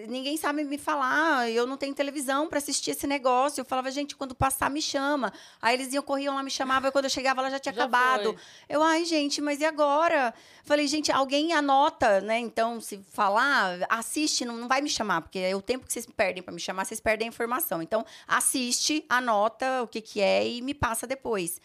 Ninguém 0.08 0.38
sabe 0.38 0.64
me 0.64 0.78
falar, 0.78 1.50
eu 1.50 1.68
não 1.68 1.76
tenho 1.76 1.93
televisão 1.93 2.47
para 2.47 2.58
assistir 2.58 2.91
esse 2.91 3.06
negócio. 3.06 3.60
Eu 3.60 3.66
falava, 3.66 3.91
gente, 3.91 4.16
quando 4.16 4.34
passar, 4.34 4.70
me 4.70 4.82
chama. 4.82 5.34
Aí 5.62 5.76
eles 5.76 5.93
iam, 5.93 6.02
corriam 6.02 6.36
lá, 6.36 6.41
me 6.41 6.50
chamavam, 6.52 6.88
e 6.88 6.91
quando 6.91 7.06
eu 7.06 7.10
chegava, 7.10 7.41
ela 7.41 7.50
já 7.50 7.60
tinha 7.60 7.74
Já 7.74 7.84
acabado. 7.84 8.34
foi. 8.34 8.38
Eu, 8.70 8.82
ai, 8.82 9.04
gente, 9.04 9.41
mas 9.41 9.60
e 9.60 9.66
agora? 9.66 10.34
Falei, 10.64 10.88
gente, 10.88 11.12
alguém 11.12 11.52
anota, 11.52 12.22
né? 12.22 12.39
Então, 12.39 12.80
se 12.80 12.97
falar, 13.12 13.80
assiste, 13.89 14.45
não, 14.45 14.56
não 14.56 14.68
vai 14.70 14.80
me 14.80 14.89
chamar, 14.89 15.22
porque 15.22 15.39
é 15.39 15.54
o 15.54 15.62
tempo 15.62 15.86
que 15.86 15.91
vocês 15.91 16.06
perdem 16.06 16.41
para 16.41 16.54
me 16.54 16.62
chamar, 16.62 16.86
vocês 16.86 17.02
perdem 17.02 17.28
a 17.28 17.30
informação. 17.30 17.82
Então, 17.82 18.06
assiste, 18.26 19.04
anota 19.10 19.84
o 19.84 19.88
que, 19.88 20.00
que 20.00 20.22
é 20.22 20.47
e 20.47 20.62
me 20.62 20.74
passa 20.74 21.06
depois. 21.06 21.60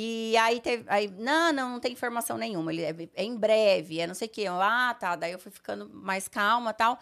E 0.00 0.36
aí 0.36 0.60
teve. 0.60 0.84
Aí, 0.86 1.08
não, 1.18 1.52
não, 1.52 1.70
não 1.70 1.80
tem 1.80 1.90
informação 1.90 2.38
nenhuma. 2.38 2.72
Ele 2.72 2.82
é, 2.82 2.94
é 3.16 3.24
em 3.24 3.36
breve, 3.36 3.98
é 3.98 4.06
não 4.06 4.14
sei 4.14 4.28
o 4.28 4.30
quê. 4.30 4.44
Ah, 4.46 4.96
tá. 4.96 5.16
Daí 5.16 5.32
eu 5.32 5.40
fui 5.40 5.50
ficando 5.50 5.90
mais 5.92 6.28
calma 6.28 6.72
tal. 6.72 7.00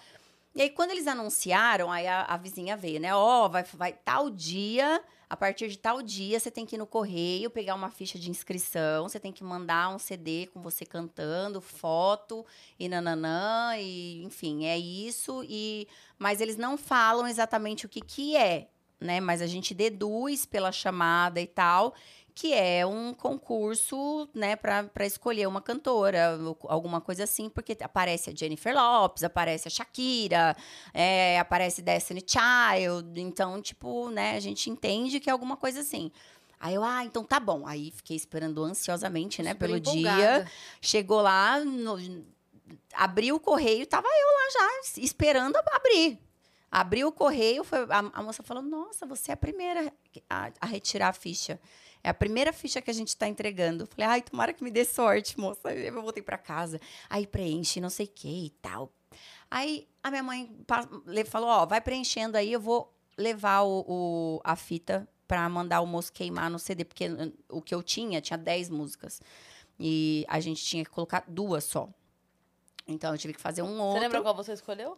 E 0.54 0.62
aí, 0.62 0.70
quando 0.70 0.92
eles 0.92 1.06
anunciaram, 1.06 1.92
aí 1.92 2.06
a, 2.06 2.22
a 2.22 2.38
vizinha 2.38 2.74
veio, 2.74 2.98
né? 2.98 3.14
Ó, 3.14 3.48
vai, 3.50 3.64
vai 3.74 3.92
tal 3.92 4.30
dia, 4.30 5.04
a 5.28 5.36
partir 5.36 5.68
de 5.68 5.76
tal 5.76 6.00
dia, 6.00 6.40
você 6.40 6.50
tem 6.50 6.64
que 6.64 6.76
ir 6.76 6.78
no 6.78 6.86
correio, 6.86 7.50
pegar 7.50 7.74
uma 7.74 7.90
ficha 7.90 8.18
de 8.18 8.30
inscrição, 8.30 9.06
você 9.06 9.20
tem 9.20 9.30
que 9.30 9.44
mandar 9.44 9.94
um 9.94 9.98
CD 9.98 10.46
com 10.46 10.62
você 10.62 10.86
cantando, 10.86 11.60
foto 11.60 12.46
e 12.78 12.88
nananã, 12.88 13.76
e 13.76 14.24
enfim, 14.24 14.64
é 14.64 14.78
isso. 14.78 15.44
E 15.46 15.86
Mas 16.18 16.40
eles 16.40 16.56
não 16.56 16.78
falam 16.78 17.28
exatamente 17.28 17.84
o 17.84 17.90
que, 17.90 18.00
que 18.00 18.38
é, 18.38 18.68
né? 18.98 19.20
Mas 19.20 19.42
a 19.42 19.46
gente 19.46 19.74
deduz 19.74 20.46
pela 20.46 20.72
chamada 20.72 21.38
e 21.38 21.46
tal 21.46 21.94
que 22.36 22.52
é 22.52 22.84
um 22.84 23.14
concurso, 23.14 24.28
né, 24.34 24.56
para 24.56 25.06
escolher 25.06 25.48
uma 25.48 25.62
cantora, 25.62 26.38
alguma 26.68 27.00
coisa 27.00 27.24
assim, 27.24 27.48
porque 27.48 27.74
aparece 27.80 28.28
a 28.28 28.34
Jennifer 28.34 28.74
Lopes, 28.74 29.24
aparece 29.24 29.68
a 29.68 29.70
Shakira, 29.70 30.54
é, 30.92 31.38
aparece 31.38 31.80
Destiny 31.80 32.22
Child, 32.26 33.18
então, 33.22 33.62
tipo, 33.62 34.10
né, 34.10 34.36
a 34.36 34.40
gente 34.40 34.68
entende 34.68 35.18
que 35.18 35.30
é 35.30 35.32
alguma 35.32 35.56
coisa 35.56 35.80
assim. 35.80 36.12
Aí 36.60 36.74
eu, 36.74 36.84
ah, 36.84 37.02
então 37.06 37.24
tá 37.24 37.40
bom. 37.40 37.66
Aí 37.66 37.90
fiquei 37.90 38.16
esperando 38.18 38.62
ansiosamente, 38.62 39.42
né, 39.42 39.52
Super 39.52 39.68
pelo 39.68 39.80
dia. 39.80 39.92
empolgada. 39.92 40.50
Chegou 40.82 41.22
lá, 41.22 41.58
no, 41.60 41.96
abriu 42.92 43.36
o 43.36 43.40
correio, 43.40 43.86
tava 43.86 44.08
eu 44.08 44.12
lá 44.12 44.50
já, 44.52 45.00
esperando 45.00 45.56
abrir. 45.56 46.18
Abriu 46.70 47.08
o 47.08 47.12
correio, 47.12 47.64
foi, 47.64 47.78
a, 47.78 47.98
a 48.12 48.22
moça 48.22 48.42
falou: 48.42 48.62
Nossa, 48.62 49.06
você 49.06 49.30
é 49.30 49.34
a 49.34 49.36
primeira 49.38 49.90
a, 50.28 50.50
a 50.60 50.66
retirar 50.66 51.08
a 51.08 51.12
ficha. 51.14 51.58
É 52.06 52.10
a 52.10 52.14
primeira 52.14 52.52
ficha 52.52 52.80
que 52.80 52.88
a 52.88 52.94
gente 52.94 53.08
está 53.08 53.26
entregando. 53.26 53.82
Eu 53.82 53.86
Falei, 53.88 54.06
ai, 54.06 54.22
tomara 54.22 54.52
que 54.52 54.62
me 54.62 54.70
dê 54.70 54.84
sorte, 54.84 55.38
moça. 55.40 55.68
Aí 55.70 55.86
Eu 55.88 56.00
voltei 56.00 56.22
para 56.22 56.38
casa. 56.38 56.80
Aí 57.10 57.26
preenche, 57.26 57.80
não 57.80 57.90
sei 57.90 58.06
o 58.06 58.08
que 58.08 58.46
e 58.46 58.50
tal. 58.62 58.92
Aí 59.50 59.88
a 60.04 60.10
minha 60.10 60.22
mãe 60.22 60.56
falou: 61.28 61.48
Ó, 61.48 61.66
vai 61.66 61.80
preenchendo 61.80 62.36
aí, 62.36 62.52
eu 62.52 62.60
vou 62.60 62.94
levar 63.18 63.62
o, 63.62 63.84
o- 63.88 64.40
a 64.44 64.54
fita 64.54 65.08
pra 65.26 65.48
mandar 65.48 65.80
o 65.80 65.86
moço 65.86 66.12
queimar 66.12 66.48
no 66.48 66.58
CD, 66.60 66.84
porque 66.84 67.06
o 67.50 67.60
que 67.60 67.74
eu 67.74 67.82
tinha, 67.82 68.20
tinha 68.20 68.38
10 68.38 68.68
músicas. 68.70 69.20
E 69.78 70.24
a 70.28 70.38
gente 70.38 70.64
tinha 70.64 70.84
que 70.84 70.90
colocar 70.90 71.24
duas 71.26 71.64
só. 71.64 71.88
Então 72.86 73.10
eu 73.12 73.18
tive 73.18 73.34
que 73.34 73.40
fazer 73.40 73.62
um 73.62 73.74
Você 73.74 73.80
outro. 73.82 74.00
lembra 74.00 74.22
qual 74.22 74.34
você 74.36 74.52
escolheu? 74.52 74.96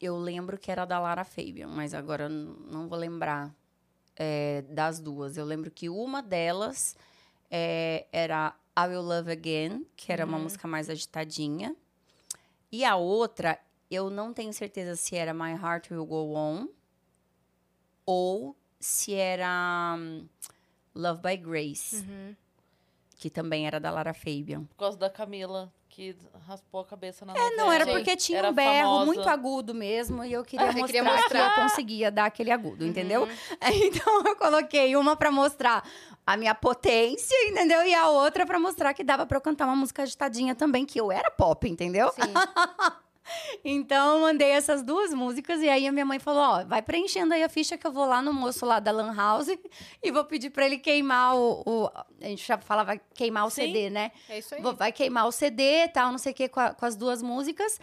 Eu 0.00 0.18
lembro 0.18 0.58
que 0.58 0.70
era 0.70 0.84
da 0.84 0.98
Lara 0.98 1.24
Fabian, 1.24 1.68
mas 1.68 1.94
agora 1.94 2.28
não 2.28 2.86
vou 2.88 2.98
lembrar 2.98 3.54
é, 4.16 4.62
das 4.68 5.00
duas. 5.00 5.36
Eu 5.36 5.44
lembro 5.44 5.70
que 5.70 5.88
uma 5.88 6.22
delas 6.22 6.96
é, 7.50 8.06
era 8.12 8.54
I 8.78 8.88
Will 8.88 9.02
Love 9.02 9.30
Again, 9.30 9.86
que 9.96 10.12
era 10.12 10.24
uma 10.24 10.36
Uhum. 10.36 10.44
música 10.44 10.66
mais 10.68 10.88
agitadinha. 10.90 11.74
E 12.70 12.84
a 12.84 12.96
outra, 12.96 13.58
eu 13.90 14.08
não 14.10 14.32
tenho 14.32 14.52
certeza 14.52 14.96
se 14.96 15.14
era 15.16 15.34
My 15.34 15.52
Heart 15.52 15.90
Will 15.90 16.06
Go 16.06 16.34
On 16.34 16.68
ou 18.06 18.56
se 18.80 19.14
era 19.14 19.94
hum, 19.98 20.26
Love 20.94 21.20
by 21.22 21.36
Grace, 21.36 21.96
Uhum. 21.96 22.36
Que 23.22 23.30
também 23.30 23.68
era 23.68 23.78
da 23.78 23.88
Lara 23.88 24.12
Fabian. 24.12 24.64
Por 24.64 24.76
causa 24.76 24.98
da 24.98 25.08
Camila, 25.08 25.72
que 25.88 26.16
raspou 26.44 26.80
a 26.80 26.84
cabeça 26.84 27.24
na 27.24 27.32
É, 27.36 27.50
não, 27.54 27.70
era 27.70 27.84
Sim. 27.84 27.92
porque 27.92 28.16
tinha 28.16 28.38
Era 28.38 28.50
um 28.50 28.52
berro 28.52 28.82
famosa. 28.88 29.04
muito 29.06 29.28
agudo 29.28 29.72
mesmo 29.72 30.24
e 30.24 30.32
eu 30.32 30.42
queria, 30.44 30.66
Ah, 30.66 30.72
mostrar, 30.72 30.86
queria 30.86 31.04
que 31.04 31.10
mostrar. 31.16 31.56
eu 31.56 31.62
conseguia 31.62 32.10
dar 32.10 32.24
aquele 32.24 32.50
agudo, 32.50 32.84
entendeu? 32.84 33.22
Uhum. 33.22 33.28
Então 34.02 34.24
eu 34.26 34.34
coloquei 34.34 34.96
uma 34.96 35.14
pra 35.14 35.30
mostrar 35.30 35.88
a 36.26 36.36
minha 36.36 36.52
potência, 36.54 37.36
entendeu? 37.48 37.86
E 37.86 37.94
a 37.94 38.08
outra 38.08 38.44
pra 38.44 38.58
mostrar 38.58 38.92
que 38.92 39.04
dava 39.04 39.24
pra 39.24 39.36
eu 39.36 39.40
cantar 39.40 39.66
uma 39.66 39.76
música 39.76 40.02
agitadinha 40.02 40.56
também, 40.56 40.84
que 40.84 41.00
eu 41.00 41.12
era 41.12 41.30
pop, 41.30 41.68
entendeu? 41.68 42.10
Sim. 42.10 42.22
Então 43.64 44.16
eu 44.16 44.20
mandei 44.22 44.50
essas 44.50 44.82
duas 44.82 45.12
músicas 45.14 45.60
e 45.60 45.68
aí 45.68 45.86
a 45.86 45.92
minha 45.92 46.04
mãe 46.04 46.18
falou: 46.18 46.42
ó, 46.42 46.64
vai 46.64 46.82
preenchendo 46.82 47.32
aí 47.34 47.42
a 47.42 47.48
ficha 47.48 47.78
que 47.78 47.86
eu 47.86 47.92
vou 47.92 48.04
lá 48.06 48.20
no 48.20 48.32
moço 48.32 48.66
lá 48.66 48.80
da 48.80 48.90
Lan 48.90 49.14
House 49.14 49.48
e 50.02 50.10
vou 50.10 50.24
pedir 50.24 50.50
pra 50.50 50.66
ele 50.66 50.78
queimar 50.78 51.36
o. 51.36 51.62
o- 51.66 51.90
a 52.20 52.26
gente 52.26 52.46
já 52.46 52.58
falava 52.58 52.96
queimar 53.14 53.46
o 53.46 53.50
Sim. 53.50 53.66
CD, 53.66 53.90
né? 53.90 54.10
É 54.28 54.38
isso 54.38 54.54
aí. 54.54 54.62
Vou- 54.62 54.74
vai 54.74 54.92
queimar 54.92 55.26
o 55.26 55.32
CD 55.32 55.84
e 55.84 55.88
tal, 55.88 56.10
não 56.10 56.18
sei 56.18 56.32
o 56.32 56.34
que, 56.34 56.48
com, 56.48 56.60
a- 56.60 56.74
com 56.74 56.84
as 56.84 56.96
duas 56.96 57.22
músicas. 57.22 57.78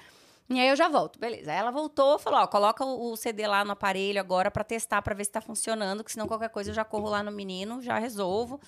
E 0.52 0.60
aí 0.60 0.68
eu 0.68 0.76
já 0.76 0.90
volto, 0.90 1.20
beleza. 1.20 1.52
Aí 1.52 1.58
ela 1.60 1.70
voltou, 1.70 2.18
falou, 2.18 2.40
ó, 2.40 2.48
coloca 2.48 2.84
o, 2.84 3.12
o 3.12 3.16
CD 3.16 3.46
lá 3.46 3.64
no 3.64 3.72
aparelho 3.72 4.20
agora 4.20 4.50
pra 4.50 4.64
testar, 4.64 5.00
pra 5.04 5.14
ver 5.14 5.24
se 5.24 5.32
tá 5.32 5.40
funcionando, 5.40 6.04
que 6.04 6.12
senão 6.12 6.28
qualquer 6.28 6.50
coisa 6.50 6.72
eu 6.72 6.74
já 6.74 6.84
corro 6.84 7.08
lá 7.08 7.22
no 7.22 7.32
menino, 7.32 7.82
já 7.84 8.00
resolvo 8.00 8.60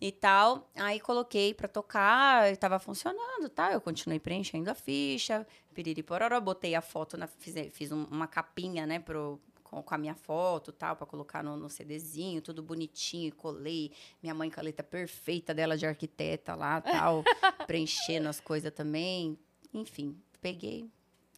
e 0.00 0.12
tal. 0.12 0.68
Aí 0.76 1.00
coloquei 1.00 1.54
pra 1.54 1.66
tocar, 1.68 2.52
e 2.52 2.56
tava 2.56 2.78
funcionando, 2.78 3.48
tá? 3.48 3.72
Eu 3.72 3.80
continuei 3.80 4.18
preenchendo 4.18 4.70
a 4.70 4.74
ficha, 4.74 5.46
piriri 5.72 6.02
pororó, 6.02 6.40
botei 6.40 6.74
a 6.74 6.80
foto, 6.82 7.16
na, 7.16 7.26
fiz, 7.26 7.54
fiz 7.72 7.92
um- 7.92 8.04
uma 8.10 8.26
capinha, 8.26 8.86
né, 8.86 8.98
pro, 8.98 9.40
com, 9.64 9.82
com 9.82 9.94
a 9.94 9.98
minha 9.98 10.14
foto, 10.14 10.72
tal, 10.72 10.96
pra 10.96 11.06
colocar 11.06 11.42
no, 11.42 11.56
no 11.56 11.70
CDzinho, 11.70 12.42
tudo 12.42 12.62
bonitinho, 12.62 13.34
colei. 13.34 13.92
Minha 14.22 14.34
mãe 14.34 14.50
com 14.50 14.60
a 14.60 14.62
letra 14.62 14.82
perfeita 14.84 15.54
dela 15.54 15.76
de 15.76 15.86
arquiteta 15.86 16.54
lá, 16.54 16.80
tal, 16.82 17.22
preenchendo 17.66 18.28
as 18.28 18.40
coisas 18.40 18.72
também. 18.72 19.38
Enfim, 19.72 20.16
peguei, 20.40 20.90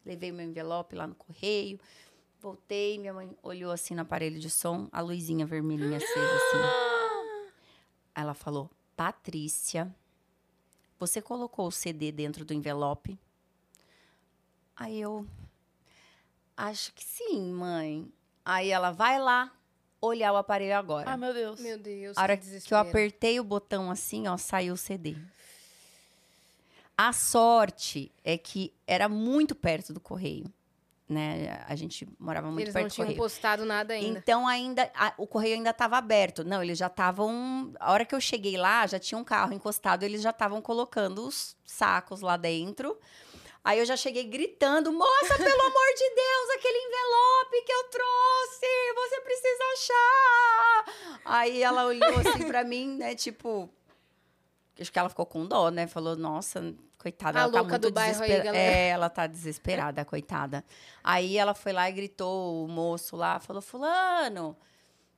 levei 0.04 0.32
meu 0.32 0.46
envelope 0.46 0.96
lá 0.96 1.06
no 1.06 1.14
correio, 1.14 1.78
voltei, 2.40 2.98
minha 2.98 3.12
mãe 3.12 3.30
olhou 3.42 3.70
assim 3.70 3.94
no 3.94 4.00
aparelho 4.02 4.38
de 4.38 4.48
som, 4.50 4.88
a 4.90 5.00
luzinha 5.00 5.44
vermelhinha 5.46 5.98
acesa 5.98 6.34
assim. 6.34 6.82
Ela 8.14 8.34
falou: 8.34 8.70
Patrícia, 8.96 9.94
você 10.98 11.20
colocou 11.20 11.66
o 11.66 11.72
CD 11.72 12.12
dentro 12.12 12.44
do 12.44 12.54
envelope? 12.54 13.18
Aí 14.76 15.00
eu. 15.00 15.26
Acho 16.56 16.92
que 16.92 17.04
sim, 17.04 17.52
mãe. 17.52 18.12
Aí 18.44 18.70
ela 18.70 18.90
vai 18.90 19.18
lá 19.18 19.52
olhar 20.00 20.32
o 20.32 20.36
aparelho 20.36 20.76
agora. 20.76 21.10
Ah, 21.10 21.16
meu 21.16 21.32
Deus. 21.32 21.60
Meu 21.60 21.78
Deus, 21.78 22.18
A 22.18 22.22
hora 22.22 22.36
que 22.36 22.60
que 22.60 22.74
eu 22.74 22.78
apertei 22.78 23.38
o 23.38 23.44
botão 23.44 23.90
assim, 23.90 24.26
ó, 24.26 24.36
saiu 24.36 24.74
o 24.74 24.76
CD. 24.76 25.16
A 26.96 27.12
sorte 27.12 28.12
é 28.22 28.36
que 28.36 28.72
era 28.86 29.08
muito 29.08 29.54
perto 29.54 29.92
do 29.92 30.00
correio, 30.00 30.52
né? 31.12 31.64
A 31.68 31.76
gente 31.76 32.08
morava 32.18 32.48
muito 32.48 32.62
Eles 32.64 32.74
não 32.74 32.80
perto 32.82 32.90
do 32.90 32.94
tinham 32.94 33.06
correio. 33.06 33.22
postado 33.22 33.64
nada 33.64 33.94
ainda. 33.94 34.18
Então 34.18 34.48
ainda 34.48 34.90
a- 34.94 35.14
o 35.16 35.26
correio 35.26 35.54
ainda 35.54 35.70
estava 35.70 35.96
aberto. 35.98 36.42
Não, 36.44 36.62
eles 36.62 36.78
já 36.78 36.88
estavam. 36.88 37.72
A 37.78 37.92
hora 37.92 38.04
que 38.04 38.14
eu 38.14 38.20
cheguei 38.20 38.56
lá, 38.56 38.86
já 38.86 38.98
tinha 38.98 39.18
um 39.18 39.24
carro 39.24 39.52
encostado, 39.52 40.02
eles 40.02 40.22
já 40.22 40.30
estavam 40.30 40.60
colocando 40.60 41.26
os 41.26 41.56
sacos 41.64 42.20
lá 42.20 42.36
dentro. 42.36 42.98
Aí 43.64 43.78
eu 43.78 43.84
já 43.84 43.96
cheguei 43.96 44.24
gritando: 44.24 44.92
"Moça, 44.92 45.36
pelo 45.36 45.62
amor 45.62 45.94
de 45.96 46.14
Deus, 46.14 46.50
aquele 46.56 46.78
envelope 46.78 47.64
que 47.64 47.72
eu 47.72 47.84
trouxe, 47.84 48.66
você 48.96 49.20
precisa 49.20 49.64
achar". 49.74 50.84
Aí 51.24 51.62
ela 51.62 51.84
olhou 51.86 52.18
assim 52.18 52.44
pra 52.48 52.64
mim, 52.64 52.96
né, 52.96 53.14
tipo, 53.14 53.70
acho 54.80 54.90
que 54.92 54.98
ela 54.98 55.08
ficou 55.08 55.26
com 55.26 55.46
dó, 55.46 55.70
né? 55.70 55.86
Falou: 55.86 56.16
"Nossa, 56.16 56.74
coitada, 57.02 57.38
A 57.38 57.42
ela 57.42 57.50
tá 57.52 57.58
louca 57.58 57.70
muito 57.72 57.82
do 57.90 57.92
bairro 57.92 58.22
aí, 58.22 58.28
desespera- 58.30 58.44
galera. 58.44 58.72
É, 58.76 58.88
ela 58.94 59.10
tá 59.10 59.26
desesperada, 59.26 60.04
coitada. 60.04 60.64
Aí 61.02 61.36
ela 61.36 61.52
foi 61.54 61.72
lá 61.72 61.90
e 61.90 61.92
gritou, 61.92 62.64
o 62.64 62.68
moço 62.68 63.16
lá, 63.16 63.40
falou: 63.40 63.60
Fulano, 63.60 64.56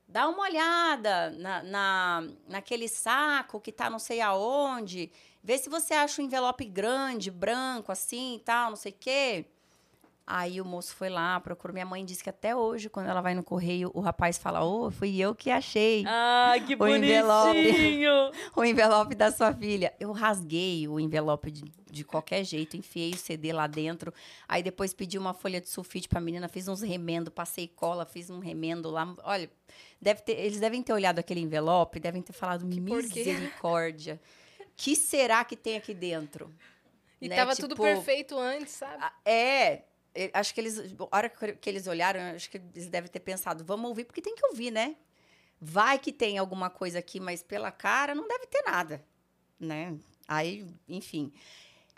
dá 0.09 0.29
uma 0.29 0.43
olhada 0.43 1.31
na, 1.33 1.63
na, 1.63 2.25
naquele 2.49 2.89
saco 2.89 3.61
que 3.61 3.71
tá 3.71 3.91
não 3.91 3.99
sei 3.99 4.21
aonde. 4.21 5.13
Vê 5.43 5.59
se 5.59 5.69
você 5.69 5.93
acha 5.93 6.23
um 6.23 6.25
envelope 6.25 6.65
grande, 6.65 7.31
branco, 7.31 7.93
assim 7.93 8.37
e 8.37 8.41
tal, 8.41 8.71
não 8.71 8.77
sei 8.77 8.93
o 8.93 8.97
quê. 8.99 9.45
Aí 10.27 10.59
o 10.59 10.65
moço 10.65 10.95
foi 10.97 11.11
lá, 11.11 11.39
procurou. 11.39 11.75
Minha 11.75 11.85
mãe 11.85 12.03
disse 12.03 12.25
que 12.25 12.31
até 12.31 12.57
hoje, 12.57 12.89
quando 12.89 13.09
ela 13.09 13.21
vai 13.21 13.35
no 13.35 13.43
correio, 13.43 13.91
o 13.93 14.01
rapaz 14.01 14.39
fala: 14.39 14.65
Ô, 14.65 14.91
fui 14.91 15.19
eu 15.21 15.35
que 15.35 15.51
achei 15.51 16.03
Ah, 16.07 16.55
que 16.67 16.75
O 16.81 16.89
envelope. 16.89 17.53
bonitinho. 17.63 18.11
o 18.57 18.65
envelope 18.65 19.15
da 19.15 19.31
sua 19.31 19.53
filha. 19.53 19.93
Eu 20.01 20.13
rasguei 20.13 20.89
o 20.89 20.99
envelope 20.99 21.51
de, 21.51 21.65
de 21.91 22.05
qualquer 22.05 22.43
jeito, 22.43 22.75
enfiei 22.75 23.11
o 23.11 23.19
CD 23.19 23.53
lá 23.53 23.67
dentro. 23.67 24.15
Aí 24.49 24.63
depois 24.63 24.95
pedi 24.95 25.19
uma 25.19 25.35
folha 25.35 25.61
de 25.61 25.69
sulfite 25.69 26.09
pra 26.09 26.23
menina, 26.23 26.49
fiz 26.49 26.69
uns 26.69 26.81
remendo, 26.81 27.31
passei 27.31 27.69
cola, 27.69 28.07
fiz 28.07 28.31
um 28.31 28.39
remendo 28.39 28.91
lá. 28.91 29.15
Olha, 29.25 29.51
deve 30.01 30.23
ter- 30.23 30.39
eles 30.39 30.59
devem 30.59 30.83
ter 30.83 30.95
olhado 30.95 31.19
aquele 31.19 31.41
envelope, 31.41 32.01
devem 32.01 32.23
ter 32.23 32.33
falado 32.33 32.61
porquê. 32.67 32.81
misericórdia. 32.81 34.19
que 34.75 34.97
será 34.97 35.45
que 35.45 35.55
tem 35.55 35.77
aqui 35.77 35.93
dentro? 35.93 36.51
E 37.21 37.29
né, 37.29 37.37
tava 37.37 37.55
tudo 37.55 37.71
tipo, 37.75 37.83
perfeito 37.83 38.39
antes, 38.39 38.73
sabe? 38.75 39.05
É, 39.25 39.83
acho 40.33 40.55
que 40.55 40.61
eles, 40.61 40.79
a 40.79 41.17
hora 41.17 41.29
que- 41.29 41.69
eles 41.71 41.87
olharam, 41.87 42.21
acho 42.35 42.51
que 42.51 42.57
eles 42.75 42.89
devem 42.89 43.11
ter 43.11 43.21
pensado, 43.21 43.65
vamos 43.65 43.89
ouvir, 43.89 44.05
porque 44.05 44.23
tem 44.23 44.35
que 44.35 44.47
ouvir, 44.47 44.71
né? 44.71 44.97
Vai 45.61 45.99
que 45.99 46.13
tem 46.13 46.37
alguma 46.39 46.69
coisa 46.71 46.99
aqui, 46.99 47.19
mas 47.21 47.43
pela 47.43 47.71
cara 47.71 48.15
não 48.15 48.27
deve 48.29 48.47
ter 48.47 48.63
nada, 48.63 49.05
né? 49.59 49.97
Aí, 50.29 50.67
enfim. 50.89 51.33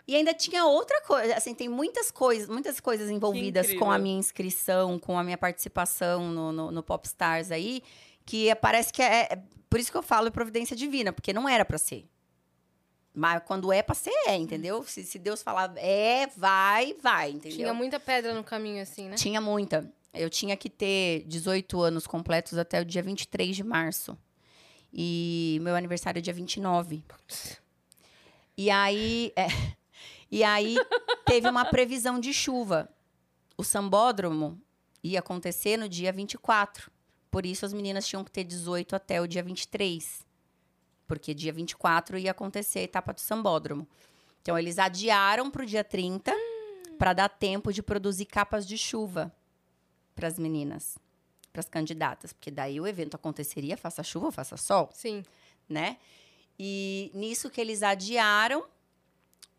E 0.07 0.15
ainda 0.15 0.33
tinha 0.33 0.63
outra 0.65 1.01
coisa, 1.01 1.35
assim, 1.35 1.53
tem 1.53 1.67
muitas 1.67 2.09
coisas, 2.11 2.47
muitas 2.47 2.79
coisas 2.79 3.09
envolvidas 3.09 3.67
com 3.79 3.91
a 3.91 3.97
minha 3.99 4.17
inscrição, 4.19 4.97
com 4.97 5.17
a 5.19 5.23
minha 5.23 5.37
participação 5.37 6.29
no, 6.31 6.51
no, 6.53 6.71
no 6.71 6.81
Popstars 6.83 7.51
aí, 7.51 7.83
que 8.25 8.47
é- 8.49 8.55
parece 8.55 8.91
que 8.93 9.01
é, 9.01 9.23
é- 9.31 9.43
Por 9.69 9.79
isso 9.81 9.91
que 9.91 9.97
eu 9.97 10.03
falo 10.03 10.31
providência 10.31 10.77
divina, 10.77 11.11
porque 11.11 11.33
não 11.33 11.47
era 11.49 11.65
pra 11.65 11.77
ser. 11.77 12.07
Mas 13.17 13.41
quando 13.47 13.73
é 13.73 13.81
pra 13.81 13.95
ser, 13.95 14.13
é, 14.27 14.35
entendeu? 14.35 14.83
Se, 14.83 15.03
se 15.03 15.17
Deus 15.17 15.41
falar 15.41 15.73
é, 15.77 16.27
vai, 16.37 16.95
vai, 17.01 17.31
entendeu? 17.31 17.57
Tinha 17.57 17.73
muita 17.73 17.99
pedra 17.99 18.31
no 18.31 18.43
caminho, 18.43 18.83
assim, 18.83 19.09
né? 19.09 19.15
Tinha 19.15 19.41
muita. 19.41 19.91
Eu 20.13 20.29
tinha 20.29 20.55
que 20.55 20.69
ter 20.69 21.23
18 21.25 21.81
anos 21.81 22.05
completos 22.05 22.59
até 22.59 22.79
o 22.79 22.85
dia 22.85 23.01
23 23.01 23.55
de 23.55 23.63
março. 23.63 24.15
E 24.93 25.57
meu 25.63 25.75
aniversário 25.75 26.19
é 26.19 26.21
dia 26.21 26.31
29. 26.31 27.03
E 28.55 28.69
aí, 28.69 29.33
é, 29.35 29.47
e 30.29 30.43
aí 30.43 30.75
teve 31.25 31.49
uma 31.49 31.65
previsão 31.65 32.19
de 32.19 32.31
chuva. 32.31 32.87
O 33.57 33.63
sambódromo 33.63 34.61
ia 35.03 35.21
acontecer 35.21 35.75
no 35.75 35.89
dia 35.89 36.13
24. 36.13 36.91
Por 37.31 37.47
isso 37.47 37.65
as 37.65 37.73
meninas 37.73 38.07
tinham 38.07 38.23
que 38.23 38.29
ter 38.29 38.43
18 38.43 38.95
até 38.95 39.19
o 39.19 39.27
dia 39.27 39.41
23. 39.41 40.26
Porque 41.07 41.33
dia 41.33 41.53
24 41.53 42.17
ia 42.17 42.31
acontecer 42.31 42.79
a 42.79 42.83
etapa 42.83 43.13
do 43.13 43.21
sambódromo. 43.21 43.87
Então 44.41 44.57
eles 44.57 44.77
adiaram 44.77 45.49
para 45.49 45.63
o 45.63 45.65
dia 45.65 45.83
30 45.83 46.33
para 46.97 47.13
dar 47.13 47.29
tempo 47.29 47.71
de 47.71 47.81
produzir 47.81 48.25
capas 48.25 48.67
de 48.67 48.77
chuva 48.77 49.31
para 50.15 50.27
as 50.27 50.37
meninas, 50.39 50.97
para 51.53 51.59
as 51.59 51.69
candidatas, 51.69 52.33
porque 52.33 52.49
daí 52.51 52.79
o 52.81 52.87
evento 52.87 53.15
aconteceria 53.15 53.77
faça 53.77 54.03
chuva 54.03 54.27
ou 54.27 54.31
faça 54.31 54.57
sol, 54.57 54.89
Sim. 54.93 55.23
né? 55.69 55.97
E 56.59 57.11
nisso 57.13 57.49
que 57.51 57.61
eles 57.61 57.83
adiaram, 57.83 58.65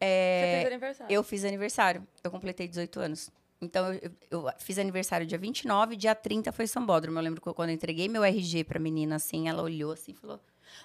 é, 0.01 0.41
Você 0.41 0.57
fez 0.62 0.66
aniversário. 0.66 1.15
eu 1.15 1.23
fiz 1.23 1.45
aniversário. 1.45 2.09
Eu 2.25 2.31
completei 2.31 2.66
18 2.69 3.01
anos. 3.01 3.31
Então, 3.61 3.93
eu, 3.93 4.11
eu- 4.31 4.47
eu 4.47 4.53
fiz 4.59 4.79
aniversário 4.79 5.27
dia 5.27 5.39
29, 5.39 5.97
dia 5.97 6.15
30 6.15 6.53
foi 6.53 6.66
Sambódromo. 6.66 7.19
Eu 7.19 7.23
lembro 7.23 7.41
que 7.41 7.47
eu- 7.49 7.55
quando 7.55 7.70
eu 7.70 7.75
entreguei 7.75 8.09
meu 8.09 8.23
RG 8.25 8.65
pra 8.65 8.79
menina, 8.79 9.16
assim, 9.16 9.49
ela 9.49 9.62
olhou 9.62 9.93
assim 9.93 10.12
e 10.12 10.15
falou: 10.15 10.41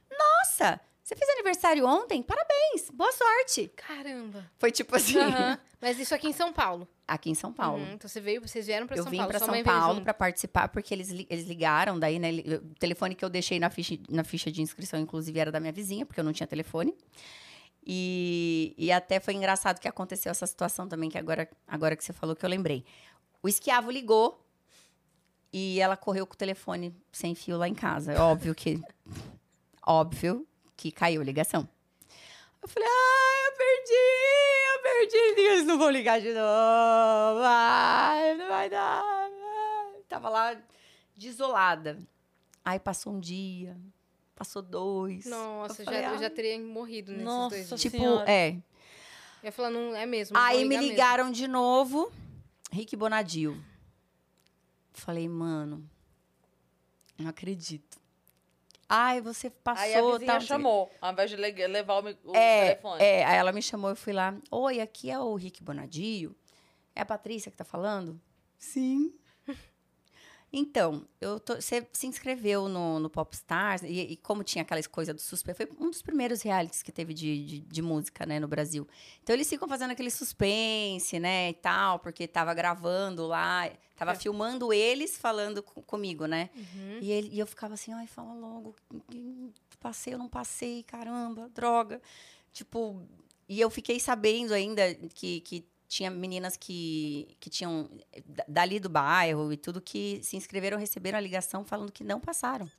Nossa, 0.09 0.79
você 1.03 1.15
fez 1.15 1.29
aniversário 1.31 1.85
ontem? 1.85 2.21
Parabéns, 2.23 2.89
boa 2.91 3.11
sorte. 3.11 3.67
Caramba. 3.75 4.49
Foi 4.57 4.71
tipo 4.71 4.95
assim. 4.95 5.17
Aham. 5.17 5.59
Mas 5.81 5.99
isso 5.99 6.15
aqui 6.15 6.27
em 6.27 6.33
São 6.33 6.53
Paulo. 6.53 6.87
Aqui 7.05 7.29
em 7.29 7.35
São 7.35 7.51
Paulo. 7.51 7.83
Uhum, 7.83 7.91
Então 7.93 8.07
você 8.09 8.21
veio, 8.21 8.39
vocês 8.41 8.65
vieram 8.65 8.87
pra 8.87 8.95
eu 8.95 9.03
São 9.03 9.11
vim 9.11 9.17
Paulo. 9.17 9.29
para 9.29 9.39
sua 9.39 9.45
São 9.47 9.53
mãe 9.53 9.63
veio 9.63 9.75
Paulo 9.77 10.01
para 10.01 10.13
participar, 10.13 10.69
porque 10.69 10.93
eles, 10.93 11.09
eles 11.29 11.45
ligaram 11.45 11.99
daí, 11.99 12.17
né? 12.19 12.29
O 12.55 12.75
telefone 12.79 13.15
que 13.15 13.25
eu 13.25 13.29
deixei 13.29 13.59
na 13.59 13.69
ficha, 13.69 13.97
na 14.09 14.23
ficha 14.23 14.49
de 14.49 14.61
inscrição, 14.61 14.97
inclusive, 14.99 15.37
era 15.37 15.51
da 15.51 15.59
minha 15.59 15.73
vizinha, 15.73 16.05
porque 16.05 16.19
eu 16.19 16.23
não 16.23 16.31
tinha 16.31 16.47
telefone. 16.47 16.95
E, 17.85 18.73
e 18.77 18.91
até 18.93 19.19
foi 19.19 19.33
engraçado 19.33 19.79
que 19.79 19.87
aconteceu 19.89 20.31
essa 20.31 20.47
situação 20.47 20.87
também, 20.87 21.09
que 21.09 21.17
agora, 21.17 21.49
agora 21.67 21.97
que 21.97 22.03
você 22.05 22.13
falou 22.13 22.33
que 22.35 22.45
eu 22.45 22.49
lembrei. 22.49 22.85
O 23.41 23.49
esquiavo 23.49 23.91
ligou 23.91 24.41
e 25.51 25.81
ela 25.81 25.97
correu 25.97 26.25
com 26.25 26.33
o 26.33 26.37
telefone 26.37 26.95
sem 27.11 27.35
fio 27.35 27.57
lá 27.57 27.67
em 27.67 27.75
casa. 27.75 28.13
É 28.13 28.19
óbvio 28.19 28.55
que. 28.55 28.81
Óbvio 29.85 30.47
que 30.75 30.91
caiu 30.91 31.21
a 31.21 31.23
ligação. 31.23 31.67
Eu 32.61 32.67
falei, 32.67 32.87
ah, 32.89 33.49
eu 33.49 33.57
perdi, 33.57 33.93
eu 34.73 34.81
perdi. 34.81 35.41
Eles 35.41 35.65
não 35.65 35.77
vão 35.77 35.89
ligar 35.89 36.19
de 36.19 36.29
novo. 36.29 37.41
Ai, 37.43 38.35
não 38.35 38.47
vai 38.47 38.69
dar. 38.69 39.03
Tava 40.07 40.29
lá 40.29 40.57
desolada. 41.15 41.97
Aí 42.63 42.79
passou 42.79 43.13
um 43.13 43.19
dia, 43.19 43.77
passou 44.35 44.61
dois. 44.61 45.25
Nossa, 45.25 45.81
Eu 45.81 45.85
já, 45.85 45.91
falei, 45.91 46.05
eu 46.07 46.17
já 46.19 46.27
ah. 46.27 46.29
teria 46.29 46.59
morrido 46.59 47.11
nesses 47.11 47.25
Nossa 47.25 47.55
dois 47.55 47.67
dias. 47.67 47.81
Tipo, 47.81 47.97
Senhora. 47.97 48.31
é. 48.31 48.51
Eu 48.51 49.47
ia 49.47 49.51
falar, 49.51 49.69
não 49.69 49.93
é 49.93 50.05
mesmo. 50.05 50.37
Aí 50.37 50.59
me 50.59 50.69
ligar 50.69 50.79
mesmo. 50.79 50.91
ligaram 50.91 51.31
de 51.31 51.47
novo, 51.47 52.11
Rick 52.71 52.95
Bonadio. 52.95 53.61
Falei, 54.93 55.27
mano, 55.27 55.89
não 57.17 57.27
acredito. 57.27 58.02
Ai, 58.95 59.21
você 59.21 59.49
passou, 59.49 59.83
Aí 59.83 59.95
a 59.95 60.01
vizinha 60.01 60.25
tal, 60.27 60.41
chamou, 60.41 60.91
ao 61.01 61.11
invés 61.13 61.29
de 61.31 61.35
le- 61.35 61.67
levar 61.67 62.03
o, 62.03 62.31
o 62.31 62.35
É, 62.35 62.75
telefone. 62.75 63.01
é, 63.03 63.25
aí 63.25 63.37
ela 63.37 63.51
me 63.51 63.59
chamou, 63.61 63.89
eu 63.89 63.95
fui 63.95 64.13
lá. 64.13 64.35
Oi, 64.51 64.79
aqui 64.79 65.09
é 65.09 65.17
o 65.17 65.33
Rick 65.33 65.63
Bonadio. 65.63 66.35
É 66.95 67.01
a 67.01 67.05
Patrícia 67.05 67.49
que 67.49 67.57
tá 67.57 67.63
falando? 67.63 68.21
Sim. 68.55 69.11
Então, 70.55 71.03
eu 71.19 71.39
tô- 71.39 71.55
você 71.55 71.85
se 71.91 72.05
inscreveu 72.05 72.69
no, 72.69 72.99
no 72.99 73.09
Popstars, 73.09 73.81
e, 73.81 73.87
e 74.11 74.17
como 74.17 74.43
tinha 74.43 74.61
aquelas 74.61 74.85
coisas 74.85 75.15
do 75.15 75.19
suspense, 75.19 75.57
foi 75.65 75.69
um 75.79 75.89
dos 75.89 76.03
primeiros 76.03 76.43
realities 76.43 76.83
que 76.83 76.91
teve 76.91 77.11
de, 77.11 77.43
de, 77.43 77.59
de 77.61 77.81
música, 77.81 78.23
né, 78.23 78.39
no 78.39 78.47
Brasil. 78.47 78.87
Então, 79.23 79.33
eles 79.35 79.49
ficam 79.49 79.67
fazendo 79.67 79.89
aquele 79.91 80.11
suspense, 80.11 81.19
né, 81.19 81.49
e 81.49 81.53
tal, 81.53 81.97
porque 81.97 82.27
tava 82.27 82.53
gravando 82.53 83.25
lá, 83.25 83.67
tava 83.95 84.11
É. 84.11 84.15
filmando 84.15 84.71
eles 84.71 85.17
falando 85.17 85.63
co- 85.63 85.81
comigo, 85.81 86.27
né. 86.27 86.51
Uhum. 86.55 86.99
E, 87.01 87.11
ele- 87.11 87.29
e 87.31 87.39
eu 87.39 87.47
ficava 87.47 87.73
assim, 87.73 87.91
ai, 87.91 88.05
fala 88.05 88.33
logo, 88.35 88.75
passei 89.79 90.13
ou 90.13 90.19
não 90.19 90.29
passei, 90.29 90.83
caramba, 90.83 91.49
droga. 91.49 91.99
Tipo, 92.51 93.01
e 93.49 93.59
eu 93.59 93.71
fiquei 93.71 93.99
sabendo 93.99 94.53
ainda 94.53 94.93
que, 95.15 95.41
que 95.41 95.65
tinha 95.93 96.09
meninas 96.09 96.57
que, 96.57 97.37
que 97.39 97.49
tinham, 97.49 97.87
da- 98.25 98.45
dali 98.47 98.79
do 98.79 98.89
bairro 98.89 99.53
e 99.53 99.57
tudo, 99.57 99.79
que 99.79 100.19
se 100.23 100.35
inscreveram, 100.35 100.77
receberam 100.77 101.17
a 101.19 101.21
ligação 101.21 101.63
falando 101.63 101.91
que 101.91 102.03
não 102.03 102.19
passaram. 102.19 102.69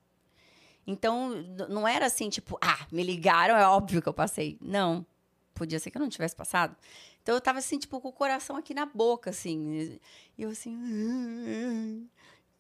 Então, 0.87 1.31
não 1.69 1.87
era 1.87 2.07
assim, 2.07 2.29
tipo, 2.29 2.59
ah, 2.61 2.87
me 2.91 3.03
ligaram, 3.05 3.57
é 3.57 3.67
óbvio 3.67 4.03
que 4.03 4.09
eu 4.09 4.13
passei. 4.13 4.59
Não, 4.61 5.07
podia 5.55 5.79
ser 5.79 5.91
que 5.91 5.97
eu 5.97 6.01
não 6.01 6.09
tivesse 6.09 6.35
passado. 6.35 6.77
Então, 7.23 7.35
eu 7.35 7.41
tava 7.41 7.61
assim, 7.61 7.79
tipo, 7.79 8.01
com 8.01 8.09
o 8.09 8.13
coração 8.13 8.57
aqui 8.57 8.75
na 8.75 8.85
boca, 8.85 9.31
assim. 9.31 9.99
E 10.37 10.43
eu 10.43 10.51
assim... 10.51 12.09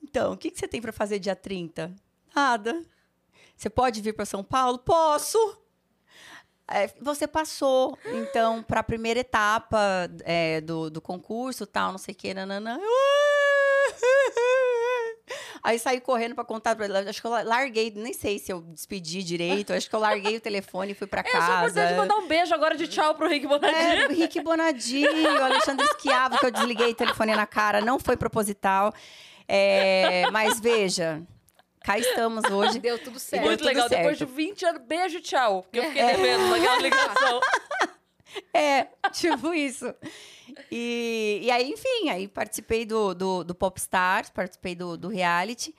Então, 0.02 0.32
o 0.32 0.36
que, 0.36 0.50
que 0.50 0.58
você 0.58 0.68
tem 0.68 0.80
para 0.80 0.92
fazer 0.92 1.18
dia 1.18 1.34
30? 1.34 1.94
Nada. 2.34 2.82
Você 3.56 3.68
pode 3.68 4.00
vir 4.00 4.14
para 4.14 4.24
São 4.24 4.44
Paulo? 4.44 4.78
Posso. 4.78 5.63
É, 6.70 6.90
você 7.00 7.26
passou, 7.26 7.96
então, 8.06 8.62
para 8.62 8.80
a 8.80 8.82
primeira 8.82 9.20
etapa 9.20 9.78
é, 10.24 10.60
do, 10.62 10.88
do 10.90 11.00
concurso, 11.00 11.66
tal, 11.66 11.90
não 11.92 11.98
sei 11.98 12.14
o 12.14 12.16
que, 12.16 12.32
nananã. 12.32 12.78
Aí 15.62 15.78
saí 15.78 16.00
correndo 16.00 16.34
para 16.34 16.44
contar 16.44 16.76
para 16.76 16.84
ela. 16.84 17.00
Acho 17.08 17.20
que 17.20 17.26
eu 17.26 17.30
larguei, 17.30 17.90
nem 17.96 18.12
sei 18.12 18.38
se 18.38 18.52
eu 18.52 18.60
despedi 18.60 19.22
direito. 19.22 19.72
Acho 19.72 19.88
que 19.88 19.96
eu 19.96 20.00
larguei 20.00 20.36
o 20.36 20.40
telefone 20.40 20.92
e 20.92 20.94
fui 20.94 21.06
para 21.06 21.22
É 21.22 21.24
só 21.24 21.30
casa. 21.38 21.66
importante 21.68 21.94
mandar 21.96 22.16
um 22.16 22.26
beijo 22.28 22.54
agora 22.54 22.76
de 22.76 22.86
tchau 22.86 23.14
pro 23.14 23.26
Rick 23.28 23.46
Bonadio. 23.46 23.74
É, 23.76 24.06
Rick 24.08 24.40
Bonadio, 24.42 25.42
Alexandre 25.42 25.86
Esquiavo, 25.86 26.38
que 26.38 26.44
eu 26.46 26.50
desliguei 26.50 26.90
o 26.90 26.94
telefone 26.94 27.34
na 27.34 27.46
cara, 27.46 27.80
não 27.80 27.98
foi 27.98 28.14
proposital. 28.16 28.92
É, 29.48 30.30
mas 30.30 30.60
veja, 30.60 31.22
cá 31.84 31.98
estamos 31.98 32.44
hoje. 32.50 32.78
Deu 32.80 32.98
tudo 32.98 33.20
certo. 33.20 33.42
deu 33.42 33.50
Muito 33.50 33.60
tudo 33.60 33.68
legal. 33.68 33.88
Depois 33.88 34.18
de 34.18 34.24
certo. 34.24 34.34
20 34.34 34.64
anos, 34.64 34.82
beijo 34.82 35.18
e 35.18 35.20
tchau. 35.20 35.62
Porque 35.62 35.78
eu 35.78 35.84
fiquei 35.84 36.04
devendo 36.04 36.48
naquela 36.48 36.78
ligação. 36.78 37.40
É, 38.52 38.88
tipo 39.12 39.54
isso. 39.54 39.94
E, 40.68 41.38
e 41.40 41.50
aí, 41.52 41.70
enfim, 41.70 42.08
aí 42.10 42.26
participei 42.26 42.84
do, 42.84 43.14
do, 43.14 43.44
do 43.44 43.54
Popstars, 43.54 44.28
participei 44.28 44.74
do, 44.74 44.96
do 44.96 45.06
reality. 45.06 45.72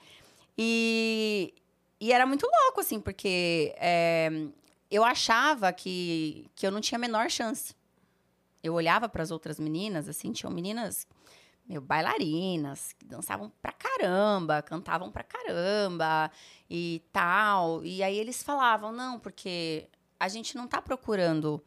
E, 0.56 1.52
e 2.00 2.14
era 2.14 2.24
muito 2.24 2.46
louco, 2.46 2.80
assim, 2.80 2.98
porque 2.98 3.74
é, 3.76 4.30
eu 4.90 5.04
achava 5.04 5.70
que, 5.70 6.46
que 6.54 6.66
eu 6.66 6.70
não 6.70 6.80
tinha 6.80 6.96
a 6.96 6.98
menor 6.98 7.28
chance. 7.30 7.74
Eu 8.62 8.72
olhava 8.72 9.06
para 9.06 9.22
as 9.22 9.30
outras 9.30 9.60
meninas, 9.60 10.08
assim, 10.08 10.32
tinham 10.32 10.50
meninas 10.50 11.06
meu, 11.68 11.80
bailarinas, 11.80 12.92
que 12.92 13.04
dançavam 13.04 13.52
pra 13.60 13.72
caramba, 13.72 14.62
cantavam 14.62 15.10
pra 15.10 15.24
caramba 15.24 16.30
e 16.70 17.02
tal. 17.12 17.84
E 17.84 18.02
aí 18.02 18.16
eles 18.18 18.42
falavam, 18.42 18.92
não, 18.92 19.18
porque 19.18 19.88
a 20.18 20.28
gente 20.28 20.56
não 20.56 20.66
tá 20.66 20.80
procurando 20.80 21.62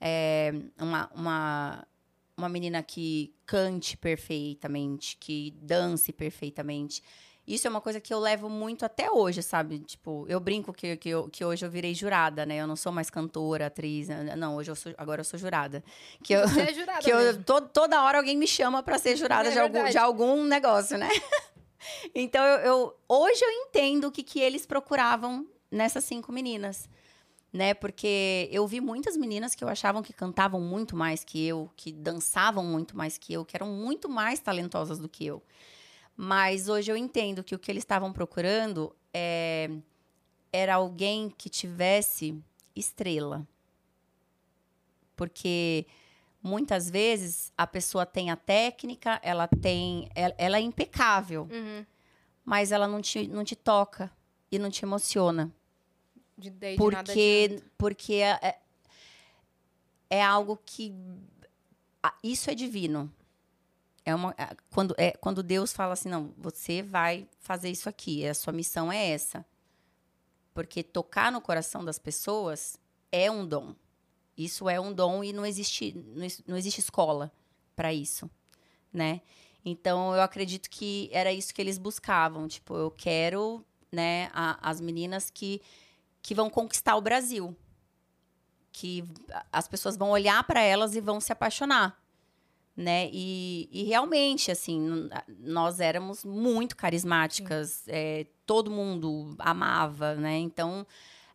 é, 0.00 0.52
uma, 0.78 1.10
uma, 1.14 1.88
uma 2.36 2.48
menina 2.48 2.82
que 2.82 3.34
cante 3.46 3.96
perfeitamente, 3.96 5.16
que 5.18 5.50
dance 5.62 6.12
perfeitamente. 6.12 7.02
Isso 7.54 7.66
é 7.66 7.70
uma 7.70 7.80
coisa 7.80 7.98
que 8.00 8.12
eu 8.12 8.20
levo 8.20 8.48
muito 8.50 8.84
até 8.84 9.10
hoje, 9.10 9.42
sabe? 9.42 9.78
Tipo, 9.78 10.26
eu 10.28 10.38
brinco 10.38 10.72
que, 10.72 10.96
que, 10.98 11.08
eu- 11.08 11.28
que 11.30 11.44
hoje 11.44 11.64
eu 11.64 11.70
virei 11.70 11.94
jurada, 11.94 12.44
né? 12.44 12.56
Eu 12.56 12.66
não 12.66 12.76
sou 12.76 12.92
mais 12.92 13.08
cantora, 13.08 13.66
atriz. 13.66 14.08
né? 14.08 14.36
Não, 14.36 14.56
hoje 14.56 14.70
eu 14.70 14.76
sou, 14.76 14.92
agora 14.98 15.20
eu 15.20 15.24
sou 15.24 15.38
jurada. 15.38 15.82
Que 16.22 16.34
eu, 16.34 16.46
Você 16.46 16.60
é 16.60 16.74
jurada 16.74 17.00
que 17.00 17.10
eu, 17.10 17.18
mesmo. 17.18 17.42
to- 17.44 17.62
toda 17.72 18.02
hora 18.04 18.18
alguém 18.18 18.36
me 18.36 18.46
chama 18.46 18.82
para 18.82 18.98
ser 18.98 19.16
jurada 19.16 19.48
É 19.48 19.52
de, 19.52 19.58
algum, 19.58 19.84
de 19.88 19.98
algum 19.98 20.44
negócio, 20.44 20.98
né? 20.98 21.08
então, 22.14 22.44
eu, 22.44 22.58
eu- 22.60 22.96
hoje 23.08 23.42
eu 23.44 23.50
entendo 23.50 24.08
o 24.08 24.12
que, 24.12 24.22
que 24.22 24.40
eles 24.40 24.66
procuravam 24.66 25.46
nessas 25.70 26.04
cinco 26.04 26.30
meninas. 26.32 26.88
Né? 27.50 27.72
Porque 27.72 28.46
eu 28.52 28.66
vi 28.66 28.78
muitas 28.78 29.16
meninas 29.16 29.54
que 29.54 29.64
eu 29.64 29.68
achavam 29.70 30.02
que 30.02 30.12
cantavam 30.12 30.60
muito 30.60 30.94
mais 30.94 31.24
que 31.24 31.46
eu, 31.46 31.70
que 31.74 31.90
dançavam 31.90 32.62
muito 32.62 32.94
mais 32.94 33.16
que 33.16 33.32
eu, 33.32 33.42
que 33.42 33.56
eram 33.56 33.68
muito 33.68 34.06
mais 34.06 34.38
talentosas 34.38 34.98
do 34.98 35.08
que 35.08 35.24
eu. 35.24 35.42
Mas 36.20 36.68
hoje 36.68 36.90
eu 36.90 36.96
entendo 36.96 37.44
que 37.44 37.54
o 37.54 37.58
que 37.60 37.70
eles 37.70 37.82
estavam 37.82 38.12
procurando 38.12 38.92
é, 39.14 39.70
era 40.52 40.74
alguém 40.74 41.30
que 41.30 41.48
tivesse 41.48 42.36
estrela. 42.74 43.46
Porque 45.14 45.86
muitas 46.42 46.90
vezes 46.90 47.52
a 47.56 47.66
pessoa 47.68 48.04
tem 48.04 48.30
a 48.30 48.36
técnica, 48.36 49.20
ela 49.22 49.46
tem. 49.48 50.08
Ela, 50.14 50.34
ela 50.38 50.56
é 50.58 50.60
impecável, 50.60 51.48
Uhum. 51.50 51.86
mas 52.44 52.72
ela 52.72 52.88
não 52.88 53.00
te, 53.00 53.26
não 53.28 53.44
te 53.44 53.54
toca 53.56 54.10
e 54.50 54.58
não 54.58 54.70
te 54.70 54.84
emociona. 54.84 55.52
De, 56.36 56.50
daí 56.50 56.72
de 56.72 56.78
Porque, 56.78 56.96
adianta. 57.48 57.66
porque 57.78 58.14
é, 58.14 58.38
é- 58.42 58.58
é 60.10 60.22
algo 60.22 60.58
que. 60.64 60.92
Isso 62.22 62.50
é 62.50 62.54
divino. 62.54 63.12
É 64.08 64.14
uma, 64.14 64.34
quando, 64.70 64.94
é, 64.96 65.10
quando 65.12 65.42
Deus 65.42 65.70
fala 65.74 65.92
assim, 65.92 66.08
não, 66.08 66.32
você 66.38 66.82
vai 66.82 67.28
fazer 67.40 67.68
isso 67.70 67.90
aqui, 67.90 68.26
a 68.26 68.32
sua 68.32 68.54
missão 68.54 68.90
é 68.90 69.10
essa. 69.10 69.44
Porque 70.54 70.82
tocar 70.82 71.30
no 71.30 71.42
coração 71.42 71.84
das 71.84 71.98
pessoas 71.98 72.78
é 73.12 73.30
um 73.30 73.46
dom. 73.46 73.74
Isso 74.34 74.66
é 74.66 74.80
um 74.80 74.94
dom 74.94 75.22
e 75.22 75.30
não 75.30 75.44
existe, 75.44 75.92
não, 76.14 76.22
ex- 76.22 76.42
não 76.46 76.56
existe 76.56 76.80
escola 76.80 77.30
para 77.76 77.92
isso, 77.92 78.30
né? 78.90 79.20
Então, 79.62 80.14
eu 80.14 80.22
acredito 80.22 80.70
que 80.70 81.10
era 81.12 81.30
isso 81.30 81.52
que 81.52 81.60
eles 81.60 81.76
buscavam. 81.76 82.48
Tipo, 82.48 82.76
eu 82.76 82.90
quero, 82.90 83.62
né, 83.92 84.30
a- 84.32 84.58
as 84.62 84.80
meninas 84.80 85.28
que, 85.28 85.60
que 86.22 86.34
vão 86.34 86.48
conquistar 86.48 86.96
o 86.96 87.02
Brasil. 87.02 87.54
Que 88.72 89.04
as 89.52 89.68
pessoas 89.68 89.98
vão 89.98 90.08
olhar 90.10 90.42
para 90.44 90.62
elas 90.62 90.96
e 90.96 91.00
vão 91.00 91.20
se 91.20 91.30
apaixonar, 91.30 92.00
né? 92.78 93.10
E, 93.12 93.68
e 93.72 93.82
realmente, 93.82 94.52
assim, 94.52 95.08
nós 95.40 95.80
éramos 95.80 96.24
muito 96.24 96.76
carismáticas. 96.76 97.82
é, 97.88 98.24
todo 98.46 98.70
mundo 98.70 99.34
amava, 99.40 100.14
né? 100.14 100.38
Então, 100.38 100.86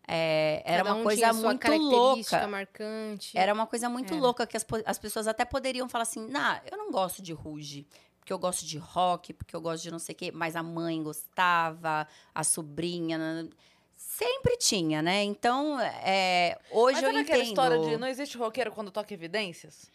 é, 0.08 0.64
era 0.66 0.78
Cada 0.84 0.94
uma 0.94 1.02
um 1.02 1.04
coisa 1.04 1.34
muito 1.34 1.60
característica 1.60 2.38
louca. 2.38 2.48
marcante. 2.48 3.38
Era 3.38 3.54
uma 3.54 3.68
coisa 3.68 3.90
muito 3.90 4.14
Era. 4.14 4.22
louca 4.24 4.48
que 4.48 4.56
as, 4.56 4.66
as 4.86 4.98
pessoas 4.98 5.28
até 5.28 5.44
poderiam 5.44 5.90
falar 5.90 6.04
assim: 6.04 6.26
nah, 6.30 6.62
eu 6.72 6.78
não 6.78 6.90
gosto 6.90 7.22
de 7.22 7.34
Ruge. 7.34 7.86
Porque 8.20 8.32
eu 8.32 8.40
gosto 8.40 8.66
de 8.66 8.78
rock, 8.78 9.34
porque 9.34 9.54
eu 9.54 9.60
gosto 9.60 9.84
de 9.84 9.92
não 9.92 10.00
sei 10.00 10.14
o 10.14 10.18
quê. 10.18 10.32
Mas 10.32 10.56
a 10.56 10.64
mãe 10.64 11.04
gostava, 11.04 12.08
a 12.34 12.42
sobrinha. 12.42 13.50
Sempre 13.98 14.56
tinha, 14.56 15.02
né? 15.02 15.24
Então, 15.24 15.78
é, 15.78 16.58
hoje 16.72 17.02
Mas 17.02 17.04
eu 17.04 17.10
entendo. 17.10 17.24
aquela 17.26 17.44
história 17.44 17.80
de 17.80 17.98
não 17.98 18.08
existe 18.08 18.38
roqueiro 18.38 18.72
quando 18.72 18.92
toca 18.92 19.14
evidências? 19.14 19.92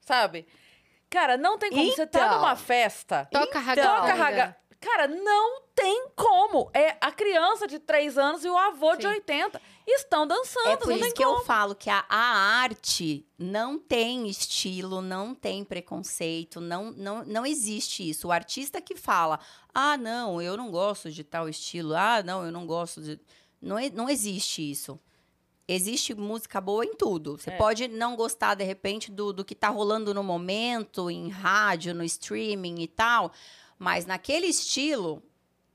Sabe? 0.00 0.48
Cara, 1.10 1.36
não 1.36 1.58
tem 1.58 1.70
como. 1.70 1.92
Você 1.92 2.06
tá 2.06 2.20
Então. 2.26 2.36
numa 2.36 2.56
festa. 2.56 3.28
Toca 3.30 3.58
Então. 3.58 3.96
Toca 4.00 4.14
raga. 4.14 4.56
Cara, 4.80 5.08
não 5.08 5.60
tem 5.74 6.08
como. 6.16 6.70
É 6.72 6.96
a 7.02 7.12
criança 7.12 7.66
de 7.66 7.78
3 7.78 8.16
anos 8.16 8.44
e 8.46 8.48
o 8.48 8.56
avô 8.56 8.96
de 8.96 9.02
Sim. 9.02 9.08
80 9.08 9.60
estão 9.86 10.26
dançando. 10.26 10.70
É 10.70 10.76
por 10.76 10.86
não 10.88 10.94
isso 10.94 11.04
tem 11.04 11.12
que 11.12 11.22
como. 11.22 11.38
eu 11.40 11.44
falo 11.44 11.74
que 11.74 11.90
a, 11.90 12.02
a 12.08 12.16
arte 12.62 13.26
não 13.38 13.78
tem 13.78 14.26
estilo, 14.26 15.02
não 15.02 15.34
tem 15.34 15.64
preconceito, 15.64 16.62
não, 16.62 16.92
não, 16.92 17.22
não 17.26 17.44
existe 17.44 18.08
isso. 18.08 18.28
O 18.28 18.32
artista 18.32 18.80
que 18.80 18.96
fala, 18.96 19.38
ah, 19.74 19.98
não, 19.98 20.40
eu 20.40 20.56
não 20.56 20.70
gosto 20.70 21.10
de 21.10 21.24
tal 21.24 21.46
estilo, 21.46 21.94
ah, 21.94 22.22
não, 22.22 22.46
eu 22.46 22.50
não 22.52 22.66
gosto 22.66 23.02
de. 23.02 23.20
Não, 23.60 23.76
não 23.92 24.08
existe 24.08 24.70
isso. 24.70 24.98
Existe 25.72 26.14
música 26.14 26.60
boa 26.60 26.84
em 26.84 26.94
tudo. 26.94 27.38
Você 27.38 27.50
É. 27.50 27.56
pode 27.56 27.86
não 27.86 28.16
gostar, 28.16 28.54
de 28.56 28.64
repente, 28.64 29.10
do, 29.10 29.32
do 29.32 29.44
que 29.44 29.54
tá 29.54 29.68
rolando 29.68 30.12
no 30.12 30.22
momento, 30.24 31.08
em 31.10 31.28
rádio, 31.28 31.94
no 31.94 32.02
streaming 32.02 32.80
e 32.82 32.88
tal, 32.88 33.32
mas 33.78 34.04
naquele 34.06 34.46
estilo. 34.46 35.22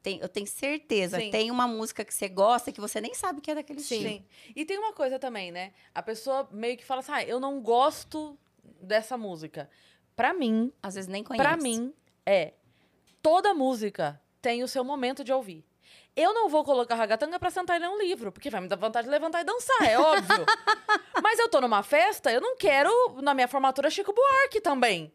tem- 0.03 0.19
eu 0.21 0.29
tenho 0.29 0.45
certeza, 0.45 1.17
Sim. 1.17 1.31
tem 1.31 1.49
uma 1.49 1.67
música 1.67 2.05
que 2.05 2.13
você 2.13 2.27
gosta 2.29 2.71
que 2.71 2.79
você 2.79 3.01
nem 3.01 3.15
sabe 3.15 3.41
que 3.41 3.49
é 3.49 3.55
daquele 3.55 3.79
Sim. 3.79 3.95
estilo. 3.95 4.13
Sim. 4.19 4.51
E 4.55 4.63
tem 4.63 4.77
uma 4.77 4.93
coisa 4.93 5.17
também, 5.17 5.51
né? 5.51 5.73
A 5.95 6.03
pessoa 6.03 6.47
meio 6.51 6.77
que 6.77 6.85
fala 6.85 6.99
assim: 6.99 7.11
ah, 7.11 7.23
eu 7.23 7.39
não 7.39 7.59
gosto 7.59 8.37
dessa 8.79 9.17
música. 9.17 9.67
Pra 10.15 10.31
mim, 10.31 10.71
Às 10.83 10.93
vezes 10.93 11.07
nem 11.07 11.23
conhece. 11.23 11.43
Pra 11.43 11.57
mim, 11.57 11.91
é. 12.23 12.53
Toda 13.19 13.51
música 13.55 14.21
tem 14.43 14.61
o 14.61 14.67
seu 14.67 14.83
momento 14.83 15.23
de 15.23 15.33
ouvir. 15.33 15.65
Eu 16.15 16.33
não 16.33 16.47
vou 16.47 16.63
colocar 16.63 16.95
ragatanga 16.95 17.37
pra 17.37 17.49
sentar 17.49 17.75
e 17.75 17.79
ler 17.79 17.89
um 17.89 17.97
livro, 17.97 18.31
porque 18.31 18.49
vai 18.49 18.61
me 18.61 18.69
dar 18.69 18.77
vontade 18.77 19.05
de 19.05 19.11
levantar 19.11 19.41
e 19.41 19.43
dançar, 19.43 19.83
é 19.83 19.99
óbvio. 19.99 20.45
Mas 21.21 21.37
eu 21.39 21.49
tô 21.49 21.59
numa 21.59 21.83
festa, 21.83 22.31
eu 22.31 22.39
não 22.39 22.55
quero, 22.55 22.89
na 23.21 23.33
minha 23.33 23.47
formatura, 23.47 23.89
Chico 23.89 24.13
Buarque 24.13 24.61
também. 24.61 25.13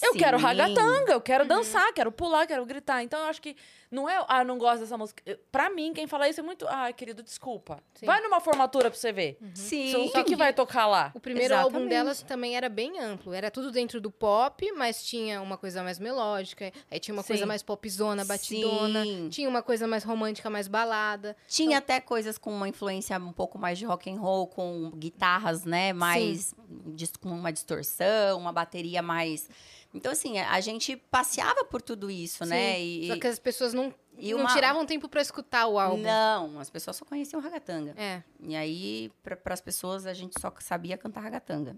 Eu 0.00 0.12
quero 0.14 0.38
Sim. 0.38 0.44
ragatanga, 0.44 1.12
eu 1.12 1.20
quero 1.20 1.42
Uhum. 1.44 1.48
dançar, 1.48 1.92
quero 1.92 2.10
pular, 2.12 2.46
quero 2.46 2.64
gritar. 2.64 3.02
Então 3.02 3.18
eu 3.20 3.26
acho 3.26 3.42
que 3.42 3.56
não 3.90 4.08
é, 4.08 4.24
ah, 4.28 4.40
eu 4.40 4.44
não 4.46 4.56
gosto 4.58 4.80
dessa 4.80 4.96
música. 4.96 5.22
Eu- 5.26 5.38
Pra 5.50 5.68
mim, 5.68 5.92
quem 5.92 6.06
fala 6.06 6.28
isso 6.28 6.40
é 6.40 6.42
muito, 6.42 6.66
ah, 6.68 6.90
querido, 6.92 7.22
desculpa. 7.22 7.82
Sim. 7.94 8.06
Vai 8.06 8.20
numa 8.22 8.40
formatura 8.40 8.90
pra 8.90 8.98
você 8.98 9.12
ver. 9.12 9.36
Sim. 9.54 9.94
O 10.06 10.12
que, 10.12 10.24
que 10.24 10.36
vai 10.36 10.52
tocar 10.52 10.86
lá? 10.86 11.12
O 11.14 11.20
primeiro 11.20 11.54
álbum 11.54 11.78
Exatamente. 11.80 11.90
delas 11.90 12.22
também 12.22 12.56
era 12.56 12.68
bem 12.68 12.98
amplo. 13.00 13.32
Era 13.34 13.50
tudo 13.50 13.70
dentro 13.70 14.00
do 14.00 14.10
pop, 14.10 14.72
mas 14.72 15.04
tinha 15.04 15.42
uma 15.42 15.58
coisa 15.58 15.82
mais 15.82 15.98
melódica. 15.98 16.72
Aí 16.90 16.98
tinha 16.98 17.14
uma 17.14 17.24
coisa 17.24 17.42
Sim. 17.42 17.48
mais 17.48 17.62
popzona, 17.62 18.24
batidona. 18.24 19.04
Sim. 19.04 19.28
Tinha 19.30 19.48
uma 19.48 19.62
coisa 19.62 19.86
mais 19.86 20.04
romântica, 20.04 20.48
mais 20.48 20.68
balada. 20.68 21.36
Tinha 21.48 21.78
até 21.78 22.00
coisas 22.00 22.38
com 22.38 22.50
uma 22.52 22.68
influência 22.68 23.18
um 23.18 23.32
pouco 23.32 23.58
mais 23.58 23.78
de 23.78 23.84
rock 23.84 24.10
and 24.10 24.18
roll, 24.20 24.46
com 24.46 24.90
guitarras, 24.96 25.64
né, 25.64 25.92
mais 25.92 26.54
dis- 26.94 27.12
com 27.16 27.28
uma 27.28 27.52
distorção, 27.52 28.38
uma 28.38 28.52
bateria 28.52 29.02
mais. 29.02 29.48
Então 29.94 30.10
assim, 30.12 30.38
a 30.38 30.60
gente 30.60 30.96
passeava 30.96 31.64
por 31.64 31.82
tudo 31.82 32.10
isso, 32.10 32.44
né? 32.46 32.76
Sim. 32.76 33.00
E, 33.02 33.08
Só 33.08 33.16
que 33.18 33.26
as 33.26 33.38
pessoas 33.38 33.74
não, 33.74 33.94
e 34.16 34.32
não 34.32 34.40
uma- 34.40 34.52
tiravam 34.54 34.86
tempo 34.86 35.08
pra 35.08 35.20
escutar 35.20 35.66
o 35.66 35.78
álbum. 35.78 36.02
não, 36.02 36.58
as 36.58 36.70
pessoas 36.70 36.96
só 36.96 37.04
conheciam 37.04 37.40
ragatanga. 37.42 37.94
É. 37.96 38.22
E 38.40 38.56
aí, 38.56 39.12
para 39.22 39.38
as 39.52 39.60
pessoas, 39.60 40.06
a 40.06 40.14
gente 40.14 40.40
só 40.40 40.52
sabia 40.60 40.96
cantar 40.96 41.20
ragatanga. 41.20 41.76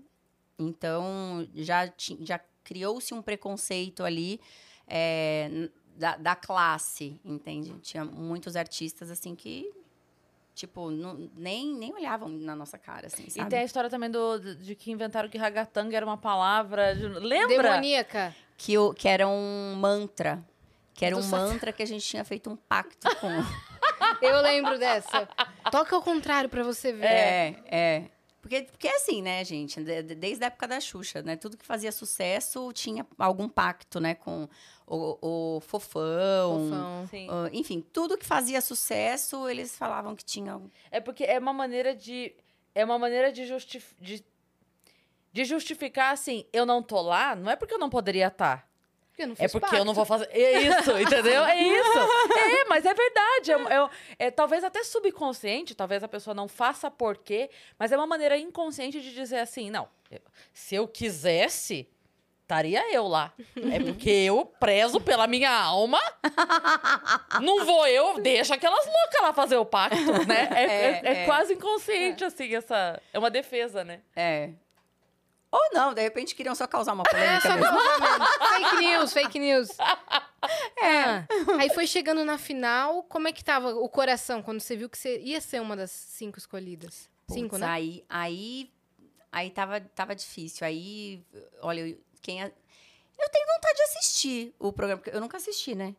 Então, 0.59 1.47
já, 1.55 1.93
já 2.21 2.39
criou-se 2.63 3.13
um 3.13 3.21
preconceito 3.21 4.05
ali 4.05 4.41
é, 4.87 5.69
da, 5.97 6.17
da 6.17 6.37
classe, 6.37 7.21
entende? 7.25 7.73
Tinha 7.81 8.05
muitos 8.05 8.55
artistas, 8.55 9.11
assim, 9.11 9.35
que, 9.35 9.73
tipo, 10.55 10.91
não- 10.91 11.31
nem, 11.37 11.75
nem 11.75 11.93
olhavam 11.93 12.29
na 12.29 12.55
nossa 12.55 12.79
cara, 12.79 13.07
assim, 13.09 13.25
E 13.27 13.31
sabe? 13.31 13.51
tem 13.51 13.59
a 13.61 13.65
história 13.65 13.91
também 13.91 14.11
do, 14.11 14.39
de 14.57 14.75
que 14.75 14.91
inventaram 14.91 15.29
que 15.29 15.37
ragatanga 15.39 15.97
era 15.97 16.07
uma 16.07 16.17
palavra. 16.17 16.95
de- 16.95 17.07
Lembra? 17.09 17.63
Demoníaca. 17.71 18.35
Que, 18.57 18.79
o, 18.79 18.95
que 18.95 19.09
era 19.09 19.27
um 19.27 19.75
mantra. 19.77 20.43
Que 20.95 21.05
era 21.05 21.17
Do 21.17 21.21
um 21.21 21.25
Satã. 21.25 21.49
mantra 21.49 21.73
que 21.73 21.83
a 21.83 21.87
gente 21.87 22.07
tinha 22.07 22.25
feito 22.25 22.49
um 22.49 22.55
pacto 22.57 23.09
com... 23.17 23.29
Eu 24.23 24.41
lembro 24.43 24.79
dessa. 24.79 25.29
Toca 25.71 25.97
ao 25.97 26.03
contrário 26.03 26.49
pra 26.49 26.63
você 26.63 26.93
ver. 26.93 27.05
É, 27.07 27.57
é. 27.67 28.05
Porque, 28.41 28.63
porque 28.63 28.87
é 28.87 28.97
assim, 28.97 29.23
né, 29.23 29.43
gente? 29.45 29.83
De- 29.83 30.03
de- 30.03 30.15
Desde 30.15 30.45
a 30.45 30.47
época 30.49 30.69
da 30.69 30.79
Xuxa, 30.79 31.23
né? 31.23 31.35
Tudo 31.37 31.57
que 31.57 31.65
fazia 31.67 31.91
sucesso 31.91 32.71
tinha 32.73 33.05
algum 33.19 33.49
pacto, 33.49 33.99
né? 33.99 34.15
Com 34.15 34.49
o, 34.87 35.57
o 35.57 35.61
fofão. 35.61 36.69
Fofão. 36.69 37.07
Sim. 37.09 37.27
ah, 37.31 37.49
enfim, 37.53 37.85
tudo 37.93 38.19
que 38.19 38.27
fazia 38.27 38.61
sucesso, 38.61 39.49
eles 39.49 39.77
falavam 39.77 40.15
que 40.15 40.25
tinha. 40.25 40.61
É 40.91 41.01
porque 41.01 41.25
é 41.25 41.39
uma 41.39 41.53
maneira 41.53 41.95
de. 41.95 42.35
É 42.75 42.85
uma 42.85 42.99
maneira 42.99 43.31
de, 43.33 43.47
justif 43.47 43.93
de, 44.01 44.25
de 45.33 45.45
justificar 45.45 46.13
assim, 46.13 46.45
eu 46.53 46.67
não 46.67 46.83
tô 46.83 47.01
lá, 47.01 47.35
não 47.37 47.51
é 47.51 47.57
porque 47.57 47.75
eu 47.75 47.79
não 47.79 47.89
poderia 47.91 48.27
estar. 48.29 48.69
Eu 49.17 49.29
não 49.29 49.37
É 49.39 49.47
porque 49.47 49.77
eu 49.77 49.85
não 49.85 49.95
pacto. 49.95 49.95
vou 49.95 50.05
fazer. 50.05 50.29
É 50.33 50.61
isso, 50.63 50.91
entendeu? 50.99 51.45
É 51.45 51.57
isso. 51.63 51.99
É, 52.37 52.65
mas 52.65 52.85
é 52.85 52.93
verdade. 52.93 53.53
É, 53.53 53.55
é- 53.55 54.27
é 54.27 54.31
talvez 54.33 54.65
até 54.65 54.83
subconsciente, 54.83 55.73
talvez 55.75 56.03
a 56.03 56.09
pessoa 56.09 56.35
não 56.35 56.49
faça 56.49 56.91
porquê, 56.91 57.49
mas 57.79 57.93
é 57.93 57.97
uma 57.97 58.09
maneira 58.09 58.37
inconsciente 58.37 59.01
de 59.01 59.15
dizer 59.15 59.39
assim: 59.39 59.71
não, 59.71 59.89
eu- 60.11 60.21
se 60.53 60.75
eu 60.75 60.89
quisesse, 60.89 61.89
estaria 62.45 62.93
eu 62.95 63.09
lá. 63.09 63.33
É 63.73 63.81
porque 63.81 64.09
eu 64.11 64.45
prezo 64.47 65.01
pela 65.01 65.27
minha 65.27 65.51
alma. 65.51 65.99
Não 67.41 67.65
vou 67.65 67.87
eu, 67.87 68.21
deixa 68.21 68.55
aquelas 68.55 68.85
loucas 68.87 69.21
lá 69.23 69.33
fazer 69.33 69.57
o 69.57 69.65
pacto, 69.67 69.97
né? 70.29 70.49
É, 70.53 70.63
é- 70.63 70.65
É, 70.65 71.01
é 71.03 71.23
é. 71.23 71.25
quase 71.27 71.55
inconsciente, 71.55 72.23
assim, 72.25 72.55
essa. 72.55 73.01
É 73.13 73.19
uma 73.19 73.31
defesa, 73.31 73.83
né? 73.83 74.01
É. 74.15 74.51
Ou 75.51 75.61
não, 75.73 75.95
de 75.95 76.03
repente 76.03 76.35
queriam 76.35 76.55
só 76.55 76.67
causar 76.67 76.93
uma 76.95 77.05
polêmica 77.05 77.49
provavelmente. 77.57 78.31
fake 78.49 78.77
news, 78.77 79.13
fake 79.13 79.39
news. 79.39 79.69
É. 80.79 81.25
Aí 81.59 81.71
foi 81.73 81.87
chegando 81.87 82.23
na 82.23 82.37
final, 82.37 83.03
como 83.05 83.27
é 83.27 83.33
que 83.33 83.43
tava 83.43 83.71
o 83.77 83.89
coração 83.89 84.43
quando 84.43 84.61
você 84.61 84.77
viu 84.77 84.91
que 84.91 84.99
você 84.99 85.19
ia 85.21 85.41
ser 85.41 85.59
uma 85.63 85.75
das 85.75 85.91
cinco 85.91 86.39
escolhidas? 86.39 87.09
Cinco, 87.31 87.51
Putz, 87.53 87.61
né? 87.63 87.67
Aí, 87.67 88.05
aí, 88.11 88.71
aí 89.33 89.49
tava, 89.49 89.81
tava 89.81 90.15
difícil. 90.15 90.67
Aí, 90.67 91.23
olha, 91.63 91.81
eu- 91.81 91.99
quem 92.25 92.43
a- 92.43 92.47
eu 92.47 93.29
tenho 93.31 93.47
vontade 93.47 93.77
de 93.77 93.83
assistir 93.85 94.55
o 94.59 94.73
programa, 94.73 95.01
porque 95.01 95.17
eu 95.17 95.21
nunca 95.21 95.37
assisti, 95.37 95.75
né? 95.75 95.95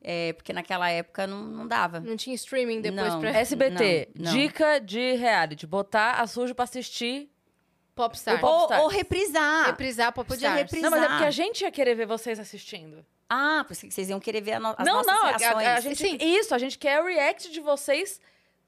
É, 0.00 0.32
porque 0.32 0.52
naquela 0.52 0.88
época 0.88 1.26
não, 1.26 1.42
não 1.42 1.66
dava. 1.66 1.98
Não 2.00 2.16
tinha 2.16 2.34
streaming 2.36 2.80
depois 2.80 3.12
Não. 3.14 3.20
pra 3.20 3.30
SBT, 3.36 4.08
não. 4.14 4.30
dica 4.32 4.78
de 4.78 5.14
reality: 5.16 5.66
botar 5.66 6.20
a 6.20 6.26
sujo 6.26 6.54
pra 6.54 6.64
assistir. 6.64 7.28
Popstar. 7.96 8.42
Ou, 8.44 8.72
ou 8.82 8.86
reprisar. 8.86 9.66
Reprisar 9.66 10.12
Popstar. 10.12 10.36
Podia 10.36 10.52
reprisar. 10.54 10.88
Não, 10.88 10.96
mas 10.96 11.02
é 11.04 11.08
porque 11.08 11.24
a 11.24 11.30
gente 11.32 11.62
ia 11.62 11.70
querer 11.72 11.96
ver 11.96 12.06
vocês 12.06 12.38
assistindo. 12.38 13.04
Ah, 13.28 13.64
por 13.66 13.72
isso 13.72 13.86
que 13.88 13.90
vocês 13.92 14.08
iam 14.08 14.20
querer 14.20 14.40
ver 14.40 14.52
a 14.52 14.60
no- 14.60 14.74
as 14.78 14.86
não, 14.86 14.94
nossas 15.02 15.06
não, 15.12 15.24
a, 15.24 15.36
reações. 15.36 15.66
a- 15.66 15.74
a 15.74 15.80
gente. 15.80 15.96
Sim. 15.98 16.16
Isso, 16.20 16.54
a 16.54 16.58
gente 16.58 16.78
quer 16.78 17.00
o 17.02 17.06
react 17.06 17.50
de 17.50 17.60
vocês 17.60 18.20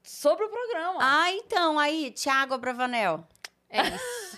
sobre 0.03 0.43
o 0.45 0.49
programa. 0.49 0.99
Ah, 0.99 1.31
então, 1.31 1.79
aí, 1.79 2.11
Thiago 2.11 2.53
Abravanel. 2.55 3.25
É 3.69 3.83
isso. 3.87 4.30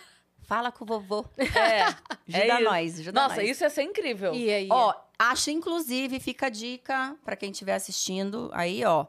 Fala 0.44 0.72
com 0.72 0.84
o 0.84 0.88
vovô. 0.88 1.26
É. 1.56 1.84
Ajuda 2.28 2.56
isso. 2.56 2.64
nós, 2.64 3.00
ajuda 3.00 3.22
Nossa, 3.22 3.36
nós. 3.38 3.50
isso 3.50 3.64
ia 3.64 3.70
ser 3.70 3.84
incrível. 3.84 4.34
Ia, 4.34 4.62
ia. 4.62 4.74
Ó, 4.74 4.94
acho, 5.20 5.50
inclusive, 5.52 6.20
fica 6.20 6.48
a 6.48 6.50
dica 6.50 7.16
pra 7.24 7.36
quem 7.36 7.52
estiver 7.52 7.76
assistindo. 7.76 8.50
Aí, 8.54 8.84
ó. 8.86 9.06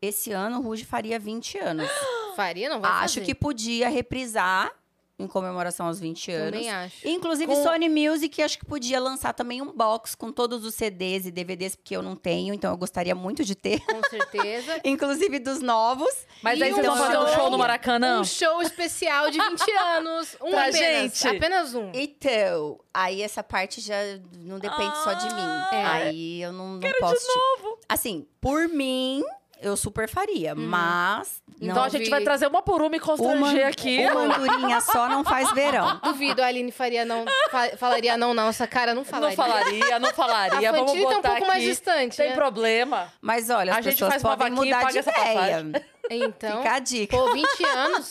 Esse 0.00 0.32
ano 0.32 0.58
o 0.58 0.62
Ruge 0.62 0.84
faria 0.84 1.18
20 1.18 1.58
anos. 1.58 1.88
Faria, 2.34 2.68
não 2.68 2.80
vai 2.80 2.90
acho 3.04 3.14
fazer. 3.16 3.26
que 3.26 3.34
podia 3.34 3.88
reprisar 3.88 4.72
em 5.18 5.26
comemoração 5.26 5.86
aos 5.86 6.00
20 6.00 6.32
anos. 6.32 6.52
Também 6.52 6.70
acho. 6.70 7.06
Inclusive, 7.08 7.54
Com- 7.54 7.62
Sony 7.62 7.88
Music, 7.88 8.42
acho 8.42 8.58
que 8.58 8.64
podia 8.64 8.98
lançar 8.98 9.32
também 9.32 9.62
um 9.62 9.70
box 9.72 10.14
com 10.14 10.32
todos 10.32 10.64
os 10.64 10.74
CDs 10.74 11.26
e 11.26 11.30
DVDs, 11.30 11.76
porque 11.76 11.94
eu 11.96 12.02
não 12.02 12.16
tenho, 12.16 12.52
então 12.52 12.70
eu 12.72 12.76
gostaria 12.76 13.14
muito 13.14 13.44
de 13.44 13.54
ter. 13.54 13.80
Com 13.84 14.00
certeza. 14.10 14.80
Inclusive 14.84 15.38
dos 15.38 15.60
novos. 15.60 16.12
Mas 16.42 16.58
E 16.58 16.64
aí 16.64 16.72
vocês 16.72 16.86
um 16.86 16.90
vão 16.94 16.98
fazer 16.98 17.18
um 17.18 17.26
show- 17.28 17.50
no 17.50 17.58
Maracanã? 17.58 18.20
Um 18.20 18.24
show 18.24 18.60
especial 18.62 19.30
de 19.30 19.38
20 19.38 19.70
anos. 19.96 20.36
Um 20.40 20.50
Pra 20.50 20.68
apenas. 20.68 20.76
gente. 20.78 21.28
Apenas 21.28 21.74
um. 21.74 21.90
Então, 21.94 22.80
aí 22.92 23.22
essa 23.22 23.42
parte 23.44 23.80
já 23.80 23.96
não 24.38 24.58
depende 24.58 24.96
só 25.04 25.12
de 25.12 25.26
mim. 25.34 25.42
É. 25.72 25.84
Aí 25.84 26.42
eu 26.42 26.52
não, 26.52 26.74
não 26.78 26.92
posso. 26.98 27.14
te- 27.14 27.78
Assim, 27.88 28.26
por 28.40 28.68
mim, 28.68 29.22
eu 29.62 29.76
super 29.76 30.08
faria, 30.08 30.54
mas. 30.54 31.42
Então 31.60 31.76
não, 31.76 31.82
a 31.84 31.88
gente 31.88 32.04
vi- 32.04 32.10
vai 32.10 32.22
trazer 32.22 32.46
uma 32.48 32.60
por 32.62 32.82
uma 32.82 32.96
e 32.96 33.00
constranger 33.00 33.60
uma, 33.62 33.68
aqui. 33.68 34.04
uma 34.06 34.20
andorinha 34.36 34.80
só 34.80 35.08
não 35.08 35.22
faz 35.24 35.50
verão. 35.52 36.00
Duvido, 36.02 36.42
a 36.42 36.46
Aline 36.46 36.72
faria 36.72 37.04
não, 37.04 37.24
fa- 37.50 37.76
falaria 37.76 38.16
não, 38.16 38.34
não. 38.34 38.48
Essa 38.48 38.66
cara 38.66 38.94
não 38.94 39.04
falaria. 39.04 39.36
Não 39.36 39.44
falaria, 39.46 39.98
não 39.98 40.08
A 40.10 40.12
falaria. 40.14 40.72
Vamos 40.72 40.90
Fantine 40.90 41.04
tá 41.04 41.10
um 41.10 41.14
botar 41.16 41.28
pouco 41.28 41.44
aqui. 41.44 41.46
mais 41.46 41.62
distante, 41.64 42.14
Sem 42.16 42.28
né? 42.30 42.34
problema. 42.34 43.12
Mas 43.20 43.48
olha, 43.48 43.72
as 43.72 43.78
A 43.78 43.80
gente 43.82 43.92
pessoas 43.94 44.10
faz 44.12 44.24
uma 44.24 44.36
podem 44.36 44.52
e 44.52 44.56
mudar 44.56 44.80
paga 44.80 44.92
de 44.92 44.98
essa 44.98 45.10
ideia. 45.10 45.86
Então, 46.10 46.58
Fica 46.62 46.74
a 46.74 46.78
dica. 46.78 47.16
pô, 47.16 47.32
20 47.32 47.64
anos... 47.64 48.10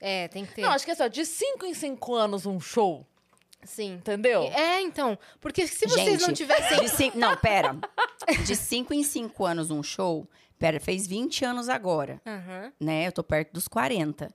É, 0.00 0.28
tem 0.28 0.46
que 0.46 0.54
ter. 0.54 0.62
Não, 0.62 0.70
acho 0.70 0.84
que 0.84 0.92
é 0.92 0.94
só, 0.94 1.08
de 1.08 1.26
5 1.26 1.66
em 1.66 1.74
5 1.74 2.14
anos 2.14 2.46
um 2.46 2.60
show, 2.60 3.04
Sim. 3.64 3.94
entendeu? 3.94 4.44
É, 4.54 4.80
então. 4.80 5.18
Porque 5.40 5.66
se 5.66 5.88
vocês 5.88 6.20
não 6.20 6.28
Gente, 6.28 6.36
tivessem... 6.36 6.78
De 6.80 6.88
cin- 6.88 7.12
Não, 7.16 7.36
pera. 7.36 7.76
De 8.46 8.54
5 8.54 8.94
em 8.94 9.02
5 9.02 9.44
anos 9.44 9.70
um 9.72 9.82
show. 9.82 10.24
Pera, 10.58 10.80
fez 10.80 11.06
20 11.06 11.44
anos 11.44 11.68
agora, 11.68 12.20
Aham. 12.26 12.72
né? 12.80 13.06
Eu 13.06 13.12
tô 13.12 13.22
perto 13.22 13.52
dos 13.52 13.68
40. 13.68 14.28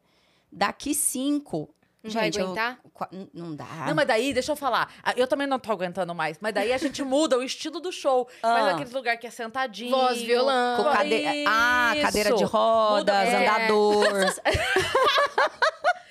Daqui 0.51 0.93
5, 0.95 1.69
Não 2.03 2.11
vai 2.11 2.25
Gente, 2.25 2.37
eu- 2.39 2.45
aguentar? 2.47 2.79
n- 3.13 3.29
não 3.33 3.55
dá. 3.55 3.65
Não, 3.87 3.95
mas 3.95 4.05
daí, 4.05 4.33
deixa 4.33 4.51
eu 4.51 4.55
falar. 4.57 4.93
Eu 5.15 5.25
também 5.25 5.47
não 5.47 5.57
tô 5.57 5.71
aguentando 5.71 6.13
mais. 6.13 6.37
Mas 6.41 6.53
daí 6.53 6.73
a 6.73 6.77
gente 6.77 7.01
muda 7.03 7.37
o 7.37 7.43
estilo 7.43 7.79
do 7.79 7.93
show. 7.93 8.27
Faz 8.41 8.65
Ah. 8.67 8.71
aquele 8.71 8.93
lugar 8.93 9.15
que 9.17 9.25
é 9.25 9.29
sentadinho. 9.29 9.91
Voz, 9.91 10.21
violão. 10.21 10.83
Com 10.83 10.91
cade... 10.91 11.23
Ah, 11.47 11.93
cadeira 12.01 12.33
de 12.35 12.43
rodas, 12.43 12.99
Muda- 12.99 13.23
é. 13.23 13.47
andador. 13.47 14.05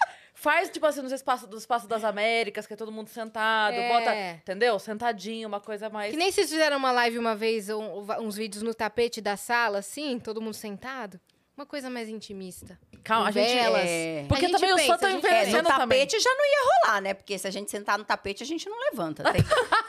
Faz, 0.42 0.68
tipo 0.70 0.84
assim, 0.84 1.00
nos 1.02 1.12
espaços 1.12 1.48
dos 1.48 1.60
Espaços 1.60 1.86
das 1.88 2.02
Américas, 2.02 2.66
que 2.66 2.72
é 2.74 2.76
todo 2.76 2.90
mundo 2.90 3.06
sentado. 3.08 3.74
É. 3.74 3.88
Bota, 3.88 4.12
entendeu? 4.42 4.76
Sentadinho, 4.80 5.46
uma 5.46 5.60
coisa 5.60 5.88
mais... 5.88 6.10
Que 6.10 6.16
nem 6.16 6.32
vocês 6.32 6.50
fizeram 6.50 6.78
uma 6.78 6.90
live 6.90 7.16
uma 7.16 7.36
vez, 7.36 7.68
um- 7.68 8.04
uns 8.20 8.34
vídeos 8.34 8.60
no 8.60 8.74
tapete 8.74 9.20
da 9.20 9.36
sala, 9.36 9.78
assim, 9.78 10.18
todo 10.18 10.40
mundo 10.42 10.54
sentado. 10.54 11.20
Uma 11.54 11.66
coisa 11.66 11.90
mais 11.90 12.08
intimista. 12.08 12.78
Calma, 13.04 13.28
a 13.28 13.30
gente... 13.30 13.52
Velas. 13.52 13.82
É. 13.84 14.24
Porque 14.26 14.46
A 14.46 14.48
gente 14.48 14.58
também 14.58 14.72
o 14.72 14.76
pensa, 14.76 14.98
tá 14.98 15.06
a 15.06 15.10
gente 15.10 15.26
É, 15.26 15.28
no 15.30 15.36
envelhecendo 15.36 15.68
também. 15.68 15.78
tapete 16.06 16.18
já 16.20 16.30
não 16.34 16.44
ia 16.46 16.64
rolar, 16.86 17.00
né? 17.02 17.14
Porque 17.14 17.36
se 17.38 17.46
a 17.46 17.50
gente 17.50 17.70
sentar 17.70 17.98
no 17.98 18.04
tapete, 18.04 18.42
a 18.42 18.46
gente 18.46 18.68
não 18.70 18.78
levanta. 18.90 19.22
Tem- 19.30 19.44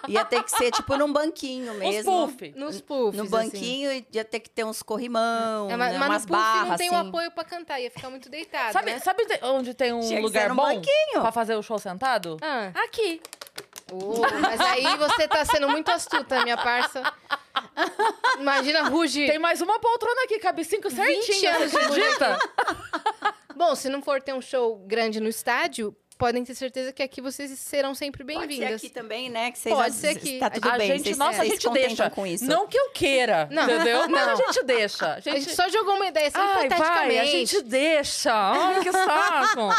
ia 0.09 0.25
ter 0.25 0.43
que 0.43 0.51
ser, 0.51 0.71
tipo, 0.71 0.97
num 0.97 1.11
banquinho 1.13 1.73
mesmo. 1.75 2.27
puff. 2.27 2.51
Nos 2.57 2.81
puffs, 2.81 3.15
No 3.17 3.23
assim. 3.23 3.31
banquinho 3.31 3.91
e 3.93 4.05
ia 4.11 4.25
ter 4.25 4.41
que 4.41 4.49
ter 4.49 4.65
uns 4.65 4.83
corrimão, 4.83 5.69
É, 5.71 5.77
mas, 5.77 5.93
né, 5.93 5.99
mas 5.99 6.07
umas 6.09 6.21
no 6.23 6.27
puff 6.27 6.39
barras, 6.41 6.69
não 6.69 6.75
tem 6.77 6.87
assim. 6.89 6.97
o 6.97 6.99
apoio 7.07 7.31
pra 7.31 7.43
cantar, 7.45 7.79
ia 7.79 7.89
ficar 7.89 8.09
muito 8.09 8.29
deitado, 8.29 8.73
Sabe, 8.73 8.91
né? 8.91 8.99
sabe 8.99 9.23
onde 9.43 9.73
tem 9.73 9.93
um 9.93 10.01
Tinha 10.01 10.21
lugar 10.21 10.49
bom 10.49 10.55
banquinho. 10.63 11.21
pra 11.21 11.31
fazer 11.31 11.55
o 11.55 11.61
show 11.63 11.79
sentado? 11.79 12.37
Ah. 12.41 12.71
Aqui. 12.83 13.21
Ô, 13.91 14.21
mas 14.39 14.59
aí 14.61 14.97
você 14.97 15.27
tá 15.27 15.43
sendo 15.45 15.69
muito 15.69 15.89
astuta, 15.91 16.41
minha 16.43 16.57
parça. 16.57 17.01
Imagina 18.39 18.83
Ruge. 18.89 19.27
Tem 19.27 19.39
mais 19.39 19.61
uma 19.61 19.79
poltrona 19.79 20.23
aqui, 20.23 20.39
cabe 20.39 20.63
cinco 20.63 20.89
20 20.89 21.23
certinho. 21.23 21.55
anos 21.55 21.75
acredita? 21.75 22.39
Bom, 23.55 23.75
se 23.75 23.89
não 23.89 24.01
for 24.01 24.21
ter 24.21 24.33
um 24.33 24.41
show 24.41 24.77
grande 24.87 25.19
no 25.19 25.29
estádio, 25.29 25.95
podem 26.17 26.43
ter 26.43 26.55
certeza 26.55 26.91
que 26.91 27.03
aqui 27.03 27.21
vocês 27.21 27.51
serão 27.59 27.93
sempre 27.93 28.23
Pode 28.23 28.33
ser 28.41 28.47
bem-vindas. 28.47 28.75
aqui 28.81 28.89
também, 28.89 29.29
né? 29.29 29.51
Que 29.51 29.59
vocês 29.59 29.75
Pode 29.75 29.95
ser 29.95 30.07
aqui. 30.09 30.39
Tá 30.39 30.49
tudo 30.49 30.69
a 30.69 30.77
bem. 30.77 30.87
gente, 30.87 31.03
vocês, 31.03 31.17
nossa, 31.17 31.41
a 31.41 31.45
gente 31.45 31.69
deixa. 31.69 32.09
com 32.09 32.25
isso. 32.25 32.45
Não 32.45 32.67
que 32.67 32.77
eu 32.77 32.89
queira, 32.91 33.47
Não, 33.51 33.63
entendeu? 33.63 34.09
Mas 34.09 34.27
a 34.27 34.31
não. 34.31 34.37
gente 34.37 34.63
deixa. 34.63 35.05
A 35.05 35.13
A 35.15 35.19
gente... 35.19 35.41
gente 35.41 35.55
só 35.55 35.69
jogou 35.69 35.95
uma 35.95 36.07
ideia, 36.07 36.27
assim, 36.29 36.37
Ai, 36.39 36.65
hipoteticamente. 36.65 37.05
vai, 37.15 37.19
a 37.19 37.25
gente 37.25 37.61
deixa. 37.61 38.33
Ai, 38.33 38.79
que 38.81 38.91
saco. 38.91 39.69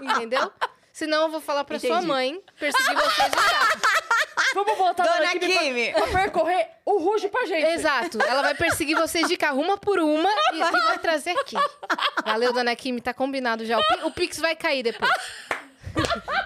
Entendeu? 0.00 0.52
Senão 1.00 1.22
eu 1.22 1.28
vou 1.30 1.40
falar 1.40 1.64
pra 1.64 1.78
sua 1.78 1.88
Entendi. 1.88 2.06
mãe 2.08 2.38
perseguir 2.58 2.94
vocês 2.94 3.30
de 3.30 3.36
carro. 3.36 3.80
Vamos 4.54 4.76
botar 4.76 5.02
Dona 5.04 5.16
Dona 5.16 5.30
Kimi 5.30 5.58
Kimi. 5.58 5.92
pra, 5.92 6.02
pra 6.02 6.20
percorrer 6.20 6.68
o 6.84 6.98
Ruge 6.98 7.28
pra 7.30 7.46
gente. 7.46 7.68
Exato. 7.68 8.20
Ela 8.20 8.42
vai 8.42 8.54
perseguir 8.54 8.98
vocês 8.98 9.26
de 9.26 9.34
carro 9.34 9.62
uma 9.62 9.78
por 9.78 9.98
uma 9.98 10.28
e, 10.52 10.56
e 10.56 10.58
vai 10.58 10.98
trazer 10.98 11.30
aqui. 11.30 11.56
Valeu, 12.22 12.52
dona 12.52 12.76
Kimi, 12.76 13.00
tá 13.00 13.14
combinado 13.14 13.64
já. 13.64 13.78
O, 13.78 14.08
o 14.08 14.10
Pix 14.10 14.38
vai 14.38 14.54
cair 14.54 14.82
depois. 14.82 15.10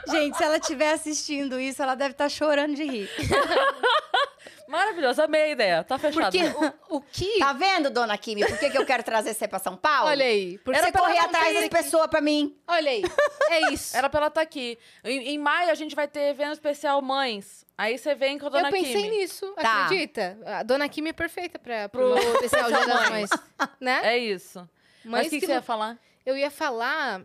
Gente, 0.09 0.37
se 0.37 0.45
ela 0.45 0.59
estiver 0.59 0.93
assistindo 0.93 1.59
isso, 1.59 1.83
ela 1.83 1.97
deve 1.97 2.13
estar 2.13 2.29
chorando 2.29 2.77
de 2.77 2.85
rir. 2.85 3.11
Maravilhoso, 4.75 5.23
amei 5.23 5.43
a 5.43 5.49
ideia. 5.49 5.85
Tá 5.85 5.99
fechado. 5.99 6.33
Porque 6.37 6.75
o, 6.91 6.97
o 6.97 7.01
que. 7.01 7.39
Tá 7.39 7.53
vendo, 7.53 7.91
dona 7.91 8.17
Kimi? 8.19 8.45
Por 8.47 8.59
que, 8.59 8.71
que 8.71 8.79
eu 8.79 8.85
quero 8.85 9.03
trazer 9.03 9.35
você 9.35 9.47
pra 9.47 9.59
São 9.59 9.77
Paulo? 9.77 10.09
Olha 10.11 10.25
aí. 10.25 10.59
Porque 10.59 10.79
Você 10.79 10.83
Era 10.85 10.93
pra 10.93 11.01
correr 11.01 11.17
ela 11.17 11.27
atrás 11.27 11.55
das 11.55 11.69
pessoas 11.69 12.07
pra 12.09 12.21
mim. 12.21 12.57
Olha 12.67 12.91
aí. 12.91 13.03
É 13.51 13.73
isso. 13.73 13.95
Era 13.97 14.09
pra 14.11 14.21
ela 14.21 14.29
estar 14.29 14.41
aqui. 14.41 14.79
Em, 15.05 15.29
em 15.35 15.39
maio 15.39 15.71
a 15.71 15.75
gente 15.75 15.95
vai 15.95 16.09
ter 16.09 16.31
evento 16.31 16.53
especial 16.53 17.01
Mães. 17.01 17.65
Aí 17.77 17.99
você 17.99 18.15
vem 18.15 18.39
com 18.39 18.47
a 18.47 18.49
Dona 18.51 18.69
Eu 18.69 18.73
pensei 18.73 19.03
Kimi. 19.03 19.11
nisso, 19.19 19.53
Tá. 19.57 19.85
acredita? 19.87 20.39
A 20.47 20.63
dona 20.63 20.89
Kimi 20.89 21.11
é 21.11 21.13
perfeita 21.13 21.59
pra, 21.59 21.89
pro, 21.89 22.17
especial 22.45 22.71
Dia 22.71 22.87
das 22.87 23.09
Mães. 23.11 23.31
Né? 23.81 24.01
É 24.05 24.19
isso. 24.19 24.69
Mas 25.05 25.27
o 25.27 25.31
que, 25.31 25.41
que 25.41 25.47
você 25.47 25.53
não- 25.53 25.59
ia 25.59 25.63
falar? 25.63 25.99
Eu 26.25 26.37
ia 26.39 26.51
falar, 26.51 27.23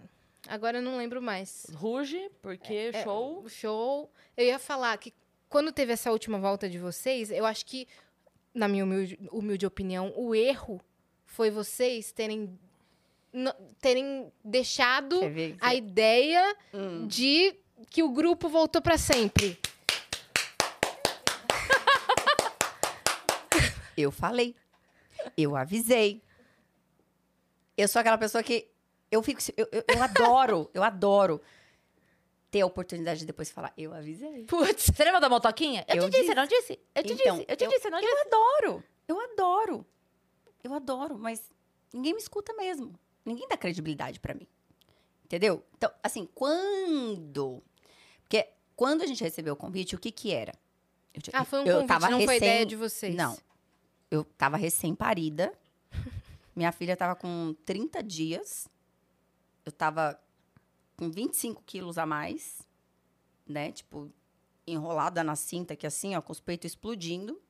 agora 0.47 0.79
eu 0.79 0.81
não 0.81 0.97
lembro 0.97 1.21
mais. 1.21 1.65
Ruge, 1.73 2.29
porque 2.41 2.91
É, 2.93 3.03
show. 3.03 3.41
O 3.43 3.49
show. 3.49 4.11
Eu 4.35 4.45
ia 4.45 4.59
falar 4.59 4.97
que 4.97 5.13
quando 5.49 5.71
teve 5.71 5.91
essa 5.93 6.11
última 6.11 6.37
volta 6.39 6.69
de 6.69 6.77
vocês, 6.77 7.31
eu 7.31 7.45
acho 7.45 7.65
que, 7.65 7.87
na 8.53 8.67
minha 8.67 8.83
humilde, 8.83 9.17
humilde 9.31 9.65
opinião, 9.65 10.13
o 10.15 10.33
erro 10.35 10.79
foi 11.25 11.49
vocês 11.49 12.11
terem, 12.11 12.57
terem 13.81 14.31
deixado 14.43 15.19
ver? 15.21 15.57
a 15.59 15.73
ideia 15.75 16.55
Hum. 16.73 17.07
de 17.07 17.55
que 17.89 18.03
o 18.03 18.09
grupo 18.09 18.47
voltou 18.49 18.81
pra 18.81 18.97
sempre. 18.97 19.57
Eu 23.97 24.11
falei. 24.11 24.55
Eu 25.35 25.55
avisei. 25.55 26.21
Eu 27.77 27.87
sou 27.87 27.99
aquela 27.99 28.17
pessoa 28.17 28.43
que. 28.43 28.67
Eu 29.11 29.21
fico. 29.23 29.41
Eu, 29.57 29.67
eu, 29.71 29.83
eu 29.95 30.01
adoro, 30.03 30.69
eu 30.73 30.83
adoro 30.83 31.41
ter 32.51 32.61
a 32.61 32.65
oportunidade 32.65 33.19
de 33.21 33.25
depois 33.25 33.49
falar. 33.51 33.73
Eu 33.77 33.93
avisei. 33.93 34.45
Putz. 34.45 34.85
Você 34.93 35.03
lembra 35.03 35.19
da 35.21 35.29
motoquinha? 35.29 35.85
Eu, 35.87 35.95
Eu 35.97 36.03
te 36.05 36.11
disse, 36.11 36.21
disse. 36.23 36.35
não 36.35 36.47
disse? 36.47 36.79
Eu 36.95 37.03
te 37.03 37.13
Então, 37.13 37.35
disse, 37.37 37.45
eu 37.51 37.55
te 37.57 37.63
eu- 37.65 37.69
disse, 37.69 37.89
não 37.89 37.99
disse? 37.99 38.11
Eu 38.11 38.21
adoro. 38.27 38.83
Eu 39.07 39.19
adoro. 39.21 39.85
Eu 40.63 40.73
adoro, 40.73 41.17
mas 41.17 41.41
ninguém 41.93 42.13
me 42.13 42.19
escuta 42.19 42.53
mesmo. 42.53 42.93
Ninguém 43.25 43.47
dá 43.47 43.55
credibilidade 43.57 44.19
pra 44.19 44.33
mim. 44.33 44.47
Entendeu? 45.25 45.63
Então, 45.77 45.91
assim, 46.03 46.27
quando. 46.33 47.61
Porque 48.21 48.47
quando 48.75 49.03
a 49.03 49.05
gente 49.05 49.23
recebeu 49.23 49.53
o 49.53 49.57
convite, 49.57 49.95
o 49.95 49.99
que 49.99 50.11
que 50.11 50.31
era? 50.31 50.53
Eu, 51.13 51.21
tinha- 51.21 51.39
Ah, 51.39 51.45
foi 51.45 51.59
um 51.59 51.65
eu 51.65 51.73
convite, 51.75 51.87
tava 51.87 52.09
não 52.09 52.17
foi 52.21 52.33
recém- 52.35 52.37
ideia 52.49 52.65
de 52.65 52.75
vocês. 52.75 53.15
Não. 53.15 53.37
Eu 54.09 54.23
tava 54.23 54.57
recém-parida. 54.57 55.53
Minha 56.55 56.71
filha 56.71 56.97
tava 56.97 57.15
com 57.15 57.55
30 57.65 58.01
dias. 58.01 58.67
Eu 59.65 59.71
tava 59.71 60.19
com 60.99 61.09
25 61.09 61.63
quilos 61.65 61.97
a 61.97 62.05
mais, 62.05 62.61
né? 63.47 63.71
Tipo, 63.71 64.11
enrolada 64.67 65.23
na 65.23 65.33
cinta 65.33 65.73
aqui 65.73 65.87
assim, 65.87 66.13
ó, 66.13 66.21
com 66.21 66.33
os 66.33 66.41
peitos 66.41 66.71
explodindo. 66.71 67.41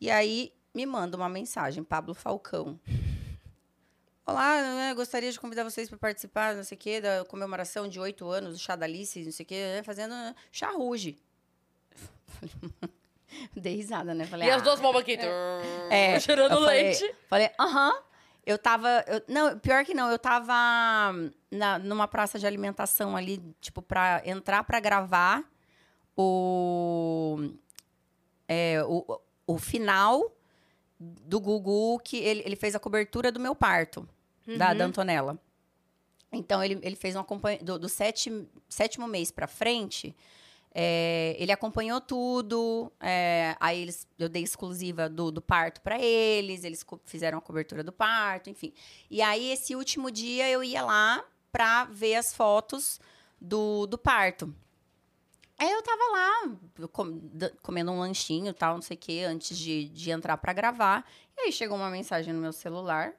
E 0.00 0.10
aí 0.10 0.50
me 0.74 0.86
manda 0.86 1.14
uma 1.14 1.28
mensagem, 1.28 1.84
Pablo 1.84 2.14
Falcão. 2.14 2.80
Olá, 4.24 4.62
né, 4.62 4.94
gostaria 4.94 5.30
de 5.30 5.38
convidar 5.38 5.62
vocês 5.64 5.90
para 5.90 5.98
participar, 5.98 6.54
não 6.54 6.64
sei 6.64 6.76
o 6.76 6.78
quê, 6.78 7.00
da 7.02 7.22
comemoração 7.26 7.86
de 7.86 8.00
oito 8.00 8.26
anos 8.30 8.54
do 8.54 8.58
chá 8.58 8.76
da 8.76 8.86
Alice, 8.86 9.22
não 9.24 9.32
sei 9.32 9.44
o 9.44 9.46
quê, 9.46 9.54
né, 9.76 9.82
fazendo 9.82 10.14
chá 10.50 10.70
ruge. 10.70 11.18
Dei 13.54 13.76
risada, 13.76 14.14
né? 14.14 14.24
Falei, 14.26 14.48
E 14.48 14.50
as 14.50 14.62
"Ah, 14.62 14.64
duas 14.64 14.80
bombas 14.80 15.02
aqui. 15.02 15.18
é, 15.90 16.18
cheirando 16.20 16.52
falei- 16.54 16.82
leite. 16.84 17.14
Falei, 17.28 17.50
aham. 17.60 17.92
Eu 18.46 18.56
tava. 18.58 19.04
eu- 19.06 19.22
não, 19.28 19.58
pior 19.58 19.84
que 19.84 19.94
não, 19.94 20.10
eu 20.10 20.18
tava 20.18 20.52
na, 21.50 21.78
numa 21.78 22.08
praça 22.08 22.38
de 22.38 22.46
alimentação 22.46 23.16
ali, 23.16 23.40
tipo, 23.60 23.82
pra 23.82 24.22
entrar 24.24 24.64
pra 24.64 24.80
gravar 24.80 25.44
o. 26.16 27.50
É, 28.48 28.82
o, 28.84 29.20
o 29.46 29.58
final 29.58 30.34
do 30.98 31.40
Gugu, 31.40 31.98
que 32.00 32.16
ele, 32.18 32.42
ele 32.44 32.56
fez 32.56 32.74
a 32.74 32.80
cobertura 32.80 33.30
do 33.30 33.38
meu 33.40 33.54
parto, 33.54 34.08
da, 34.58 34.74
da 34.74 34.84
Antonella. 34.84 35.38
Então, 36.32 36.62
ele, 36.62 36.78
ele 36.82 36.96
fez 36.96 37.16
um 37.16 37.20
acompanhamento. 37.20 37.64
Do, 37.64 37.78
do 37.78 37.88
sétimo, 37.88 38.48
sétimo 38.68 39.06
mês 39.08 39.30
pra 39.30 39.46
frente, 39.46 40.14
é, 40.72 41.34
ele 41.38 41.50
acompanhou 41.52 42.00
tudo. 42.00 42.92
é, 43.00 43.56
aí 43.60 43.80
eles, 43.82 44.06
eu 44.18 44.28
dei 44.28 44.42
exclusiva 44.42 45.08
do, 45.08 45.30
do 45.30 45.42
parto 45.42 45.80
pra 45.80 45.98
eles, 45.98 46.64
eles 46.64 46.84
fizeram 47.04 47.38
a 47.38 47.42
cobertura 47.42 47.82
do 47.82 47.92
parto, 47.92 48.48
enfim. 48.50 48.72
E 49.10 49.20
aí, 49.22 49.50
esse 49.50 49.74
último 49.74 50.10
dia, 50.10 50.48
eu 50.48 50.62
ia 50.62 50.82
lá 50.84 51.24
pra 51.52 51.84
ver 51.84 52.14
as 52.14 52.32
fotos 52.34 53.00
do, 53.40 53.86
do 53.86 53.98
parto. 53.98 54.54
Aí 55.58 55.70
eu 55.70 55.82
tava 55.82 56.02
lá, 56.12 56.88
com- 56.92 57.20
comendo 57.62 57.90
um 57.92 57.98
lanchinho 58.00 58.54
tal, 58.54 58.74
não 58.76 58.82
sei 58.82 58.96
o 58.96 59.00
quê, 59.00 59.24
antes 59.28 59.58
de, 59.58 59.88
de 59.90 60.10
entrar 60.10 60.36
pra 60.38 60.52
gravar. 60.54 61.04
E 61.36 61.42
aí 61.42 61.52
chegou 61.52 61.76
uma 61.76 61.90
mensagem 61.90 62.32
no 62.32 62.40
meu 62.40 62.52
celular. 62.52 63.12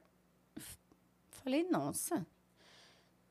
Falei, 1.44 1.64
nossa. 1.70 2.26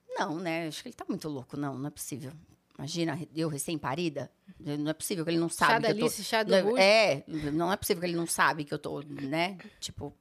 Não, 0.09 0.39
né? 0.39 0.69
Acho 0.69 0.83
que 0.83 0.89
ele 0.91 0.95
tá 0.97 1.05
muito 1.09 1.29
louco. 1.29 1.57
Não, 1.57 1.77
não 1.79 1.89
é 1.89 1.91
possível. 1.91 2.33
Imagina, 2.81 3.19
eu 3.37 3.51
recém-parida. 3.51 4.31
Não 4.59 4.91
é 4.91 4.95
possível 4.95 5.23
que 5.23 5.31
ele 5.31 5.39
não 5.39 5.51
sabe 5.51 5.73
Chá 5.73 5.79
da 5.79 5.89
que 5.89 5.93
eu 5.93 5.99
tô... 5.99 6.05
Alice, 6.07 6.25
chá 6.25 6.43
do 6.43 6.51
Não. 6.51 6.79
É, 6.79 7.25
não 7.27 7.71
é 7.71 7.77
possível 7.77 8.01
que 8.01 8.07
ele 8.07 8.17
não 8.17 8.27
sabe 8.27 8.65
que 8.65 8.73
eu 8.73 8.79
tô, 8.79 9.03
né? 9.03 9.59
Tipo, 9.79 10.15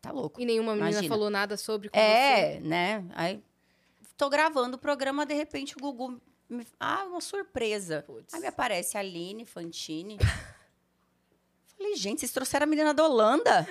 tá 0.00 0.10
louco. 0.10 0.40
E 0.40 0.46
nenhuma 0.46 0.72
menina 0.72 0.90
Imagina. 0.90 1.14
falou 1.14 1.28
nada 1.28 1.58
sobre 1.58 1.90
com 1.90 1.98
você. 1.98 2.02
É, 2.02 2.60
né? 2.60 3.04
Aí 3.14 3.42
tô 4.16 4.30
gravando 4.30 4.76
o 4.76 4.80
programa, 4.80 5.26
de 5.26 5.34
repente 5.34 5.76
o 5.76 5.80
Gugu 5.80 6.18
me... 6.48 6.66
Ah, 6.80 7.04
uma 7.04 7.20
surpresa. 7.20 8.02
Putz. 8.06 8.32
Aí 8.32 8.40
me 8.40 8.46
aparece 8.46 8.96
a 8.96 9.00
Aline 9.00 9.44
Fantini. 9.44 10.16
Falei, 11.76 11.94
gente, 11.94 12.20
vocês 12.20 12.32
trouxeram 12.32 12.64
a 12.64 12.66
menina 12.66 12.94
da 12.94 13.04
Holanda? 13.04 13.68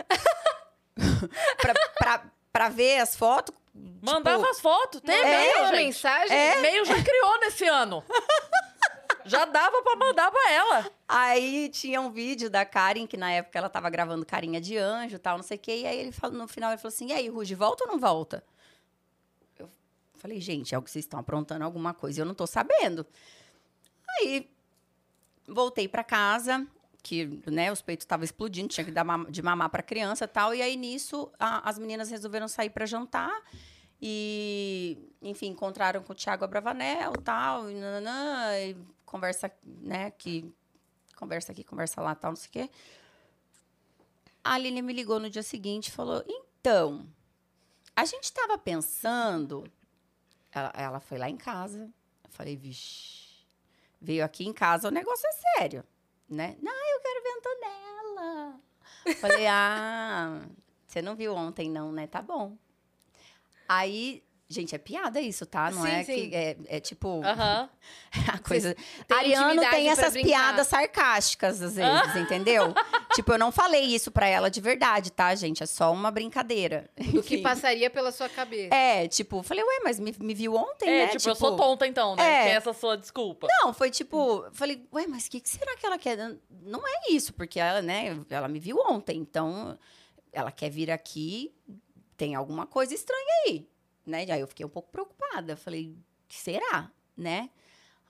pra, 1.57 1.73
pra, 1.97 2.31
pra 2.53 2.69
ver 2.69 2.99
as 2.99 3.15
fotos? 3.15 3.53
Mandava 4.02 4.38
Tipo, 4.38 4.52
as 4.52 4.60
fotos. 4.60 5.02
Tem 5.02 5.20
e-mail, 5.20 5.68
gente. 5.68 5.76
mensagem. 5.76 6.38
E-mail 6.58 6.86
já 6.86 7.02
criou 7.04 7.40
nesse 7.40 7.66
ano. 7.68 8.04
já 9.26 9.45
dava 9.45 9.82
pra 9.82 9.95
mandar 9.95 10.32
pra 10.32 10.52
ela. 10.52 10.91
Aí 11.08 11.70
tinha 11.70 11.99
um 11.99 12.10
vídeo 12.12 12.49
da 12.49 12.66
Karen, 12.66 13.06
que 13.08 13.18
na 13.18 13.32
época 13.32 13.58
ela 13.58 13.70
tava 13.70 13.90
gravando 13.90 14.26
Carinha 14.26 14.62
de 14.62 14.78
Anjo 14.78 15.16
e 15.16 15.20
tal, 15.20 15.38
não 15.38 15.44
sei 15.44 15.58
o 15.58 15.60
quê. 15.60 15.82
E 15.82 15.88
aí 15.88 15.99
ele 15.99 16.12
falou, 16.12 16.38
no 16.38 16.48
final 16.48 16.72
ele 16.72 16.78
falou 16.78 16.94
assim: 16.94 17.08
e 17.08 17.14
aí, 17.14 17.28
Ruge, 17.28 17.56
volta 17.56 17.84
ou 17.86 17.91
não 17.91 17.99
volta? 17.99 18.44
Eu 19.58 19.70
Falei, 20.16 20.40
gente, 20.40 20.74
é 20.74 20.78
o 20.78 20.82
que 20.82 20.90
vocês 20.91 21.06
estão 21.06 21.20
aprontando 21.20 21.66
alguma 21.66 21.94
coisa 21.94 22.20
e 22.20 22.22
eu 22.22 22.26
não 22.26 22.34
tô 22.36 22.48
sabendo. 22.48 23.06
Aí, 24.22 24.49
voltei 25.48 25.88
para 25.88 26.04
casa, 26.04 26.66
que 27.08 27.42
né, 27.50 27.72
os 27.72 27.82
peitos 27.82 28.04
estavam 28.04 28.26
explodindo, 28.26 28.68
tinha 28.68 28.84
que 28.84 28.92
dar 28.92 29.06
de 29.30 29.42
mamar 29.42 29.70
para 29.70 29.82
criança 29.82 30.26
e 30.26 30.28
tal. 30.28 30.54
E 30.54 30.62
aí, 30.62 30.76
nisso, 30.76 31.32
a, 31.40 31.68
as 31.68 31.80
meninas 31.80 32.10
resolveram 32.10 32.50
sair 32.50 32.70
para 32.70 32.86
jantar. 32.86 33.32
E, 34.02 35.10
enfim, 35.22 35.48
encontraram 35.48 36.04
com 36.04 36.12
o 36.12 36.16
Thiago 36.16 36.44
Abravanel 36.44 37.14
tal, 37.24 37.70
e, 37.70 37.76
e 37.76 38.76
conversa, 39.06 39.50
né, 39.64 40.12
que 40.12 40.54
conversa 41.16 41.54
aqui, 41.54 41.64
conversa 41.64 42.02
lá, 42.02 42.14
tal, 42.14 42.32
não 42.32 42.36
sei 42.36 42.50
o 42.50 42.52
quê. 42.52 42.70
A 44.44 44.56
Aline 44.56 44.82
me 44.82 44.92
ligou 44.92 45.18
no 45.18 45.30
dia 45.30 45.44
seguinte 45.44 45.88
e 45.88 45.92
falou: 45.92 46.22
então, 46.28 47.08
a 47.96 48.04
gente 48.04 48.26
estava 48.26 48.58
pensando. 48.58 49.64
Ela, 50.52 50.74
ela 50.76 51.00
foi 51.00 51.18
lá 51.18 51.30
em 51.30 51.38
casa. 51.38 51.90
Eu 52.24 52.30
falei, 52.30 52.58
vixe, 52.58 53.46
veio 54.02 54.26
aqui 54.26 54.46
em 54.46 54.52
casa, 54.52 54.90
o 54.90 54.92
negócio 54.92 55.26
é 55.26 55.32
sério, 55.32 55.86
né? 56.30 56.58
Não, 56.62 56.74
eu 56.74 56.99
quero 57.02 57.18
Antonella. 57.38 58.60
Falei, 59.20 59.48
ah, 59.48 60.41
você 60.86 61.02
não 61.02 61.16
viu 61.16 61.34
ontem, 61.34 61.70
não, 61.70 61.91
né? 61.91 62.08
Tá 62.08 62.22
bom. 62.22 62.58
Aí, 63.68 64.24
gente, 64.49 64.74
é 64.74 64.78
piada 64.78 65.19
isso, 65.19 65.45
tá? 65.45 65.69
Não 65.72 65.84
Sim, 65.84 65.90
é 65.91 66.03
sim. 66.03 66.30
que 66.30 66.36
é, 66.36 66.57
é 66.68 66.80
tipo 66.80 67.22
Aham. 67.24 67.69
a 68.34 68.40
coisa. 68.40 68.76
têm 69.07 69.18
Ariano 69.18 69.61
tem 69.69 69.90
essas 69.90 70.14
brincar. 70.14 70.28
piadas 70.30 70.68
sarcásticas 70.68 71.61
às 71.61 71.76
vezes, 71.76 72.15
entendeu? 72.15 72.74
tipo, 73.14 73.34
eu 73.34 73.38
não 73.38 73.52
falei 73.52 73.84
isso 73.84 74.10
pra 74.11 74.28
ela 74.28 74.49
de 74.49 74.61
verdade, 74.61 75.11
tá, 75.11 75.34
gente? 75.36 75.61
É 75.64 75.65
só 75.65 75.91
uma 75.91 76.10
brincadeira. 76.11 76.90
Do 77.14 77.22
que 77.22 77.40
passaria 77.40 77.90
pela 77.90 78.11
sua 78.11 78.30
cabeça. 78.30 78.74
É, 78.74 79.07
tipo, 79.07 79.44
falei, 79.44 79.64
ué, 79.64 79.80
mas 79.84 79.99
me, 79.99 80.14
me 80.19 80.34
viu 80.34 80.56
ontem, 80.56 80.90
É, 80.90 81.06
né? 81.06 81.07
tipo, 81.07 81.28
eu 81.30 81.36
sou 81.36 81.56
tonta 81.56 81.86
então, 81.86 82.15
né? 82.15 82.24
é. 82.24 82.44
Que 82.44 82.49
é 82.49 82.53
essa 82.53 82.74
sua 82.74 82.95
desculpa. 82.98 83.48
Não, 83.61 83.74
foi 83.74 83.90
tipo, 83.91 84.45
falei, 84.53 84.88
ué, 84.94 85.07
mas 85.07 85.28
o 85.28 85.32
que, 85.32 85.40
que 85.41 85.49
será 85.49 85.76
que 85.76 85.86
ela 85.86 85.98
quer? 85.98 86.18
Não 86.61 86.82
é 86.88 87.11
isso, 87.11 87.34
porque 87.34 87.60
ela, 87.60 87.82
né, 87.82 88.18
ela 88.30 88.48
me 88.48 88.60
viu 88.60 88.78
ontem, 88.88 89.18
então 89.19 89.78
ela 90.32 90.52
quer 90.52 90.69
vir 90.69 90.91
aqui, 90.91 91.53
tem 92.15 92.36
alguma 92.36 92.65
coisa 92.65 92.94
estranha 92.94 93.26
aí, 93.45 93.68
né? 94.08 94.26
Aí 94.32 94.40
eu 94.40 94.48
fiquei 94.48 94.66
um 94.66 94.70
pouco 94.70 94.92
preocupada, 94.92 95.56
falei, 95.56 95.96
será, 96.30 96.92
né? 97.16 97.50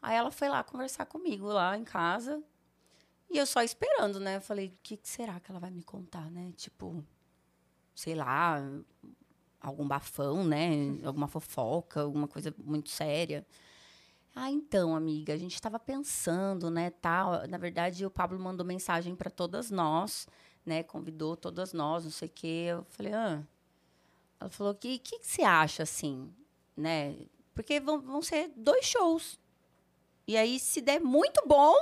Aí 0.02 0.16
ela 0.16 0.32
foi 0.32 0.48
lá 0.48 0.64
conversar 0.64 1.06
comigo 1.06 1.48
lá 1.48 1.78
em 1.78 1.84
casa, 1.84 2.42
e 3.30 3.38
eu 3.38 3.46
só 3.46 3.62
esperando, 3.62 4.20
né? 4.20 4.40
Falei, 4.40 4.68
o 4.68 4.78
que, 4.84 5.00
será 5.04 5.40
que 5.40 5.52
ela 5.52 5.60
vai 5.60 5.72
me 5.72 5.84
contar, 5.84 6.30
né? 6.32 6.54
Tipo, 6.56 7.04
sei 7.94 8.16
lá, 8.16 8.62
algum 9.60 9.88
bafão, 9.88 10.44
né? 10.46 10.98
Alguma 11.04 11.28
fofoca, 11.28 12.02
alguma 12.02 12.28
coisa 12.28 12.54
muito 12.64 12.90
séria. 12.90 13.46
Ah, 14.36 14.52
então, 14.52 14.96
amiga, 14.96 15.34
a 15.34 15.38
gente 15.38 15.56
estava 15.56 15.80
pensando, 15.80 16.70
né, 16.70 16.92
tal. 16.92 17.48
Na 17.48 17.58
verdade, 17.58 18.06
o 18.06 18.12
Pablo 18.12 18.40
mandou 18.40 18.66
mensagem 18.66 19.16
para 19.16 19.32
todas 19.32 19.72
nós, 19.72 20.28
né, 20.66 20.84
convidou 20.84 21.36
todas 21.36 21.74
nós, 21.74 22.04
não 22.04 22.12
sei 22.12 22.28
o 22.28 22.32
quê. 22.32 22.68
Eu 22.70 22.86
falei, 22.90 23.14
ah. 23.14 23.44
Ela 24.40 24.50
falou 24.50 24.76
que 24.76 25.00
que, 25.00 25.20
que 25.20 25.28
você 25.28 25.42
acha 25.44 25.84
assim, 25.84 26.34
né? 26.76 27.18
Porque 27.54 27.80
vão, 27.80 28.00
vão 28.00 28.22
ser 28.22 28.52
dois 28.56 28.86
shows. 28.86 29.40
E 30.28 30.36
aí, 30.38 30.60
se 30.60 30.82
der 30.82 31.00
muito 31.00 31.42
bom, 31.48 31.74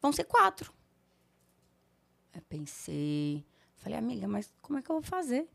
vão 0.00 0.12
ser 0.12 0.24
quatro. 0.24 0.72
Eu 2.34 2.42
pensei, 2.42 3.44
falei, 3.76 3.98
amiga, 3.98 4.28
mas 4.28 4.52
como 4.60 4.78
é 4.78 4.82
que 4.82 4.90
eu 4.90 4.96
vou 4.96 5.02
fazer? 5.02 5.48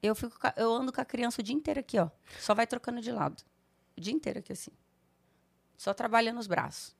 Eu, 0.00 0.14
fico, 0.14 0.36
eu 0.56 0.72
ando 0.72 0.92
com 0.92 1.00
a 1.00 1.04
criança 1.04 1.40
o 1.40 1.44
dia 1.44 1.54
inteiro 1.54 1.80
aqui, 1.80 1.98
ó. 1.98 2.08
Só 2.38 2.54
vai 2.54 2.66
trocando 2.66 3.00
de 3.00 3.10
lado. 3.10 3.42
O 3.96 4.00
dia 4.00 4.12
inteiro 4.12 4.38
aqui, 4.38 4.52
assim. 4.52 4.70
Só 5.76 5.92
trabalhando 5.92 6.38
os 6.38 6.46
braços. 6.46 6.94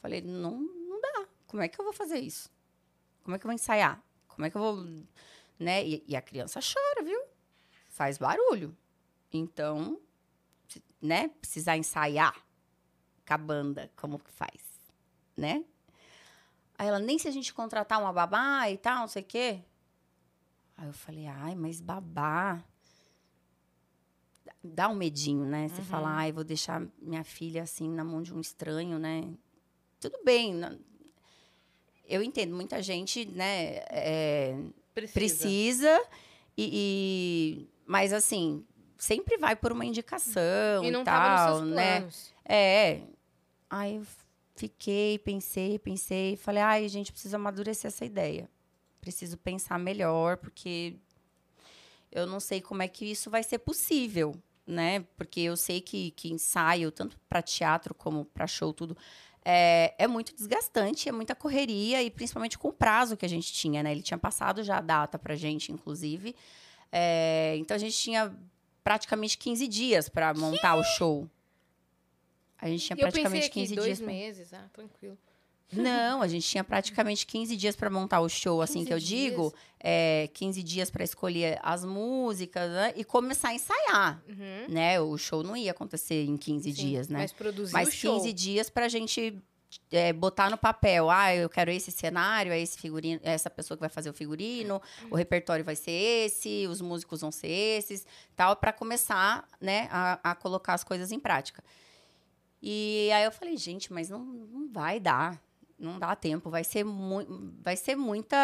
Falei, 0.00 0.20
não, 0.20 0.58
não 0.60 1.00
dá. 1.00 1.26
Como 1.46 1.62
é 1.62 1.68
que 1.68 1.80
eu 1.80 1.84
vou 1.84 1.94
fazer 1.94 2.18
isso? 2.18 2.50
Como 3.22 3.34
é 3.34 3.38
que 3.38 3.46
eu 3.46 3.48
vou 3.48 3.54
ensaiar? 3.54 4.02
Como 4.26 4.44
é 4.44 4.50
que 4.50 4.56
eu 4.56 4.60
vou. 4.60 4.86
Né? 5.58 5.84
E, 5.86 6.04
e 6.06 6.16
a 6.16 6.22
criança 6.22 6.60
chora, 6.60 7.04
viu? 7.04 7.20
Faz 7.88 8.16
barulho. 8.18 8.76
Então, 9.32 10.00
né? 11.02 11.28
Precisar 11.40 11.76
ensaiar 11.76 12.34
com 13.26 13.34
a 13.34 13.38
banda, 13.38 13.90
como 13.96 14.18
que 14.18 14.30
faz? 14.30 14.62
Né? 15.36 15.64
Aí 16.78 16.86
ela, 16.88 16.98
nem 17.00 17.18
se 17.18 17.26
a 17.26 17.30
gente 17.32 17.52
contratar 17.52 18.00
uma 18.00 18.12
babá 18.12 18.70
e 18.70 18.78
tal, 18.78 19.00
não 19.00 19.08
sei 19.08 19.22
o 19.22 19.26
quê. 19.26 19.60
Aí 20.76 20.86
eu 20.86 20.92
falei, 20.92 21.26
ai, 21.26 21.54
mas 21.56 21.80
babá. 21.80 22.62
Dá 24.62 24.88
um 24.88 24.94
medinho, 24.94 25.44
né? 25.44 25.68
Você 25.68 25.82
fala, 25.82 26.08
ai, 26.10 26.32
vou 26.32 26.44
deixar 26.44 26.80
minha 27.00 27.24
filha 27.24 27.62
assim 27.62 27.88
na 27.90 28.04
mão 28.04 28.22
de 28.22 28.32
um 28.34 28.40
estranho, 28.40 28.98
né? 28.98 29.28
Tudo 30.00 30.18
bem. 30.24 30.54
não- 30.54 30.78
Eu 32.04 32.22
entendo, 32.22 32.54
muita 32.54 32.80
gente, 32.82 33.26
né, 33.26 33.76
é, 33.90 34.56
Precisa. 35.06 35.38
precisa, 35.42 36.02
e, 36.56 36.70
e- 36.72 37.68
mas 37.86 38.12
assim, 38.12 38.64
sempre 38.96 39.36
vai 39.38 39.54
por 39.54 39.70
uma 39.72 39.84
indicação 39.84 40.82
E 40.82 40.88
e, 40.88 40.90
não 40.90 41.04
tal, 41.04 41.30
nos 41.30 41.40
seus 41.60 41.74
né? 41.74 42.08
É. 42.44 43.02
Aí 43.70 43.96
eu 43.96 44.06
fiquei, 44.56 45.18
pensei, 45.18 45.78
pensei, 45.78 46.36
falei, 46.36 46.62
ai, 46.62 46.88
gente 46.88 47.12
precisa 47.12 47.36
amadurecer 47.36 47.88
essa 47.88 48.04
ideia. 48.04 48.48
Preciso 49.00 49.36
pensar 49.38 49.78
melhor, 49.78 50.36
porque 50.38 50.96
eu 52.10 52.26
não 52.26 52.40
sei 52.40 52.60
como 52.60 52.82
é 52.82 52.88
que 52.88 53.04
isso 53.04 53.30
vai 53.30 53.42
ser 53.42 53.58
possível, 53.58 54.34
né? 54.66 55.00
Porque 55.16 55.40
eu 55.40 55.56
sei 55.56 55.80
que, 55.80 56.10
que 56.12 56.28
ensaio, 56.32 56.90
tanto 56.90 57.16
para 57.28 57.40
teatro 57.42 57.94
como 57.94 58.24
para 58.24 58.46
show, 58.46 58.72
tudo, 58.72 58.96
é, 59.50 59.94
é 59.96 60.06
muito 60.06 60.34
desgastante, 60.34 61.08
é 61.08 61.12
muita 61.12 61.34
correria, 61.34 62.02
e 62.02 62.10
principalmente 62.10 62.58
com 62.58 62.68
o 62.68 62.72
prazo 62.72 63.16
que 63.16 63.24
a 63.24 63.28
gente 63.28 63.50
tinha, 63.50 63.82
né? 63.82 63.90
Ele 63.92 64.02
tinha 64.02 64.18
passado 64.18 64.62
já 64.62 64.76
a 64.76 64.80
data 64.82 65.18
pra 65.18 65.34
gente, 65.34 65.72
inclusive. 65.72 66.36
É, 66.92 67.54
então 67.58 67.74
a 67.74 67.78
gente 67.78 67.96
tinha 67.96 68.30
praticamente 68.84 69.38
15 69.38 69.66
dias 69.66 70.08
para 70.08 70.34
montar 70.34 70.74
o 70.74 70.84
show. 70.84 71.26
A 72.58 72.68
gente 72.68 72.84
tinha 72.84 72.96
E 72.96 73.00
eu 73.00 73.06
pensei 73.06 73.22
praticamente 73.22 73.46
aqui, 73.46 73.60
15 73.60 73.74
dois 73.74 73.86
dias. 73.86 73.98
pra- 74.00 74.06
meses, 74.08 74.52
ah, 74.52 74.68
tranquilo. 74.72 75.16
Não, 75.72 76.22
a 76.22 76.28
gente 76.28 76.48
tinha 76.48 76.64
praticamente 76.64 77.26
15 77.26 77.56
dias 77.56 77.76
para 77.76 77.90
montar 77.90 78.20
o 78.20 78.28
show, 78.28 78.62
assim 78.62 78.78
15 78.80 78.86
que 78.86 78.94
eu 78.94 78.98
dias? 78.98 79.30
digo. 79.30 79.54
É, 79.80 80.28
15 80.32 80.62
dias 80.62 80.90
para 80.90 81.04
escolher 81.04 81.58
as 81.62 81.84
músicas 81.84 82.70
né, 82.70 82.92
e 82.96 83.04
começar 83.04 83.48
a 83.48 83.54
ensaiar. 83.54 84.22
Uhum. 84.28 84.72
Né? 84.72 85.00
O 85.00 85.16
show 85.18 85.42
não 85.42 85.56
ia 85.56 85.70
acontecer 85.70 86.24
em 86.24 86.36
15 86.36 86.64
Sim, 86.64 86.72
dias, 86.72 87.08
né? 87.08 87.18
Mas 87.18 87.32
produzir 87.32 87.72
Mas 87.72 87.88
o 87.88 87.92
show. 87.92 88.16
15 88.16 88.32
dias 88.32 88.70
pra 88.70 88.88
gente 88.88 89.40
é, 89.90 90.12
botar 90.12 90.50
no 90.50 90.56
papel. 90.56 91.10
Ah, 91.10 91.34
eu 91.34 91.48
quero 91.48 91.70
esse 91.70 91.90
cenário, 91.90 92.52
é 92.52 92.60
esse 92.60 92.78
figurino, 92.78 93.20
é 93.22 93.32
essa 93.32 93.50
pessoa 93.50 93.76
que 93.76 93.80
vai 93.80 93.90
fazer 93.90 94.10
o 94.10 94.14
figurino, 94.14 94.80
o 95.10 95.16
repertório 95.16 95.64
vai 95.64 95.76
ser 95.76 95.90
esse, 95.90 96.66
os 96.66 96.80
músicos 96.80 97.20
vão 97.20 97.30
ser 97.30 97.48
esses, 97.48 98.06
tal, 98.34 98.56
para 98.56 98.72
começar, 98.72 99.46
né, 99.60 99.88
a, 99.90 100.30
a 100.30 100.34
colocar 100.34 100.74
as 100.74 100.84
coisas 100.84 101.12
em 101.12 101.20
prática. 101.20 101.62
E 102.60 103.10
aí 103.12 103.24
eu 103.24 103.32
falei, 103.32 103.56
gente, 103.56 103.92
mas 103.92 104.08
não, 104.08 104.20
não 104.24 104.68
vai 104.68 104.98
dar. 104.98 105.40
Não 105.78 105.98
dá 105.98 106.16
tempo, 106.16 106.50
vai 106.50 106.64
ser, 106.64 106.84
mu 106.84 107.24
vai 107.62 107.76
ser 107.76 107.94
muita. 107.96 108.36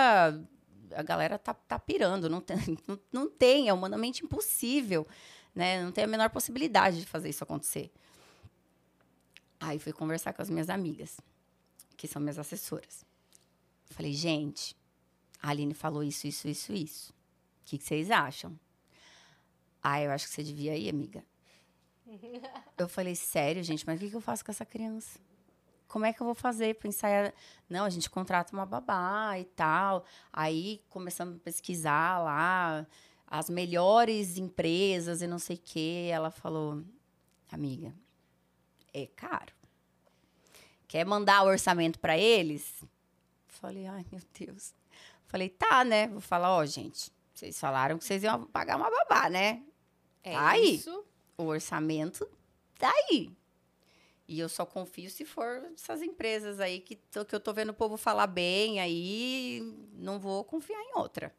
A 0.94 1.02
galera 1.02 1.38
tá, 1.38 1.52
tá 1.52 1.78
pirando, 1.78 2.30
não 2.30 2.40
tem, 2.40 2.56
não, 2.86 3.00
não 3.12 3.30
tem, 3.30 3.68
é 3.68 3.72
humanamente 3.72 4.24
impossível, 4.24 5.06
né? 5.54 5.82
Não 5.82 5.90
tem 5.90 6.04
a 6.04 6.06
menor 6.06 6.30
possibilidade 6.30 7.00
de 7.00 7.06
fazer 7.06 7.28
isso 7.28 7.42
acontecer. 7.42 7.90
Aí 9.58 9.78
fui 9.78 9.92
conversar 9.92 10.32
com 10.32 10.42
as 10.42 10.50
minhas 10.50 10.68
amigas, 10.68 11.18
que 11.96 12.06
são 12.06 12.20
minhas 12.20 12.38
assessoras. 12.38 13.04
Falei, 13.90 14.12
gente, 14.12 14.76
a 15.42 15.50
Aline 15.50 15.74
falou 15.74 16.02
isso, 16.02 16.26
isso, 16.26 16.48
isso, 16.48 16.72
isso. 16.72 17.12
O 17.12 17.64
que, 17.64 17.78
que 17.78 17.84
vocês 17.84 18.10
acham? 18.10 18.58
Ah, 19.82 20.00
eu 20.00 20.10
acho 20.10 20.26
que 20.26 20.32
você 20.32 20.42
devia 20.42 20.76
ir, 20.76 20.88
amiga. 20.88 21.24
Eu 22.76 22.88
falei, 22.88 23.14
sério, 23.14 23.62
gente, 23.62 23.86
mas 23.86 23.96
o 23.96 24.00
que, 24.00 24.10
que 24.10 24.16
eu 24.16 24.20
faço 24.20 24.44
com 24.44 24.50
essa 24.50 24.66
criança? 24.66 25.18
Como 25.88 26.04
é 26.06 26.12
que 26.12 26.20
eu 26.20 26.24
vou 26.26 26.34
fazer 26.34 26.74
para 26.76 26.88
ensaiar? 26.88 27.32
Não, 27.68 27.84
a 27.84 27.90
gente 27.90 28.10
contrata 28.10 28.52
uma 28.52 28.66
babá 28.66 29.38
e 29.38 29.44
tal. 29.44 30.04
Aí 30.32 30.82
começamos 30.88 31.36
a 31.36 31.38
pesquisar 31.38 32.18
lá 32.22 32.86
as 33.26 33.48
melhores 33.48 34.36
empresas 34.36 35.22
e 35.22 35.26
não 35.26 35.38
sei 35.38 35.56
o 35.56 35.60
quê. 35.64 36.08
Ela 36.12 36.30
falou, 36.30 36.82
amiga, 37.50 37.94
é 38.92 39.06
caro. 39.14 39.52
Quer 40.88 41.04
mandar 41.04 41.42
o 41.44 41.48
orçamento 41.48 41.98
para 41.98 42.16
eles? 42.18 42.84
Falei, 43.46 43.86
ai, 43.86 44.04
meu 44.10 44.20
Deus. 44.38 44.72
Falei, 45.26 45.48
tá, 45.48 45.84
né? 45.84 46.06
Vou 46.08 46.20
falar, 46.20 46.50
ó, 46.54 46.64
gente, 46.64 47.10
vocês 47.34 47.58
falaram 47.58 47.98
que 47.98 48.04
vocês 48.04 48.22
iam 48.22 48.46
pagar 48.46 48.76
uma 48.76 48.90
babá, 48.90 49.28
né? 49.28 49.62
É 50.22 50.32
Tá 50.34 50.48
aí. 50.50 50.76
isso. 50.76 51.04
O 51.36 51.44
orçamento 51.44 52.28
tá 52.78 52.90
aí. 53.10 53.30
E 54.26 54.38
eu 54.40 54.48
só 54.48 54.64
confio 54.64 55.10
se 55.10 55.24
for 55.24 55.70
essas 55.74 56.00
empresas 56.02 56.58
aí 56.58 56.80
que, 56.80 56.96
tô- 56.96 57.24
que 57.24 57.34
eu 57.34 57.40
tô 57.40 57.52
vendo 57.52 57.70
o 57.70 57.74
povo 57.74 57.96
falar 57.96 58.26
bem, 58.26 58.80
aí 58.80 59.60
não 59.94 60.18
vou 60.18 60.44
confiar 60.44 60.80
em 60.80 60.98
outra. 60.98 61.34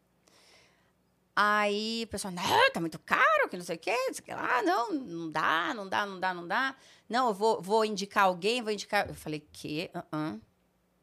Aí 1.36 2.04
o 2.06 2.08
pessoal, 2.08 2.34
não, 2.34 2.72
tá 2.72 2.80
muito 2.80 2.98
caro, 3.00 3.50
que 3.50 3.58
não 3.58 3.64
sei 3.66 3.76
o 3.76 3.80
quê. 3.80 3.96
Ah, 4.30 4.62
não, 4.64 4.94
não 4.94 5.30
dá, 5.32 5.74
não 5.74 5.90
dá, 5.90 6.06
não 6.06 6.20
dá, 6.20 6.34
não 6.34 6.48
dá. 6.48 6.76
Não, 7.10 7.28
eu 7.28 7.34
vou, 7.34 7.62
vou 7.62 7.84
indicar 7.84 8.26
alguém, 8.26 8.62
vou 8.62 8.72
indicar. 8.72 9.10
Eu 9.10 9.16
falei, 9.16 9.46
que? 9.52 9.92
Uh 9.94 10.00
-uh. 10.16 10.42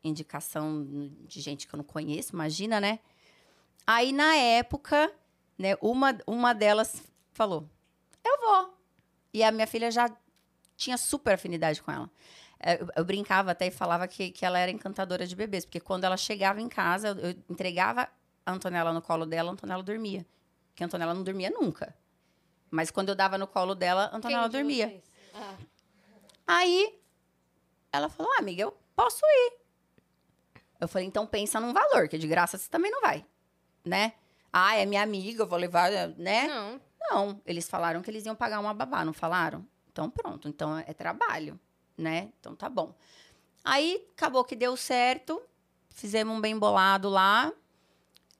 Indicação 0.03 0.85
de 1.29 1.41
gente 1.41 1.67
que 1.69 1.75
eu 1.75 1.77
não 1.77 1.85
conheço, 1.85 2.33
imagina, 2.33 2.81
né? 2.81 2.99
Aí, 3.87 4.11
na 4.13 4.35
época, 4.35 5.13
né, 5.59 5.77
uma, 5.81 6.19
uma 6.27 6.53
delas 6.55 7.03
falou: 7.33 7.69
Eu 8.25 8.41
vou. 8.41 8.75
E 9.35 9.45
a 9.45 9.53
minha 9.53 9.67
filha 9.67 9.91
já 9.91 10.11
tinha 10.83 10.97
super 10.97 11.35
afinidade 11.35 11.83
com 11.83 11.91
ela. 11.91 12.11
É, 12.59 12.81
eu, 12.81 12.89
eu 12.97 13.05
brincava 13.05 13.51
até 13.51 13.67
e 13.67 13.71
falava 13.71 14.07
que, 14.07 14.31
que 14.31 14.45
ela 14.45 14.59
era 14.59 14.71
encantadora 14.71 15.27
de 15.27 15.35
bebês, 15.35 15.65
porque 15.65 15.81
quando 15.81 16.05
ela 16.05 16.17
chegava 16.17 16.61
em 16.61 16.69
casa, 16.69 17.09
eu, 17.09 17.31
eu 17.31 17.31
entregava 17.49 18.09
a 18.45 18.53
Antonella 18.53 18.93
no 18.93 19.03
colo 19.03 19.27
dela, 19.27 19.51
a 19.51 19.53
Antonella 19.53 19.83
dormia. 19.83 20.27
Porque 20.71 20.83
a 20.83 20.87
Antonella 20.87 21.15
não 21.15 21.23
dormia 21.23 21.51
nunca. 21.51 21.95
Mas 22.71 22.91
quando 22.91 23.11
eu 23.11 23.15
dava 23.15 23.37
no 23.37 23.47
colo 23.47 23.75
dela, 23.75 24.11
a 24.13 24.17
Antonella 24.17 24.49
Quem 24.49 24.61
dormia. 24.61 25.03
Ah, 25.35 25.57
Aí 26.47 26.99
ela 27.93 28.09
falou: 28.09 28.33
ah, 28.33 28.39
amiga, 28.39 28.63
eu 28.63 28.77
posso 28.97 29.21
ir. 29.25 29.53
Eu 30.81 30.89
falei: 30.89 31.07
então 31.07 31.27
pensa 31.27 31.61
num 31.61 31.73
valor, 31.73 32.09
que 32.09 32.19
de 32.19 32.27
graça 32.27 32.57
você 32.57 32.69
também 32.71 32.91
não 32.91 33.01
vai, 33.01 33.25
né? 33.85 34.15
Ah, 34.53 34.77
é 34.77 34.85
minha 34.87 35.03
amiga, 35.03 35.43
eu 35.43 35.47
vou 35.47 35.59
levar, 35.59 35.91
né? 36.17 36.47
não. 36.47 36.81
Não, 37.11 37.43
eles 37.45 37.69
falaram 37.69 38.01
que 38.01 38.09
eles 38.11 38.25
iam 38.25 38.35
pagar 38.35 38.61
uma 38.61 38.73
babá, 38.73 39.05
não 39.05 39.13
falaram? 39.13 39.67
Então 39.93 40.11
pronto, 40.11 40.49
então 40.49 40.77
é 40.79 40.93
trabalho, 40.95 41.61
né? 41.97 42.31
Então 42.41 42.57
tá 42.57 42.69
bom. 42.69 42.95
Aí 43.65 44.05
acabou 44.17 44.43
que 44.45 44.57
deu 44.57 44.77
certo, 44.77 45.41
fizemos 45.91 46.37
um 46.37 46.41
bem 46.41 46.59
bolado 46.59 47.09
lá. 47.09 47.53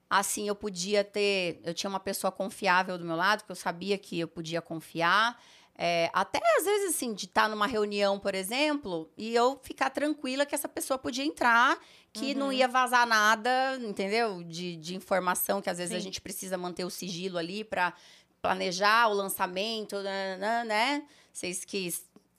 Assim 0.09 0.47
eu 0.47 0.55
podia 0.55 1.03
ter, 1.03 1.61
eu 1.63 1.73
tinha 1.73 1.89
uma 1.89 1.99
pessoa 1.99 2.31
confiável 2.31 2.97
do 2.97 3.05
meu 3.05 3.15
lado, 3.15 3.43
que 3.43 3.51
eu 3.51 3.55
sabia 3.55 3.97
que 3.97 4.19
eu 4.19 4.27
podia 4.27 4.61
confiar. 4.61 5.41
É, 5.75 6.09
até 6.13 6.39
às 6.57 6.65
vezes, 6.65 6.95
assim, 6.95 7.15
de 7.15 7.25
estar 7.25 7.49
numa 7.49 7.65
reunião, 7.65 8.19
por 8.19 8.35
exemplo, 8.35 9.09
e 9.17 9.33
eu 9.33 9.59
ficar 9.63 9.89
tranquila 9.89 10.45
que 10.45 10.53
essa 10.53 10.69
pessoa 10.69 10.99
podia 10.99 11.25
entrar, 11.25 11.79
que 12.11 12.35
não 12.35 12.53
ia 12.53 12.67
vazar 12.67 13.07
nada, 13.07 13.75
entendeu? 13.81 14.43
De, 14.43 14.75
de 14.75 14.95
informação, 14.95 15.63
que 15.63 15.69
às 15.69 15.79
vezes 15.79 15.95
a 15.95 15.97
Sim. 15.97 16.03
gente 16.03 16.21
precisa 16.21 16.59
manter 16.59 16.85
o 16.85 16.91
sigilo 16.91 17.39
ali 17.39 17.63
para 17.63 17.91
planejar 18.39 19.07
o 19.07 19.13
lançamento, 19.13 19.95
né? 20.03 21.03
Né? 21.33 21.39
Vocês 21.39 21.65
que 21.65 21.91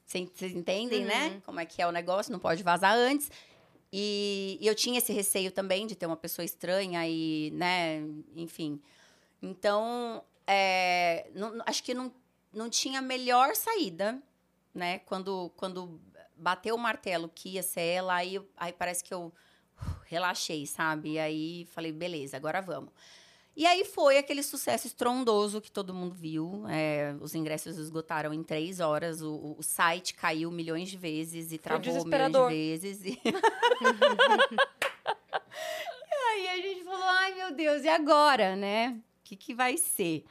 vocês 0.06 0.54
entendem, 0.54 1.04
né? 1.04 1.42
Como 1.44 1.58
é 1.60 1.66
que 1.66 1.80
é 1.82 1.86
o 1.86 1.92
negócio, 1.92 2.32
não 2.32 2.38
pode 2.38 2.62
vazar 2.62 2.94
antes. 2.94 3.30
E, 3.92 4.58
e 4.60 4.66
eu 4.66 4.74
tinha 4.74 4.98
esse 4.98 5.12
receio 5.12 5.52
também 5.52 5.86
de 5.86 5.94
ter 5.94 6.06
uma 6.06 6.16
pessoa 6.16 6.44
estranha 6.44 7.06
e, 7.06 7.50
né, 7.52 8.02
enfim. 8.34 8.80
Então, 9.40 10.24
é, 10.46 11.30
não- 11.34 11.62
acho 11.64 11.82
que 11.82 11.94
não, 11.94 12.12
não 12.52 12.68
tinha 12.68 13.00
melhor 13.00 13.54
saída, 13.54 14.20
né? 14.74 14.98
Quando, 15.00 15.50
quando 15.56 16.00
bateu 16.36 16.74
o 16.74 16.78
martelo 16.78 17.28
que 17.28 17.50
ia 17.50 17.62
ser 17.62 17.82
ela, 17.82 18.14
aí, 18.14 18.40
aí 18.56 18.72
parece 18.72 19.04
que 19.04 19.14
eu 19.14 19.26
uh, 19.26 19.32
relaxei, 20.06 20.66
sabe? 20.66 21.12
E 21.12 21.18
aí 21.18 21.64
falei, 21.66 21.92
beleza, 21.92 22.36
agora 22.36 22.60
vamos. 22.60 22.92
E 23.56 23.64
aí 23.66 23.84
foi 23.84 24.18
aquele 24.18 24.42
sucesso 24.42 24.86
estrondoso 24.88 25.60
que 25.60 25.70
todo 25.70 25.94
mundo 25.94 26.14
viu. 26.14 26.64
é, 26.68 27.14
os 27.20 27.34
ingressos 27.36 27.78
esgotaram 27.78 28.34
em 28.34 28.42
três 28.42 28.80
horas. 28.80 29.22
O, 29.22 29.54
o- 29.58 29.62
site 29.62 30.12
caiu 30.14 30.50
milhões 30.50 30.88
de 30.90 30.96
vezes 30.96 31.52
e 31.52 31.58
travou 31.58 31.80
milhões 32.04 32.32
de 32.50 32.54
vezes. 32.54 33.04
E... 33.04 33.20
E 36.06 36.14
aí 36.14 36.48
a 36.48 36.56
gente 36.56 36.84
falou, 36.84 37.04
ai 37.04 37.34
meu 37.34 37.54
Deus, 37.54 37.84
e 37.84 37.88
agora, 37.88 38.56
né? 38.56 38.96
O 39.20 39.24
que, 39.24 39.36
que 39.36 39.54
vai 39.54 39.76
ser? 39.76 40.24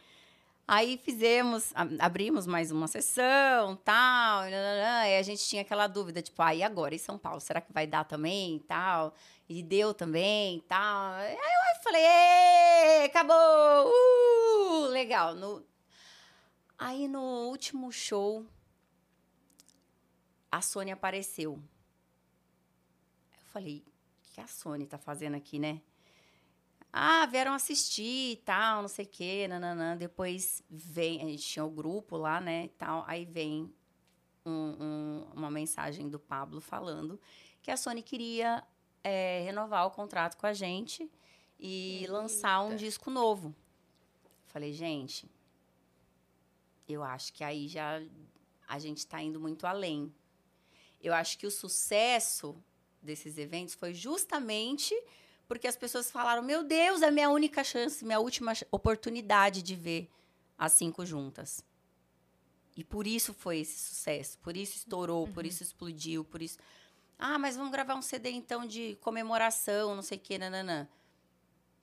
Aí 0.67 0.97
fizemos, 1.03 1.73
abrimos 1.99 2.47
mais 2.47 2.71
uma 2.71 2.87
sessão, 2.87 3.75
tal, 3.83 4.47
e 4.47 4.53
aí 4.53 5.17
a 5.17 5.21
gente 5.21 5.43
tinha 5.43 5.61
aquela 5.61 5.87
dúvida, 5.87 6.21
tipo, 6.21 6.41
ah, 6.41 6.55
e 6.55 6.63
agora, 6.63 6.95
em 6.95 6.97
São 6.99 7.17
Paulo, 7.17 7.41
será 7.41 7.59
que 7.59 7.71
vai 7.73 7.85
dar 7.85 8.05
também, 8.05 8.59
tal? 8.67 9.13
E 9.47 9.61
deu 9.61 9.93
também, 9.93 10.61
tal. 10.61 11.13
Aí 11.15 11.33
eu 11.33 11.83
falei, 11.83 12.01
"Ê, 12.01 13.05
acabou, 13.05 13.35
uh, 13.35 14.87
legal. 14.87 15.35
No... 15.35 15.65
Aí 16.77 17.07
no 17.07 17.21
último 17.49 17.91
show, 17.91 18.45
a 20.51 20.61
Sônia 20.61 20.93
apareceu. 20.93 21.53
Eu 23.37 23.45
falei, 23.51 23.83
o 23.85 24.33
que 24.33 24.41
a 24.41 24.47
Sony 24.47 24.85
tá 24.87 24.97
fazendo 24.97 25.35
aqui, 25.35 25.59
né? 25.59 25.81
Ah, 26.91 27.25
vieram 27.25 27.53
assistir 27.53 28.33
e 28.33 28.37
tal, 28.37 28.81
não 28.81 28.87
sei 28.89 29.05
o 29.05 29.07
quê, 29.07 29.47
nananã. 29.47 29.97
Depois 29.97 30.63
vem, 30.69 31.21
a 31.21 31.25
gente 31.25 31.43
tinha 31.43 31.65
o 31.65 31.69
grupo 31.69 32.17
lá, 32.17 32.39
né, 32.39 32.65
e 32.65 32.69
tal. 32.69 33.03
Aí 33.07 33.25
vem 33.25 33.73
um- 34.45 34.75
um- 34.79 35.27
uma 35.33 35.49
mensagem 35.49 36.09
do 36.09 36.19
Pablo 36.19 36.61
falando 36.61 37.19
que 37.61 37.71
a 37.71 37.77
Sony 37.77 38.03
queria 38.03 38.63
é, 39.03 39.41
renovar 39.43 39.85
o 39.85 39.91
contrato 39.91 40.37
com 40.37 40.45
a 40.45 40.53
gente 40.53 41.09
e 41.59 42.05
lançar 42.09 42.61
um 42.63 42.75
disco 42.75 43.09
novo. 43.09 43.55
Falei, 44.45 44.73
gente, 44.73 45.29
eu 46.87 47.03
acho 47.03 47.33
que 47.33 47.43
aí 47.43 47.67
já 47.67 48.01
a 48.67 48.79
gente 48.79 48.99
está 48.99 49.21
indo 49.21 49.39
muito 49.39 49.65
além. 49.65 50.13
Eu 51.01 51.13
acho 51.13 51.37
que 51.37 51.47
o 51.47 51.51
sucesso 51.51 52.55
desses 53.01 53.37
eventos 53.37 53.73
foi 53.73 53.93
justamente 53.93 54.95
porque 55.47 55.67
as 55.67 55.75
pessoas 55.75 56.09
falaram: 56.09 56.41
Meu 56.41 56.63
Deus, 56.63 57.01
é 57.01 57.11
minha 57.11 57.29
única 57.29 57.63
chance, 57.63 58.03
minha 58.05 58.19
última 58.19 58.53
oportunidade 58.71 59.61
de 59.61 59.75
ver 59.75 60.09
as 60.57 60.71
cinco 60.71 61.05
juntas. 61.05 61.63
E 62.75 62.83
por 62.83 63.05
isso 63.05 63.33
foi 63.33 63.59
esse 63.59 63.77
sucesso, 63.77 64.37
por 64.39 64.57
isso 64.57 64.77
estourou, 64.77 65.27
por 65.27 65.45
isso 65.45 65.61
explodiu, 65.61 66.23
por 66.23 66.41
isso. 66.41 66.57
Ah, 67.17 67.37
mas 67.39 67.55
vamos 67.55 67.71
gravar 67.71 67.95
um 67.95 68.01
CD 68.01 68.31
então 68.31 68.65
de 68.65 68.95
comemoração, 69.01 69.95
não 69.95 70.01
sei 70.01 70.17
o 70.17 70.21
quê, 70.21 70.37
nananã. 70.37 70.87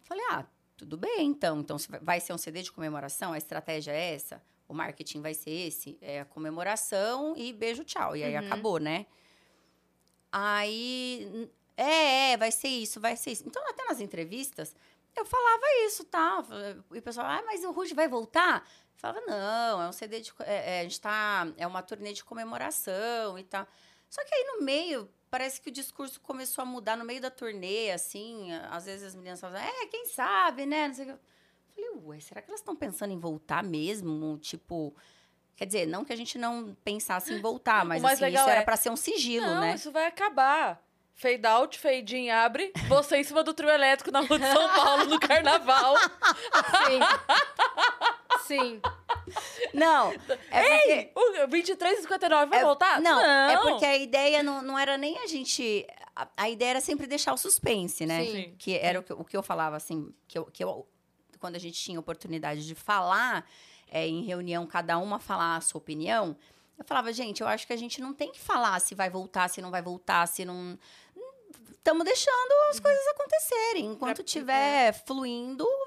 Falei, 0.03 0.25
ah, 0.31 0.45
tudo 0.77 0.97
bem 0.97 1.27
então. 1.29 1.61
Então 1.61 1.77
vai- 2.03 2.21
ser 2.21 2.33
um 2.33 2.39
CD 2.39 2.63
de 2.63 2.73
comemoração, 2.73 3.33
a 3.33 3.39
estratégia 3.39 3.93
é 3.93 4.15
essa, 4.15 4.43
o 4.69 4.75
marketing 4.75 5.21
vai 5.21 5.35
ser 5.35 5.51
esse, 5.51 5.97
é 6.01 6.21
a 6.21 6.25
comemoração 6.25 7.35
e 7.37 7.53
beijo, 7.53 7.85
tchau. 7.85 8.17
E 8.17 8.23
aí 8.25 8.35
Uhum. 8.35 8.41
acabou, 8.47 8.79
né? 8.79 9.07
Aí, 10.33 11.51
é, 11.77 12.33
é, 12.33 12.37
vai 12.37 12.53
ser 12.53 12.69
isso, 12.69 13.01
vai 13.01 13.17
ser 13.17 13.33
isso. 13.33 13.45
Então, 13.47 13.67
até 13.69 13.85
nas 13.85 14.01
entrevistas, 14.01 14.75
eu 15.17 15.25
falava 15.25 15.63
isso, 15.87 16.05
tá? 16.05 16.45
E 16.93 16.99
o 16.99 17.03
pessoal, 17.03 17.27
ah, 17.27 17.43
mas 17.45 17.65
o 17.65 17.73
Ruge 17.73 17.95
vai 17.95 18.07
voltar? 18.09 18.63
Eu 18.95 19.01
falava, 19.01 19.21
não, 19.27 19.83
é 19.83 19.89
um 19.89 19.93
CD 19.93 20.21
de. 20.21 20.33
É, 20.41 20.77
é, 20.77 20.81
a 20.81 20.83
gente 20.85 21.01
tá. 21.01 21.49
É 21.57 21.67
uma 21.67 21.83
turnê 21.83 22.13
de 22.13 22.23
comemoração 22.23 23.39
e 23.39 23.43
tal. 23.45 23.67
Só 24.11 24.25
que 24.25 24.35
aí 24.35 24.45
no 24.45 24.65
meio, 24.65 25.09
parece 25.31 25.61
que 25.61 25.71
o 25.71 25.73
discurso 25.73 26.21
começou 26.21 26.63
a 26.63 26.65
mudar 26.65 26.97
no 26.97 27.05
meio 27.05 27.21
da 27.21 27.31
turnê, 27.31 27.93
assim. 27.93 28.53
Às 28.71 28.85
vezes 28.85 29.07
as 29.07 29.15
meninas 29.15 29.41
falavam, 29.41 29.63
é, 29.63 29.87
quem 29.87 30.05
sabe, 30.07 30.67
né? 30.67 30.89
Não 30.89 30.95
sei 30.95 31.05
o 31.05 31.09
que. 31.09 31.13
Eu 31.15 31.21
falei, 31.95 32.07
ué, 32.07 32.21
será 32.21 32.43
que 32.43 32.51
elas 32.51 32.61
estão 32.61 32.75
pensando 32.75 33.13
em 33.13 33.19
voltar 33.19 33.63
mesmo? 33.63 34.37
Tipo. 34.39 34.95
Quer 35.55 35.67
dizer, 35.67 35.87
não 35.87 36.05
que 36.07 36.13
a 36.13 36.17
gente 36.17 36.39
não 36.39 36.75
pensasse 36.83 37.33
em 37.35 37.41
voltar, 37.41 37.85
mas 37.85 38.03
assim, 38.03 38.23
legal 38.25 38.45
isso 38.45 38.51
era 38.51 38.61
é- 38.63 38.65
pra 38.65 38.77
ser 38.79 38.89
um 38.91 38.97
sigilo, 38.97 39.47
não, 39.47 39.61
né? 39.61 39.75
isso 39.75 39.93
vai 39.93 40.07
acabar. 40.07 40.83
Fade 41.15 41.47
out, 41.47 41.79
fade 41.79 42.17
in, 42.17 42.31
abre. 42.31 42.73
Você 42.89 43.19
em 43.19 43.25
cima 43.25 43.45
do 43.45 43.53
trio 43.53 43.69
elétrico 43.69 44.11
na 44.11 44.21
rua 44.21 44.39
de 44.39 44.47
São 44.47 44.75
Paulo 44.75 45.05
no 45.05 45.21
carnaval. 45.21 45.95
Sim. 46.87 46.99
Sim. 48.47 48.81
Não, 49.75 50.13
é 50.51 50.79
porque... 50.79 51.45
O 51.45 51.49
23 51.49 51.99
e 51.99 52.03
59 52.03 52.47
vai 52.47 52.61
É- 52.61 52.65
voltar? 52.65 53.01
Não, 53.01 53.21
é 53.21 53.57
porque 53.59 53.85
a 53.85 53.97
ideia 53.97 54.43
não, 54.43 54.63
não 54.63 54.79
era 54.79 54.97
nem 54.99 55.19
a 55.19 55.27
gente... 55.27 55.87
A, 56.15 56.29
a 56.37 56.51
ideia 56.51 56.71
era 56.71 56.81
sempre 56.81 57.07
deixar 57.07 57.33
o 57.33 57.37
suspense, 57.37 58.05
né? 58.05 58.25
Sim. 58.25 58.55
Que 58.59 58.77
era 58.77 59.01
o 59.01 59.03
que, 59.03 59.13
o 59.13 59.25
que 59.25 59.37
eu 59.37 59.43
falava, 59.43 59.77
assim, 59.77 60.13
que 60.27 60.39
eu, 60.39 60.45
que 60.47 60.63
eu... 60.63 60.87
Quando 61.39 61.57
a 61.57 61.61
gente 61.61 61.81
tinha 61.81 61.99
oportunidade 61.99 62.67
de 62.67 62.75
falar 62.75 63.49
é, 63.91 64.07
em 64.07 64.23
reunião, 64.25 64.67
cada 64.67 64.99
uma 64.99 65.19
falar 65.19 65.57
a 65.57 65.61
sua 65.61 65.79
opinião, 65.79 66.37
eu 66.79 66.85
falava, 66.85 67.13
gente, 67.13 67.41
eu 67.41 67.47
acho 67.49 67.67
que 67.67 67.73
a 67.73 67.77
gente 67.77 68.01
não 68.01 68.13
tem 68.13 68.31
que 68.33 68.41
falar 68.41 68.79
se 68.81 68.95
vai 68.95 69.09
voltar, 69.09 69.49
se 69.49 69.63
não 69.63 69.71
vai 69.71 69.81
voltar, 69.83 70.27
se 70.27 70.45
não... 70.45 70.79
Estamos 71.73 72.05
deixando 72.05 72.53
as 72.71 72.79
coisas 72.79 73.07
acontecerem. 73.09 73.87
Enquanto 73.87 74.23
estiver 74.23 74.93
fluindo, 75.07 75.65
vai 75.65 75.75
rolar. 75.79 75.80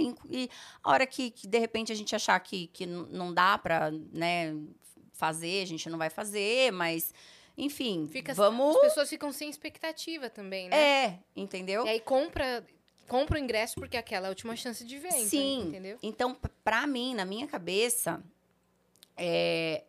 E, 0.00 0.14
e 0.30 0.50
a 0.82 0.90
hora 0.90 1.06
que, 1.06 1.30
que, 1.30 1.46
de 1.46 1.58
repente, 1.58 1.92
a 1.92 1.94
gente 1.94 2.14
achar 2.14 2.38
que, 2.40 2.68
que 2.68 2.86
não 2.86 3.32
dá 3.32 3.58
pra, 3.58 3.90
né, 3.90 4.56
fazer, 5.12 5.62
a 5.62 5.66
gente 5.66 5.88
não 5.88 5.98
vai 5.98 6.10
fazer, 6.10 6.72
mas... 6.72 7.12
Enfim, 7.58 8.08
Fica, 8.08 8.32
vamos... 8.32 8.76
As 8.76 8.82
pessoas 8.82 9.10
ficam 9.10 9.30
sem 9.32 9.50
expectativa 9.50 10.30
também, 10.30 10.70
né? 10.70 10.76
É, 10.76 11.18
entendeu? 11.36 11.84
E 11.84 11.90
aí 11.90 12.00
compra, 12.00 12.64
compra 13.06 13.38
o 13.38 13.42
ingresso 13.42 13.74
porque 13.74 13.98
aquela 13.98 14.26
é 14.26 14.28
a 14.28 14.30
última 14.30 14.56
chance 14.56 14.82
de 14.82 14.98
ver, 14.98 15.08
então, 15.08 15.28
Sim. 15.28 15.60
entendeu? 15.68 15.98
Então, 16.02 16.34
pra 16.64 16.86
mim, 16.86 17.14
na 17.14 17.26
minha 17.26 17.46
cabeça, 17.46 18.22
é, 19.14 19.84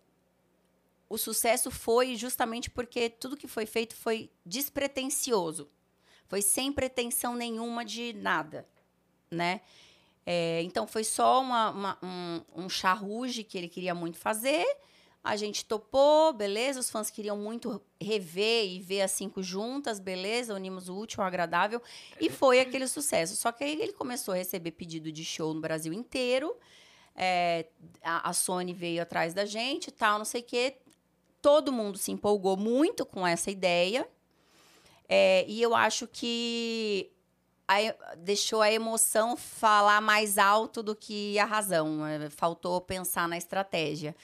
o 1.07 1.17
sucesso 1.17 1.69
foi 1.69 2.15
justamente 2.15 2.69
porque 2.69 3.09
tudo 3.09 3.37
que 3.37 3.47
foi 3.47 3.65
feito 3.65 3.95
foi 3.95 4.29
despretensioso. 4.45 5.69
Foi 6.27 6.41
sem 6.41 6.71
pretensão 6.71 7.35
nenhuma 7.35 7.83
de 7.83 8.13
nada, 8.13 8.65
né? 9.29 9.59
É, 10.25 10.61
então 10.63 10.85
foi 10.85 11.03
só 11.03 11.41
uma, 11.41 11.69
uma- 11.71 11.97
um, 12.03 12.63
um 12.65 12.69
charruge 12.69 13.43
que 13.43 13.57
ele 13.57 13.67
queria 13.67 13.93
muito 13.95 14.17
fazer. 14.17 14.65
A 15.23 15.35
gente 15.35 15.65
topou, 15.65 16.33
beleza. 16.33 16.79
Os 16.79 16.89
fãs 16.89 17.09
queriam 17.11 17.37
muito 17.37 17.79
rever 18.01 18.65
e 18.67 18.79
ver 18.79 19.01
as 19.01 19.11
cinco 19.11 19.43
juntas, 19.43 19.99
beleza. 19.99 20.53
Unimos 20.55 20.89
o 20.89 20.97
útil 20.97 21.21
ao 21.21 21.27
agradável. 21.27 21.81
E 22.19 22.29
foi 22.29 22.59
aquele 22.59 22.87
sucesso. 22.87 23.35
Só 23.35 23.51
que 23.51 23.63
aí 23.63 23.79
ele 23.79 23.93
começou 23.93 24.33
a 24.33 24.37
receber 24.37 24.71
pedido 24.71 25.11
de 25.11 25.23
show 25.23 25.53
no 25.53 25.61
Brasil 25.61 25.93
inteiro. 25.93 26.55
É, 27.15 27.67
a, 28.03 28.29
a 28.29 28.33
Sony 28.33 28.73
veio 28.73 29.01
atrás 29.01 29.33
da 29.33 29.45
gente 29.45 29.91
tal, 29.91 30.17
não 30.17 30.25
sei 30.25 30.41
o 30.41 30.43
quê. 30.45 30.77
Todo 31.41 31.71
mundo 31.71 31.97
se 31.99 32.11
empolgou 32.11 32.57
muito 32.57 33.05
com 33.05 33.25
essa 33.25 33.51
ideia. 33.51 34.07
É, 35.07 35.45
e 35.47 35.61
eu 35.61 35.75
acho 35.75 36.07
que 36.07 37.11
a 37.71 38.15
deixou 38.15 38.61
a 38.61 38.71
emoção 38.71 39.35
falar 39.37 40.01
mais 40.01 40.37
alto 40.37 40.81
do 40.83 40.95
que 40.95 41.37
a 41.39 41.45
razão. 41.45 42.05
É, 42.05 42.29
Faltou 42.29 42.79
pensar 42.81 43.27
na 43.27 43.37
estratégia. 43.37 44.15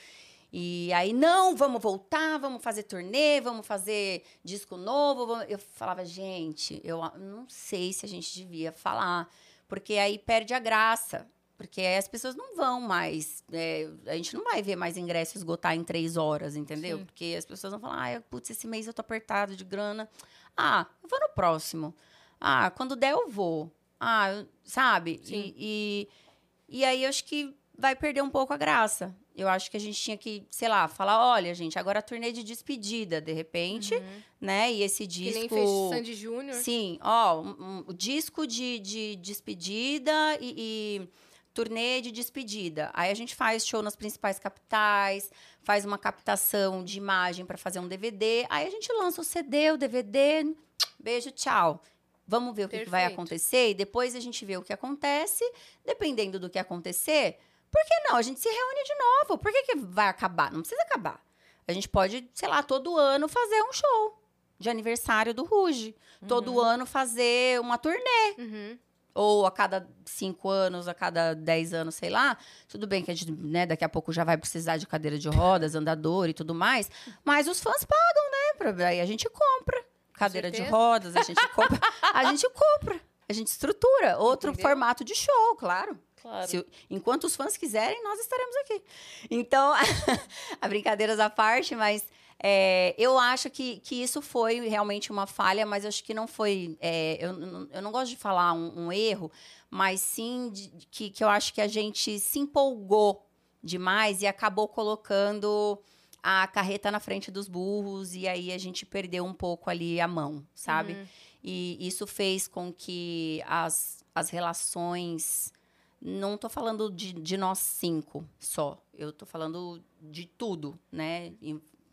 E 0.51 0.91
aí, 0.93 1.11
não, 1.11 1.55
vamos 1.55 1.81
voltar, 1.81 2.37
vamos 2.39 2.63
fazer 2.63 2.83
turnê, 2.83 3.41
vamos 3.41 3.67
fazer 3.67 4.23
disco 4.43 4.77
novo. 4.77 5.27
vamos- 5.27 5.45
Eu 5.49 5.59
falava, 5.59 6.05
gente, 6.05 6.79
eu 6.83 7.01
não 7.17 7.45
sei 7.49 7.91
se 7.91 8.05
a 8.05 8.09
gente 8.09 8.33
devia 8.33 8.71
falar, 8.71 9.29
porque 9.67 9.95
aí 9.95 10.17
perde 10.17 10.53
a 10.53 10.59
graça. 10.59 11.27
Porque 11.57 11.81
aí 11.81 11.97
as 11.97 12.07
pessoas 12.07 12.35
não 12.35 12.55
vão 12.55 12.79
mais. 12.79 13.43
é, 13.51 13.89
a 14.05 14.15
gente 14.15 14.35
não 14.35 14.43
vai 14.43 14.61
ver 14.61 14.75
mais 14.75 14.95
ingresso 14.95 15.35
esgotar 15.37 15.75
em 15.75 15.83
três 15.83 16.15
horas, 16.15 16.55
entendeu? 16.55 16.99
Sim. 16.99 17.05
Porque 17.05 17.35
as 17.37 17.45
pessoas 17.45 17.71
vão 17.71 17.79
falar, 17.79 18.15
ah, 18.15 18.21
putz, 18.29 18.51
esse 18.51 18.67
mês 18.67 18.85
eu 18.85 18.93
tô 18.93 19.01
apertado 19.01 19.55
de 19.55 19.63
grana. 19.65 20.07
Ah, 20.55 20.85
eu 21.03 21.09
vou 21.09 21.19
no 21.19 21.29
próximo. 21.29 21.95
Ah, 22.39 22.69
quando 22.71 22.95
der 22.95 23.11
eu 23.13 23.27
vou. 23.29 23.71
Ah, 23.99 24.29
eu- 24.31 24.47
sabe? 24.63 25.19
E, 25.25 25.53
e, 25.57 26.79
e 26.79 26.85
aí 26.85 27.03
eu 27.03 27.09
acho 27.09 27.23
que 27.25 27.55
vai 27.77 27.95
perder 27.95 28.21
um 28.21 28.29
pouco 28.29 28.53
a 28.53 28.57
graça. 28.57 29.15
Eu 29.35 29.47
acho 29.47 29.69
que 29.69 29.77
a 29.77 29.79
gente 29.79 30.01
tinha 30.01 30.17
que, 30.17 30.43
sei 30.49 30.67
lá, 30.67 30.87
falar, 30.87 31.23
olha, 31.31 31.53
gente, 31.53 31.77
agora 31.77 31.99
a 31.99 32.01
turnê 32.01 32.31
de 32.31 32.43
despedida, 32.43 33.21
de 33.21 33.31
repente, 33.33 33.93
né? 34.41 34.71
E 34.73 34.81
esse 34.81 35.03
Uhum. 35.03 35.09
Que 35.09 35.13
disco. 35.13 35.39
nem 35.39 35.49
fez 35.49 35.69
Sandy 35.89 36.13
Júnior. 36.15 36.55
Sim, 36.55 36.97
ó, 37.03 37.39
um, 37.41 37.49
um- 37.49 37.83
o 37.87 37.93
disco 37.93 38.47
de, 38.47 38.79
de 38.79 39.15
despedida 39.17 40.11
e, 40.41 40.55
e 41.03 41.09
turnê 41.53 42.01
de 42.01 42.11
despedida. 42.11 42.89
Aí 42.93 43.11
a 43.11 43.13
gente 43.13 43.35
faz 43.35 43.65
show 43.65 43.81
nas 43.83 43.95
principais 43.95 44.39
capitais, 44.39 45.31
faz 45.61 45.85
uma 45.85 45.97
captação 45.99 46.83
de 46.83 46.97
imagem 46.97 47.45
para 47.45 47.57
fazer 47.59 47.79
um 47.79 47.87
DVD. 47.87 48.45
Aí 48.49 48.65
a 48.67 48.69
gente 48.71 48.91
lança 48.93 49.21
o 49.21 49.23
CD, 49.23 49.71
o 49.71 49.77
DVD. 49.77 50.51
Beijo, 50.99 51.29
tchau. 51.31 51.79
Vamos 52.27 52.55
ver 52.55 52.65
o 52.65 52.69
que, 52.69 52.79
que 52.79 52.89
vai 52.89 53.05
acontecer 53.05 53.69
e 53.69 53.73
depois 53.73 54.13
a 54.13 54.19
gente 54.19 54.43
vê 54.43 54.57
o 54.57 54.61
que 54.61 54.73
acontece. 54.73 55.43
Dependendo 55.85 56.39
do 56.39 56.49
que 56.49 56.59
acontecer, 56.59 57.37
por 57.71 57.81
que 57.85 58.09
não? 58.09 58.17
A 58.17 58.21
gente 58.21 58.39
se 58.39 58.49
reúne 58.49 58.83
de 58.83 58.95
novo. 58.95 59.37
Por 59.37 59.51
que, 59.51 59.63
que 59.63 59.75
vai 59.77 60.07
acabar? 60.07 60.51
Não 60.51 60.59
precisa 60.59 60.81
acabar. 60.83 61.21
A 61.67 61.73
gente 61.73 61.87
pode, 61.87 62.29
sei 62.33 62.49
lá, 62.49 62.61
todo 62.63 62.97
ano 62.97 63.27
fazer 63.27 63.61
um 63.63 63.73
show 63.73 64.21
de 64.59 64.69
aniversário 64.69 65.33
do 65.33 65.43
Ruge. 65.43 65.95
Todo 66.27 66.59
ano 66.59 66.85
fazer 66.85 67.59
uma 67.59 67.77
turnê. 67.77 68.35
Uhum. 68.37 68.79
Ou 69.13 69.45
a 69.45 69.51
cada 69.51 69.87
cinco 70.05 70.49
anos, 70.49 70.87
a 70.87 70.93
cada 70.93 71.33
dez 71.33 71.73
anos, 71.73 71.95
sei 71.95 72.09
lá. 72.09 72.37
Tudo 72.67 72.87
bem 72.87 73.03
que 73.03 73.11
a 73.11 73.15
gente, 73.15 73.31
né, 73.31 73.65
daqui 73.65 73.83
a 73.83 73.89
pouco 73.89 74.11
já 74.11 74.23
vai 74.23 74.37
precisar 74.37 74.77
de 74.77 74.87
cadeira 74.87 75.17
de 75.17 75.27
rodas, 75.29 75.75
andador 75.75 76.29
e 76.29 76.33
tudo 76.33 76.53
mais. 76.53 76.89
Mas 77.23 77.47
os 77.47 77.59
fãs 77.59 77.83
pagam, 77.85 78.75
né? 78.77 78.85
Aí 78.85 78.99
a 78.99 79.05
gente 79.05 79.29
compra. 79.29 79.85
Cadeira 80.17 80.51
de 80.51 80.61
rodas, 80.63 81.15
a 81.15 81.21
gente 81.21 81.47
compra. 81.49 81.79
a 82.13 82.25
gente 82.25 82.47
compra. 82.49 82.99
A 83.29 83.33
gente 83.33 83.47
estrutura. 83.47 84.17
Outro 84.19 84.51
Entendeu? 84.51 84.69
formato 84.69 85.03
de 85.03 85.13
show, 85.15 85.55
claro. 85.57 85.97
Claro. 86.21 86.47
Se- 86.47 86.65
enquanto 86.89 87.25
os 87.25 87.35
fãs 87.35 87.55
quiserem, 87.57 88.01
nós 88.03 88.19
estaremos 88.19 88.55
aqui. 88.57 88.81
Então, 89.29 89.73
a 90.61 90.67
brincadeiras 90.67 91.19
à 91.19 91.29
parte, 91.29 91.75
mas 91.75 92.03
é, 92.41 92.95
eu 92.97 93.17
acho 93.17 93.49
que, 93.49 93.79
que 93.81 94.01
isso 94.01 94.21
foi 94.21 94.67
realmente 94.67 95.11
uma 95.11 95.25
falha, 95.27 95.65
mas 95.65 95.83
eu 95.83 95.89
acho 95.89 96.03
que 96.03 96.13
não 96.13 96.27
foi. 96.27 96.77
é, 96.81 97.17
eu, 97.19 97.33
não- 97.33 97.67
eu 97.71 97.81
não 97.81 97.91
gosto 97.91 98.09
de 98.11 98.17
falar 98.17 98.53
um, 98.53 98.85
um 98.87 98.91
erro, 98.91 99.31
mas 99.69 99.99
sim 100.01 100.49
de 100.49 100.69
que, 100.89 101.09
que 101.09 101.23
eu 101.23 101.29
acho 101.29 101.53
que 101.53 101.61
a 101.61 101.67
gente 101.67 102.19
se 102.19 102.39
empolgou 102.39 103.25
demais 103.63 104.21
e 104.21 104.27
acabou 104.27 104.67
colocando 104.67 105.81
a 106.29 106.45
carreta 106.45 106.91
na 106.91 106.99
frente 106.99 107.31
dos 107.31 107.47
burros, 107.47 108.13
e 108.13 108.27
aí 108.27 108.51
a 108.51 108.57
gente 108.57 108.85
perdeu 108.85 109.23
um 109.23 109.33
pouco 109.33 109.69
ali 109.69 110.01
a 110.01 110.09
mão, 110.09 110.45
sabe? 110.53 110.91
Uhum. 110.91 111.05
E 111.41 111.77
isso 111.79 112.05
fez 112.05 112.49
com 112.49 112.73
que 112.73 113.41
as, 113.47 114.03
as 114.13 114.29
relações. 114.29 115.53
Não 116.01 116.37
tô 116.37 116.49
falando 116.49 116.91
de, 116.91 117.13
de 117.13 117.37
nós 117.37 117.59
cinco 117.59 118.27
só. 118.37 118.77
Eu 118.93 119.13
tô 119.13 119.25
falando 119.25 119.81
de 120.01 120.25
tudo, 120.25 120.77
né? 120.91 121.31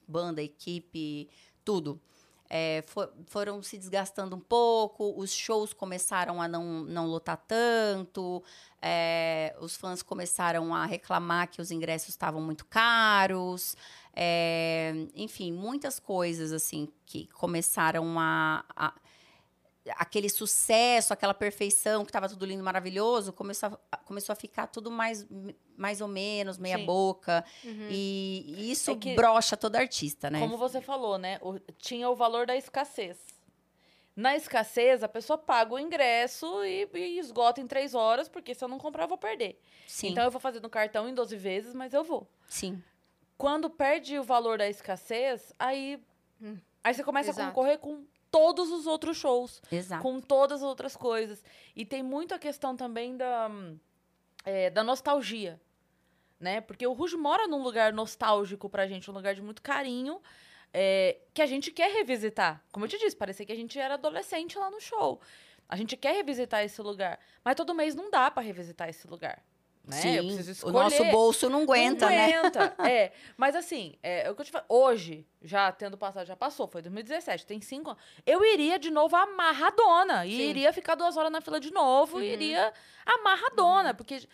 Banda, 0.08 0.42
equipe, 0.42 1.28
tudo. 1.64 2.00
É, 2.48 2.84
fo- 2.86 3.08
foram 3.26 3.62
se 3.62 3.78
desgastando 3.78 4.36
um 4.36 4.40
pouco, 4.40 5.14
os 5.16 5.32
shows 5.32 5.72
começaram 5.72 6.40
a 6.42 6.46
não, 6.46 6.82
não 6.84 7.06
lotar 7.06 7.38
tanto, 7.48 8.42
é, 8.82 9.56
os 9.60 9.76
fãs 9.76 10.02
começaram 10.02 10.74
a 10.74 10.84
reclamar 10.84 11.48
que 11.48 11.60
os 11.60 11.70
ingressos 11.70 12.10
estavam 12.10 12.40
muito 12.42 12.64
caros. 12.66 13.76
é, 14.16 14.92
enfim, 15.16 15.52
muitas 15.52 15.98
coisas 15.98 16.52
assim 16.52 16.88
que 17.04 17.26
começaram 17.32 18.16
a- 18.20 18.64
a 18.76 18.92
aquele 19.90 20.28
sucesso, 20.28 21.12
aquela 21.12 21.34
perfeição, 21.34 22.04
que 22.04 22.10
estava 22.10 22.28
tudo 22.28 22.46
lindo, 22.46 22.62
maravilhoso, 22.64 23.32
começou 23.32 23.78
a, 23.92 23.96
começou 23.98 24.32
a 24.32 24.36
ficar 24.36 24.66
tudo 24.66 24.90
mais, 24.90 25.26
mais 25.76 26.00
ou 26.00 26.08
menos, 26.08 26.56
meia 26.58 26.78
Sim. 26.78 26.86
boca. 26.86 27.44
Uhum. 27.62 27.88
E, 27.90 28.44
e 28.56 28.70
isso 28.70 28.92
É 28.92 28.96
que- 28.96 29.14
brocha 29.14 29.56
todo 29.56 29.76
artista, 29.76 30.30
né? 30.30 30.40
Como 30.40 30.56
você 30.56 30.80
falou, 30.80 31.18
né? 31.18 31.38
o- 31.42 31.58
tinha 31.78 32.08
o 32.08 32.14
valor 32.16 32.46
da 32.46 32.56
escassez. 32.56 33.18
Na 34.16 34.36
escassez, 34.36 35.02
a 35.02 35.08
pessoa 35.08 35.36
paga 35.36 35.74
o 35.74 35.78
ingresso 35.78 36.64
e, 36.64 36.88
e 36.94 37.18
esgota 37.18 37.60
em 37.60 37.66
três 37.66 37.94
horas, 37.96 38.28
porque 38.28 38.54
se 38.54 38.64
eu 38.64 38.68
não 38.68 38.78
comprar, 38.78 39.04
eu 39.04 39.08
vou 39.08 39.18
perder. 39.18 39.60
Sim, 39.88 40.08
Então 40.10 40.22
eu 40.22 40.30
vou 40.30 40.40
fazer 40.40 40.60
no 40.60 40.70
cartão 40.70 41.08
em 41.08 41.14
12 41.14 41.36
vezes, 41.36 41.74
mas 41.74 41.92
eu 41.92 42.04
vou. 42.04 42.26
sim. 42.48 42.82
Quando 43.36 43.68
perde 43.68 44.16
o 44.16 44.22
valor 44.22 44.56
da 44.58 44.68
escassez, 44.68 45.52
aí, 45.58 46.00
Hum. 46.40 46.56
aí 46.84 46.94
você 46.94 47.02
começa 47.02 47.30
Exato. 47.30 47.48
a 47.48 47.52
concorrer 47.52 47.78
com 47.80 48.04
todos 48.34 48.72
os 48.72 48.84
outros 48.84 49.16
shows. 49.16 49.62
Exato. 49.70 50.02
com 50.02 50.20
todas 50.20 50.60
as 50.60 50.68
outras 50.68 50.96
coisas. 50.96 51.40
E 51.76 51.84
tem 51.84 52.02
muito 52.02 52.34
a 52.34 52.38
questão 52.38 52.76
também 52.76 53.16
da, 53.16 53.48
é, 54.44 54.70
da 54.70 54.82
nostalgia, 54.82 55.60
né? 56.40 56.60
Porque 56.60 56.84
o 56.84 56.92
Ruge 56.92 57.16
mora 57.16 57.46
num 57.46 57.62
lugar 57.62 57.92
nostálgico 57.92 58.68
pra 58.68 58.88
gente, 58.88 59.08
um 59.08 59.14
lugar 59.14 59.36
de 59.36 59.40
muito 59.40 59.62
carinho, 59.62 60.20
é, 60.72 61.16
que 61.32 61.40
a 61.40 61.46
gente 61.46 61.70
quer 61.70 61.92
revisitar. 61.92 62.60
Como 62.72 62.84
eu 62.84 62.88
te 62.88 62.98
disse, 62.98 63.14
parecia 63.14 63.46
que 63.46 63.52
a 63.52 63.56
gente 63.56 63.78
era 63.78 63.94
adolescente 63.94 64.58
lá 64.58 64.68
no 64.68 64.80
show. 64.80 65.20
A 65.68 65.76
gente 65.76 65.96
quer 65.96 66.16
revisitar 66.16 66.64
esse 66.64 66.82
lugar, 66.82 67.20
mas 67.44 67.54
todo 67.54 67.72
mês 67.72 67.94
não 67.94 68.10
dá 68.10 68.32
pra 68.32 68.42
revisitar 68.42 68.88
esse 68.88 69.06
lugar. 69.06 69.44
Né? 69.86 70.00
Sim, 70.00 70.18
o 70.64 70.70
nosso 70.70 71.04
bolso 71.10 71.50
não 71.50 71.64
aguenta, 71.64 72.06
não 72.06 72.12
né? 72.16 72.34
aguenta, 72.34 72.74
é. 72.88 73.12
Mas 73.36 73.54
assim, 73.54 73.94
é, 74.02 74.26
é 74.26 74.30
o 74.30 74.34
que 74.34 74.40
eu 74.40 74.44
te 74.46 74.50
falo. 74.50 74.64
Hoje, 74.66 75.26
já 75.42 75.70
tendo 75.72 75.98
passado, 75.98 76.26
já 76.26 76.34
passou, 76.34 76.66
foi 76.66 76.80
2017, 76.80 77.44
tem 77.44 77.60
cinco 77.60 77.90
anos. 77.90 78.02
Eu 78.24 78.42
iria 78.42 78.78
de 78.78 78.90
novo 78.90 79.14
amarradona. 79.14 80.24
E 80.24 80.36
Sim. 80.38 80.48
iria 80.48 80.72
ficar 80.72 80.94
duas 80.94 81.18
horas 81.18 81.30
na 81.30 81.42
fila 81.42 81.60
de 81.60 81.70
novo. 81.70 82.18
E 82.18 82.26
Uhum. 82.28 82.32
iria 82.32 82.72
amarradona. 83.04 83.92
Porque. 83.92 84.26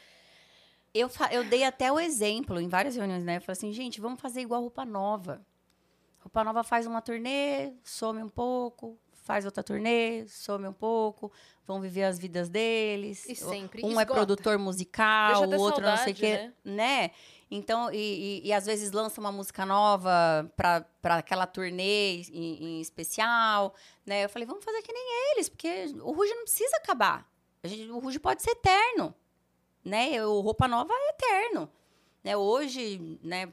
Eu, 0.93 1.09
eu 1.31 1.45
dei 1.45 1.63
até 1.65 1.91
o 1.93 2.01
exemplo 2.01 2.61
em 2.61 2.69
várias 2.69 2.97
reuniões, 2.97 3.25
né? 3.25 3.37
Eu 3.37 3.41
falei 3.41 3.53
assim, 3.53 3.73
gente, 3.73 4.01
vamos 4.01 4.21
fazer 4.21 4.41
igual 4.41 4.61
roupa 4.61 4.85
nova. 4.85 5.41
Roupa 6.21 6.43
nova 6.45 6.63
faz 6.65 6.87
uma 6.87 7.01
turnê, 7.01 7.73
some 7.85 8.23
um 8.23 8.29
pouco, 8.29 8.99
faz 9.13 9.45
outra 9.45 9.63
turnê, 9.63 10.27
some 10.29 10.67
um 10.67 10.73
pouco, 10.73 11.31
vão 11.71 11.81
viver 11.81 12.03
as 12.05 12.19
vidas 12.19 12.49
deles. 12.49 13.25
E 13.29 13.35
sempre 13.37 13.83
Um 13.85 13.91
é 13.99 14.03
esgota. 14.03 14.15
produtor 14.15 14.59
musical, 14.59 15.49
o 15.49 15.59
outro 15.61 15.81
não 15.83 15.97
sei 15.97 16.13
o 16.13 16.17
saudade, 16.17 16.21
quê, 16.21 16.37
né? 16.37 16.53
né? 16.65 17.11
Então, 17.53 17.93
e, 17.93 18.41
e- 18.45 18.49
e 18.49 18.53
às 18.53 18.67
vezes 18.67 18.93
lança 18.93 19.21
uma 19.21 19.33
música 19.33 19.65
nova 19.67 20.53
pra 20.57 20.85
aquela 21.17 21.47
turnê 21.47 22.23
em, 22.33 22.65
em 22.65 22.81
especial, 22.81 23.75
né? 24.07 24.25
Eu 24.25 24.29
falei, 24.29 24.47
vamos 24.47 24.65
fazer 24.65 24.83
que 24.83 24.93
nem 24.93 25.33
eles, 25.33 25.49
porque 25.49 25.87
o 26.03 26.13
Ruge 26.13 26.33
não 26.35 26.43
precisa 26.45 26.77
acabar. 26.77 27.29
A 27.63 27.69
gente, 27.69 27.91
o 27.91 27.99
Ruge 27.99 28.19
pode 28.21 28.43
ser 28.43 28.51
eterno, 28.53 29.15
né? 29.85 30.25
O 30.25 30.41
Roupa 30.41 30.67
Nova 30.69 30.93
é 30.93 31.09
eterno. 31.11 31.69
Né? 32.23 32.37
Hoje, 32.37 33.19
né, 33.23 33.53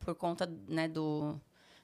por 0.00 0.14
conta 0.14 0.46
né, 0.68 0.86
do, 0.88 1.40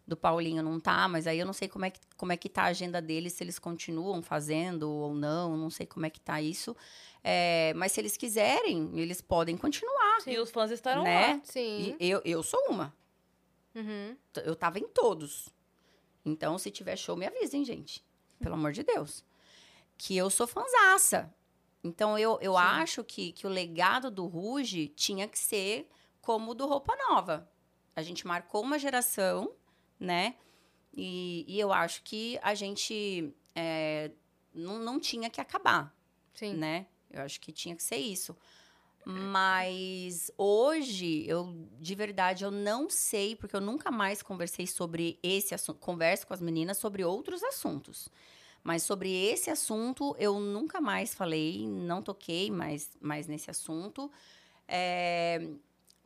do 0.07 0.17
Paulinho 0.17 0.63
não 0.63 0.79
tá, 0.79 1.09
mas 1.09 1.27
aí 1.27 1.39
eu 1.39 1.47
não 1.47 1.53
sei 1.53 1.67
como 1.69 1.85
é, 1.85 1.91
que, 1.91 2.01
como 2.17 2.33
é 2.33 2.37
que 2.37 2.49
tá 2.49 2.65
a 2.65 2.67
agenda 2.67 3.01
deles, 3.01 3.33
se 3.33 3.43
eles 3.43 3.59
continuam 3.59 4.23
fazendo 4.23 4.91
ou 4.91 5.15
não, 5.15 5.57
não 5.57 5.71
sei 5.71 5.87
como 5.87 6.05
é 6.05 6.11
que 6.11 6.21
tá 6.21 6.41
isso. 6.43 6.77
É, 7.23 7.73
mas 7.75 7.93
se 7.93 8.01
eles 8.01 8.17
quiserem, 8.17 8.91
eles 8.99 9.23
podem 9.23 9.57
continuar. 9.57 10.19
E 10.27 10.39
os 10.39 10.51
fãs 10.51 10.71
estarão 10.71 11.03
Né? 11.05 11.35
lá. 11.35 11.41
Sim. 11.45 11.97
E 11.99 12.11
eu, 12.11 12.21
eu 12.25 12.43
sou 12.43 12.61
uma. 12.69 12.95
Uhum. 13.75 14.17
Eu 14.45 14.55
tava 14.55 14.79
em 14.79 14.87
todos. 14.87 15.49
Então, 16.25 16.59
se 16.59 16.71
tiver 16.71 16.97
show, 16.97 17.17
me 17.17 17.27
avisem, 17.27 17.65
gente. 17.65 18.05
Pelo 18.39 18.55
amor 18.55 18.73
de 18.73 18.83
Deus. 18.83 19.25
Que 19.97 20.17
eu 20.17 20.29
sou 20.29 20.47
fanzaça. 20.47 21.33
Então, 21.83 22.19
eu, 22.19 22.39
eu 22.41 22.53
Sim. 22.53 22.59
acho 22.59 23.05
que, 23.05 23.33
que 23.33 23.47
o 23.47 23.51
legado 23.51 24.11
do 24.11 24.27
Ruge 24.27 24.89
tinha 24.89 25.27
que 25.27 25.39
ser 25.39 25.89
como 26.21 26.51
o 26.53 26.55
do 26.55 26.67
Roupa 26.67 26.95
Nova. 27.09 27.49
A 27.97 28.03
gente 28.03 28.27
marcou 28.27 28.63
uma 28.63 28.79
geração, 28.79 29.53
né? 29.99 30.35
E, 30.97 31.45
e 31.49 31.59
eu 31.59 31.73
acho 31.73 32.03
que 32.03 32.39
a 32.43 32.55
gente 32.55 33.35
é, 33.55 34.11
não, 34.55 34.79
não 34.79 35.01
tinha 35.01 35.29
que 35.29 35.41
acabar, 35.41 35.95
Sim. 36.35 36.55
né? 36.55 36.87
Eu 37.11 37.23
acho 37.23 37.41
que 37.41 37.53
tinha 37.53 37.75
que 37.75 37.83
ser 37.83 37.97
isso. 37.97 38.37
Mas 39.07 40.31
hoje, 40.39 41.25
eu 41.29 41.55
de 41.79 41.95
verdade, 41.95 42.43
eu 42.43 42.51
não 42.51 42.89
sei, 42.89 43.37
porque 43.37 43.55
eu 43.55 43.61
nunca 43.61 43.91
mais 43.91 44.23
conversei 44.23 44.67
sobre 44.67 45.19
esse 45.23 45.55
assunto. 45.55 45.79
Converso 45.79 46.27
com 46.27 46.33
as 46.33 46.41
meninas 46.41 46.79
sobre 46.79 47.05
outros 47.05 47.43
assuntos. 47.43 48.09
Mas 48.63 48.83
sobre 48.83 49.13
esse 49.13 49.51
assunto, 49.51 50.17
eu 50.19 50.41
nunca 50.41 50.81
mais 50.81 51.15
falei, 51.15 51.69
não 51.69 52.01
toquei 52.01 52.51
mais, 52.51 52.97
mais 52.99 53.27
nesse 53.27 53.51
assunto. 53.51 54.11
É, 54.67 55.51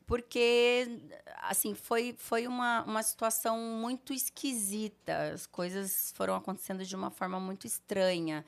porque, 0.08 1.02
assim, 1.42 1.74
foi, 1.74 2.14
foi 2.16 2.46
uma, 2.46 2.82
uma 2.84 3.02
situação 3.02 3.58
muito 3.58 4.14
esquisita. 4.14 5.34
As 5.34 5.46
coisas 5.46 6.14
foram 6.16 6.34
acontecendo 6.34 6.82
de 6.82 6.96
uma 6.96 7.10
forma 7.10 7.38
muito 7.38 7.66
estranha. 7.66 8.42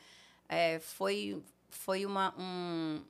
É, 0.49 0.81
foi, 0.81 1.45
foi 1.69 2.07
uma, 2.07 2.35
um, 2.39 3.05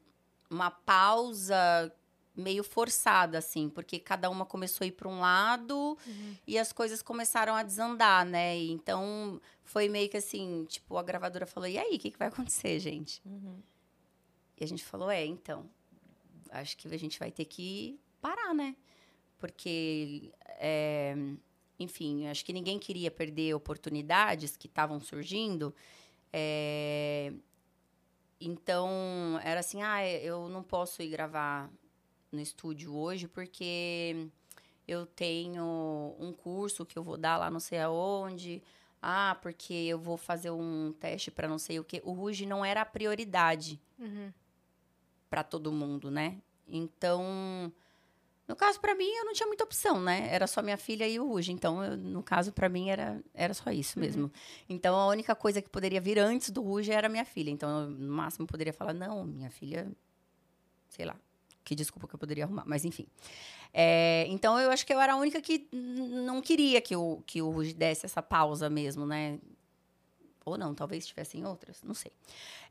uma 0.51 0.69
pausa 0.69 1.95
meio 2.35 2.65
forçada, 2.65 3.39
assim, 3.39 3.69
porque 3.69 4.01
cada 4.01 4.29
uma 4.29 4.45
começou 4.45 4.85
a 4.85 4.89
ir 4.89 4.93
para 4.93 5.09
um 5.09 5.21
lado 5.21 5.97
e 6.45 6.59
as 6.59 6.73
coisas 6.73 7.03
começaram 7.03 7.55
a 7.55 7.63
desandar, 7.63 8.27
né? 8.27 8.59
E 8.59 8.73
então 8.73 9.41
foi 9.63 9.89
meio 9.89 10.09
que 10.09 10.17
assim, 10.17 10.65
tipo, 10.65 10.97
a 10.99 11.05
gravadora 11.05 11.47
falou: 11.47 11.69
e 11.69 11.79
aí, 11.79 11.95
o 11.95 11.99
que, 12.01 12.11
que 12.11 12.19
vai 12.19 12.27
acontecer, 12.27 12.81
gente? 12.81 13.23
Uhum. 13.25 13.63
E 14.59 14.65
a 14.65 14.67
gente 14.67 14.85
falou: 14.85 15.09
é, 15.09 15.25
então, 15.25 15.71
acho 16.51 16.77
que 16.77 16.93
a 16.93 16.99
gente 16.99 17.17
vai 17.17 17.31
ter 17.31 17.45
que 17.45 18.01
parar, 18.21 18.55
né? 18.55 18.77
Porque, 19.39 20.33
é, 20.59 21.15
enfim, 21.79 22.27
acho 22.29 22.45
que 22.45 22.53
ninguém 22.53 22.79
queria 22.79 23.11
perder 23.11 23.55
oportunidades 23.55 24.57
que 24.57 24.67
estavam 24.67 25.01
surgindo. 25.01 25.75
É, 26.33 27.33
então, 28.41 29.39
era 29.43 29.61
assim: 29.61 29.83
ah, 29.83 30.07
eu 30.07 30.49
não 30.49 30.63
posso 30.63 31.03
ir 31.03 31.09
gravar 31.09 31.71
no 32.33 32.41
estúdio 32.41 32.95
hoje 32.95 33.27
porque 33.29 34.29
eu 34.87 35.05
tenho 35.07 36.15
um 36.19 36.33
curso 36.33 36.87
que 36.87 36.99
eu 36.99 37.03
vou 37.03 37.17
dar 37.17 37.37
lá 37.39 37.51
não 37.51 37.61
sei 37.61 37.81
aonde. 37.81 38.63
Ah, 39.03 39.39
porque 39.41 39.73
eu 39.73 39.99
vou 39.99 40.19
fazer 40.19 40.51
um 40.51 40.93
teste 40.93 41.31
para 41.31 41.49
não 41.49 41.59
sei 41.59 41.79
o 41.79 41.85
quê. 41.85 42.03
O 42.05 42.13
Ruge 42.13 42.45
não 42.45 42.63
era 42.65 42.83
a 42.83 42.85
prioridade 42.87 43.81
Uhum. 43.99 44.31
para 45.31 45.43
todo 45.43 45.73
mundo, 45.73 46.11
né? 46.11 46.37
Então, 46.69 47.73
no 48.51 48.57
caso 48.57 48.81
para 48.81 48.97
mim, 48.97 49.09
eu 49.09 49.25
não 49.25 49.33
tinha 49.33 49.47
muita 49.47 49.63
opção, 49.63 50.01
né? 50.01 50.29
Era 50.31 50.47
só 50.49 50.61
minha 50.61 50.77
filha 50.77 51.07
e 51.09 51.21
o 51.21 51.27
Ruge. 51.29 51.53
Então, 51.53 51.83
eu- 51.85 51.97
no 51.97 52.21
caso 52.23 52.53
para 52.53 52.69
mim 52.69 52.91
era 52.91 53.23
era 53.33 53.55
só 53.55 53.71
isso 53.71 53.99
mesmo. 54.01 54.31
Então, 54.69 54.97
a 54.97 55.07
única 55.07 55.37
coisa 55.37 55.63
que 55.63 55.69
poderia 55.71 56.01
vir 56.01 56.19
antes 56.19 56.51
do 56.51 56.61
Ruge 56.61 56.91
era 56.91 57.09
minha 57.09 57.25
filha. 57.25 57.49
Então, 57.51 57.83
eu, 57.83 57.91
no 57.91 58.13
máximo 58.13 58.47
poderia 58.49 58.73
falar 58.73 58.93
não, 58.93 59.25
minha 59.25 59.51
filha, 59.51 59.87
sei 60.89 61.05
lá, 61.05 61.15
que 61.65 61.77
desculpa 61.77 62.09
que 62.09 62.15
eu 62.15 62.19
poderia 62.19 62.43
arrumar, 62.45 62.65
mas 62.67 62.85
enfim. 62.85 63.07
É, 63.73 64.25
então, 64.29 64.59
eu 64.59 64.71
acho 64.73 64.85
que 64.85 64.93
eu 64.93 65.01
era 65.01 65.13
a 65.13 65.17
única 65.17 65.41
que 65.41 65.69
não 65.73 66.43
queria 66.43 66.81
que 66.81 66.97
o 66.97 67.23
que 67.25 67.41
o 67.41 67.51
Ruge 67.51 67.73
desse 67.73 68.05
essa 68.05 68.21
pausa 68.21 68.69
mesmo, 68.69 69.07
né? 69.07 69.39
Ou 70.45 70.59
não, 70.59 70.75
talvez 70.75 71.07
tivessem 71.07 71.47
outras, 71.47 71.83
não 71.85 71.95
sei. 71.95 72.11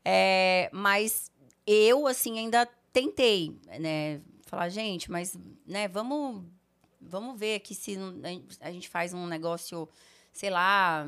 É, 0.04 0.68
mas 0.74 1.30
eu, 1.66 2.06
assim, 2.06 2.38
ainda 2.38 2.66
tentei, 2.92 3.56
né? 3.80 4.20
Falar, 4.50 4.68
gente, 4.68 5.10
mas, 5.10 5.38
né, 5.64 5.86
vamos, 5.86 6.44
vamos 7.00 7.38
ver 7.38 7.54
aqui 7.54 7.72
se 7.74 7.96
a 8.60 8.72
gente 8.72 8.88
faz 8.88 9.14
um 9.14 9.26
negócio, 9.26 9.88
sei 10.32 10.50
lá, 10.50 11.06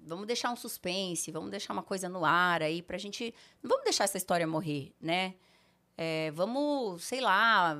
vamos 0.00 0.26
deixar 0.26 0.50
um 0.52 0.56
suspense, 0.56 1.30
vamos 1.32 1.50
deixar 1.50 1.72
uma 1.72 1.82
coisa 1.82 2.08
no 2.10 2.24
ar 2.26 2.62
aí 2.62 2.82
pra 2.82 2.98
gente. 2.98 3.34
Não 3.62 3.70
vamos 3.70 3.84
deixar 3.84 4.04
essa 4.04 4.18
história 4.18 4.46
morrer, 4.46 4.92
né? 5.00 5.34
É, 5.96 6.30
vamos, 6.32 7.02
sei 7.04 7.20
lá, 7.22 7.76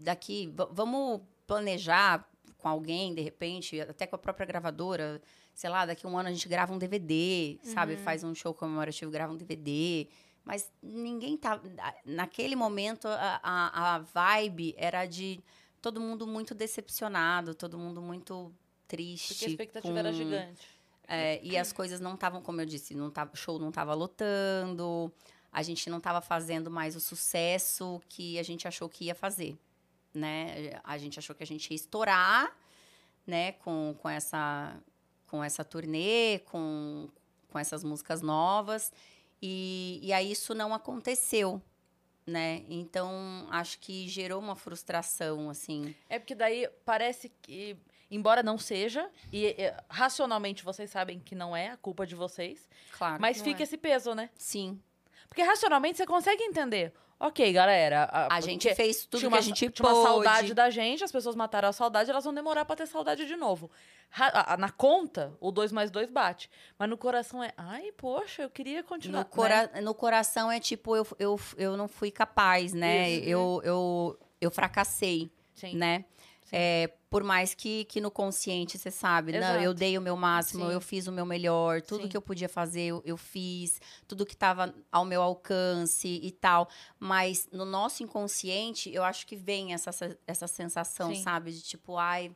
daqui, 0.00 0.50
va- 0.56 0.68
vamos 0.72 1.20
planejar 1.46 2.26
com 2.56 2.66
alguém, 2.68 3.14
de 3.14 3.20
repente, 3.20 3.78
até 3.80 4.06
com 4.06 4.16
a 4.16 4.18
própria 4.18 4.46
gravadora, 4.46 5.20
sei 5.52 5.68
lá, 5.68 5.84
daqui 5.84 6.06
a 6.06 6.08
um 6.08 6.16
ano 6.18 6.30
a 6.30 6.32
gente 6.32 6.48
grava 6.48 6.72
um 6.72 6.78
DVD, 6.78 7.58
sabe? 7.62 7.96
Faz 7.98 8.24
um 8.24 8.34
show 8.34 8.54
comemorativo, 8.54 9.10
grava 9.10 9.32
um 9.32 9.36
DVD. 9.36 10.08
Mas 10.44 10.70
ninguém 10.82 11.36
tá. 11.36 11.60
Naquele 12.04 12.54
momento, 12.54 13.08
a, 13.08 13.40
a, 13.42 13.94
a 13.94 13.98
vibe 13.98 14.74
era 14.76 15.06
de 15.06 15.40
todo 15.80 16.00
mundo 16.00 16.26
muito 16.26 16.54
decepcionado, 16.54 17.54
todo 17.54 17.78
mundo 17.78 18.02
muito 18.02 18.52
triste. 18.86 19.28
Porque 19.34 19.44
a 19.46 19.48
expectativa 19.48 19.98
era 19.98 20.10
com- 20.10 20.14
gigante. 20.16 20.68
é, 21.08 21.40
e 21.42 21.56
as 21.56 21.72
coisas 21.72 22.00
não 22.00 22.14
estavam, 22.14 22.42
como 22.42 22.60
eu 22.60 22.66
disse, 22.66 22.94
não 22.94 23.10
tava, 23.10 23.34
show 23.34 23.58
não 23.58 23.70
estava 23.70 23.94
lotando, 23.94 25.10
a 25.50 25.62
gente 25.62 25.88
não 25.88 25.98
estava 25.98 26.20
fazendo 26.20 26.70
mais 26.70 26.94
o 26.94 27.00
sucesso 27.00 28.00
que 28.08 28.38
a 28.38 28.42
gente 28.42 28.68
achou 28.68 28.88
que 28.88 29.04
ia 29.06 29.14
fazer, 29.14 29.56
né? 30.12 30.78
A 30.84 30.98
gente 30.98 31.18
achou 31.18 31.34
que 31.34 31.42
a 31.42 31.46
gente 31.46 31.70
ia 31.70 31.76
estourar, 31.76 32.54
né, 33.26 33.52
com, 33.52 33.94
com, 33.98 34.08
essa, 34.10 34.76
com 35.26 35.42
essa 35.42 35.64
turnê, 35.64 36.40
com, 36.46 37.08
com 37.50 37.58
essas 37.58 37.82
músicas 37.82 38.20
novas, 38.20 38.92
e, 39.46 40.00
e 40.02 40.10
aí 40.10 40.32
isso 40.32 40.54
não 40.54 40.72
aconteceu, 40.72 41.60
né? 42.26 42.64
Então, 42.66 43.46
acho 43.50 43.78
que 43.78 44.08
gerou 44.08 44.40
uma 44.40 44.56
frustração, 44.56 45.50
assim. 45.50 45.94
É 46.08 46.18
porque 46.18 46.34
daí 46.34 46.66
parece 46.82 47.30
que, 47.42 47.76
embora 48.10 48.42
não 48.42 48.56
seja, 48.56 49.06
e, 49.30 49.48
e, 49.48 49.74
racionalmente 49.90 50.64
vocês 50.64 50.88
sabem 50.88 51.20
que 51.20 51.34
não 51.34 51.54
é 51.54 51.68
a 51.68 51.76
culpa 51.76 52.06
de 52.06 52.14
vocês, 52.14 52.66
Claro. 52.92 53.20
mas 53.20 53.42
fica 53.42 53.60
é. 53.60 53.64
esse 53.64 53.76
peso, 53.76 54.14
né? 54.14 54.30
Sim. 54.38 54.80
Porque 55.28 55.42
racionalmente 55.42 55.98
você 55.98 56.06
consegue 56.06 56.42
entender. 56.42 56.94
Ok, 57.26 57.52
galera. 57.54 58.06
A 58.30 58.38
gente 58.42 58.68
porque 58.68 58.74
fez 58.74 59.06
tudo 59.06 59.20
tinha 59.20 59.30
que 59.30 59.34
uma, 59.34 59.38
a 59.38 59.40
gente 59.40 59.70
tinha 59.70 59.86
uma 59.88 59.94
pôde. 59.94 60.06
saudade 60.08 60.52
da 60.52 60.68
gente, 60.68 61.02
as 61.02 61.10
pessoas 61.10 61.34
mataram 61.34 61.70
a 61.70 61.72
saudade, 61.72 62.10
elas 62.10 62.22
vão 62.22 62.34
demorar 62.34 62.66
pra 62.66 62.76
ter 62.76 62.86
saudade 62.86 63.24
de 63.26 63.34
novo. 63.34 63.70
Ra- 64.10 64.26
a- 64.28 64.52
a- 64.52 64.56
na 64.58 64.68
conta, 64.70 65.32
o 65.40 65.50
2 65.50 65.72
mais 65.72 65.90
2 65.90 66.10
bate. 66.10 66.50
Mas 66.78 66.86
no 66.90 66.98
coração 66.98 67.42
é, 67.42 67.50
ai, 67.56 67.92
poxa, 67.92 68.42
eu 68.42 68.50
queria 68.50 68.82
continuar. 68.82 69.20
No, 69.20 69.24
né? 69.24 69.30
cora 69.30 69.70
no 69.80 69.94
coração 69.94 70.52
é 70.52 70.60
tipo, 70.60 70.94
eu, 70.94 71.06
eu, 71.18 71.40
eu 71.56 71.76
não 71.78 71.88
fui 71.88 72.10
capaz, 72.10 72.74
né? 72.74 73.08
Isso. 73.10 73.28
Eu, 73.30 73.60
eu, 73.64 74.18
eu 74.42 74.50
fracassei, 74.50 75.30
Sim. 75.54 75.76
né? 75.76 76.04
É, 76.56 76.88
por 77.10 77.24
mais 77.24 77.52
que, 77.52 77.84
que 77.86 78.00
no 78.00 78.12
consciente 78.12 78.78
você 78.78 78.88
sabe, 78.88 79.32
não, 79.32 79.54
eu 79.56 79.62
Exato. 79.62 79.74
dei 79.74 79.98
o 79.98 80.00
meu 80.00 80.16
máximo, 80.16 80.66
Sim. 80.66 80.72
eu 80.72 80.80
fiz 80.80 81.08
o 81.08 81.12
meu 81.12 81.26
melhor, 81.26 81.82
tudo 81.82 82.04
Sim. 82.04 82.08
que 82.08 82.16
eu 82.16 82.22
podia 82.22 82.48
fazer 82.48 82.82
eu, 82.82 83.02
eu 83.04 83.16
fiz, 83.16 83.80
tudo 84.06 84.24
que 84.24 84.34
estava 84.34 84.72
ao 84.92 85.04
meu 85.04 85.20
alcance 85.20 86.06
e 86.06 86.30
tal. 86.30 86.68
Mas 86.96 87.48
no 87.50 87.64
nosso 87.64 88.04
inconsciente, 88.04 88.88
eu 88.94 89.02
acho 89.02 89.26
que 89.26 89.34
vem 89.34 89.74
essa, 89.74 89.90
essa 90.28 90.46
sensação, 90.46 91.12
Sim. 91.12 91.22
sabe? 91.24 91.50
De 91.50 91.60
tipo, 91.60 91.96
ai, 91.96 92.30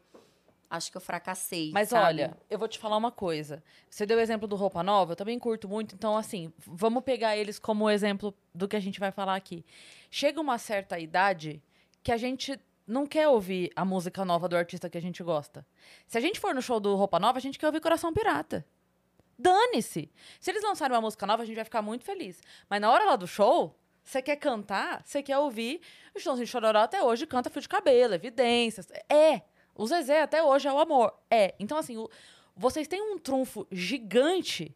acho 0.69 0.91
que 0.91 0.97
eu 0.97 1.01
fracassei. 1.01 1.71
Mas 1.73 1.91
sabe? 1.91 2.05
olha, 2.05 2.37
eu 2.51 2.59
vou 2.59 2.67
te 2.67 2.77
falar 2.77 2.97
uma 2.97 3.13
coisa. 3.13 3.63
Você 3.89 4.05
deu 4.05 4.19
o 4.19 4.21
exemplo 4.21 4.49
do 4.49 4.57
Roupa 4.57 4.83
Nova, 4.83 5.13
eu 5.13 5.17
também 5.17 5.39
curto 5.39 5.69
muito. 5.69 5.95
Então, 5.95 6.17
assim, 6.17 6.53
vamos 6.59 7.05
pegar 7.05 7.37
eles 7.37 7.57
como 7.57 7.89
exemplo 7.89 8.35
do 8.53 8.67
que 8.67 8.75
a 8.75 8.81
gente 8.81 8.99
vai 8.99 9.13
falar 9.13 9.37
aqui. 9.37 9.65
Chega 10.11 10.41
uma 10.41 10.59
certa 10.59 10.99
idade 10.99 11.63
que 12.03 12.11
a 12.11 12.17
gente 12.17 12.59
não 12.89 13.07
quer 13.07 13.29
ouvir 13.29 13.71
a 13.77 13.85
música 13.85 14.25
nova 14.25 14.49
do 14.49 14.57
artista 14.57 14.89
que 14.91 14.97
a 14.99 15.01
gente 15.03 15.23
gosta. 15.23 15.65
Se 16.07 16.17
a 16.19 16.21
gente 16.21 16.41
for 16.41 16.55
no 16.55 16.63
show 16.63 16.81
do 16.81 16.97
Roupa 16.97 17.21
Nova, 17.21 17.39
a 17.39 17.41
gente 17.41 17.59
quer 17.59 17.67
ouvir 17.67 17.81
Coração 17.81 18.13
Pirata. 18.13 18.65
Dane-se! 19.39 20.11
Se 20.41 20.51
eles 20.51 20.63
lançarem 20.63 20.95
uma 20.97 21.01
música 21.03 21.27
nova, 21.27 21.43
a 21.43 21.47
gente 21.47 21.55
vai 21.57 21.65
ficar 21.65 21.83
muito 21.83 22.05
feliz. 22.05 22.41
Mas 22.69 22.81
na 22.81 22.91
hora 22.91 23.05
lá 23.05 23.15
do 23.17 23.27
show, 23.27 23.79
você 24.03 24.21
quer 24.21 24.37
cantar, 24.37 25.03
você 25.05 25.23
quer 25.23 25.39
ouvir. 25.39 25.81
O 26.15 26.19
Chitãozinho 26.19 26.47
Chororó 26.47 26.81
até 26.81 27.03
hoje 27.03 27.27
canta 27.27 27.51
Fio 27.51 27.63
de 27.63 27.69
Cabelo, 27.69 28.15
Evidências. 28.15 28.89
É! 29.09 29.43
O 29.77 29.87
Zezé 29.87 30.23
até 30.23 30.43
hoje 30.43 30.67
é 30.67 30.73
o 30.73 30.79
amor. 30.81 31.13
É. 31.31 31.55
Então, 31.61 31.79
assim, 31.79 31.97
o- 31.97 32.11
vocês 32.57 32.89
têm 32.89 33.01
um 33.01 33.17
trunfo 33.19 33.65
gigante 33.71 34.75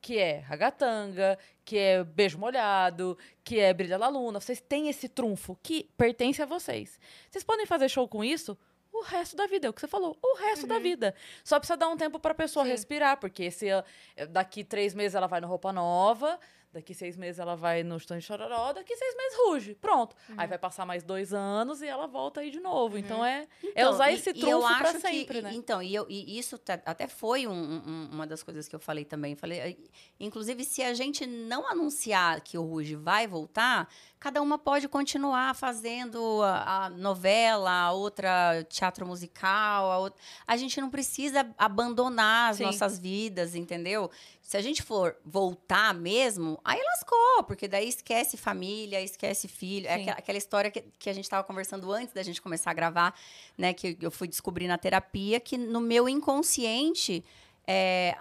que 0.00 0.18
é 0.18 0.38
Ragatanga, 0.38 1.38
que 1.64 1.76
é 1.78 2.04
Beijo 2.04 2.38
Molhado, 2.38 3.18
que 3.44 3.58
é 3.58 3.72
Brilha 3.72 3.98
La 3.98 4.08
Luna. 4.08 4.40
Vocês 4.40 4.60
têm 4.60 4.88
esse 4.88 5.08
trunfo 5.08 5.58
que 5.62 5.90
pertence 5.96 6.42
a 6.42 6.46
vocês. 6.46 6.98
Vocês 7.30 7.44
podem 7.44 7.66
fazer 7.66 7.88
show 7.88 8.08
com 8.08 8.24
isso 8.24 8.56
o 8.92 9.02
resto 9.02 9.36
da 9.36 9.46
vida, 9.46 9.66
é 9.66 9.70
o 9.70 9.72
que 9.72 9.80
você 9.80 9.86
falou, 9.86 10.18
o 10.22 10.36
resto 10.36 10.66
da 10.66 10.78
vida. 10.78 11.14
Só 11.44 11.58
precisa 11.58 11.76
dar 11.76 11.88
um 11.88 11.96
tempo 11.96 12.18
pra 12.18 12.34
pessoa 12.34 12.64
Sim. 12.64 12.72
respirar, 12.72 13.18
porque 13.18 13.44
esse, 13.44 13.70
ah, 13.70 13.84
daqui 14.28 14.64
três 14.64 14.94
meses 14.94 15.14
ela 15.14 15.26
vai 15.26 15.40
no 15.40 15.46
Roupa 15.46 15.72
Nova, 15.72 16.38
Daqui 16.72 16.94
seis 16.94 17.16
meses 17.16 17.40
ela 17.40 17.56
vai 17.56 17.82
no 17.82 17.96
stand 17.96 18.20
chororó, 18.20 18.72
daqui 18.72 18.96
seis 18.96 19.16
meses 19.16 19.38
ruge. 19.44 19.74
Pronto. 19.74 20.14
Aí 20.36 20.46
vai 20.46 20.56
passar 20.58 20.86
mais 20.86 21.02
dois 21.02 21.32
anos 21.34 21.82
e 21.82 21.86
ela 21.86 22.06
volta 22.06 22.40
aí 22.40 22.50
de 22.50 22.60
novo. 22.60 22.96
Então 22.96 23.24
é, 23.24 23.48
é 23.62 23.68
Então, 23.70 23.92
usar 23.92 24.10
e- 24.12 24.14
esse 24.14 24.32
trunfo 24.32 24.66
pra 24.78 24.90
acho 24.90 25.00
que- 25.00 25.00
sempre, 25.00 25.42
né? 25.42 25.50
Então, 25.52 25.82
e, 25.82 25.92
eu- 25.92 26.06
e 26.08 26.38
isso 26.38 26.56
tá- 26.56 26.80
até 26.86 27.08
foi 27.08 27.46
um- 27.48 27.52
um- 27.52 28.08
uma 28.12 28.24
das 28.26 28.42
coisas 28.44 28.68
que 28.68 28.76
eu 28.76 28.80
falei 28.80 29.04
também. 29.04 29.34
Falei, 29.34 29.58
eh, 29.58 29.76
inclusive, 30.20 30.64
se 30.64 30.80
a 30.82 30.94
gente 30.94 31.26
não 31.26 31.68
anunciar 31.68 32.40
que 32.40 32.56
o 32.56 32.62
Ruge 32.62 32.94
vai 32.94 33.26
voltar, 33.26 33.88
cada 34.20 34.42
uma 34.42 34.58
pode 34.58 34.86
continuar 34.86 35.54
fazendo 35.54 36.42
a, 36.42 36.84
a 36.84 36.90
novela, 36.90 37.70
a 37.70 37.92
outra 37.92 38.62
teatro 38.68 39.06
musical, 39.06 39.90
a, 39.90 39.98
outra, 39.98 40.20
a 40.46 40.58
gente 40.58 40.78
não 40.78 40.90
precisa 40.90 41.48
abandonar 41.56 42.50
as 42.50 42.58
Sim. 42.58 42.64
nossas 42.64 42.98
vidas, 42.98 43.54
entendeu? 43.54 44.10
Se 44.42 44.58
a 44.58 44.60
gente 44.60 44.82
for 44.82 45.16
voltar 45.24 45.94
mesmo, 45.94 46.60
aí 46.62 46.78
lascou, 46.78 47.44
porque 47.44 47.66
daí 47.66 47.88
esquece 47.88 48.36
família, 48.36 49.00
esquece 49.00 49.48
filho. 49.48 49.86
É 49.86 49.94
Sim. 49.94 50.02
aquela, 50.02 50.18
aquela 50.18 50.38
história 50.38 50.70
que, 50.70 50.84
que 50.98 51.08
a 51.08 51.14
gente 51.14 51.24
estava 51.24 51.42
conversando 51.42 51.90
antes 51.90 52.12
da 52.12 52.22
gente 52.22 52.42
começar 52.42 52.72
a 52.72 52.74
gravar, 52.74 53.14
né? 53.56 53.72
Que 53.72 53.96
eu 54.02 54.10
fui 54.10 54.28
descobrir 54.28 54.68
na 54.68 54.76
terapia, 54.76 55.40
que 55.40 55.56
no 55.56 55.80
meu 55.80 56.06
inconsciente, 56.06 57.24
é, 57.66 58.14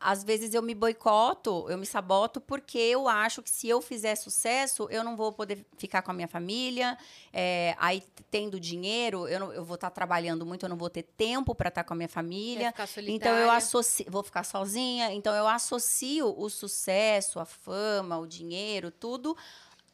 às 0.00 0.24
vezes 0.24 0.54
eu 0.54 0.60
me 0.62 0.74
boicoto, 0.74 1.66
eu 1.68 1.78
me 1.78 1.86
saboto, 1.86 2.40
porque 2.40 2.78
eu 2.78 3.06
acho 3.08 3.42
que 3.42 3.48
se 3.50 3.68
eu 3.68 3.80
fizer 3.80 4.16
sucesso, 4.16 4.88
eu 4.90 5.04
não 5.04 5.16
vou 5.16 5.32
poder 5.32 5.64
ficar 5.76 6.02
com 6.02 6.10
a 6.10 6.14
minha 6.14 6.26
família. 6.28 6.98
é, 7.32 7.76
aí, 7.78 8.02
tendo 8.30 8.58
dinheiro, 8.58 9.28
eu, 9.28 9.38
não- 9.38 9.52
eu 9.52 9.64
vou 9.64 9.76
estar 9.76 9.90
trabalhando 9.90 10.44
muito, 10.44 10.64
eu 10.64 10.68
não 10.68 10.76
vou 10.76 10.90
ter 10.90 11.04
tempo 11.04 11.54
para 11.54 11.68
estar 11.68 11.84
com 11.84 11.92
a 11.94 11.96
minha 11.96 12.08
família. 12.08 12.74
Então 13.14 13.36
eu 13.36 13.50
associo, 13.50 14.06
vou 14.08 14.22
ficar 14.24 14.42
sozinha, 14.44 15.12
então 15.12 15.32
eu 15.34 15.46
associo 15.46 16.34
o 16.36 16.50
sucesso, 16.50 17.38
a 17.38 17.44
fama, 17.44 18.18
o 18.18 18.26
dinheiro, 18.26 18.90
tudo 18.90 19.36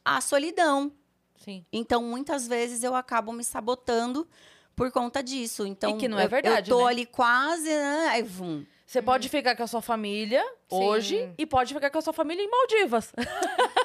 à 0.03 0.19
solidão. 0.21 0.91
Sim. 1.37 1.63
Então 1.71 2.01
muitas 2.01 2.47
vezes 2.47 2.83
eu 2.83 2.95
acabo 2.95 3.31
me 3.31 3.43
sabotando 3.43 4.27
por 4.75 4.91
conta 4.91 5.21
disso. 5.21 5.65
Então 5.65 5.97
que 5.97 6.07
não 6.07 6.17
é 6.19 6.25
eu- 6.25 6.29
verdade, 6.29 6.71
Eu 6.71 6.77
tô 6.77 6.83
né? 6.83 6.89
ali 6.89 7.05
quase, 7.05 7.69
né, 7.69 8.07
aí 8.09 8.23
vum. 8.23 8.65
Você 8.85 9.01
pode 9.01 9.29
ficar 9.29 9.55
com 9.55 9.63
a 9.63 9.67
sua 9.67 9.81
família 9.81 10.45
hoje 10.69 11.17
Sim. 11.17 11.33
e 11.37 11.45
pode 11.45 11.73
ficar 11.73 11.89
com 11.89 11.97
a 11.97 12.01
sua 12.01 12.13
família 12.13 12.43
em 12.43 12.49
Maldivas. 12.49 13.11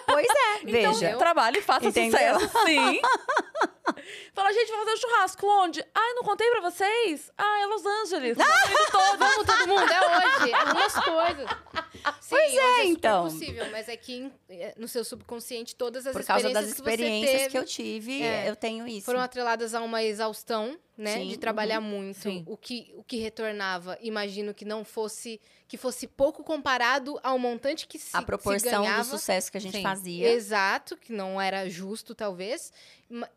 Pois 0.07 0.27
é, 0.29 0.61
Então, 0.67 0.93
veja. 0.95 1.17
trabalhe 1.17 1.59
e 1.61 1.63
faça 1.63 1.87
Entendeu? 1.87 2.41
sucesso, 2.41 2.59
sim. 2.67 3.01
Fala, 4.35 4.53
gente, 4.53 4.69
vamos 4.73 4.85
fazer 4.91 4.97
um 4.97 5.01
churrasco. 5.09 5.47
Onde? 5.47 5.85
Ah, 5.95 6.15
não 6.17 6.25
contei 6.25 6.51
pra 6.51 6.61
vocês? 6.63 7.31
Ah, 7.39 7.61
é 7.61 7.67
Los 7.67 7.87
Angeles. 7.87 8.37
todo, 8.91 9.19
vamos 9.19 9.47
todo 9.47 9.69
mundo, 9.69 9.89
é 9.93 10.01
hoje. 10.41 10.53
Algumas 10.53 10.95
coisas. 10.95 11.51
Sim, 12.21 12.29
Pois 12.31 12.53
é, 12.55 12.57
super 12.57 12.85
então. 12.87 13.25
possível, 13.25 13.71
mas 13.71 13.89
é 13.89 13.97
que 13.97 14.31
é, 14.49 14.75
no 14.77 14.87
seu 14.89 15.05
subconsciente 15.05 15.75
todas 15.77 16.07
as 16.07 16.13
Por 16.13 16.25
causa 16.25 16.51
das 16.51 16.67
experiências 16.69 17.31
que, 17.31 17.39
você 17.45 17.51
que, 17.51 17.59
eu 17.59 17.63
teve 17.63 17.73
tive, 17.73 18.23
É. 18.23 18.49
eu 18.49 18.57
tenho 18.57 18.87
isso. 18.87 19.05
foram 19.07 19.21
atreladas 19.21 19.75
a 19.75 19.81
uma 19.83 20.03
exaustão, 20.03 20.79
né, 20.97 21.15
Sim, 21.19 21.29
de 21.29 21.37
trabalhar 21.39 21.81
muito. 21.81 22.19
Sim. 22.21 22.45
O 22.47 22.57
que 22.57 22.93
o 22.97 23.03
que 23.05 23.17
retornava, 23.19 23.99
imagino 24.01 24.53
que 24.55 24.65
não 24.65 24.85
fosse 24.85 25.41
que 25.67 25.77
fosse 25.77 26.07
pouco 26.07 26.43
comparado 26.43 27.19
ao 27.23 27.39
montante 27.39 27.87
que 27.87 27.99
se 27.99 28.17
a 28.17 28.21
se 28.21 28.27
proporção 28.27 28.83
ganhava. 28.83 29.03
do 29.03 29.07
sucesso 29.09 29.51
que 29.51 29.57
a 29.57 29.61
gente 29.61 29.77
Sim. 29.77 29.83
fazia. 29.83 30.29
Exato, 30.31 30.97
que 30.97 31.13
não 31.13 31.41
era 31.41 31.69
justo 31.69 32.15
talvez, 32.15 32.73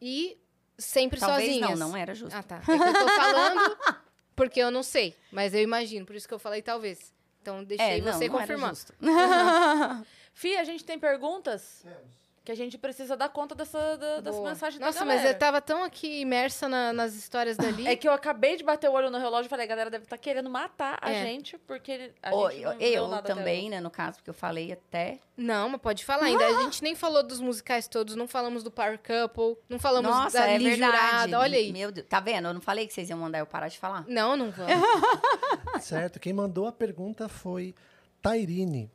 e 0.02 0.38
sempre 0.78 1.20
Talvez 1.20 1.48
sozinhas. 1.48 1.80
não, 1.80 1.90
não 1.90 1.98
era 1.98 2.16
justo. 2.16 2.36
Ah, 2.36 2.42
tá. 2.44 2.62
É 2.68 2.72
eu 2.74 2.94
tô 2.94 3.08
falando 3.14 3.78
porque 4.36 4.60
eu 4.60 4.72
não 4.72 4.82
sei, 4.82 5.16
mas 5.32 5.54
eu 5.54 5.62
imagino, 5.62 6.06
por 6.06 6.16
isso 6.16 6.28
que 6.28 6.34
eu 6.34 6.40
falei 6.40 6.62
talvez. 6.64 7.14
Então 7.44 7.62
deixei 7.62 7.98
é, 7.98 8.02
não, 8.02 8.14
você 8.14 8.30
não 8.30 8.40
era 8.40 8.48
confirmar. 8.48 8.70
justo. 8.70 8.94
Fih, 10.34 10.56
a 10.56 10.64
gente 10.64 10.86
tem 10.86 10.98
perguntas? 10.98 11.84
Que 12.46 12.52
a 12.52 12.56
gente 12.56 12.78
precisa 12.78 13.16
dar 13.16 13.30
conta 13.30 13.56
dessa, 13.56 13.96
da, 13.96 14.20
dessa 14.20 14.42
mensagem 14.42 14.78
Nossa, 14.78 15.00
da 15.00 15.06
mas 15.06 15.24
eu 15.24 15.34
tava 15.34 15.62
tão 15.62 15.82
aqui 15.82 16.20
imersa 16.20 16.68
na- 16.68 16.92
nas 16.92 17.14
histórias 17.16 17.56
dali. 17.82 17.88
É 17.88 17.96
que 17.96 18.06
eu 18.06 18.12
acabei 18.12 18.58
de 18.58 18.66
bater 18.66 18.90
o 18.90 18.94
olho 18.94 19.10
no 19.10 19.18
relógio 19.18 19.46
e 19.46 19.50
falei, 19.50 19.66
a 19.66 19.70
galera 19.70 19.90
deve 19.90 20.04
estar 20.04 20.18
querendo 20.18 20.50
matar 20.50 21.00
a 21.02 21.10
É. 21.10 21.24
gente, 21.24 21.58
porque 21.60 22.12
a 22.22 22.36
Ô, 22.36 22.50
gente 22.52 22.64
não 22.66 22.74
eu 22.82 23.14
até 23.14 23.34
também, 23.34 23.70
né, 23.70 23.80
no 23.80 23.90
caso, 23.90 24.18
porque 24.18 24.30
eu 24.30 24.34
falei 24.34 24.74
até. 24.74 25.20
Não, 25.38 25.70
mas 25.70 25.80
pode 25.80 26.04
falar 26.04 26.26
ainda. 26.26 26.46
A 26.46 26.64
gente 26.64 26.84
nem 26.84 26.96
falou 26.96 27.24
dos 27.24 27.40
musicais 27.40 27.88
todos, 27.88 28.14
não 28.14 28.28
falamos 28.28 28.62
do 28.62 28.70
Power 28.70 29.00
Couple, 29.00 29.58
não 29.70 29.80
falamos 29.80 30.12
Nossa, 30.12 30.40
da 30.40 30.48
é 30.48 30.60
verdade. 30.60 30.76
Jurada, 30.98 31.40
olha 31.40 31.58
aí. 31.58 31.72
Meu 31.72 31.94
Deus, 31.94 32.06
tá 32.10 32.20
vendo? 32.20 32.50
Eu 32.50 32.54
não 32.54 32.62
falei 32.62 32.86
que 32.86 32.94
vocês 32.94 33.10
iam 33.10 33.20
mandar 33.20 33.40
eu 33.40 33.46
parar 33.46 33.70
de 33.70 33.80
falar? 33.80 34.04
Não, 34.06 34.36
não 34.36 34.52
vamos. 34.52 34.74
Certo. 35.82 36.20
Quem 36.20 36.34
mandou 36.34 36.68
a 36.68 36.74
pergunta 36.74 37.30
foi 37.30 37.74
Tairine. 38.22 38.92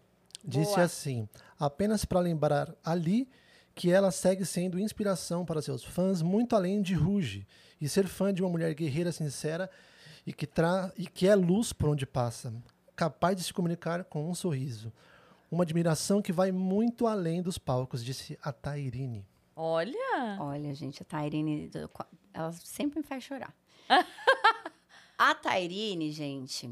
Disse 0.48 0.72
Boa. 0.72 0.84
assim: 0.84 1.28
apenas 1.60 2.06
para 2.06 2.20
lembrar 2.20 2.74
ali 2.82 3.28
que 3.74 3.92
ela 3.92 4.10
segue 4.10 4.46
sendo 4.46 4.80
inspiração 4.80 5.44
para 5.44 5.60
seus 5.60 5.84
fãs, 5.84 6.22
muito 6.22 6.56
além 6.56 6.80
de 6.80 6.94
Ruge, 6.94 7.46
e 7.78 7.86
ser 7.86 8.08
fã 8.08 8.32
de 8.32 8.42
uma 8.42 8.48
mulher 8.48 8.74
guerreira 8.74 9.12
sincera 9.12 9.70
e 10.26 10.32
que, 10.32 10.46
tra 10.46 10.90
e 10.96 11.06
que 11.06 11.28
é 11.28 11.34
luz 11.34 11.72
por 11.72 11.90
onde 11.90 12.06
passa, 12.06 12.52
capaz 12.96 13.36
de 13.36 13.44
se 13.44 13.52
comunicar 13.52 14.04
com 14.04 14.28
um 14.28 14.34
sorriso. 14.34 14.90
Uma 15.50 15.64
admiração 15.64 16.22
que 16.22 16.32
vai 16.32 16.50
muito 16.50 17.06
além 17.06 17.42
dos 17.42 17.58
palcos, 17.58 18.02
disse 18.02 18.38
a 18.42 18.50
Tairine. 18.50 19.26
Olha! 19.54 20.38
Olha, 20.40 20.74
gente, 20.74 21.02
a 21.02 21.04
Tairine, 21.04 21.70
ela 22.32 22.52
sempre 22.52 23.00
me 23.00 23.04
faz 23.04 23.22
chorar. 23.22 23.54
a 25.18 25.34
Tairine, 25.34 26.10
gente, 26.10 26.70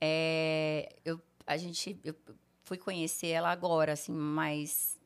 é, 0.00 0.94
eu, 1.04 1.20
a 1.46 1.56
gente, 1.56 1.98
eu 2.04 2.14
fui 2.68 2.76
conhecer 2.78 3.28
ela 3.28 3.50
agora, 3.50 3.92
assim, 3.94 4.12
mas 4.12 4.98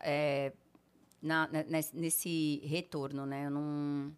é, 0.00 0.52
na- 1.22 1.48
na- 1.48 1.62
nesse, 1.64 1.96
nesse 1.96 2.60
retorno, 2.64 3.24
né? 3.24 3.46
Eu 3.46 3.50
não, 3.50 4.12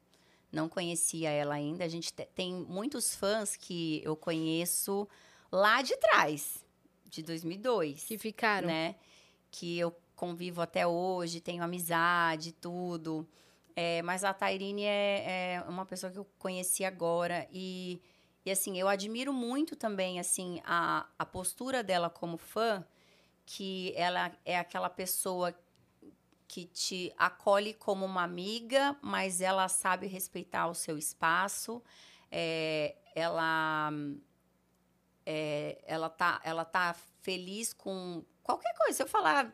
não 0.50 0.68
conhecia 0.68 1.30
ela 1.30 1.54
ainda. 1.54 1.84
A 1.84 1.88
gente 1.88 2.12
te- 2.12 2.26
tem 2.34 2.52
muitos 2.52 3.14
fãs 3.14 3.56
que 3.56 4.02
eu 4.04 4.16
conheço 4.16 5.08
lá 5.52 5.82
de 5.82 5.96
trás, 5.98 6.64
de 7.08 7.22
2002 7.22 8.02
Que 8.04 8.18
ficaram. 8.18 8.66
né? 8.66 8.96
Que 9.52 9.78
eu 9.78 9.94
convivo 10.16 10.60
até 10.60 10.84
hoje, 10.86 11.40
tenho 11.40 11.62
amizade, 11.62 12.50
tudo. 12.52 13.24
É, 13.76 14.02
mas 14.02 14.24
a 14.24 14.32
Tairine 14.34 14.82
é, 14.84 15.54
é 15.56 15.64
uma 15.68 15.86
pessoa 15.86 16.10
que 16.10 16.18
eu 16.18 16.26
conheci 16.38 16.84
agora 16.84 17.46
e, 17.52 18.00
e 18.44 18.50
assim, 18.50 18.78
eu 18.78 18.88
admiro 18.88 19.32
muito 19.32 19.74
também, 19.74 20.20
assim, 20.20 20.60
a, 20.64 21.06
a 21.18 21.24
postura 21.24 21.82
dela 21.82 22.10
como 22.10 22.36
fã, 22.36 22.84
que 23.46 23.92
ela 23.96 24.32
é 24.44 24.58
aquela 24.58 24.90
pessoa 24.90 25.54
que 26.46 26.66
te 26.66 27.12
acolhe 27.16 27.74
como 27.74 28.04
uma 28.04 28.22
amiga, 28.22 28.96
mas 29.02 29.40
ela 29.40 29.66
sabe 29.68 30.06
respeitar 30.06 30.66
o 30.68 30.74
seu 30.74 30.98
espaço. 30.98 31.82
É, 32.30 32.96
ela 33.14 33.90
é, 35.24 35.82
ela 35.86 36.10
tá 36.10 36.40
ela 36.44 36.64
tá 36.64 36.94
feliz 37.22 37.72
com 37.72 38.22
qualquer 38.42 38.74
coisa. 38.76 38.92
Se 38.92 39.02
eu 39.02 39.08
falar, 39.08 39.52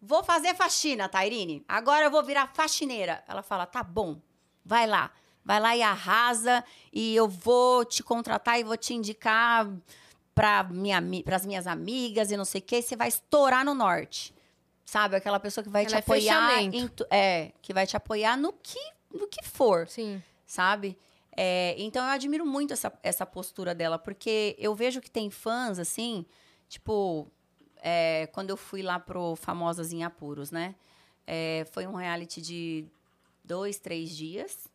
vou 0.00 0.24
fazer 0.24 0.54
faxina, 0.54 1.08
Tairine, 1.08 1.64
agora 1.68 2.06
eu 2.06 2.10
vou 2.10 2.22
virar 2.24 2.48
faxineira. 2.48 3.22
Ela 3.28 3.42
fala, 3.42 3.66
tá 3.66 3.82
bom, 3.82 4.20
vai 4.64 4.86
lá. 4.86 5.12
Vai 5.44 5.60
lá 5.60 5.76
e 5.76 5.82
arrasa 5.82 6.64
e 6.92 7.14
eu 7.16 7.28
vou 7.28 7.84
te 7.84 8.02
contratar 8.02 8.60
e 8.60 8.64
vou 8.64 8.76
te 8.76 8.94
indicar 8.94 9.68
para 10.34 10.62
minha, 10.64 11.02
as 11.34 11.44
minhas 11.44 11.66
amigas 11.66 12.30
e 12.30 12.36
não 12.36 12.44
sei 12.44 12.60
o 12.60 12.64
que. 12.64 12.80
Você 12.80 12.96
vai 12.96 13.08
estourar 13.08 13.64
no 13.64 13.74
norte. 13.74 14.34
Sabe? 14.84 15.16
Aquela 15.16 15.40
pessoa 15.40 15.64
que 15.64 15.70
vai 15.70 15.84
te 15.84 15.92
Ela 15.92 15.98
é 15.98 16.00
apoiar. 16.00 16.62
em 16.62 16.90
é, 17.10 17.52
que 17.62 17.72
vai 17.72 17.86
te 17.86 17.96
apoiar 17.96 18.36
no 18.36 18.52
que, 18.52 18.78
no 19.12 19.26
que 19.26 19.42
for 19.42 19.88
Sim. 19.88 20.22
sabe? 20.46 20.98
É, 21.34 21.74
então 21.78 22.04
eu 22.04 22.10
admiro 22.10 22.44
muito 22.44 22.72
essa, 22.74 22.92
essa 23.02 23.24
postura 23.24 23.74
dela, 23.74 23.98
porque 23.98 24.54
eu 24.58 24.74
vejo 24.74 25.00
que 25.00 25.10
tem 25.10 25.30
fãs, 25.30 25.78
assim, 25.78 26.26
tipo, 26.68 27.26
é, 27.82 28.28
quando 28.32 28.50
eu 28.50 28.56
fui 28.56 28.82
lá 28.82 28.98
pro 28.98 29.34
Famosas 29.34 29.92
em 29.92 30.04
Apuros, 30.04 30.50
né? 30.50 30.74
É, 31.26 31.66
foi 31.72 31.86
um 31.86 31.94
reality 31.94 32.42
de 32.42 32.84
dois, 33.42 33.78
três 33.78 34.10
dias. 34.10 34.68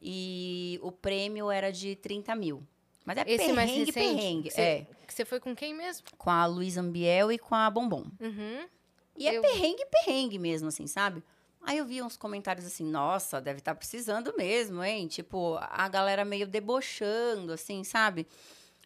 E 0.00 0.78
o 0.82 0.90
prêmio 0.90 1.50
era 1.50 1.70
de 1.70 1.94
30 1.96 2.34
mil. 2.34 2.66
Mas 3.04 3.18
é 3.18 3.24
Esse 3.26 3.52
mais 3.52 3.70
perrengue, 3.70 3.90
recente? 3.92 3.92
perrengue. 3.92 4.50
você- 4.50 4.60
É, 4.60 4.86
você 5.08 5.24
foi 5.24 5.40
com 5.40 5.54
quem 5.54 5.74
mesmo? 5.74 6.06
com 6.16 6.30
a 6.30 6.46
Luísa 6.46 6.80
Ambiel 6.80 7.32
e 7.32 7.38
com 7.38 7.54
a 7.54 7.68
Bombom. 7.70 8.04
Uhum. 8.20 8.68
E 9.16 9.26
é 9.28 9.36
Eu- 9.36 9.42
perrengue, 9.42 9.84
perrengue 9.86 10.38
mesmo, 10.38 10.68
assim, 10.68 10.86
sabe? 10.86 11.22
Aí 11.62 11.76
eu 11.76 11.84
vi 11.84 12.00
uns 12.00 12.16
comentários 12.16 12.64
assim, 12.64 12.84
nossa, 12.84 13.40
deve 13.40 13.58
estar 13.58 13.74
precisando 13.74 14.34
mesmo, 14.36 14.82
hein? 14.82 15.06
Tipo, 15.08 15.58
a 15.60 15.88
galera 15.88 16.24
meio 16.24 16.46
debochando, 16.46 17.52
assim, 17.52 17.84
sabe? 17.84 18.26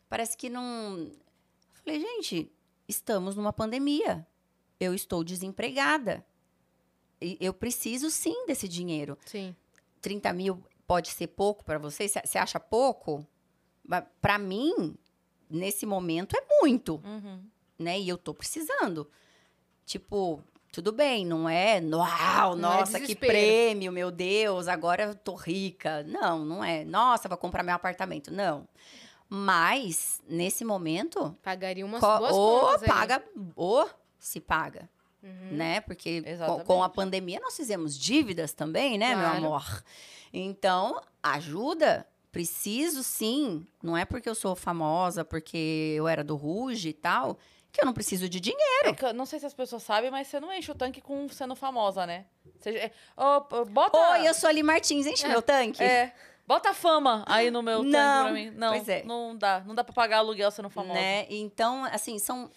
Parece 0.09 0.36
que 0.36 0.49
não. 0.49 1.11
Falei, 1.85 2.01
gente, 2.01 2.51
estamos 2.89 3.36
numa 3.36 3.53
pandemia. 3.53 4.27
Eu 4.81 4.93
estou 4.95 5.23
desempregada. 5.23 6.24
E 7.20 7.36
eu 7.41 7.55
preciso 7.55 8.11
sim 8.11 8.45
desse 8.47 8.66
dinheiro. 8.66 9.16
Sim. 9.24 9.55
30 10.01 10.32
mil 10.32 10.61
pode 10.86 11.09
ser 11.09 11.28
pouco 11.28 11.65
para 11.65 11.78
você? 11.78 12.06
Você 12.09 12.39
acha 12.39 12.59
pouco? 12.61 13.27
Para 14.20 14.39
mim, 14.39 14.97
nesse 15.51 15.85
momento, 15.86 16.36
é 16.36 16.43
muito 16.62 17.01
Uhum. 17.05 17.40
né? 17.78 17.98
E 18.01 18.09
eu 18.09 18.16
tô 18.19 18.32
precisando. 18.35 19.09
tipo, 19.86 20.43
tudo 20.73 20.90
bem, 20.90 21.24
não 21.27 21.47
é, 21.48 21.78
uau, 21.81 22.56
Não 22.56 22.73
é 22.73 22.78
nossa, 22.81 22.93
que 22.98 23.06
desespero. 23.06 23.32
prêmio, 23.32 23.93
meu 23.93 24.11
Deus, 24.11 24.66
agora 24.66 25.02
eu 25.05 25.15
tô 25.15 25.35
rica. 25.35 26.02
Não, 26.05 26.43
não 26.44 26.65
é. 26.65 26.85
Nossa, 26.86 27.28
vou 27.28 27.36
comprar 27.39 27.62
meu 27.62 27.74
apartamento. 27.74 28.32
Não. 28.32 28.66
Mas, 29.28 30.20
nesse 30.28 30.65
momento, 30.65 31.36
Pagaria 31.43 31.85
umas 31.85 32.01
co- 32.01 32.19
boas 32.19 32.32
ou 32.32 32.69
aí. 32.70 32.78
paga, 32.86 33.23
ou 33.55 33.89
se 34.19 34.40
paga, 34.40 34.89
Uhum. 35.23 35.48
né? 35.52 35.81
Porque 35.82 36.23
co- 36.23 36.28
Exatamente. 36.28 36.65
com 36.65 36.82
a 36.82 36.89
pandemia 36.89 37.40
nós 37.40 37.56
fizemos 37.56 37.97
dívidas 37.98 38.52
também, 38.52 38.97
né, 38.98 39.15
Claro. 39.15 39.40
meu 39.40 39.48
amor? 39.48 39.85
Então, 40.36 41.01
ajuda, 41.23 42.06
preciso 42.32 43.02
sim. 43.05 43.65
Não 43.82 43.97
é 43.97 44.05
porque 44.05 44.28
eu 44.28 44.35
sou 44.35 44.56
famosa, 44.56 45.24
porque 45.24 45.94
eu 45.97 46.09
era 46.09 46.24
do 46.24 46.35
Ruge 46.35 46.89
e 46.89 46.93
tal, 46.93 47.39
que 47.70 47.81
eu 47.81 47.86
não 47.86 47.93
preciso 47.93 48.28
de 48.28 48.40
dinheiro. 48.40 48.97
É 49.01 49.12
não 49.12 49.24
sei 49.24 49.39
se 49.39 49.47
as 49.47 49.55
pessoas 49.55 49.82
sabem, 49.85 50.11
mas 50.11 50.27
você 50.27 50.40
não 50.40 50.52
enche 50.52 50.70
o 50.70 50.74
tanque 50.74 51.01
com 51.01 51.28
sendo 51.28 51.55
famosa, 51.55 52.05
né? 52.05 52.27
Você, 52.59 52.70
é, 52.70 52.93
ô, 53.16 53.65
bota. 53.65 53.97
Oi, 53.97 54.28
eu 54.28 54.35
sou 54.35 54.48
ali 54.48 54.62
Martins, 54.62 55.06
enche 55.06 55.24
É. 55.24 55.28
meu 55.28 55.40
tanque. 55.40 55.82
É. 55.82 56.12
Bota 56.47 56.74
fama 56.74 57.24
aí 57.27 57.51
no 57.51 57.62
meu 57.62 57.78
tanque 57.78 57.90
Não, 57.93 58.24
pra 58.24 58.32
mim. 58.35 58.51
Não, 58.51 58.73
pois 58.73 58.89
é. 58.89 59.02
não 59.05 59.35
dá. 59.36 59.61
Não 59.65 59.74
dá 59.74 59.82
pra 59.82 59.94
pagar 59.94 60.19
aluguel 60.19 60.51
sendo 60.51 60.69
famosa. 60.69 60.94
né? 61.01 61.27
Então, 61.31 61.85
assim, 61.86 62.19
são. 62.19 62.51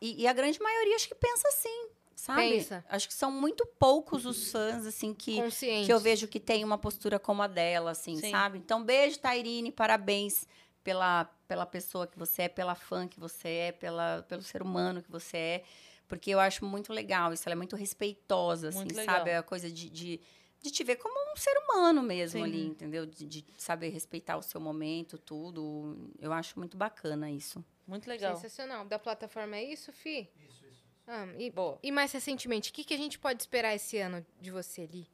e, 0.00 0.22
e 0.22 0.26
a 0.28 0.32
grande 0.32 0.60
maioria 0.60 0.94
acho 0.94 1.08
que 1.08 1.14
pensa 1.14 1.48
assim, 1.48 1.88
sabe? 2.20 2.50
Pensa. 2.50 2.84
Acho 2.88 3.08
que 3.08 3.14
são 3.14 3.30
muito 3.30 3.66
poucos 3.78 4.26
os 4.26 4.52
fãs, 4.52 4.84
assim, 4.84 5.14
que, 5.14 5.36
Consciente. 5.36 5.86
que 5.86 5.92
eu 5.92 5.98
vejo 5.98 6.28
que 6.28 6.38
tem 6.38 6.62
uma 6.62 6.76
postura 6.76 7.18
como 7.18 7.42
a 7.42 7.46
dela, 7.46 7.92
assim, 7.92 8.16
Sim. 8.16 8.30
sabe? 8.30 8.58
Então, 8.58 8.84
beijo, 8.84 9.18
Tairine, 9.18 9.72
parabéns 9.72 10.46
pela, 10.84 11.24
pela 11.48 11.64
pessoa 11.64 12.06
que 12.06 12.18
você 12.18 12.42
é, 12.42 12.48
pela 12.48 12.74
fã 12.74 13.08
que 13.08 13.18
você 13.18 13.48
é, 13.48 13.72
pela, 13.72 14.24
pelo 14.28 14.42
ser 14.42 14.60
humano 14.60 15.02
que 15.02 15.10
você 15.10 15.36
é. 15.36 15.64
Porque 16.06 16.30
eu 16.30 16.40
acho 16.40 16.64
muito 16.64 16.92
legal 16.92 17.32
isso, 17.32 17.48
ela 17.48 17.54
é 17.54 17.56
muito 17.56 17.76
respeitosa, 17.76 18.68
assim, 18.68 18.80
Muito 18.80 19.02
sabe? 19.02 19.32
A 19.32 19.42
coisa 19.42 19.70
de, 19.70 19.88
de, 19.88 20.20
de 20.60 20.70
te 20.70 20.84
ver 20.84 20.96
como 20.96 21.14
um 21.32 21.36
ser 21.36 21.56
humano 21.56 22.02
mesmo 22.02 22.40
Sim. 22.40 22.44
ali, 22.44 22.66
entendeu? 22.66 23.06
De, 23.06 23.24
de 23.24 23.46
saber 23.56 23.88
respeitar 23.88 24.36
o 24.36 24.42
seu 24.42 24.60
momento, 24.60 25.16
tudo. 25.16 26.10
Eu 26.18 26.32
acho 26.32 26.58
muito 26.58 26.76
bacana 26.76 27.30
isso. 27.30 27.64
Muito 27.86 28.08
legal. 28.08 28.36
Sensacional. 28.36 28.84
Da 28.84 28.98
plataforma 28.98 29.56
é 29.56 29.64
isso, 29.64 29.90
Fi? 29.92 30.28
Isso, 30.36 30.66
isso. 30.66 30.69
Ah, 31.06 31.26
e, 31.38 31.50
Boa. 31.50 31.78
e 31.82 31.90
mais 31.90 32.12
recentemente, 32.12 32.70
o 32.70 32.72
que, 32.72 32.84
que 32.84 32.94
a 32.94 32.98
gente 32.98 33.18
pode 33.18 33.42
esperar 33.42 33.74
esse 33.74 33.98
ano 33.98 34.24
de 34.40 34.50
você 34.50 34.82
ali? 34.82 35.08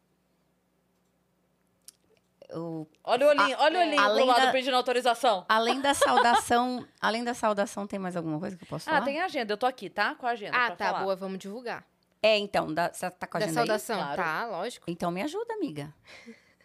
Eu 2.48 2.88
Olha 3.02 3.26
o 3.26 3.30
olhinho, 3.30 3.56
olha 3.58 3.78
o 3.78 3.82
olhinho 3.82 4.00
além 4.00 4.26
lado 4.26 4.46
da- 4.46 4.52
pedindo 4.52 4.76
autorização. 4.76 5.44
Além 5.48 5.80
da 5.80 5.94
saudação, 5.94 6.86
além 7.00 7.24
da 7.24 7.34
saudação, 7.34 7.86
tem 7.86 7.98
mais 7.98 8.14
alguma 8.16 8.38
coisa 8.38 8.56
que 8.56 8.62
eu 8.64 8.68
posso 8.68 8.84
falar? 8.84 8.98
Ah, 8.98 9.02
tem 9.02 9.20
agenda. 9.20 9.52
Eu 9.52 9.56
tô 9.56 9.66
aqui, 9.66 9.90
tá? 9.90 10.14
Com 10.14 10.26
a 10.26 10.30
agenda. 10.30 10.56
ah, 10.56 10.70
tá, 10.70 10.86
falar. 10.92 11.02
boa, 11.02 11.16
vamos 11.16 11.38
divulgar. 11.38 11.84
É, 12.22 12.38
então, 12.38 12.72
da, 12.72 12.92
você 12.92 13.10
tá 13.10 13.26
com 13.26 13.36
a 13.36 13.40
Da 13.40 13.46
agenda 13.46 13.60
aí? 13.62 13.66
saudação, 13.66 13.96
Claro. 13.98 14.16
tá, 14.22 14.46
lógico. 14.46 14.84
Então 14.88 15.10
me 15.10 15.22
ajuda, 15.22 15.54
amiga. 15.54 15.92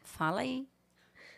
Fala 0.03 0.41
aí. 0.41 0.67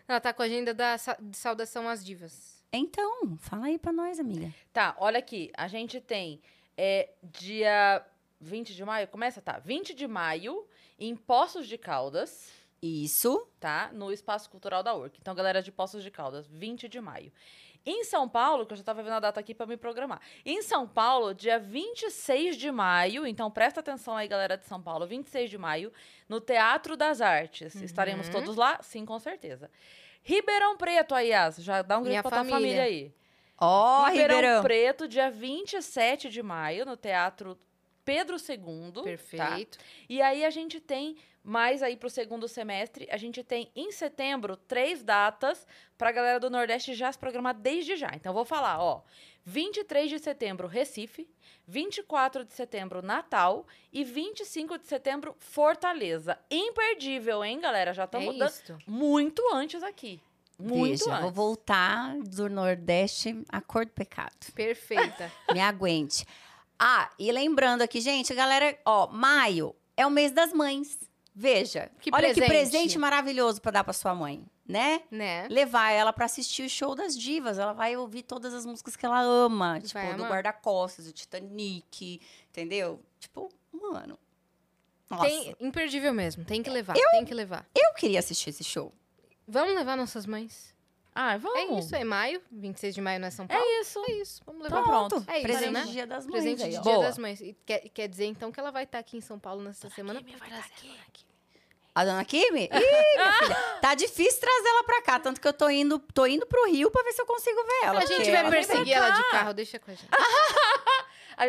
Ela 0.08 0.20
tá 0.20 0.34
com 0.34 0.42
a 0.42 0.46
agenda 0.46 0.74
da 0.74 0.98
de 1.22 1.38
saudação 1.38 1.88
às 1.88 2.04
divas. 2.04 2.62
Então, 2.72 3.38
fala 3.38 3.68
aí 3.68 3.78
pra 3.80 3.94
nós, 3.94 4.20
amiga. 4.20 4.54
Tá, 4.74 4.94
olha 5.00 5.20
aqui. 5.20 5.52
A 5.56 5.68
gente 5.70 6.02
tem 6.02 6.42
é, 6.78 7.10
dia 7.24 8.06
20 8.40 8.74
de 8.76 8.84
maio. 8.86 9.08
Começa, 9.08 9.42
tá? 9.42 9.60
20 9.60 9.94
de 9.94 10.08
maio, 10.08 10.68
em 11.00 11.16
Poços 11.16 11.68
de 11.68 11.78
Caldas, 11.78 12.52
Isso. 12.82 13.48
tá? 13.60 13.90
No 13.94 14.12
Espaço 14.12 14.50
Cultural 14.50 14.84
da 14.84 14.94
URC. 14.96 15.18
Então, 15.22 15.34
galera 15.36 15.62
de 15.62 15.72
Poços 15.72 16.04
de 16.04 16.12
Caldas, 16.12 16.48
20 16.48 16.88
de 16.88 17.00
maio. 17.00 17.32
Em 17.86 18.06
São 18.06 18.30
Paulo, 18.30 18.66
que 18.66 18.72
eu 18.72 18.78
já 18.78 18.84
tava 18.84 19.04
vendo 19.04 19.14
a 19.16 19.20
data 19.20 19.42
aqui 19.42 19.54
pra 19.54 19.66
me 19.66 19.76
programar. 19.76 20.22
Em 20.46 20.62
São 20.62 20.88
Paulo, 20.88 21.34
dia 21.34 21.60
26 21.60 22.56
de 22.56 22.72
maio, 22.72 23.28
então 23.28 23.52
presta 23.52 23.82
atenção 23.82 24.16
aí, 24.16 24.26
galera 24.26 24.56
de 24.58 24.66
São 24.66 24.82
Paulo, 24.82 25.06
26 25.06 25.50
de 25.50 25.58
maio, 25.58 25.92
no 26.30 26.40
Teatro 26.40 26.96
das 26.96 27.20
Artes. 27.20 27.76
Estaremos 27.82 28.28
Uhum. 28.28 28.34
todos 28.34 28.56
lá? 28.56 28.80
Sim, 28.82 29.06
com 29.06 29.20
certeza. 29.20 29.70
Ribeirão 30.22 30.78
Preto, 30.78 31.14
aí, 31.14 31.30
Yas, 31.32 31.58
já 31.58 31.82
dá 31.82 31.98
um 31.98 32.04
grito 32.04 32.12
Minha 32.12 32.22
pra 32.22 32.32
tua 32.32 32.38
família. 32.40 32.58
família 32.58 32.84
aí. 32.84 33.14
Ó, 33.64 34.06
Ribeirão, 34.08 34.36
Ribeirão. 34.36 34.64
Preto, 34.64 35.08
dia 35.08 35.30
27 35.32 36.30
de 36.30 36.44
maio, 36.44 36.86
no 36.86 36.98
Teatro 36.98 37.58
Pedro 38.04 38.36
II. 38.38 38.92
Tá? 38.94 39.04
Perfeito. 39.04 39.78
E 40.10 40.22
aí 40.22 40.44
a 40.44 40.50
gente 40.50 40.80
tem 40.80 41.16
mais 41.44 41.84
aí 41.84 41.98
pro 41.98 42.10
segundo 42.10 42.48
semestre, 42.48 43.08
a 43.12 43.18
gente 43.18 43.44
tem 43.44 43.70
em 43.76 43.92
setembro 43.92 44.56
três 44.56 45.04
datas 45.04 45.68
pra 45.98 46.12
galera 46.12 46.40
do 46.40 46.50
Nordeste 46.50 46.94
já 46.94 47.12
se 47.12 47.20
programar 47.20 47.54
desde 47.54 47.98
já. 47.98 48.12
Então 48.14 48.30
eu 48.30 48.34
vou 48.34 48.46
falar, 48.46 48.82
ó, 48.82 49.02
23 49.44 50.10
de 50.10 50.20
setembro 50.20 50.68
Recife, 50.68 51.30
24 51.68 52.46
de 52.46 52.54
setembro 52.54 53.02
Natal 53.02 53.68
e 53.92 54.04
25 54.06 54.78
de 54.78 54.88
setembro 54.88 55.36
Fortaleza. 55.38 56.40
Imperdível, 56.50 57.44
hein, 57.44 57.60
galera? 57.60 57.94
Já 57.94 58.04
É 58.04 58.06
estamos 58.06 58.38
isso. 58.38 58.78
muito 58.88 59.44
antes 59.54 59.84
aqui. 59.84 60.22
Muito 60.60 61.00
Veja, 61.00 61.12
antes. 61.12 61.22
vou 61.24 61.32
voltar 61.32 62.16
do 62.20 62.50
Nordeste 62.50 63.44
a 63.50 63.60
cor 63.62 63.86
do 63.86 63.92
pecado. 63.92 64.32
Perfeita. 64.54 65.32
Me 65.52 65.60
aguente. 65.60 66.26
Ah, 66.80 67.10
e 67.18 67.32
lembrando 67.32 67.82
aqui, 67.82 68.00
gente, 68.02 68.34
galera, 68.34 68.78
ó, 68.86 69.08
maio 69.08 69.76
é 69.96 70.06
o 70.06 70.10
mês 70.12 70.32
das 70.32 70.54
mães. 70.54 70.98
Veja, 71.36 71.90
Que 72.00 72.12
olha 72.14 72.28
que 72.34 72.36
presente. 72.36 72.48
presente 72.50 73.00
maravilhoso 73.00 73.60
pra 73.60 73.72
dar 73.72 73.84
pra 73.84 73.92
sua 73.94 74.14
mãe, 74.14 74.46
né? 74.68 75.02
né? 75.10 75.48
levar 75.50 75.90
ela 75.90 76.14
pra 76.14 76.26
assistir 76.26 76.64
o 76.64 76.70
show 76.70 76.94
das 76.94 77.18
divas. 77.18 77.58
Ela 77.58 77.74
vai 77.74 77.98
ouvir 77.98 78.22
todas 78.22 78.54
as 78.54 78.66
músicas 78.68 78.96
que 78.96 79.04
ela 79.06 79.20
ama. 79.20 79.80
Tipo, 79.82 79.94
Vai 79.96 80.10
do 80.14 80.22
amar. 80.24 80.30
Guarda-Costas, 80.30 81.06
do 81.08 81.12
Titanic, 81.12 82.22
entendeu? 82.52 83.00
Tipo, 83.20 83.50
mano. 83.72 84.20
Nossa, 85.10 85.24
Tem, 85.26 85.56
imperdível 85.60 86.14
mesmo. 86.14 86.46
Tem 86.46 86.62
que 86.62 86.70
levar, 86.70 86.94
tem 86.94 87.26
que 87.26 87.34
levar. 87.34 87.66
eu 87.76 87.94
queria 87.96 88.20
assistir 88.20 88.52
esse 88.52 88.64
show. 88.64 88.94
Vamos 89.48 89.76
levar 89.76 89.96
nossas 89.98 90.26
mães. 90.26 90.74
Ah, 91.16 91.38
vamos. 91.38 91.60
É 91.60 91.80
isso, 91.80 91.96
é 91.96 92.04
maio. 92.04 92.42
26 92.52 92.96
de 92.96 93.02
maio 93.02 93.20
não 93.20 93.28
é 93.28 93.32
São 93.32 93.46
Paulo? 93.46 93.64
É 93.64 93.82
isso. 93.82 94.04
É 94.08 94.12
isso. 94.14 94.42
Vamos 94.46 94.64
levar. 94.64 94.80
Então 94.80 94.90
pronto. 94.90 95.24
É 95.30 95.38
isso, 95.38 95.44
Presente 95.44 95.72
né? 95.72 95.84
de 95.84 95.92
Dia 95.92 96.08
das 96.08 96.26
Mães. 96.26 96.32
Presente 96.32 96.64
aí, 96.64 96.70
de. 96.72 96.82
Dia 96.82 96.94
Boa. 96.94 97.06
das 97.06 97.18
Mães. 97.18 97.42
E 97.42 97.56
quer, 97.66 97.80
quer 97.90 98.08
dizer, 98.08 98.26
então, 98.26 98.52
que 98.52 98.60
ela 98.60 98.72
vai 98.72 98.84
estar 98.84 99.00
aqui 99.00 99.18
em 99.18 99.22
São 99.22 99.38
Paulo 99.38 99.62
nessa 99.62 99.90
semana. 99.92 100.20
Kimi 100.20 100.36
vai 100.38 100.50
trazer 100.50 100.64
tá 100.64 100.76
aqui. 100.76 100.88
ela 100.88 100.98
aqui. 101.08 101.24
A 101.96 102.06
dona 102.06 102.26
Kimi? 102.26 102.64
Ih, 102.64 103.18
minha 103.18 103.34
filha. 103.34 103.56
Tá 103.80 103.94
difícil 103.94 104.40
trazer 104.40 104.68
ela 104.68 104.84
pra 104.84 105.02
cá. 105.04 105.20
Tanto 105.20 105.40
que 105.40 105.48
eu 105.48 105.54
tô 105.54 105.70
indo, 105.70 106.00
tô 106.00 106.26
indo 106.26 106.48
pro 106.48 106.66
Rio 106.66 106.90
pra 106.90 107.04
ver 107.04 107.14
se 107.14 107.22
eu 107.22 107.26
consigo 107.28 107.64
ver 107.64 107.86
ela. 107.86 108.02
Se 108.02 108.14
a 108.14 108.18
gente 108.18 108.32
vai 108.32 108.50
perseguir 108.50 108.94
ela 108.94 109.12
de 109.12 109.30
carro, 109.30 109.54
deixa 109.54 109.78
com 109.78 109.92
a 109.92 109.94
gente. 109.94 110.10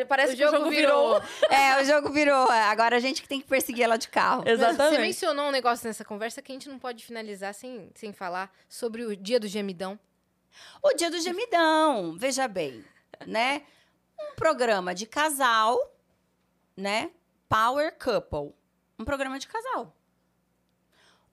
Parece 0.09 0.35
O 0.35 0.37
que 0.37 0.45
o 0.45 0.47
jogo 0.47 0.59
jogo 0.59 0.71
virou. 0.71 1.23
É, 1.51 1.81
o 1.81 1.85
jogo 1.85 2.11
virou. 2.13 2.49
Agora 2.51 2.97
a 2.97 3.01
gente 3.01 3.23
que 3.23 3.29
tem 3.29 3.41
que 3.41 3.47
perseguir 3.47 3.85
ela 3.85 3.97
de 3.97 4.09
carro. 4.09 4.43
Você 4.43 4.51
Exatamente. 4.51 5.01
mencionou 5.01 5.49
um 5.49 5.51
negócio 5.51 5.87
nessa 5.87 6.05
conversa 6.05 6.41
que 6.43 6.53
a 6.53 6.55
gente 6.55 6.69
não 6.69 6.79
pode 6.79 7.05
finalizar 7.05 7.55
sem, 7.55 7.91
sem 7.95 8.13
falar 8.13 8.53
sobre 8.69 9.05
o 9.05 9.17
dia 9.17 9.39
do 9.39 9.47
gemidão. 9.49 9.99
O 10.83 10.95
dia 10.95 11.11
do 11.11 11.21
gemidão, 11.21 12.17
veja 12.17 12.47
bem, 12.47 12.85
né? 13.27 13.63
Um 14.19 14.35
programa 14.35 14.95
de 14.95 15.07
casal, 15.07 15.79
né? 16.77 17.11
Power 17.49 17.97
Couple. 17.99 18.55
Um 18.99 19.05
programa 19.05 19.39
de 19.39 19.49
casal. 19.49 19.95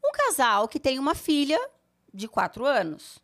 Um 0.04 0.12
casal 0.12 0.68
que 0.68 0.80
tem 0.80 0.98
uma 0.98 1.14
filha 1.14 1.60
de 2.14 2.28
quatro 2.28 2.66
anos. 2.66 3.20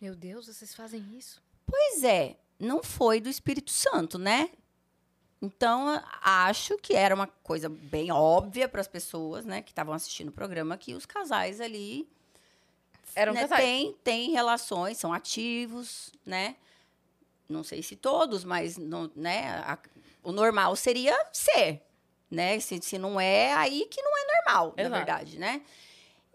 Meu 0.00 0.14
Deus, 0.14 0.46
vocês 0.46 0.74
fazem 0.74 1.04
isso? 1.16 1.42
Pois 1.66 2.02
é, 2.04 2.36
não 2.58 2.82
foi 2.82 3.20
do 3.20 3.28
Espírito 3.28 3.70
Santo, 3.70 4.18
né? 4.18 4.50
Então, 5.40 6.02
acho 6.20 6.76
que 6.78 6.94
era 6.94 7.14
uma 7.14 7.28
coisa 7.28 7.68
bem 7.68 8.10
óbvia 8.10 8.68
para 8.68 8.80
as 8.80 8.88
pessoas, 8.88 9.44
né, 9.46 9.62
que 9.62 9.70
estavam 9.70 9.94
assistindo 9.94 10.30
o 10.30 10.32
programa, 10.32 10.76
que 10.76 10.94
os 10.94 11.06
casais 11.06 11.60
ali 11.60 12.08
Eram 13.14 13.32
né, 13.32 13.42
casais. 13.42 13.62
Tem, 13.64 13.92
tem 14.02 14.30
relações, 14.32 14.98
são 14.98 15.12
ativos, 15.12 16.10
né? 16.26 16.56
Não 17.48 17.62
sei 17.62 17.82
se 17.84 17.94
todos, 17.94 18.42
mas 18.44 18.76
não, 18.76 19.08
né, 19.14 19.48
a- 19.64 19.78
o 20.24 20.32
normal 20.32 20.74
seria 20.74 21.16
ser, 21.32 21.82
né? 22.28 22.58
Se, 22.58 22.80
se 22.82 22.98
não 22.98 23.20
é, 23.20 23.52
aí 23.54 23.86
que 23.88 24.02
não 24.02 24.10
é 24.18 24.36
normal, 24.36 24.74
Exato. 24.76 24.90
na 24.90 24.96
verdade, 24.96 25.38
né? 25.38 25.62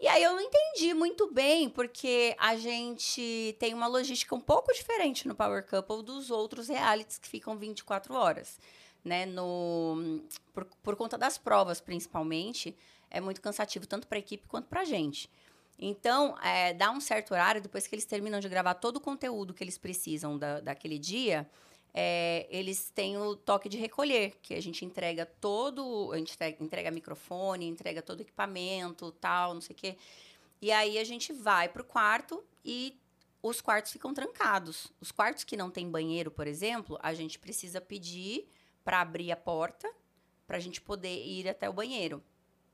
E 0.04 0.06
aí 0.06 0.22
eu 0.22 0.32
não 0.34 0.40
entendi 0.42 0.92
muito 0.92 1.32
bem, 1.32 1.66
porque 1.66 2.36
a 2.38 2.56
gente 2.56 3.56
tem 3.58 3.72
uma 3.72 3.86
logística 3.86 4.34
um 4.34 4.40
pouco 4.40 4.70
diferente 4.70 5.26
no 5.26 5.34
Power 5.34 5.66
Couple 5.66 6.02
dos 6.02 6.30
outros 6.30 6.68
realities 6.68 7.16
que 7.16 7.26
ficam 7.26 7.56
24 7.56 8.12
horas, 8.12 8.60
né? 9.02 9.24
No, 9.24 10.22
por, 10.52 10.66
por 10.82 10.94
conta 10.94 11.16
das 11.16 11.38
provas, 11.38 11.80
principalmente, 11.80 12.76
é 13.10 13.18
muito 13.18 13.40
cansativo 13.40 13.86
tanto 13.86 14.06
para 14.06 14.18
a 14.18 14.20
equipe 14.20 14.46
quanto 14.46 14.68
para 14.68 14.82
a 14.82 14.84
gente. 14.84 15.30
Então, 15.78 16.36
é, 16.42 16.74
dá 16.74 16.90
um 16.90 17.00
certo 17.00 17.32
horário, 17.32 17.62
depois 17.62 17.86
que 17.86 17.94
eles 17.94 18.04
terminam 18.04 18.40
de 18.40 18.48
gravar 18.50 18.74
todo 18.74 18.96
o 18.96 19.00
conteúdo 19.00 19.54
que 19.54 19.64
eles 19.64 19.78
precisam 19.78 20.36
da, 20.36 20.60
daquele 20.60 20.98
dia, 20.98 21.48
é, 21.96 22.48
eles 22.50 22.90
têm 22.90 23.16
o 23.16 23.36
toque 23.36 23.68
de 23.68 23.78
recolher, 23.78 24.36
que 24.42 24.52
a 24.52 24.60
gente 24.60 24.84
entrega 24.84 25.24
todo, 25.24 26.10
a 26.12 26.18
gente 26.18 26.36
entrega, 26.60 26.90
microfone, 26.90 27.68
entrega 27.68 28.02
todo 28.02 28.18
o 28.18 28.22
equipamento, 28.22 29.12
tal, 29.12 29.54
não 29.54 29.60
sei 29.60 29.74
o 29.74 29.78
quê. 29.78 29.96
E 30.60 30.72
aí 30.72 30.98
a 30.98 31.04
gente 31.04 31.32
vai 31.32 31.68
pro 31.68 31.84
quarto 31.84 32.42
e 32.64 32.98
os 33.40 33.60
quartos 33.60 33.92
ficam 33.92 34.12
trancados. 34.12 34.88
Os 35.00 35.12
quartos 35.12 35.44
que 35.44 35.56
não 35.56 35.70
tem 35.70 35.88
banheiro, 35.88 36.32
por 36.32 36.48
exemplo, 36.48 36.98
a 37.00 37.14
gente 37.14 37.38
precisa 37.38 37.80
pedir 37.80 38.48
para 38.82 39.00
abrir 39.00 39.30
a 39.30 39.36
porta, 39.36 39.88
para 40.48 40.56
a 40.56 40.60
gente 40.60 40.80
poder 40.80 41.24
ir 41.24 41.48
até 41.48 41.70
o 41.70 41.72
banheiro, 41.72 42.20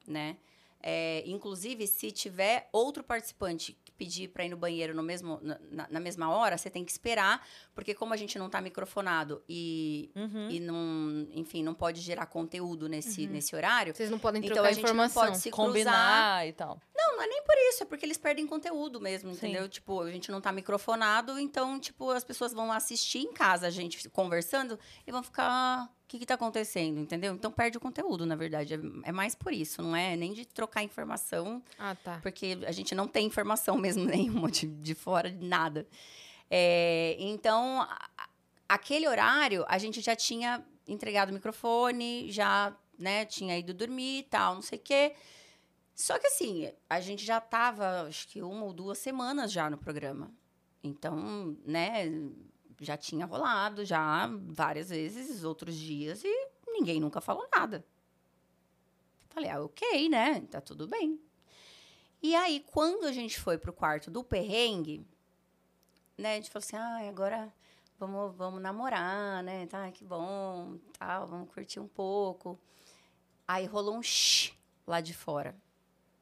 né? 0.06 0.38
É, 0.82 1.22
inclusive, 1.26 1.86
se 1.86 2.10
tiver 2.10 2.68
outro 2.72 3.02
participante 3.04 3.76
que 3.84 3.92
pedir 3.92 4.28
para 4.28 4.44
ir 4.46 4.48
no 4.48 4.56
banheiro 4.56 4.94
no 4.94 5.02
mesmo, 5.02 5.38
na, 5.42 5.86
na, 5.90 6.00
mesma 6.00 6.30
hora, 6.30 6.56
você 6.56 6.70
tem 6.70 6.82
que 6.84 6.90
esperar, 6.90 7.46
porque 7.74 7.92
como 7.94 8.14
a 8.14 8.16
gente 8.16 8.38
não 8.38 8.46
está 8.46 8.60
microfonado 8.62 9.42
e, 9.46 10.10
Uhum. 10.16 10.48
e 10.50 10.58
não, 10.60 11.28
enfim, 11.32 11.62
não 11.62 11.74
pode 11.74 12.00
gerar 12.00 12.24
conteúdo 12.26 12.88
nesse, 12.88 13.26
nesse 13.26 13.54
horário, 13.54 13.94
Vocês 13.94 14.10
não 14.10 14.18
podem 14.18 14.40
então 14.42 14.54
trocar 14.54 14.68
a 14.70 14.72
gente 14.72 14.82
informação. 14.82 15.22
não 15.22 15.28
pode 15.30 15.42
se 15.42 15.50
cruzar. 15.50 15.66
Combinar 15.66 16.48
e 16.48 16.52
tal. 16.54 16.80
Não, 16.96 17.09
não 17.20 17.26
é 17.26 17.28
nem 17.28 17.42
por 17.42 17.54
isso, 17.68 17.82
é 17.82 17.86
porque 17.86 18.06
eles 18.06 18.16
perdem 18.16 18.46
conteúdo 18.46 18.98
mesmo, 19.00 19.30
Sim. 19.30 19.36
entendeu? 19.36 19.68
Tipo, 19.68 20.00
a 20.00 20.10
gente 20.10 20.30
não 20.30 20.40
tá 20.40 20.50
microfonado, 20.50 21.38
então, 21.38 21.78
tipo, 21.78 22.10
as 22.10 22.24
pessoas 22.24 22.52
vão 22.54 22.72
assistir 22.72 23.18
em 23.18 23.32
casa 23.32 23.66
a 23.66 23.70
gente 23.70 24.08
conversando 24.08 24.78
e 25.06 25.12
vão 25.12 25.22
ficar. 25.22 25.84
O 25.84 26.08
que, 26.10 26.18
que 26.18 26.26
tá 26.26 26.34
acontecendo, 26.34 26.98
entendeu? 26.98 27.32
Então 27.34 27.52
perde 27.52 27.76
o 27.76 27.80
conteúdo, 27.80 28.26
na 28.26 28.34
verdade. 28.34 28.74
É, 28.74 29.10
é 29.10 29.12
mais 29.12 29.34
por 29.34 29.52
isso, 29.52 29.80
não 29.80 29.94
é 29.94 30.16
nem 30.16 30.32
de 30.32 30.44
trocar 30.44 30.82
informação, 30.82 31.62
Ah, 31.78 31.94
tá. 31.94 32.18
porque 32.20 32.58
a 32.66 32.72
gente 32.72 32.94
não 32.96 33.06
tem 33.06 33.26
informação 33.26 33.76
mesmo 33.78 34.04
nenhuma 34.04 34.50
de, 34.50 34.66
de 34.66 34.94
fora 34.94 35.30
de 35.30 35.46
nada. 35.46 35.86
É, 36.50 37.16
então, 37.20 37.86
aquele 38.68 39.06
horário, 39.06 39.64
a 39.68 39.78
gente 39.78 40.00
já 40.00 40.16
tinha 40.16 40.64
entregado 40.88 41.30
o 41.30 41.32
microfone, 41.32 42.30
já, 42.32 42.74
né, 42.98 43.24
tinha 43.24 43.56
ido 43.56 43.72
dormir 43.72 44.20
e 44.20 44.22
tal, 44.24 44.54
não 44.56 44.62
sei 44.62 44.78
o 44.78 44.82
quê. 44.82 45.12
Só 46.00 46.18
que 46.18 46.28
assim, 46.28 46.72
a 46.88 46.98
gente 46.98 47.22
já 47.26 47.38
tava, 47.42 48.06
acho 48.08 48.26
que 48.26 48.40
uma 48.40 48.64
ou 48.64 48.72
duas 48.72 48.96
semanas 48.96 49.52
já 49.52 49.68
no 49.68 49.76
programa. 49.76 50.32
Então, 50.82 51.58
né, 51.62 52.06
já 52.80 52.96
tinha 52.96 53.26
rolado 53.26 53.84
já 53.84 54.26
várias 54.46 54.88
vezes, 54.88 55.44
outros 55.44 55.76
dias, 55.76 56.24
e 56.24 56.48
ninguém 56.68 56.98
nunca 56.98 57.20
falou 57.20 57.46
nada. 57.54 57.84
Falei, 59.28 59.50
ah, 59.50 59.60
ok, 59.62 60.08
né? 60.08 60.40
Tá 60.50 60.58
tudo 60.58 60.88
bem. 60.88 61.20
E 62.22 62.34
aí, 62.34 62.64
quando 62.72 63.04
a 63.04 63.12
gente 63.12 63.38
foi 63.38 63.58
pro 63.58 63.70
quarto 63.70 64.10
do 64.10 64.24
perrengue, 64.24 65.06
né, 66.16 66.32
a 66.32 66.36
gente 66.36 66.50
falou 66.50 66.64
assim, 66.64 66.76
ah, 66.76 67.10
agora 67.10 67.52
vamos, 67.98 68.34
vamos 68.36 68.62
namorar, 68.62 69.42
né? 69.42 69.66
Tá, 69.66 69.90
que 69.92 70.02
bom, 70.02 70.78
tal, 70.98 71.26
vamos 71.26 71.52
curtir 71.52 71.78
um 71.78 71.88
pouco. 71.88 72.58
Aí 73.46 73.66
rolou 73.66 73.98
um 73.98 74.02
shh 74.02 74.54
lá 74.86 75.02
de 75.02 75.12
fora. 75.12 75.54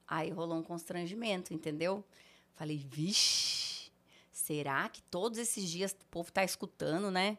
Aí 0.09 0.31
rolou 0.31 0.57
um 0.57 0.63
constrangimento, 0.63 1.53
entendeu? 1.53 2.03
Falei, 2.55 2.79
vixe, 2.79 3.93
será 4.33 4.89
que 4.89 5.03
todos 5.03 5.39
esses 5.39 5.69
dias 5.69 5.93
o 5.93 6.07
povo 6.07 6.33
tá 6.33 6.43
escutando, 6.43 7.11
né? 7.11 7.37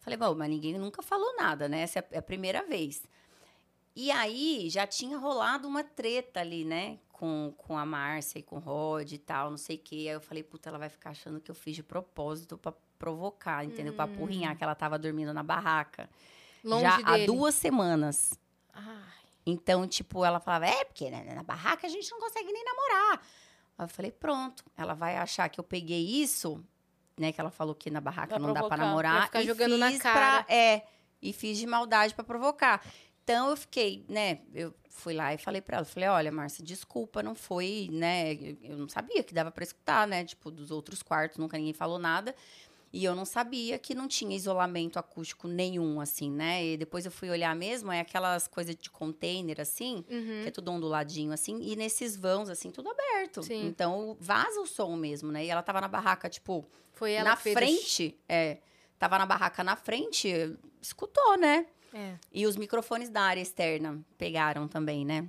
Falei, 0.00 0.18
bom, 0.18 0.34
mas 0.34 0.50
ninguém 0.50 0.78
nunca 0.78 1.02
falou 1.02 1.34
nada, 1.36 1.68
né? 1.68 1.80
Essa 1.80 2.04
é 2.10 2.18
a 2.18 2.22
primeira 2.22 2.62
vez. 2.66 3.02
E 3.96 4.10
aí 4.10 4.68
já 4.70 4.86
tinha 4.86 5.18
rolado 5.18 5.66
uma 5.66 5.82
treta 5.82 6.40
ali, 6.40 6.64
né? 6.64 6.98
Com, 7.12 7.52
com 7.56 7.76
a 7.76 7.84
Márcia 7.84 8.38
e 8.38 8.42
com 8.42 8.56
o 8.56 8.60
Rod 8.60 9.12
e 9.12 9.18
tal, 9.18 9.50
não 9.50 9.58
sei 9.58 9.76
o 9.76 9.78
quê. 9.78 9.96
Aí 9.96 10.08
eu 10.08 10.20
falei, 10.20 10.42
puta, 10.42 10.68
ela 10.68 10.78
vai 10.78 10.88
ficar 10.88 11.10
achando 11.10 11.40
que 11.40 11.50
eu 11.50 11.54
fiz 11.54 11.76
de 11.76 11.82
propósito 11.82 12.56
pra 12.56 12.72
provocar, 12.98 13.64
entendeu? 13.64 13.94
Pra 13.94 14.04
apurrinhar, 14.04 14.56
que 14.56 14.62
ela 14.62 14.74
tava 14.74 14.98
dormindo 14.98 15.32
na 15.34 15.42
barraca. 15.42 16.08
Longe 16.62 16.84
já 16.84 16.96
dele. 16.96 17.24
há 17.24 17.26
duas 17.26 17.54
semanas. 17.54 18.38
Ai. 18.72 19.19
Então, 19.50 19.86
tipo, 19.86 20.24
ela 20.24 20.40
falava, 20.40 20.66
é, 20.66 20.84
porque 20.84 21.10
né, 21.10 21.22
na 21.34 21.42
barraca 21.42 21.86
a 21.86 21.90
gente 21.90 22.10
não 22.10 22.20
consegue 22.20 22.52
nem 22.52 22.64
namorar. 22.64 23.20
Aí 23.78 23.84
eu 23.84 23.88
falei, 23.88 24.10
pronto, 24.12 24.64
ela 24.76 24.94
vai 24.94 25.16
achar 25.16 25.48
que 25.48 25.58
eu 25.58 25.64
peguei 25.64 26.00
isso, 26.22 26.62
né? 27.18 27.32
Que 27.32 27.40
ela 27.40 27.50
falou 27.50 27.74
que 27.74 27.90
na 27.90 28.00
barraca 28.00 28.28
Pra 28.34 28.38
não 28.38 28.48
dá 28.52 28.60
pra 28.60 28.68
provocar, 28.68 28.76
namorar. 28.86 29.24
ficar 29.24 29.42
e 29.42 29.46
jogando 29.46 29.76
na 29.78 29.98
cara. 29.98 30.44
pra- 30.44 30.54
é, 30.54 30.84
e 31.22 31.32
fiz 31.32 31.58
de 31.58 31.66
maldade 31.66 32.14
pra 32.14 32.24
provocar. 32.24 32.84
Então 33.24 33.50
eu 33.50 33.56
fiquei, 33.56 34.04
né? 34.08 34.40
Eu 34.52 34.74
fui 34.88 35.14
lá 35.14 35.32
e 35.32 35.38
falei 35.38 35.60
pra 35.60 35.76
ela, 35.78 35.84
falei, 35.86 36.08
olha, 36.08 36.32
Márcia, 36.32 36.64
desculpa, 36.64 37.22
não 37.22 37.34
foi, 37.34 37.88
né? 37.92 38.32
Eu, 38.34 38.56
eu 38.62 38.76
não 38.76 38.88
sabia 38.88 39.22
que 39.22 39.32
dava 39.32 39.50
pra 39.50 39.62
escutar, 39.62 40.06
né? 40.06 40.24
Tipo, 40.24 40.50
dos 40.50 40.70
outros 40.70 41.02
quartos, 41.02 41.38
nunca 41.38 41.56
ninguém 41.56 41.72
falou 41.72 41.98
nada. 41.98 42.34
E 42.92 43.04
eu 43.04 43.14
não 43.14 43.24
sabia 43.24 43.78
que 43.78 43.94
não 43.94 44.08
tinha 44.08 44.34
isolamento 44.34 44.98
acústico 44.98 45.46
nenhum, 45.46 46.00
assim, 46.00 46.28
né? 46.30 46.64
E 46.64 46.76
depois 46.76 47.04
eu 47.06 47.10
fui 47.12 47.30
olhar 47.30 47.54
mesmo, 47.54 47.92
é 47.92 48.00
aquelas 48.00 48.48
coisas 48.48 48.74
de 48.74 48.90
container, 48.90 49.60
assim, 49.60 50.04
Uhum. 50.10 50.42
que 50.42 50.48
é 50.48 50.50
tudo 50.50 50.72
onduladinho, 50.72 51.30
assim, 51.32 51.60
e 51.62 51.76
nesses 51.76 52.16
vãos, 52.16 52.48
assim, 52.48 52.70
tudo 52.70 52.90
aberto. 52.90 53.44
Sim. 53.44 53.64
Então, 53.66 54.16
vaza 54.18 54.60
o 54.60 54.66
som 54.66 54.96
mesmo, 54.96 55.30
né? 55.30 55.44
E 55.44 55.48
ela 55.50 55.62
tava 55.62 55.80
na 55.80 55.86
barraca, 55.88 56.28
tipo, 56.28 56.66
Foi 56.92 57.12
ela 57.12 57.28
na 57.30 57.34
o 57.34 57.38
frente, 57.38 58.18
é, 58.28 58.58
tava 58.98 59.18
na 59.18 59.24
barraca 59.26 59.62
na 59.62 59.76
frente, 59.76 60.28
escutou, 60.82 61.36
né? 61.38 61.66
É. 61.94 62.14
E 62.32 62.44
os 62.46 62.56
microfones 62.56 63.08
da 63.08 63.22
área 63.22 63.40
externa 63.40 64.00
pegaram 64.18 64.66
também, 64.66 65.04
né? 65.04 65.28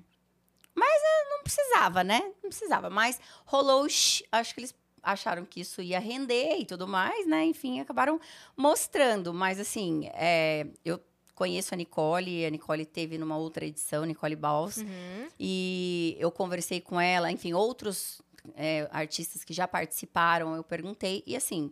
Mas 0.74 1.02
eh, 1.04 1.30
não 1.30 1.44
precisava, 1.44 2.04
né? 2.04 2.22
Não 2.42 2.50
precisava. 2.50 2.90
Mas 2.90 3.20
rolou, 3.46 3.86
acho 3.86 4.54
que 4.54 4.60
eles 4.60 4.74
acharam 5.04 5.46
que 5.46 5.62
isso 5.62 5.82
ia 5.82 6.00
render 6.00 6.58
e 6.60 6.66
tudo 6.66 6.88
mais, 6.88 7.26
né? 7.28 7.46
Enfim, 7.46 7.80
acabaram 7.80 8.20
mostrando. 8.56 9.34
Mas 9.34 9.60
assim, 9.60 10.10
é, 10.14 10.68
eu 10.84 11.00
conheço 11.34 11.74
a 11.74 11.78
Nicole, 11.78 12.46
a 12.46 12.50
Nicole 12.50 12.86
teve 12.86 13.18
numa 13.18 13.38
outra 13.38 13.66
edição, 13.66 14.06
Nicole 14.06 14.36
Baus. 14.36 14.78
Uhum. 14.78 15.28
E 15.40 16.16
eu 16.20 16.32
conversei 16.32 16.80
com 16.80 17.00
ela, 17.00 17.32
enfim, 17.32 17.54
outros 17.54 18.22
é, 18.56 18.88
artistas 18.92 19.44
que 19.44 19.54
já 19.54 19.68
participaram, 19.68 20.56
eu 20.56 20.64
perguntei, 20.64 21.24
e 21.26 21.36
assim, 21.36 21.72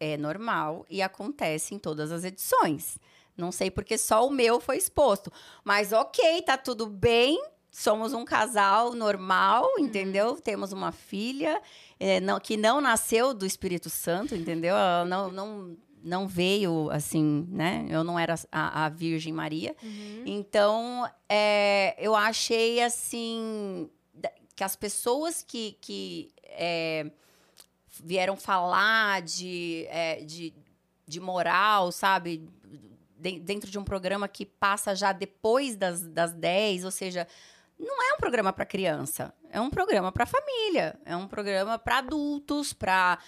é 0.00 0.16
normal 0.16 0.86
e 0.88 1.02
acontece 1.02 1.74
em 1.74 1.78
todas 1.78 2.12
as 2.12 2.24
edições. 2.24 2.98
Não 3.36 3.52
sei 3.52 3.70
porque 3.70 3.96
só 3.96 4.26
o 4.26 4.30
meu 4.30 4.58
foi 4.58 4.76
exposto. 4.76 5.32
Mas 5.64 5.92
ok, 5.92 6.42
tá 6.42 6.56
tudo 6.56 6.86
bem. 6.86 7.40
Somos 7.70 8.12
um 8.12 8.24
casal 8.24 8.94
normal, 8.94 9.64
entendeu? 9.78 10.34
Temos 10.40 10.72
uma 10.72 10.90
filha 10.90 11.62
é, 12.00 12.20
não- 12.20 12.38
que 12.40 12.56
não 12.56 12.80
nasceu 12.80 13.32
do 13.34 13.44
Espírito 13.46 13.90
Santo, 13.90 14.34
entendeu? 14.34 14.74
Ela 14.74 15.04
não, 15.04 15.30
não, 15.30 15.76
não 16.02 16.28
veio 16.28 16.88
assim, 16.90 17.46
né? 17.50 17.86
Eu 17.88 18.04
não 18.04 18.18
era 18.18 18.34
a, 18.52 18.84
a 18.84 18.88
Virgem 18.88 19.32
Maria. 19.32 19.74
Uhum. 19.82 20.22
Então, 20.26 21.10
é, 21.28 21.96
eu 21.98 22.14
achei 22.14 22.80
assim 22.82 23.88
que 24.54 24.64
as 24.64 24.74
pessoas 24.74 25.42
que, 25.46 25.76
que 25.80 26.30
é, 26.44 27.10
vieram 28.02 28.36
falar 28.36 29.22
de, 29.22 29.86
é, 29.88 30.16
de, 30.24 30.52
de 31.06 31.20
moral, 31.20 31.92
sabe? 31.92 32.48
De- 33.18 33.38
dentro 33.40 33.70
de 33.70 33.78
um 33.78 33.84
programa 33.84 34.26
que 34.28 34.44
passa 34.46 34.94
já 34.96 35.12
depois 35.12 35.76
das, 35.76 36.00
das 36.02 36.32
10, 36.32 36.84
ou 36.84 36.90
seja, 36.90 37.26
não 37.78 38.02
é 38.02 38.14
um 38.14 38.16
programa 38.18 38.52
para 38.52 38.66
criança, 38.66 39.32
é 39.50 39.60
um 39.60 39.70
programa 39.70 40.10
para 40.12 40.26
família, 40.26 40.98
é 41.04 41.16
um 41.16 41.26
programa 41.28 41.78
para 41.78 41.98
adultos, 41.98 42.72
para 42.72 43.18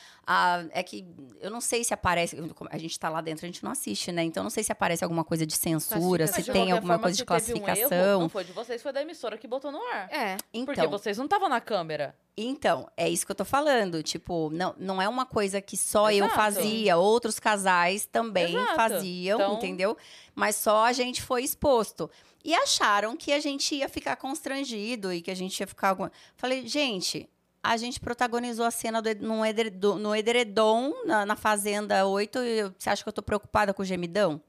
é 0.73 0.83
que 0.83 1.07
eu 1.41 1.51
não 1.51 1.61
sei 1.61 1.83
se 1.85 1.95
aparece, 1.95 2.37
a 2.71 2.79
gente 2.79 2.99
tá 2.99 3.09
lá 3.09 3.21
dentro, 3.21 3.45
a 3.47 3.49
gente 3.49 3.63
não 3.65 3.71
assiste, 3.73 4.13
né? 4.13 4.23
Então 4.23 4.43
não 4.43 4.51
sei 4.51 4.63
se 4.63 4.71
aparece 4.73 5.03
alguma 5.05 5.25
coisa 5.25 5.47
de 5.47 5.57
censura, 5.57 6.27
Classificação. 6.27 6.35
se 6.35 6.43
de 6.43 6.53
tem 6.53 6.73
alguma 6.73 6.95
forma, 6.95 7.03
coisa 7.03 7.17
de 7.17 7.25
teve 7.25 7.53
um 7.53 7.57
erro, 7.57 7.65
classificação. 7.65 8.21
não 8.21 8.29
foi 8.29 8.45
de 8.45 8.53
vocês, 8.53 8.83
foi 8.83 8.93
da 8.93 9.03
emissora 9.03 9.39
que 9.39 9.47
botou 9.49 9.71
no 9.73 9.81
ar. 9.83 10.09
É. 10.13 10.37
Porque 10.37 10.81
Então, 10.81 10.91
vocês 10.91 11.17
não 11.17 11.25
estavam 11.27 11.49
na 11.49 11.61
câmera. 11.61 12.15
então, 12.37 12.89
é 12.97 13.09
isso 13.09 13.25
que 13.25 13.33
eu 13.33 13.37
tô 13.37 13.45
falando. 13.45 14.03
Tipo, 14.03 14.51
não, 14.51 14.75
não 14.79 15.01
é 15.03 15.09
uma 15.09 15.25
coisa 15.27 15.61
que 15.61 15.77
só 15.77 16.11
eu 16.11 16.25
Exato. 16.27 16.35
fazia, 16.35 16.97
outros 16.97 17.39
casais 17.41 18.07
também 18.07 18.55
Exato. 18.57 18.75
faziam, 18.77 19.41
Então- 19.41 19.55
entendeu? 19.55 19.97
Mas 20.35 20.57
só 20.57 20.85
a 20.85 20.93
gente 20.93 21.23
foi 21.23 21.43
exposto. 21.43 22.11
E 22.45 22.55
acharam 22.55 23.17
que 23.17 23.33
a 23.33 23.41
gente 23.41 23.75
ia 23.75 23.89
ficar 23.89 24.17
constrangido 24.17 25.13
e 25.13 25.21
que 25.21 25.31
a 25.31 25.35
gente 25.35 25.59
ia 25.61 25.67
ficar. 25.67 25.91
alguma- 25.91 26.11
Falei, 26.37 26.67
gente, 26.67 27.29
a 27.63 27.77
gente 27.77 28.01
protagonizou 28.01 28.65
a 28.65 28.71
cena 28.71 29.03
do, 29.03 29.15
num 29.17 29.45
edredom, 29.45 29.97
no 29.97 30.17
edredom, 30.17 30.95
na, 31.05 31.27
na 31.27 31.37
Fazenda 31.37 32.07
8. 32.07 32.39
e 32.39 32.63
Você 32.79 32.89
acha 32.89 33.03
que 33.03 33.09
eu 33.09 33.13
tô 33.13 33.23
preocupada 33.23 33.75
com 33.75 33.83
o 33.83 33.85
gemidão? 33.85 34.41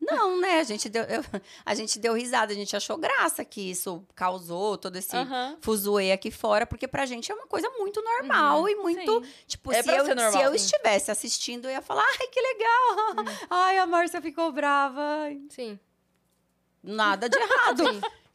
Não, 0.00 0.40
né? 0.40 0.60
A 0.60 0.64
gente, 0.64 0.88
deu, 0.88 1.02
eu- 1.04 1.22
a 1.64 1.74
gente 1.74 1.98
deu 1.98 2.14
risada, 2.14 2.52
a 2.52 2.56
gente 2.56 2.74
achou 2.74 2.96
graça 2.96 3.44
que 3.44 3.60
isso 3.70 4.02
causou 4.14 4.78
todo 4.78 4.96
esse 4.96 5.14
Aham. 5.14 5.58
fuzuê 5.60 6.10
aqui 6.12 6.30
fora, 6.30 6.66
porque 6.66 6.88
pra 6.88 7.04
gente 7.04 7.30
é 7.30 7.34
uma 7.34 7.46
coisa 7.46 7.68
muito 7.78 8.02
normal 8.02 8.66
e 8.66 8.76
muito. 8.76 9.12
Uhum. 9.12 9.22
Sim. 9.22 9.30
Tipo, 9.46 9.72
É 9.72 9.82
se, 9.82 9.90
eu, 9.90 10.06
normal, 10.06 10.32
se 10.32 10.40
eu 10.40 10.54
estivesse 10.54 11.10
assistindo, 11.10 11.66
eu 11.66 11.72
ia 11.72 11.82
falar, 11.82 12.02
ai, 12.02 12.26
que 12.28 12.40
legal! 12.40 13.34
Ai, 13.50 13.76
a 13.78 13.86
Márcia 13.86 14.22
ficou 14.22 14.50
brava. 14.50 15.02
Sim. 15.50 15.78
Nada 16.82 17.28
de 17.28 17.36
errado. 17.38 17.84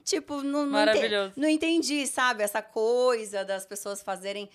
Tipo, 0.04 0.36
não, 0.44 0.66
não, 0.66 0.66
ente- 0.66 0.72
Maravilhoso. 0.72 1.34
não 1.36 1.48
entendi, 1.50 2.06
sabe? 2.06 2.44
Essa 2.44 2.62
coisa 2.62 3.44
das 3.44 3.66
pessoas 3.66 4.04
fazerem 4.04 4.48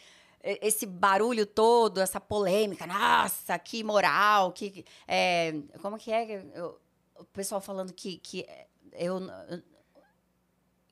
e- 0.45 0.59
esse 0.63 0.87
barulho 0.87 1.45
todo, 1.45 2.01
essa 2.01 2.21
polêmica. 2.21 2.87
Nossa, 2.87 3.59
que 3.59 3.83
moral, 3.83 4.53
que. 4.53 4.85
é, 5.09 5.55
como 5.83 5.99
que 5.99 6.13
é? 6.13 6.45
Eu- 6.55 6.81
o 7.17 7.25
pessoal 7.25 7.61
falando 7.61 7.93
que, 7.93 8.19
que 8.19 8.47
eu. 8.93 9.19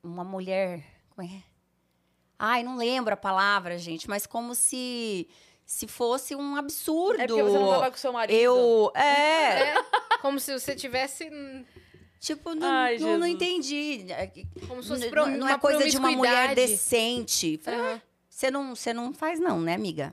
Uma 0.03 0.25
mulher. 0.25 0.85
Como 1.15 1.27
é? 1.27 1.31
que 1.31 1.37
é? 1.37 1.43
Ai, 2.39 2.63
não 2.63 2.77
lembro 2.77 3.15
a 3.15 3.17
palavra, 3.17 3.79
gente, 3.79 4.09
mas 4.09 4.27
como 4.27 4.55
se. 4.55 5.29
Se 5.65 5.87
fosse 5.87 6.35
um 6.35 6.57
absurdo. 6.57 7.21
É 7.21 7.27
porque 7.27 7.43
você 7.43 7.59
não 7.59 7.69
tava 7.71 7.91
com 7.91 7.97
seu 7.99 8.13
marido. 8.13 8.37
Eu. 8.39 8.91
É. 8.95 9.75
É. 9.75 9.75
Como 10.23 10.41
se 10.41 10.53
você 10.59 10.75
tivesse. 10.75 11.29
Hum, 12.19 12.21
Tipo, 12.21 12.55
não, 12.55 12.67
Ai, 12.69 12.99
não, 12.99 13.19
não 13.19 13.27
entendi. 13.27 14.05
Como 14.67 14.83
se 14.83 14.89
fosse 14.89 15.11
não 15.11 15.25
uma 15.39 15.53
é 15.53 15.59
coisa 15.59 15.89
de 15.89 15.97
uma 15.97 16.11
mulher 16.11 16.55
decente. 16.55 17.61
"Ah, 17.67 18.01
Você 18.29 18.51
não, 18.51 18.75
você 18.75 18.93
não 18.93 19.13
faz 19.13 19.39
não, 19.39 19.61
né, 19.61 19.75
amiga? 19.75 20.13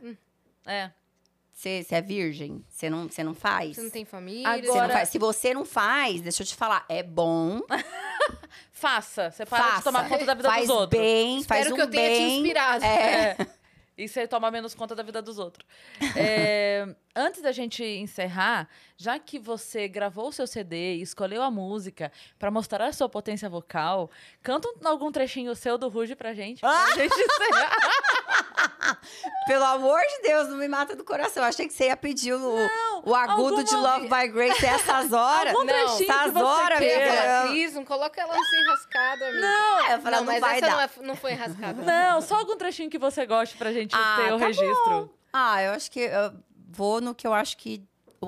É. 0.65 0.91
Você, 1.51 1.83
você 1.83 1.95
é 1.95 2.01
virgem? 2.01 2.63
Você 2.69 2.89
não, 2.89 3.07
você 3.09 3.23
não 3.23 3.33
faz? 3.33 3.75
Você 3.75 3.81
não 3.81 3.89
tem 3.89 4.03
família. 4.05 4.47
Agora- 4.49 4.87
não 4.87 4.93
faz. 4.93 5.09
Se 5.09 5.17
você 5.17 5.53
não 5.53 5.63
faz, 5.65 6.21
deixa 6.21 6.43
eu 6.43 6.47
te 6.47 6.53
falar, 6.55 6.85
é 6.89 7.01
bom, 7.01 7.61
Faça. 8.71 9.31
Você 9.31 9.45
para 9.45 9.57
faça. 9.63 9.77
de 9.77 9.83
tomar 9.85 10.09
conta 10.09 10.25
da 10.25 10.33
vida 10.33 10.49
faz 10.49 10.67
dos 10.67 10.75
outros. 10.75 10.99
bem, 11.01 11.37
Espero 11.39 11.61
faz 11.61 11.71
um 11.71 11.75
que 11.75 11.81
eu 11.81 11.89
tenha 11.89 12.09
te 12.09 12.17
bem. 12.17 12.37
inspirado. 12.37 12.83
É. 12.85 13.35
É. 13.39 13.47
E 13.97 14.07
você 14.09 14.27
toma 14.27 14.51
menos 14.51 14.75
conta 14.75 14.93
da 14.93 15.01
vida 15.03 15.21
dos 15.21 15.39
outros. 15.39 15.65
É, 16.17 16.85
antes 17.15 17.41
da 17.41 17.51
gente 17.53 17.81
encerrar, 17.83 18.67
já 18.97 19.17
que 19.17 19.39
você 19.39 19.87
gravou 19.87 20.27
o 20.27 20.31
seu 20.33 20.45
CD 20.45 20.95
e 20.95 21.01
escolheu 21.01 21.41
a 21.41 21.49
música 21.49 22.11
pra 22.37 22.51
mostrar 22.51 22.87
a 22.87 22.93
sua 22.93 23.07
potência 23.07 23.49
vocal, 23.49 24.11
canta 24.43 24.67
um- 24.67 24.87
algum 24.87 25.11
trechinho 25.11 25.55
seu 25.55 25.77
do 25.77 25.87
Ruge 25.87 26.13
pra 26.15 26.33
gente. 26.33 26.59
Pra 26.59 26.69
Ah! 26.71 26.91
gente 26.95 27.13
encerrar. 27.13 27.75
Pelo 29.47 29.63
amor 29.63 29.99
de 30.01 30.27
Deus, 30.27 30.47
não 30.49 30.57
me 30.57 30.67
mata 30.67 30.95
do 30.95 31.03
coração. 31.03 31.43
Eu 31.43 31.49
achei 31.49 31.67
que 31.67 31.73
você 31.73 31.85
ia 31.85 31.97
pedir 31.97 32.33
o, 32.33 32.55
o 33.03 33.13
agudo 33.15 33.63
de 33.63 33.75
Love 33.75 34.07
by 34.07 34.27
Grace 34.27 34.65
essas 34.65 35.11
horas. 35.13 35.53
Algum 35.53 35.65
Não, 35.65 35.73
essas 36.01 36.35
horas, 36.35 36.79
queira. 36.79 36.95
minha 37.05 37.09
filha. 37.11 37.23
Ela, 37.23 37.47
Cris, 37.49 37.73
não 37.73 37.85
coloca 37.85 38.19
ela 38.21 38.33
assim 38.33 38.57
enrascada, 38.61 39.27
amiga. 39.27 39.41
Não, 39.41 39.87
eu 39.91 40.01
falei, 40.01 40.19
não, 40.19 40.25
mas 40.25 40.41
vai 40.41 40.57
essa 40.57 40.67
dar. 40.67 40.71
não, 40.73 40.81
é- 40.81 41.07
não 41.07 41.15
foi 41.15 41.31
enrascada. 41.33 41.81
Não, 41.81 42.21
só 42.21 42.35
algum 42.37 42.57
trechinho 42.57 42.89
que 42.89 42.97
você 42.99 43.25
goste 43.25 43.55
pra 43.57 43.71
gente 43.71 43.95
Ah, 43.95 44.15
ter 44.17 44.33
o 44.33 44.39
tá 44.39 44.45
registro. 44.47 45.13
Ah, 45.31 45.61
eu 45.61 45.71
acho 45.73 45.91
que 45.91 45.99
eu 45.99 46.33
vou 46.69 46.99
no 47.01 47.13
que 47.13 47.27
eu 47.27 47.33
acho 47.33 47.57
que 47.57 47.83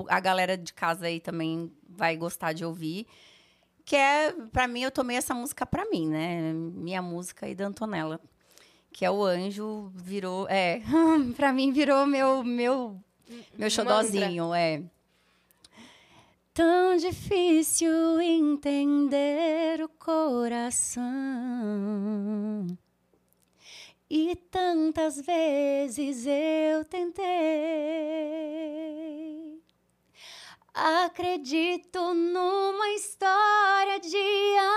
a 0.08 0.20
galera 0.20 0.56
de 0.56 0.72
casa 0.72 1.06
aí 1.06 1.18
também 1.20 1.72
vai 1.88 2.16
gostar 2.16 2.52
de 2.52 2.64
ouvir. 2.64 3.06
Que 3.84 3.96
é, 3.96 4.32
pra 4.52 4.68
mim, 4.68 4.82
eu 4.82 4.90
tomei 4.90 5.16
essa 5.16 5.34
música 5.34 5.64
pra 5.64 5.86
mim, 5.86 6.06
né? 6.06 6.52
Minha 6.52 7.00
música 7.00 7.48
e 7.48 7.54
da 7.54 7.66
Antonella. 7.66 8.20
Que 8.92 9.04
é 9.04 9.10
o 9.10 9.22
anjo, 9.24 9.92
virou. 9.94 10.48
É, 10.48 10.82
pra 11.36 11.52
mim 11.52 11.72
virou 11.72 12.06
meu, 12.06 12.42
meu, 12.42 12.98
meu 13.56 13.70
xodozinho, 13.70 14.52
é. 14.54 14.82
Tão 16.52 16.96
difícil 16.96 18.20
entender 18.20 19.80
o 19.80 19.88
coração. 19.88 21.04
E 24.10 24.34
tantas 24.50 25.20
vezes 25.20 26.26
eu 26.26 26.84
tentei. 26.84 27.28
Acredito 30.72 32.14
numa 32.14 32.88
história 32.90 34.00
de 34.00 34.16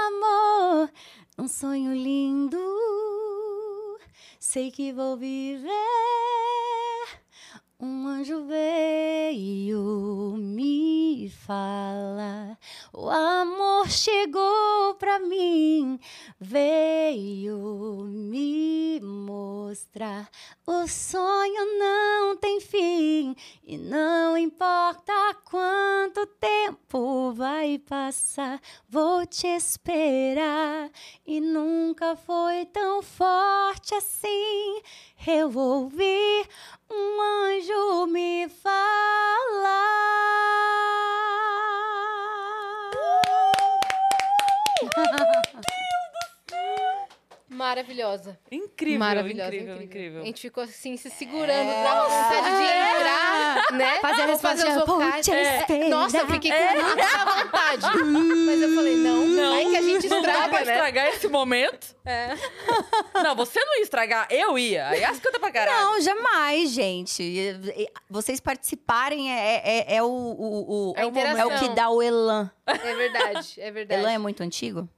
amor, 0.09 0.91
num 1.37 1.47
sonho 1.47 1.93
lindo. 1.93 2.59
Sei 4.51 4.69
que 4.69 4.91
vou 4.91 5.15
viver. 5.15 5.71
Um 7.83 8.05
anjo 8.05 8.45
veio 8.45 10.35
me 10.37 11.31
falar. 11.47 12.55
O 12.93 13.09
amor 13.09 13.89
chegou 13.89 14.93
pra 14.99 15.17
mim, 15.17 15.99
veio 16.39 18.03
me 18.03 18.99
mostrar. 19.01 20.29
O 20.67 20.87
sonho 20.87 21.79
não 21.79 22.37
tem 22.37 22.61
fim 22.61 23.35
e 23.63 23.79
não 23.79 24.37
importa 24.37 25.35
quanto 25.43 26.27
tempo 26.39 27.31
vai 27.31 27.79
passar, 27.79 28.61
vou 28.87 29.25
te 29.25 29.47
esperar. 29.47 30.91
E 31.25 31.41
nunca 31.41 32.15
foi 32.15 32.63
tão 32.67 33.01
forte 33.01 33.95
assim. 33.95 34.83
Eu 35.27 35.55
ouvi 35.55 36.47
um 36.89 37.21
anjo 37.21 38.07
me 38.07 38.49
falar. 38.49 38.81
Maravilhosa. 47.51 48.39
Incrível, 48.49 48.99
Maravilhosa. 48.99 49.53
incrível, 49.53 49.81
incrível. 49.81 50.21
A 50.21 50.25
gente 50.25 50.41
ficou 50.41 50.63
assim, 50.63 50.95
se 50.95 51.09
segurando, 51.09 51.67
dava 51.83 52.07
vontade 52.07 52.55
de 52.55 52.63
entrar, 52.63 53.71
né? 53.73 53.99
Fazer 53.99 54.21
a 54.21 54.25
os 54.25 54.31
resposta, 54.31 54.85
vou 54.85 54.85
vocais. 54.97 55.27
É. 55.27 55.89
Nossa, 55.89 56.17
eu 56.19 56.27
fiquei 56.27 56.49
com 56.49 56.81
muita 56.81 57.25
vontade. 57.25 57.97
Mas 58.45 58.61
eu 58.61 58.73
falei, 58.73 58.95
não, 58.95 59.27
não, 59.27 59.51
vai 59.51 59.65
que 59.65 59.75
a 59.77 59.81
gente 59.81 60.07
Não 60.07 60.21
dá 60.21 60.31
pra 60.31 60.61
estraga, 60.61 60.65
né? 60.65 60.71
estragar 60.73 61.07
esse 61.09 61.27
momento. 61.27 61.95
É. 62.05 62.29
Não, 63.21 63.35
você 63.35 63.63
não 63.63 63.77
ia 63.77 63.83
estragar, 63.83 64.27
eu 64.31 64.57
ia. 64.57 64.87
Aí 64.87 65.03
as 65.03 65.19
canta 65.19 65.39
pra 65.39 65.51
caralho. 65.51 65.85
Não, 65.85 66.01
jamais, 66.01 66.71
gente. 66.71 67.55
Vocês 68.09 68.39
participarem 68.39 69.31
é, 69.31 69.61
é, 69.63 69.95
é 69.97 70.03
o, 70.03 70.07
o, 70.07 70.89
o- 70.91 70.93
É 70.97 71.01
é, 71.01 71.05
o, 71.05 71.17
é 71.37 71.45
o 71.45 71.59
que 71.59 71.69
dá 71.69 71.89
o 71.89 72.01
elan. 72.01 72.49
É 72.65 72.95
verdade, 72.95 73.55
é 73.61 73.69
verdade. 73.71 74.01
Elan 74.01 74.11
é 74.13 74.17
muito 74.17 74.41
antigo? 74.41 74.89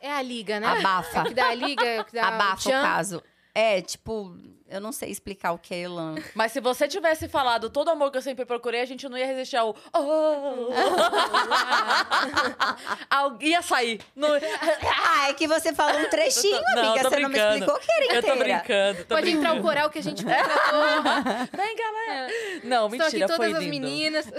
É 0.00 0.12
a 0.12 0.22
liga, 0.22 0.60
né? 0.60 0.66
Abafa. 0.66 1.18
É 1.18 1.22
o 1.22 1.24
que 1.26 1.34
dá 1.34 1.48
a 1.48 1.54
liga, 1.54 1.84
é 1.84 2.00
o 2.00 2.04
que 2.04 2.12
dá 2.14 2.28
Abafa 2.28 2.68
o 2.68 2.72
o 2.72 2.82
caso. 2.82 3.22
É, 3.54 3.80
tipo, 3.82 4.36
eu 4.68 4.80
não 4.80 4.92
sei 4.92 5.10
explicar 5.10 5.50
o 5.50 5.58
que 5.58 5.74
é 5.74 5.78
elan. 5.80 6.14
Mas 6.32 6.52
se 6.52 6.60
você 6.60 6.86
tivesse 6.86 7.28
falado 7.28 7.68
todo 7.68 7.88
o 7.88 7.90
amor 7.90 8.12
que 8.12 8.18
eu 8.18 8.22
sempre 8.22 8.44
procurei, 8.44 8.80
a 8.82 8.84
gente 8.84 9.08
não 9.08 9.18
ia 9.18 9.26
resistir 9.26 9.56
ao. 9.56 9.74
Oh. 9.92 10.68
Ia 13.40 13.62
sair. 13.62 14.00
Não... 14.14 14.28
Ah, 14.34 15.28
é 15.28 15.32
que 15.34 15.46
você 15.48 15.74
falou 15.74 15.98
um 16.00 16.08
trechinho, 16.08 16.60
Não, 16.74 16.90
amiga. 16.90 17.04
tô 17.04 17.10
Você 17.10 17.20
não 17.20 17.28
me 17.28 17.34
brincando. 17.34 17.54
explicou 17.56 17.80
que 17.80 17.92
era 17.92 18.04
Eu 18.04 18.08
tô 18.10 18.18
inteira. 18.18 18.36
brincando. 18.58 18.98
Tô 19.04 19.14
Pode 19.14 19.22
brincando. 19.22 19.46
entrar 19.46 19.58
o 19.58 19.62
coral 19.62 19.90
que 19.90 19.98
a 19.98 20.02
gente 20.02 20.24
contratou. 20.24 21.02
Vem, 21.56 21.76
galera. 21.76 22.32
Não, 22.64 22.86
Estão 22.86 22.88
mentira, 22.90 23.26
aqui 23.26 23.36
foi 23.36 23.46
todas 23.48 23.54
as 23.54 23.60
lindo. 23.64 23.70
meninas. 23.86 24.26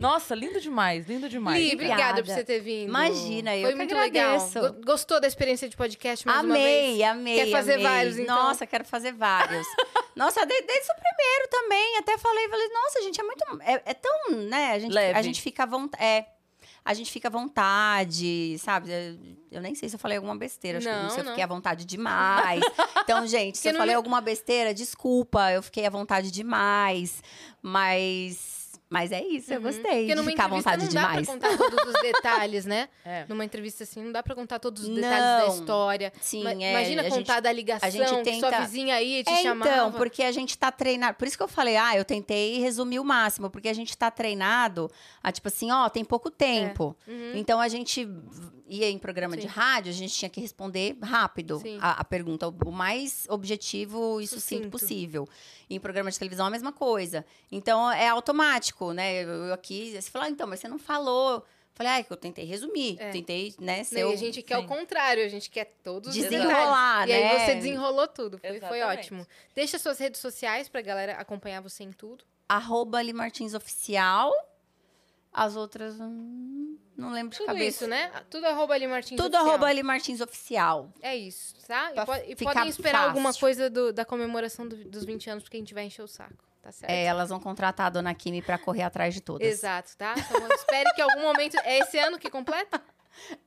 Nossa, 0.00 0.34
lindo 0.34 0.58
demais, 0.60 1.06
lindo 1.06 1.28
demais. 1.28 1.62
Li, 1.62 1.74
Obrigada. 1.74 2.00
obrigada 2.02 2.22
por 2.24 2.32
você 2.34 2.42
ter 2.44 2.60
vindo. 2.60 2.88
Imagina, 2.88 3.54
eu 3.54 3.62
Foi 3.64 3.70
que 3.72 3.76
muito 3.76 3.94
agradeço. 3.96 4.58
legal. 4.58 4.72
Go- 4.72 4.80
Gostou 4.86 5.20
da 5.20 5.26
experiência 5.28 5.68
de 5.68 5.76
podcast 5.76 6.26
mais 6.26 6.42
uma 6.42 6.54
Amei, 6.54 6.96
vez? 6.96 7.02
amei. 7.02 7.34
Quer 7.36 7.50
fazer 7.50 7.72
amei. 7.74 7.84
vários, 7.86 8.18
então? 8.18 8.34
Nossa, 8.34 8.66
quero 8.66 8.84
fazer 8.86 9.12
vários. 9.12 9.66
nossa, 10.16 10.40
de- 10.46 10.62
desde 10.62 10.90
o 10.90 10.94
primeiro 10.94 11.48
também. 11.50 11.98
Até 11.98 12.16
falei, 12.16 12.48
falei, 12.48 12.68
nossa, 12.70 13.02
gente, 13.02 13.20
é 13.20 13.24
muito. 13.24 13.44
É, 13.62 13.82
é 13.90 13.94
tão, 13.94 14.30
né? 14.48 14.72
A 14.72 14.78
gente, 14.78 14.92
Leve. 14.92 15.18
a 15.18 15.22
gente 15.22 15.42
fica 15.42 15.64
à 15.64 15.66
vontade. 15.66 16.02
É. 16.02 16.26
A 16.82 16.94
gente 16.94 17.12
fica 17.12 17.28
à 17.28 17.30
vontade, 17.30 18.56
sabe? 18.58 18.90
Eu- 19.52 19.60
nem 19.60 19.74
sei 19.74 19.86
se 19.90 19.96
eu 19.96 19.98
falei 20.00 20.16
alguma 20.16 20.34
besteira. 20.34 20.78
Acho 20.78 20.86
que 20.88 20.92
Não, 20.94 21.02
não 21.02 21.10
sei 21.10 21.14
se 21.16 21.20
eu 21.20 21.24
não. 21.24 21.32
fiquei 21.32 21.44
à 21.44 21.46
vontade 21.46 21.84
demais. 21.84 22.62
então, 23.04 23.26
gente, 23.26 23.58
se 23.58 23.68
eu 23.68 23.74
não 23.74 23.80
falei 23.80 23.92
me- 23.94 23.96
alguma 23.98 24.22
besteira, 24.22 24.72
desculpa. 24.72 25.52
Eu 25.52 25.62
fiquei 25.62 25.84
à 25.84 25.90
vontade 25.90 26.30
demais. 26.30 27.22
Mas. 27.62 28.59
Mas 28.92 29.12
é 29.12 29.22
isso, 29.22 29.54
eu 29.54 29.60
gostei 29.62 29.82
Porque 29.82 30.06
de 30.06 30.14
numa 30.16 30.30
ficar 30.32 30.46
à 30.46 30.48
vontade 30.48 30.84
não 30.86 30.92
dá 30.92 31.00
demais. 31.08 31.26
pra 31.28 31.34
contar 31.34 31.56
todos 31.56 31.94
os 31.94 32.02
detalhes, 32.02 32.64
né? 32.66 32.88
É. 33.06 33.24
Numa 33.28 33.44
entrevista 33.44 33.84
assim, 33.84 34.02
não 34.02 34.10
dá 34.12 34.20
pra 34.22 34.34
contar 34.34 34.58
todos 34.58 34.82
os 34.82 34.88
detalhes 34.88 35.18
da 35.18 35.38
Não. 35.46 35.54
história. 35.54 36.12
Sim, 36.20 36.42
Ma- 36.42 36.50
é, 36.52 36.70
Imagina 36.72 37.02
a 37.02 37.04
gente- 37.04 37.14
contar 37.14 37.38
da 37.40 37.52
ligação, 37.52 37.86
a 37.86 37.90
gente 37.90 38.04
que 38.04 38.34
sua 38.40 38.50
tenta- 38.50 38.60
vizinha 38.62 38.94
aí 38.96 39.22
te 39.22 39.30
É, 39.30 39.42
chamava. 39.42 39.70
então, 39.70 39.92
porque 39.92 40.22
a 40.24 40.32
gente 40.32 40.58
tá 40.58 40.72
treinado. 40.72 41.16
Por 41.16 41.26
isso 41.28 41.36
que 41.36 41.42
eu 41.42 41.48
falei, 41.48 41.76
ah, 41.76 41.96
eu 41.96 42.04
tentei 42.04 42.58
resumir 42.58 42.98
o 42.98 43.04
máximo, 43.04 43.48
porque 43.48 43.68
a 43.68 43.72
gente 43.72 43.96
tá 43.96 44.10
treinado 44.10 44.90
a, 45.22 45.30
tipo 45.30 45.46
assim, 45.48 45.70
ó, 45.70 45.88
tem 45.88 46.04
pouco 46.04 46.28
tempo. 46.30 46.96
Uhum. 47.06 47.32
Então 47.36 47.60
a 47.60 47.68
gente 47.68 48.08
ia 48.70 48.88
em 48.88 48.98
programa 48.98 49.36
de 49.36 49.42
Sim. 49.42 49.48
rádio, 49.48 49.90
a 49.90 49.94
gente 49.94 50.14
tinha 50.14 50.28
que 50.30 50.40
responder 50.40 50.96
rápido 51.02 51.60
a, 51.80 52.00
a 52.00 52.04
pergunta, 52.04 52.46
o, 52.48 52.54
o 52.66 52.70
mais 52.72 53.26
objetivo 53.28 54.20
e 54.20 54.26
sucinto, 54.26 54.40
Sucinto. 54.64 54.70
possível. 54.70 55.28
E 55.68 55.74
em 55.74 55.80
programa 55.80 56.10
de 56.10 56.18
televisão 56.18 56.46
a 56.46 56.50
mesma 56.50 56.72
coisa. 56.72 57.24
Então 57.50 57.90
é 57.90 58.08
automático, 58.08 58.92
né? 58.92 59.24
Eu, 59.24 59.28
eu 59.28 59.52
aqui, 59.52 59.90
você 60.00 60.10
fala, 60.10 60.26
ah, 60.26 60.30
então, 60.30 60.46
mas 60.46 60.60
você 60.60 60.68
não 60.68 60.78
falou. 60.78 61.44
Falei, 61.72 61.92
ah, 61.92 61.98
é 61.98 62.02
que 62.02 62.12
eu 62.12 62.16
tentei 62.16 62.44
resumir, 62.44 62.96
É. 63.00 63.10
tentei, 63.10 63.54
né, 63.58 63.78
Não, 63.78 63.84
ser 63.84 64.00
e 64.00 64.04
o- 64.04 64.10
a 64.10 64.16
gente 64.16 64.42
quer 64.42 64.58
o 64.58 64.62
sim. 64.62 64.66
contrário, 64.66 65.24
a 65.24 65.28
gente 65.28 65.48
quer 65.48 65.64
todos 65.82 66.10
os 66.10 66.14
Desenrolar, 66.14 67.06
detalhes. 67.06 67.08
E 67.08 67.12
aí 67.12 67.22
né? 67.38 67.46
você 67.46 67.54
desenrolou 67.54 68.06
tudo, 68.08 68.38
foi, 68.38 68.60
foi 68.60 68.82
ótimo. 68.82 69.26
Deixa 69.54 69.78
suas 69.78 69.98
redes 69.98 70.20
sociais 70.20 70.68
pra 70.68 70.82
galera 70.82 71.12
acompanhar 71.14 71.60
você 71.62 71.82
em 71.84 71.92
tudo. 71.92 72.24
arroba 72.48 72.98
Ali 72.98 73.12
Martins 73.12 73.54
Oficial. 73.54 74.30
As 75.32 75.54
outras, 75.54 75.94
hum, 76.00 76.76
não 77.00 77.10
lembro 77.10 77.30
de 77.32 77.38
Tudo 77.38 77.46
cabeça. 77.46 77.66
isso, 77.68 77.86
né? 77.86 78.10
Tudo 78.30 78.46
arroba 78.46 78.74
ali 78.74 78.86
Martins 78.86 79.16
Tudo 79.16 79.34
Oficial. 79.34 79.48
arroba 79.48 79.66
Ali 79.66 79.82
Martins 79.82 80.20
Oficial. 80.20 80.92
É 81.02 81.16
isso, 81.16 81.54
tá? 81.66 81.90
E, 81.90 81.94
Pra 81.94 82.06
po- 82.06 82.14
e 82.14 82.36
podem 82.36 82.68
esperar 82.68 82.98
fácil. 82.98 83.08
alguma 83.10 83.34
coisa 83.34 83.68
do- 83.70 83.92
da 83.92 84.04
comemoração 84.04 84.66
do- 84.68 84.76
dos 84.84 85.04
20 85.04 85.28
anos, 85.30 85.42
porque 85.42 85.56
a 85.56 85.60
gente 85.60 85.74
vai 85.74 85.84
encher 85.84 86.02
o 86.02 86.08
saco, 86.08 86.34
tá 86.62 86.70
certo? 86.70 86.90
É, 86.90 87.04
elas 87.04 87.28
vão 87.30 87.40
contratar 87.40 87.86
a 87.86 87.90
dona 87.90 88.14
Kimi 88.14 88.42
pra 88.42 88.58
correr 88.58 88.82
atrás 88.82 89.14
de 89.14 89.20
todas. 89.20 89.46
Exato, 89.46 89.96
tá? 89.96 90.14
Então 90.16 90.40
eu 90.46 90.54
espero 90.54 90.90
que 90.94 91.00
algum 91.02 91.22
momento. 91.22 91.56
É 91.64 91.78
esse 91.78 91.98
ano 91.98 92.18
que 92.18 92.30
completa? 92.30 92.80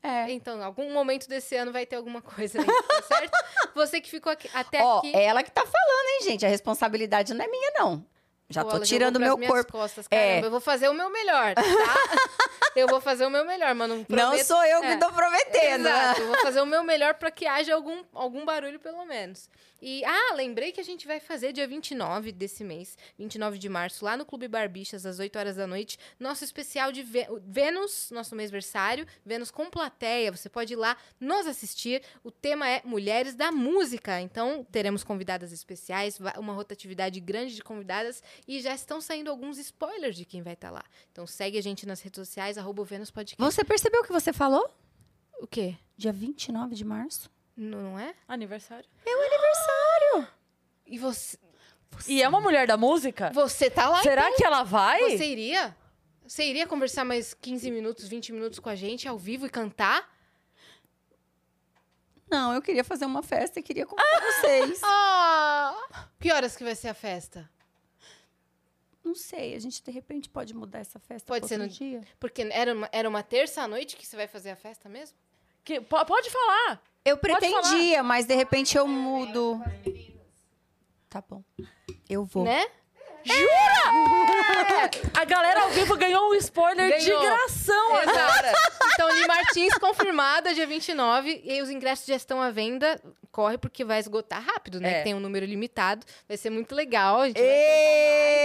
É. 0.04 0.30
Então, 0.30 0.62
algum 0.62 0.92
momento 0.94 1.28
desse 1.28 1.56
ano 1.56 1.72
vai 1.72 1.86
ter 1.86 1.96
alguma 1.96 2.22
coisa 2.22 2.60
aí, 2.60 2.66
tá 2.66 3.02
certo? 3.04 3.32
Você 3.74 4.02
que 4.02 4.10
ficou 4.10 4.32
aqui- 4.32 4.50
até 4.54 4.84
Ó, 4.84 5.00
aqui. 5.00 5.16
ela 5.16 5.42
que 5.42 5.50
tá 5.50 5.62
falando, 5.66 6.08
hein, 6.10 6.20
gente? 6.26 6.46
A 6.46 6.50
responsabilidade 6.50 7.34
não 7.34 7.44
é 7.44 7.48
minha, 7.48 7.72
não. 7.78 8.06
Já 8.50 8.64
Pô, 8.64 8.72
tô 8.72 8.80
tirando 8.82 9.20
meu 9.22 9.38
corpo. 9.38 9.72
Costas. 9.72 10.06
É. 10.12 10.28
Caramba, 10.32 10.48
eu 10.48 10.52
vou 10.52 10.60
fazer 10.60 10.90
o 10.90 10.94
meu 10.94 11.10
melhor, 11.10 11.56
tá? 11.56 11.62
eu 12.76 12.88
vou 12.88 13.00
fazer 13.02 13.26
o 13.26 13.30
meu 13.30 13.46
melhor, 13.46 13.74
mas 13.76 13.90
não 13.90 13.98
Não 13.98 14.06
prometo- 14.06 14.46
sou 14.46 14.64
eu 14.66 14.82
que 14.82 14.88
é. 14.88 14.98
tô 14.98 15.12
prometendo. 15.12 15.88
Exato, 15.88 16.22
eu 16.22 16.28
vou 16.28 16.42
fazer 16.42 16.62
o 16.62 16.66
meu 16.66 16.84
melhor 16.84 17.14
para 17.16 17.32
que 17.32 17.46
haja 17.46 17.74
algum, 17.74 18.04
algum 18.14 18.46
barulho, 18.46 18.80
pelo 18.80 19.06
menos. 19.06 19.50
E, 19.86 20.02
ah, 20.06 20.34
lembrei 20.36 20.72
que 20.72 20.80
a 20.80 20.84
gente 20.84 21.06
vai 21.06 21.20
fazer 21.20 21.52
dia 21.52 21.68
29 21.68 22.32
desse 22.32 22.64
mês, 22.64 22.98
29 23.20 23.58
de 23.58 23.68
março, 23.68 24.06
lá 24.06 24.16
no 24.16 24.26
Clube 24.26 24.48
Barbixas, 24.48 25.06
às 25.06 25.20
8 25.20 25.38
horas 25.38 25.58
da 25.58 25.68
noite, 25.68 25.98
nosso 26.18 26.46
especial 26.46 26.90
de 26.90 27.04
Vê- 27.04 27.28
Vênus, 27.46 28.10
nosso 28.10 28.34
mêsversário, 28.34 29.06
Vênus 29.26 29.52
com 29.52 29.70
plateia. 29.70 30.32
Você 30.32 30.48
pode 30.48 30.72
ir 30.72 30.78
lá 30.78 30.96
nos 31.20 31.46
assistir. 31.48 32.02
O 32.24 32.32
tema 32.32 32.70
é 32.70 32.82
Mulheres 32.86 33.36
da 33.36 33.52
Música. 33.52 34.22
Então, 34.22 34.66
teremos 34.72 35.04
convidadas 35.04 35.52
especiais, 35.52 36.18
uma 36.38 36.54
rotatividade 36.54 37.20
grande 37.20 37.54
de 37.54 37.62
convidadas 37.62 38.24
e 38.48 38.62
já 38.62 38.74
estão 38.74 39.02
saindo 39.02 39.30
alguns 39.30 39.58
spoilers 39.58 40.16
de 40.16 40.24
quem 40.24 40.42
vai 40.42 40.54
estar 40.54 40.72
lá. 40.72 40.84
Então, 41.12 41.28
segue 41.28 41.58
a 41.58 41.62
gente 41.62 41.86
nas 41.86 42.00
redes 42.02 42.20
sociais, 42.26 42.58
arroba 42.64 42.82
o 42.82 42.86
Vênus 42.86 43.12
Podcast. 43.12 43.40
Você 43.42 43.64
percebeu 43.64 44.02
o 44.02 44.04
que 44.06 44.12
você 44.12 44.32
falou? 44.34 44.68
O 45.40 45.46
quê? 45.48 45.76
Dia 45.98 46.12
29 46.14 46.74
de 46.76 46.86
março? 46.86 47.30
Não 47.56 48.00
é? 48.00 48.16
Aniversário. 48.28 48.90
E 50.86 50.98
você, 50.98 51.38
E 52.08 52.22
é 52.22 52.28
uma 52.28 52.40
mulher 52.42 52.66
da 52.68 52.78
música? 52.78 53.32
você 53.34 53.70
tá 53.70 53.88
lá? 53.90 54.02
Será 54.02 54.32
que 54.34 54.44
ela 54.44 54.64
vai? 54.64 55.18
Você 55.18 55.26
iria? 55.26 55.76
Você 56.26 56.44
iria 56.46 56.66
conversar 56.66 57.04
mais 57.04 57.34
15 57.34 57.70
minutos, 57.70 58.08
20 58.08 58.32
minutos 58.32 58.60
com 58.60 58.70
a 58.70 58.76
gente 58.76 59.08
ao 59.08 59.18
vivo 59.18 59.46
e 59.46 59.50
cantar? 59.50 60.12
Não, 62.30 62.54
eu 62.54 62.62
queria 62.62 62.84
fazer 62.84 63.06
uma 63.06 63.22
festa 63.22 63.60
e 63.60 63.64
queria 63.64 63.86
convidar 63.86 64.22
vocês. 64.42 64.80
Ah! 64.84 66.08
Que 66.20 66.32
horas 66.32 66.56
que 66.56 66.64
vai 66.64 66.74
ser 66.76 66.88
a 66.88 66.94
festa? 66.94 67.50
Não 69.04 69.14
sei, 69.16 69.54
a 69.56 69.60
gente 69.60 69.84
de 69.84 69.92
repente 69.92 70.30
pode 70.30 70.54
mudar 70.54 70.80
essa 70.80 70.98
festa 71.00 71.28
Pode 71.28 71.48
ser 71.48 71.58
no- 71.58 71.68
dia. 71.68 72.02
Porque 72.20 72.42
era 72.44 72.74
uma, 72.74 72.90
era 72.92 73.10
uma 73.10 73.22
terça-noite 73.22 73.98
que 73.98 74.06
você 74.06 74.16
vai 74.16 74.28
fazer 74.28 74.52
a 74.52 74.56
festa 74.56 74.88
mesmo? 74.88 75.18
Que- 75.64 75.82
po- 75.82 76.06
pode 76.06 76.30
falar. 76.30 76.82
Eu 77.04 77.18
pretendia, 77.18 78.02
mas 78.02 78.26
de 78.26 78.34
repente 78.36 78.78
eu 78.78 78.88
mudo. 78.88 79.62
Tá 81.10 81.22
bom. 81.28 81.44
Eu 82.10 82.24
vou. 82.26 82.44
Né? 82.46 82.66
A 85.14 85.26
galera 85.26 85.62
ao 85.62 85.70
vivo 85.70 85.96
ganhou 85.98 86.30
um 86.32 86.34
spoiler 86.36 86.98
de 87.00 87.06
Ganhou. 87.06 87.22
gração 87.22 87.96
agora. 87.98 88.54
Então, 88.94 89.10
Li 89.10 89.26
Martins 89.26 89.74
confirmada, 89.80 90.54
dia 90.54 90.68
29. 90.68 91.42
E 91.44 91.52
aí 91.54 91.62
os 91.64 91.70
ingressos 91.72 92.06
já 92.06 92.16
estão 92.16 92.40
à 92.40 92.52
venda. 92.52 93.02
Corre 93.32 93.58
porque 93.58 93.84
vai 93.84 93.98
esgotar 94.00 94.40
rápido, 94.44 94.80
né? 94.80 95.00
É. 95.00 95.02
Tem 95.02 95.16
um 95.16 95.20
número 95.20 95.44
limitado. 95.48 96.06
Vai 96.28 96.38
ser 96.38 96.52
muito 96.52 96.76
legal. 96.76 97.22
A 97.22 97.28
gente 97.28 97.40
vai 97.42 97.48
cantar 97.50 97.64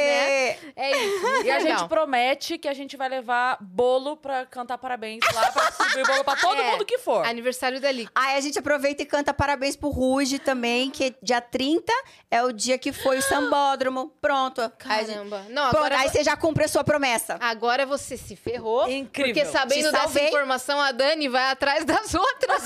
mais, 0.08 0.62
né? 0.62 0.72
É 0.74 1.04
isso. 1.04 1.26
E 1.44 1.50
a 1.50 1.58
legal. 1.58 1.78
gente 1.80 1.88
promete 1.90 2.56
que 2.56 2.66
a 2.66 2.72
gente 2.72 2.96
vai 2.96 3.10
levar 3.10 3.58
bolo 3.60 4.16
pra 4.16 4.46
cantar 4.46 4.78
parabéns 4.78 5.20
lá, 5.34 5.52
pra 5.52 5.66
distribuir 5.68 6.06
bolo 6.06 6.24
pra 6.24 6.36
todo 6.36 6.56
É. 6.62 6.70
mundo 6.70 6.86
que 6.86 6.96
for. 6.96 7.26
Aniversário 7.26 7.78
da 7.78 7.92
Li. 7.92 8.08
Aí 8.14 8.36
a 8.36 8.40
gente 8.40 8.58
aproveita 8.58 9.02
e 9.02 9.06
canta 9.06 9.34
parabéns 9.34 9.76
pro 9.76 9.90
Ruge 9.90 10.38
também, 10.38 10.90
que 10.90 11.14
dia 11.22 11.42
30 11.42 11.92
é 12.30 12.42
o 12.42 12.52
dia 12.52 12.78
que 12.78 12.90
foi 12.90 13.18
o 13.18 13.22
sambódromo. 13.22 14.10
Pronto. 14.18 14.67
Caramba. 14.70 15.44
Não, 15.50 15.64
agora, 15.64 15.98
aí 15.98 16.08
você 16.08 16.22
já 16.24 16.36
cumpre 16.36 16.64
a 16.64 16.68
sua 16.68 16.84
promessa. 16.84 17.36
agora 17.40 17.86
você 17.86 18.16
se 18.16 18.36
ferrou. 18.36 18.88
Incrível. 18.90 19.34
Porque 19.34 19.46
sabendo 19.46 19.92
dessa 19.92 20.22
informação, 20.22 20.80
a 20.80 20.92
Dani 20.92 21.28
vai 21.28 21.50
atrás 21.50 21.84
das 21.84 22.12
outras. 22.14 22.62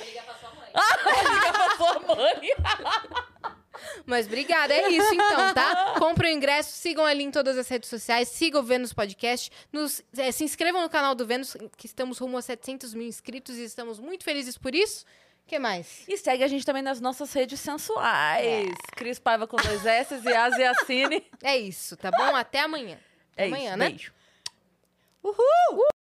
Liga 0.00 0.22
pra 0.22 0.34
sua 1.76 2.16
mãe. 2.16 2.52
Mas 4.04 4.26
obrigada, 4.26 4.72
é 4.74 4.88
isso 4.90 5.14
então, 5.14 5.54
tá? 5.54 5.94
Comprem 5.98 6.34
o 6.34 6.36
ingresso, 6.36 6.72
sigam 6.72 7.04
ali 7.04 7.22
em 7.24 7.30
todas 7.30 7.56
as 7.56 7.68
redes 7.68 7.88
sociais, 7.88 8.28
sigam 8.28 8.60
o 8.60 8.64
Vênus 8.64 8.92
Podcast, 8.92 9.50
nos, 9.72 10.02
eh, 10.16 10.32
se 10.32 10.44
inscrevam 10.44 10.80
no 10.82 10.88
canal 10.88 11.14
do 11.14 11.26
Vênus, 11.26 11.56
que 11.76 11.86
estamos 11.86 12.18
rumo 12.18 12.36
a 12.38 12.42
700 12.42 12.94
mil 12.94 13.06
inscritos 13.06 13.56
e 13.56 13.64
estamos 13.64 13.98
muito 14.00 14.24
felizes 14.24 14.56
por 14.58 14.74
isso. 14.74 15.04
O 15.48 15.50
que 15.50 15.58
mais? 15.58 16.04
E 16.06 16.14
segue 16.18 16.44
a 16.44 16.46
gente 16.46 16.66
também 16.66 16.82
nas 16.82 17.00
nossas 17.00 17.32
redes 17.32 17.58
sensuais. 17.58 18.68
Cris 18.94 19.18
Paiva 19.18 19.46
com 19.46 19.56
dois 19.56 19.86
S 19.86 20.20
e 20.22 20.28
Asiacine. 20.34 21.24
É 21.42 21.56
isso, 21.56 21.96
tá 21.96 22.10
bom? 22.10 22.36
Até 22.36 22.60
amanhã. 22.60 22.98
Até 23.32 23.44
É 23.44 23.46
amanhã, 23.46 23.70
isso. 23.70 23.78
né? 23.78 23.88
Beijo. 23.88 24.12
Uhul! 25.24 25.88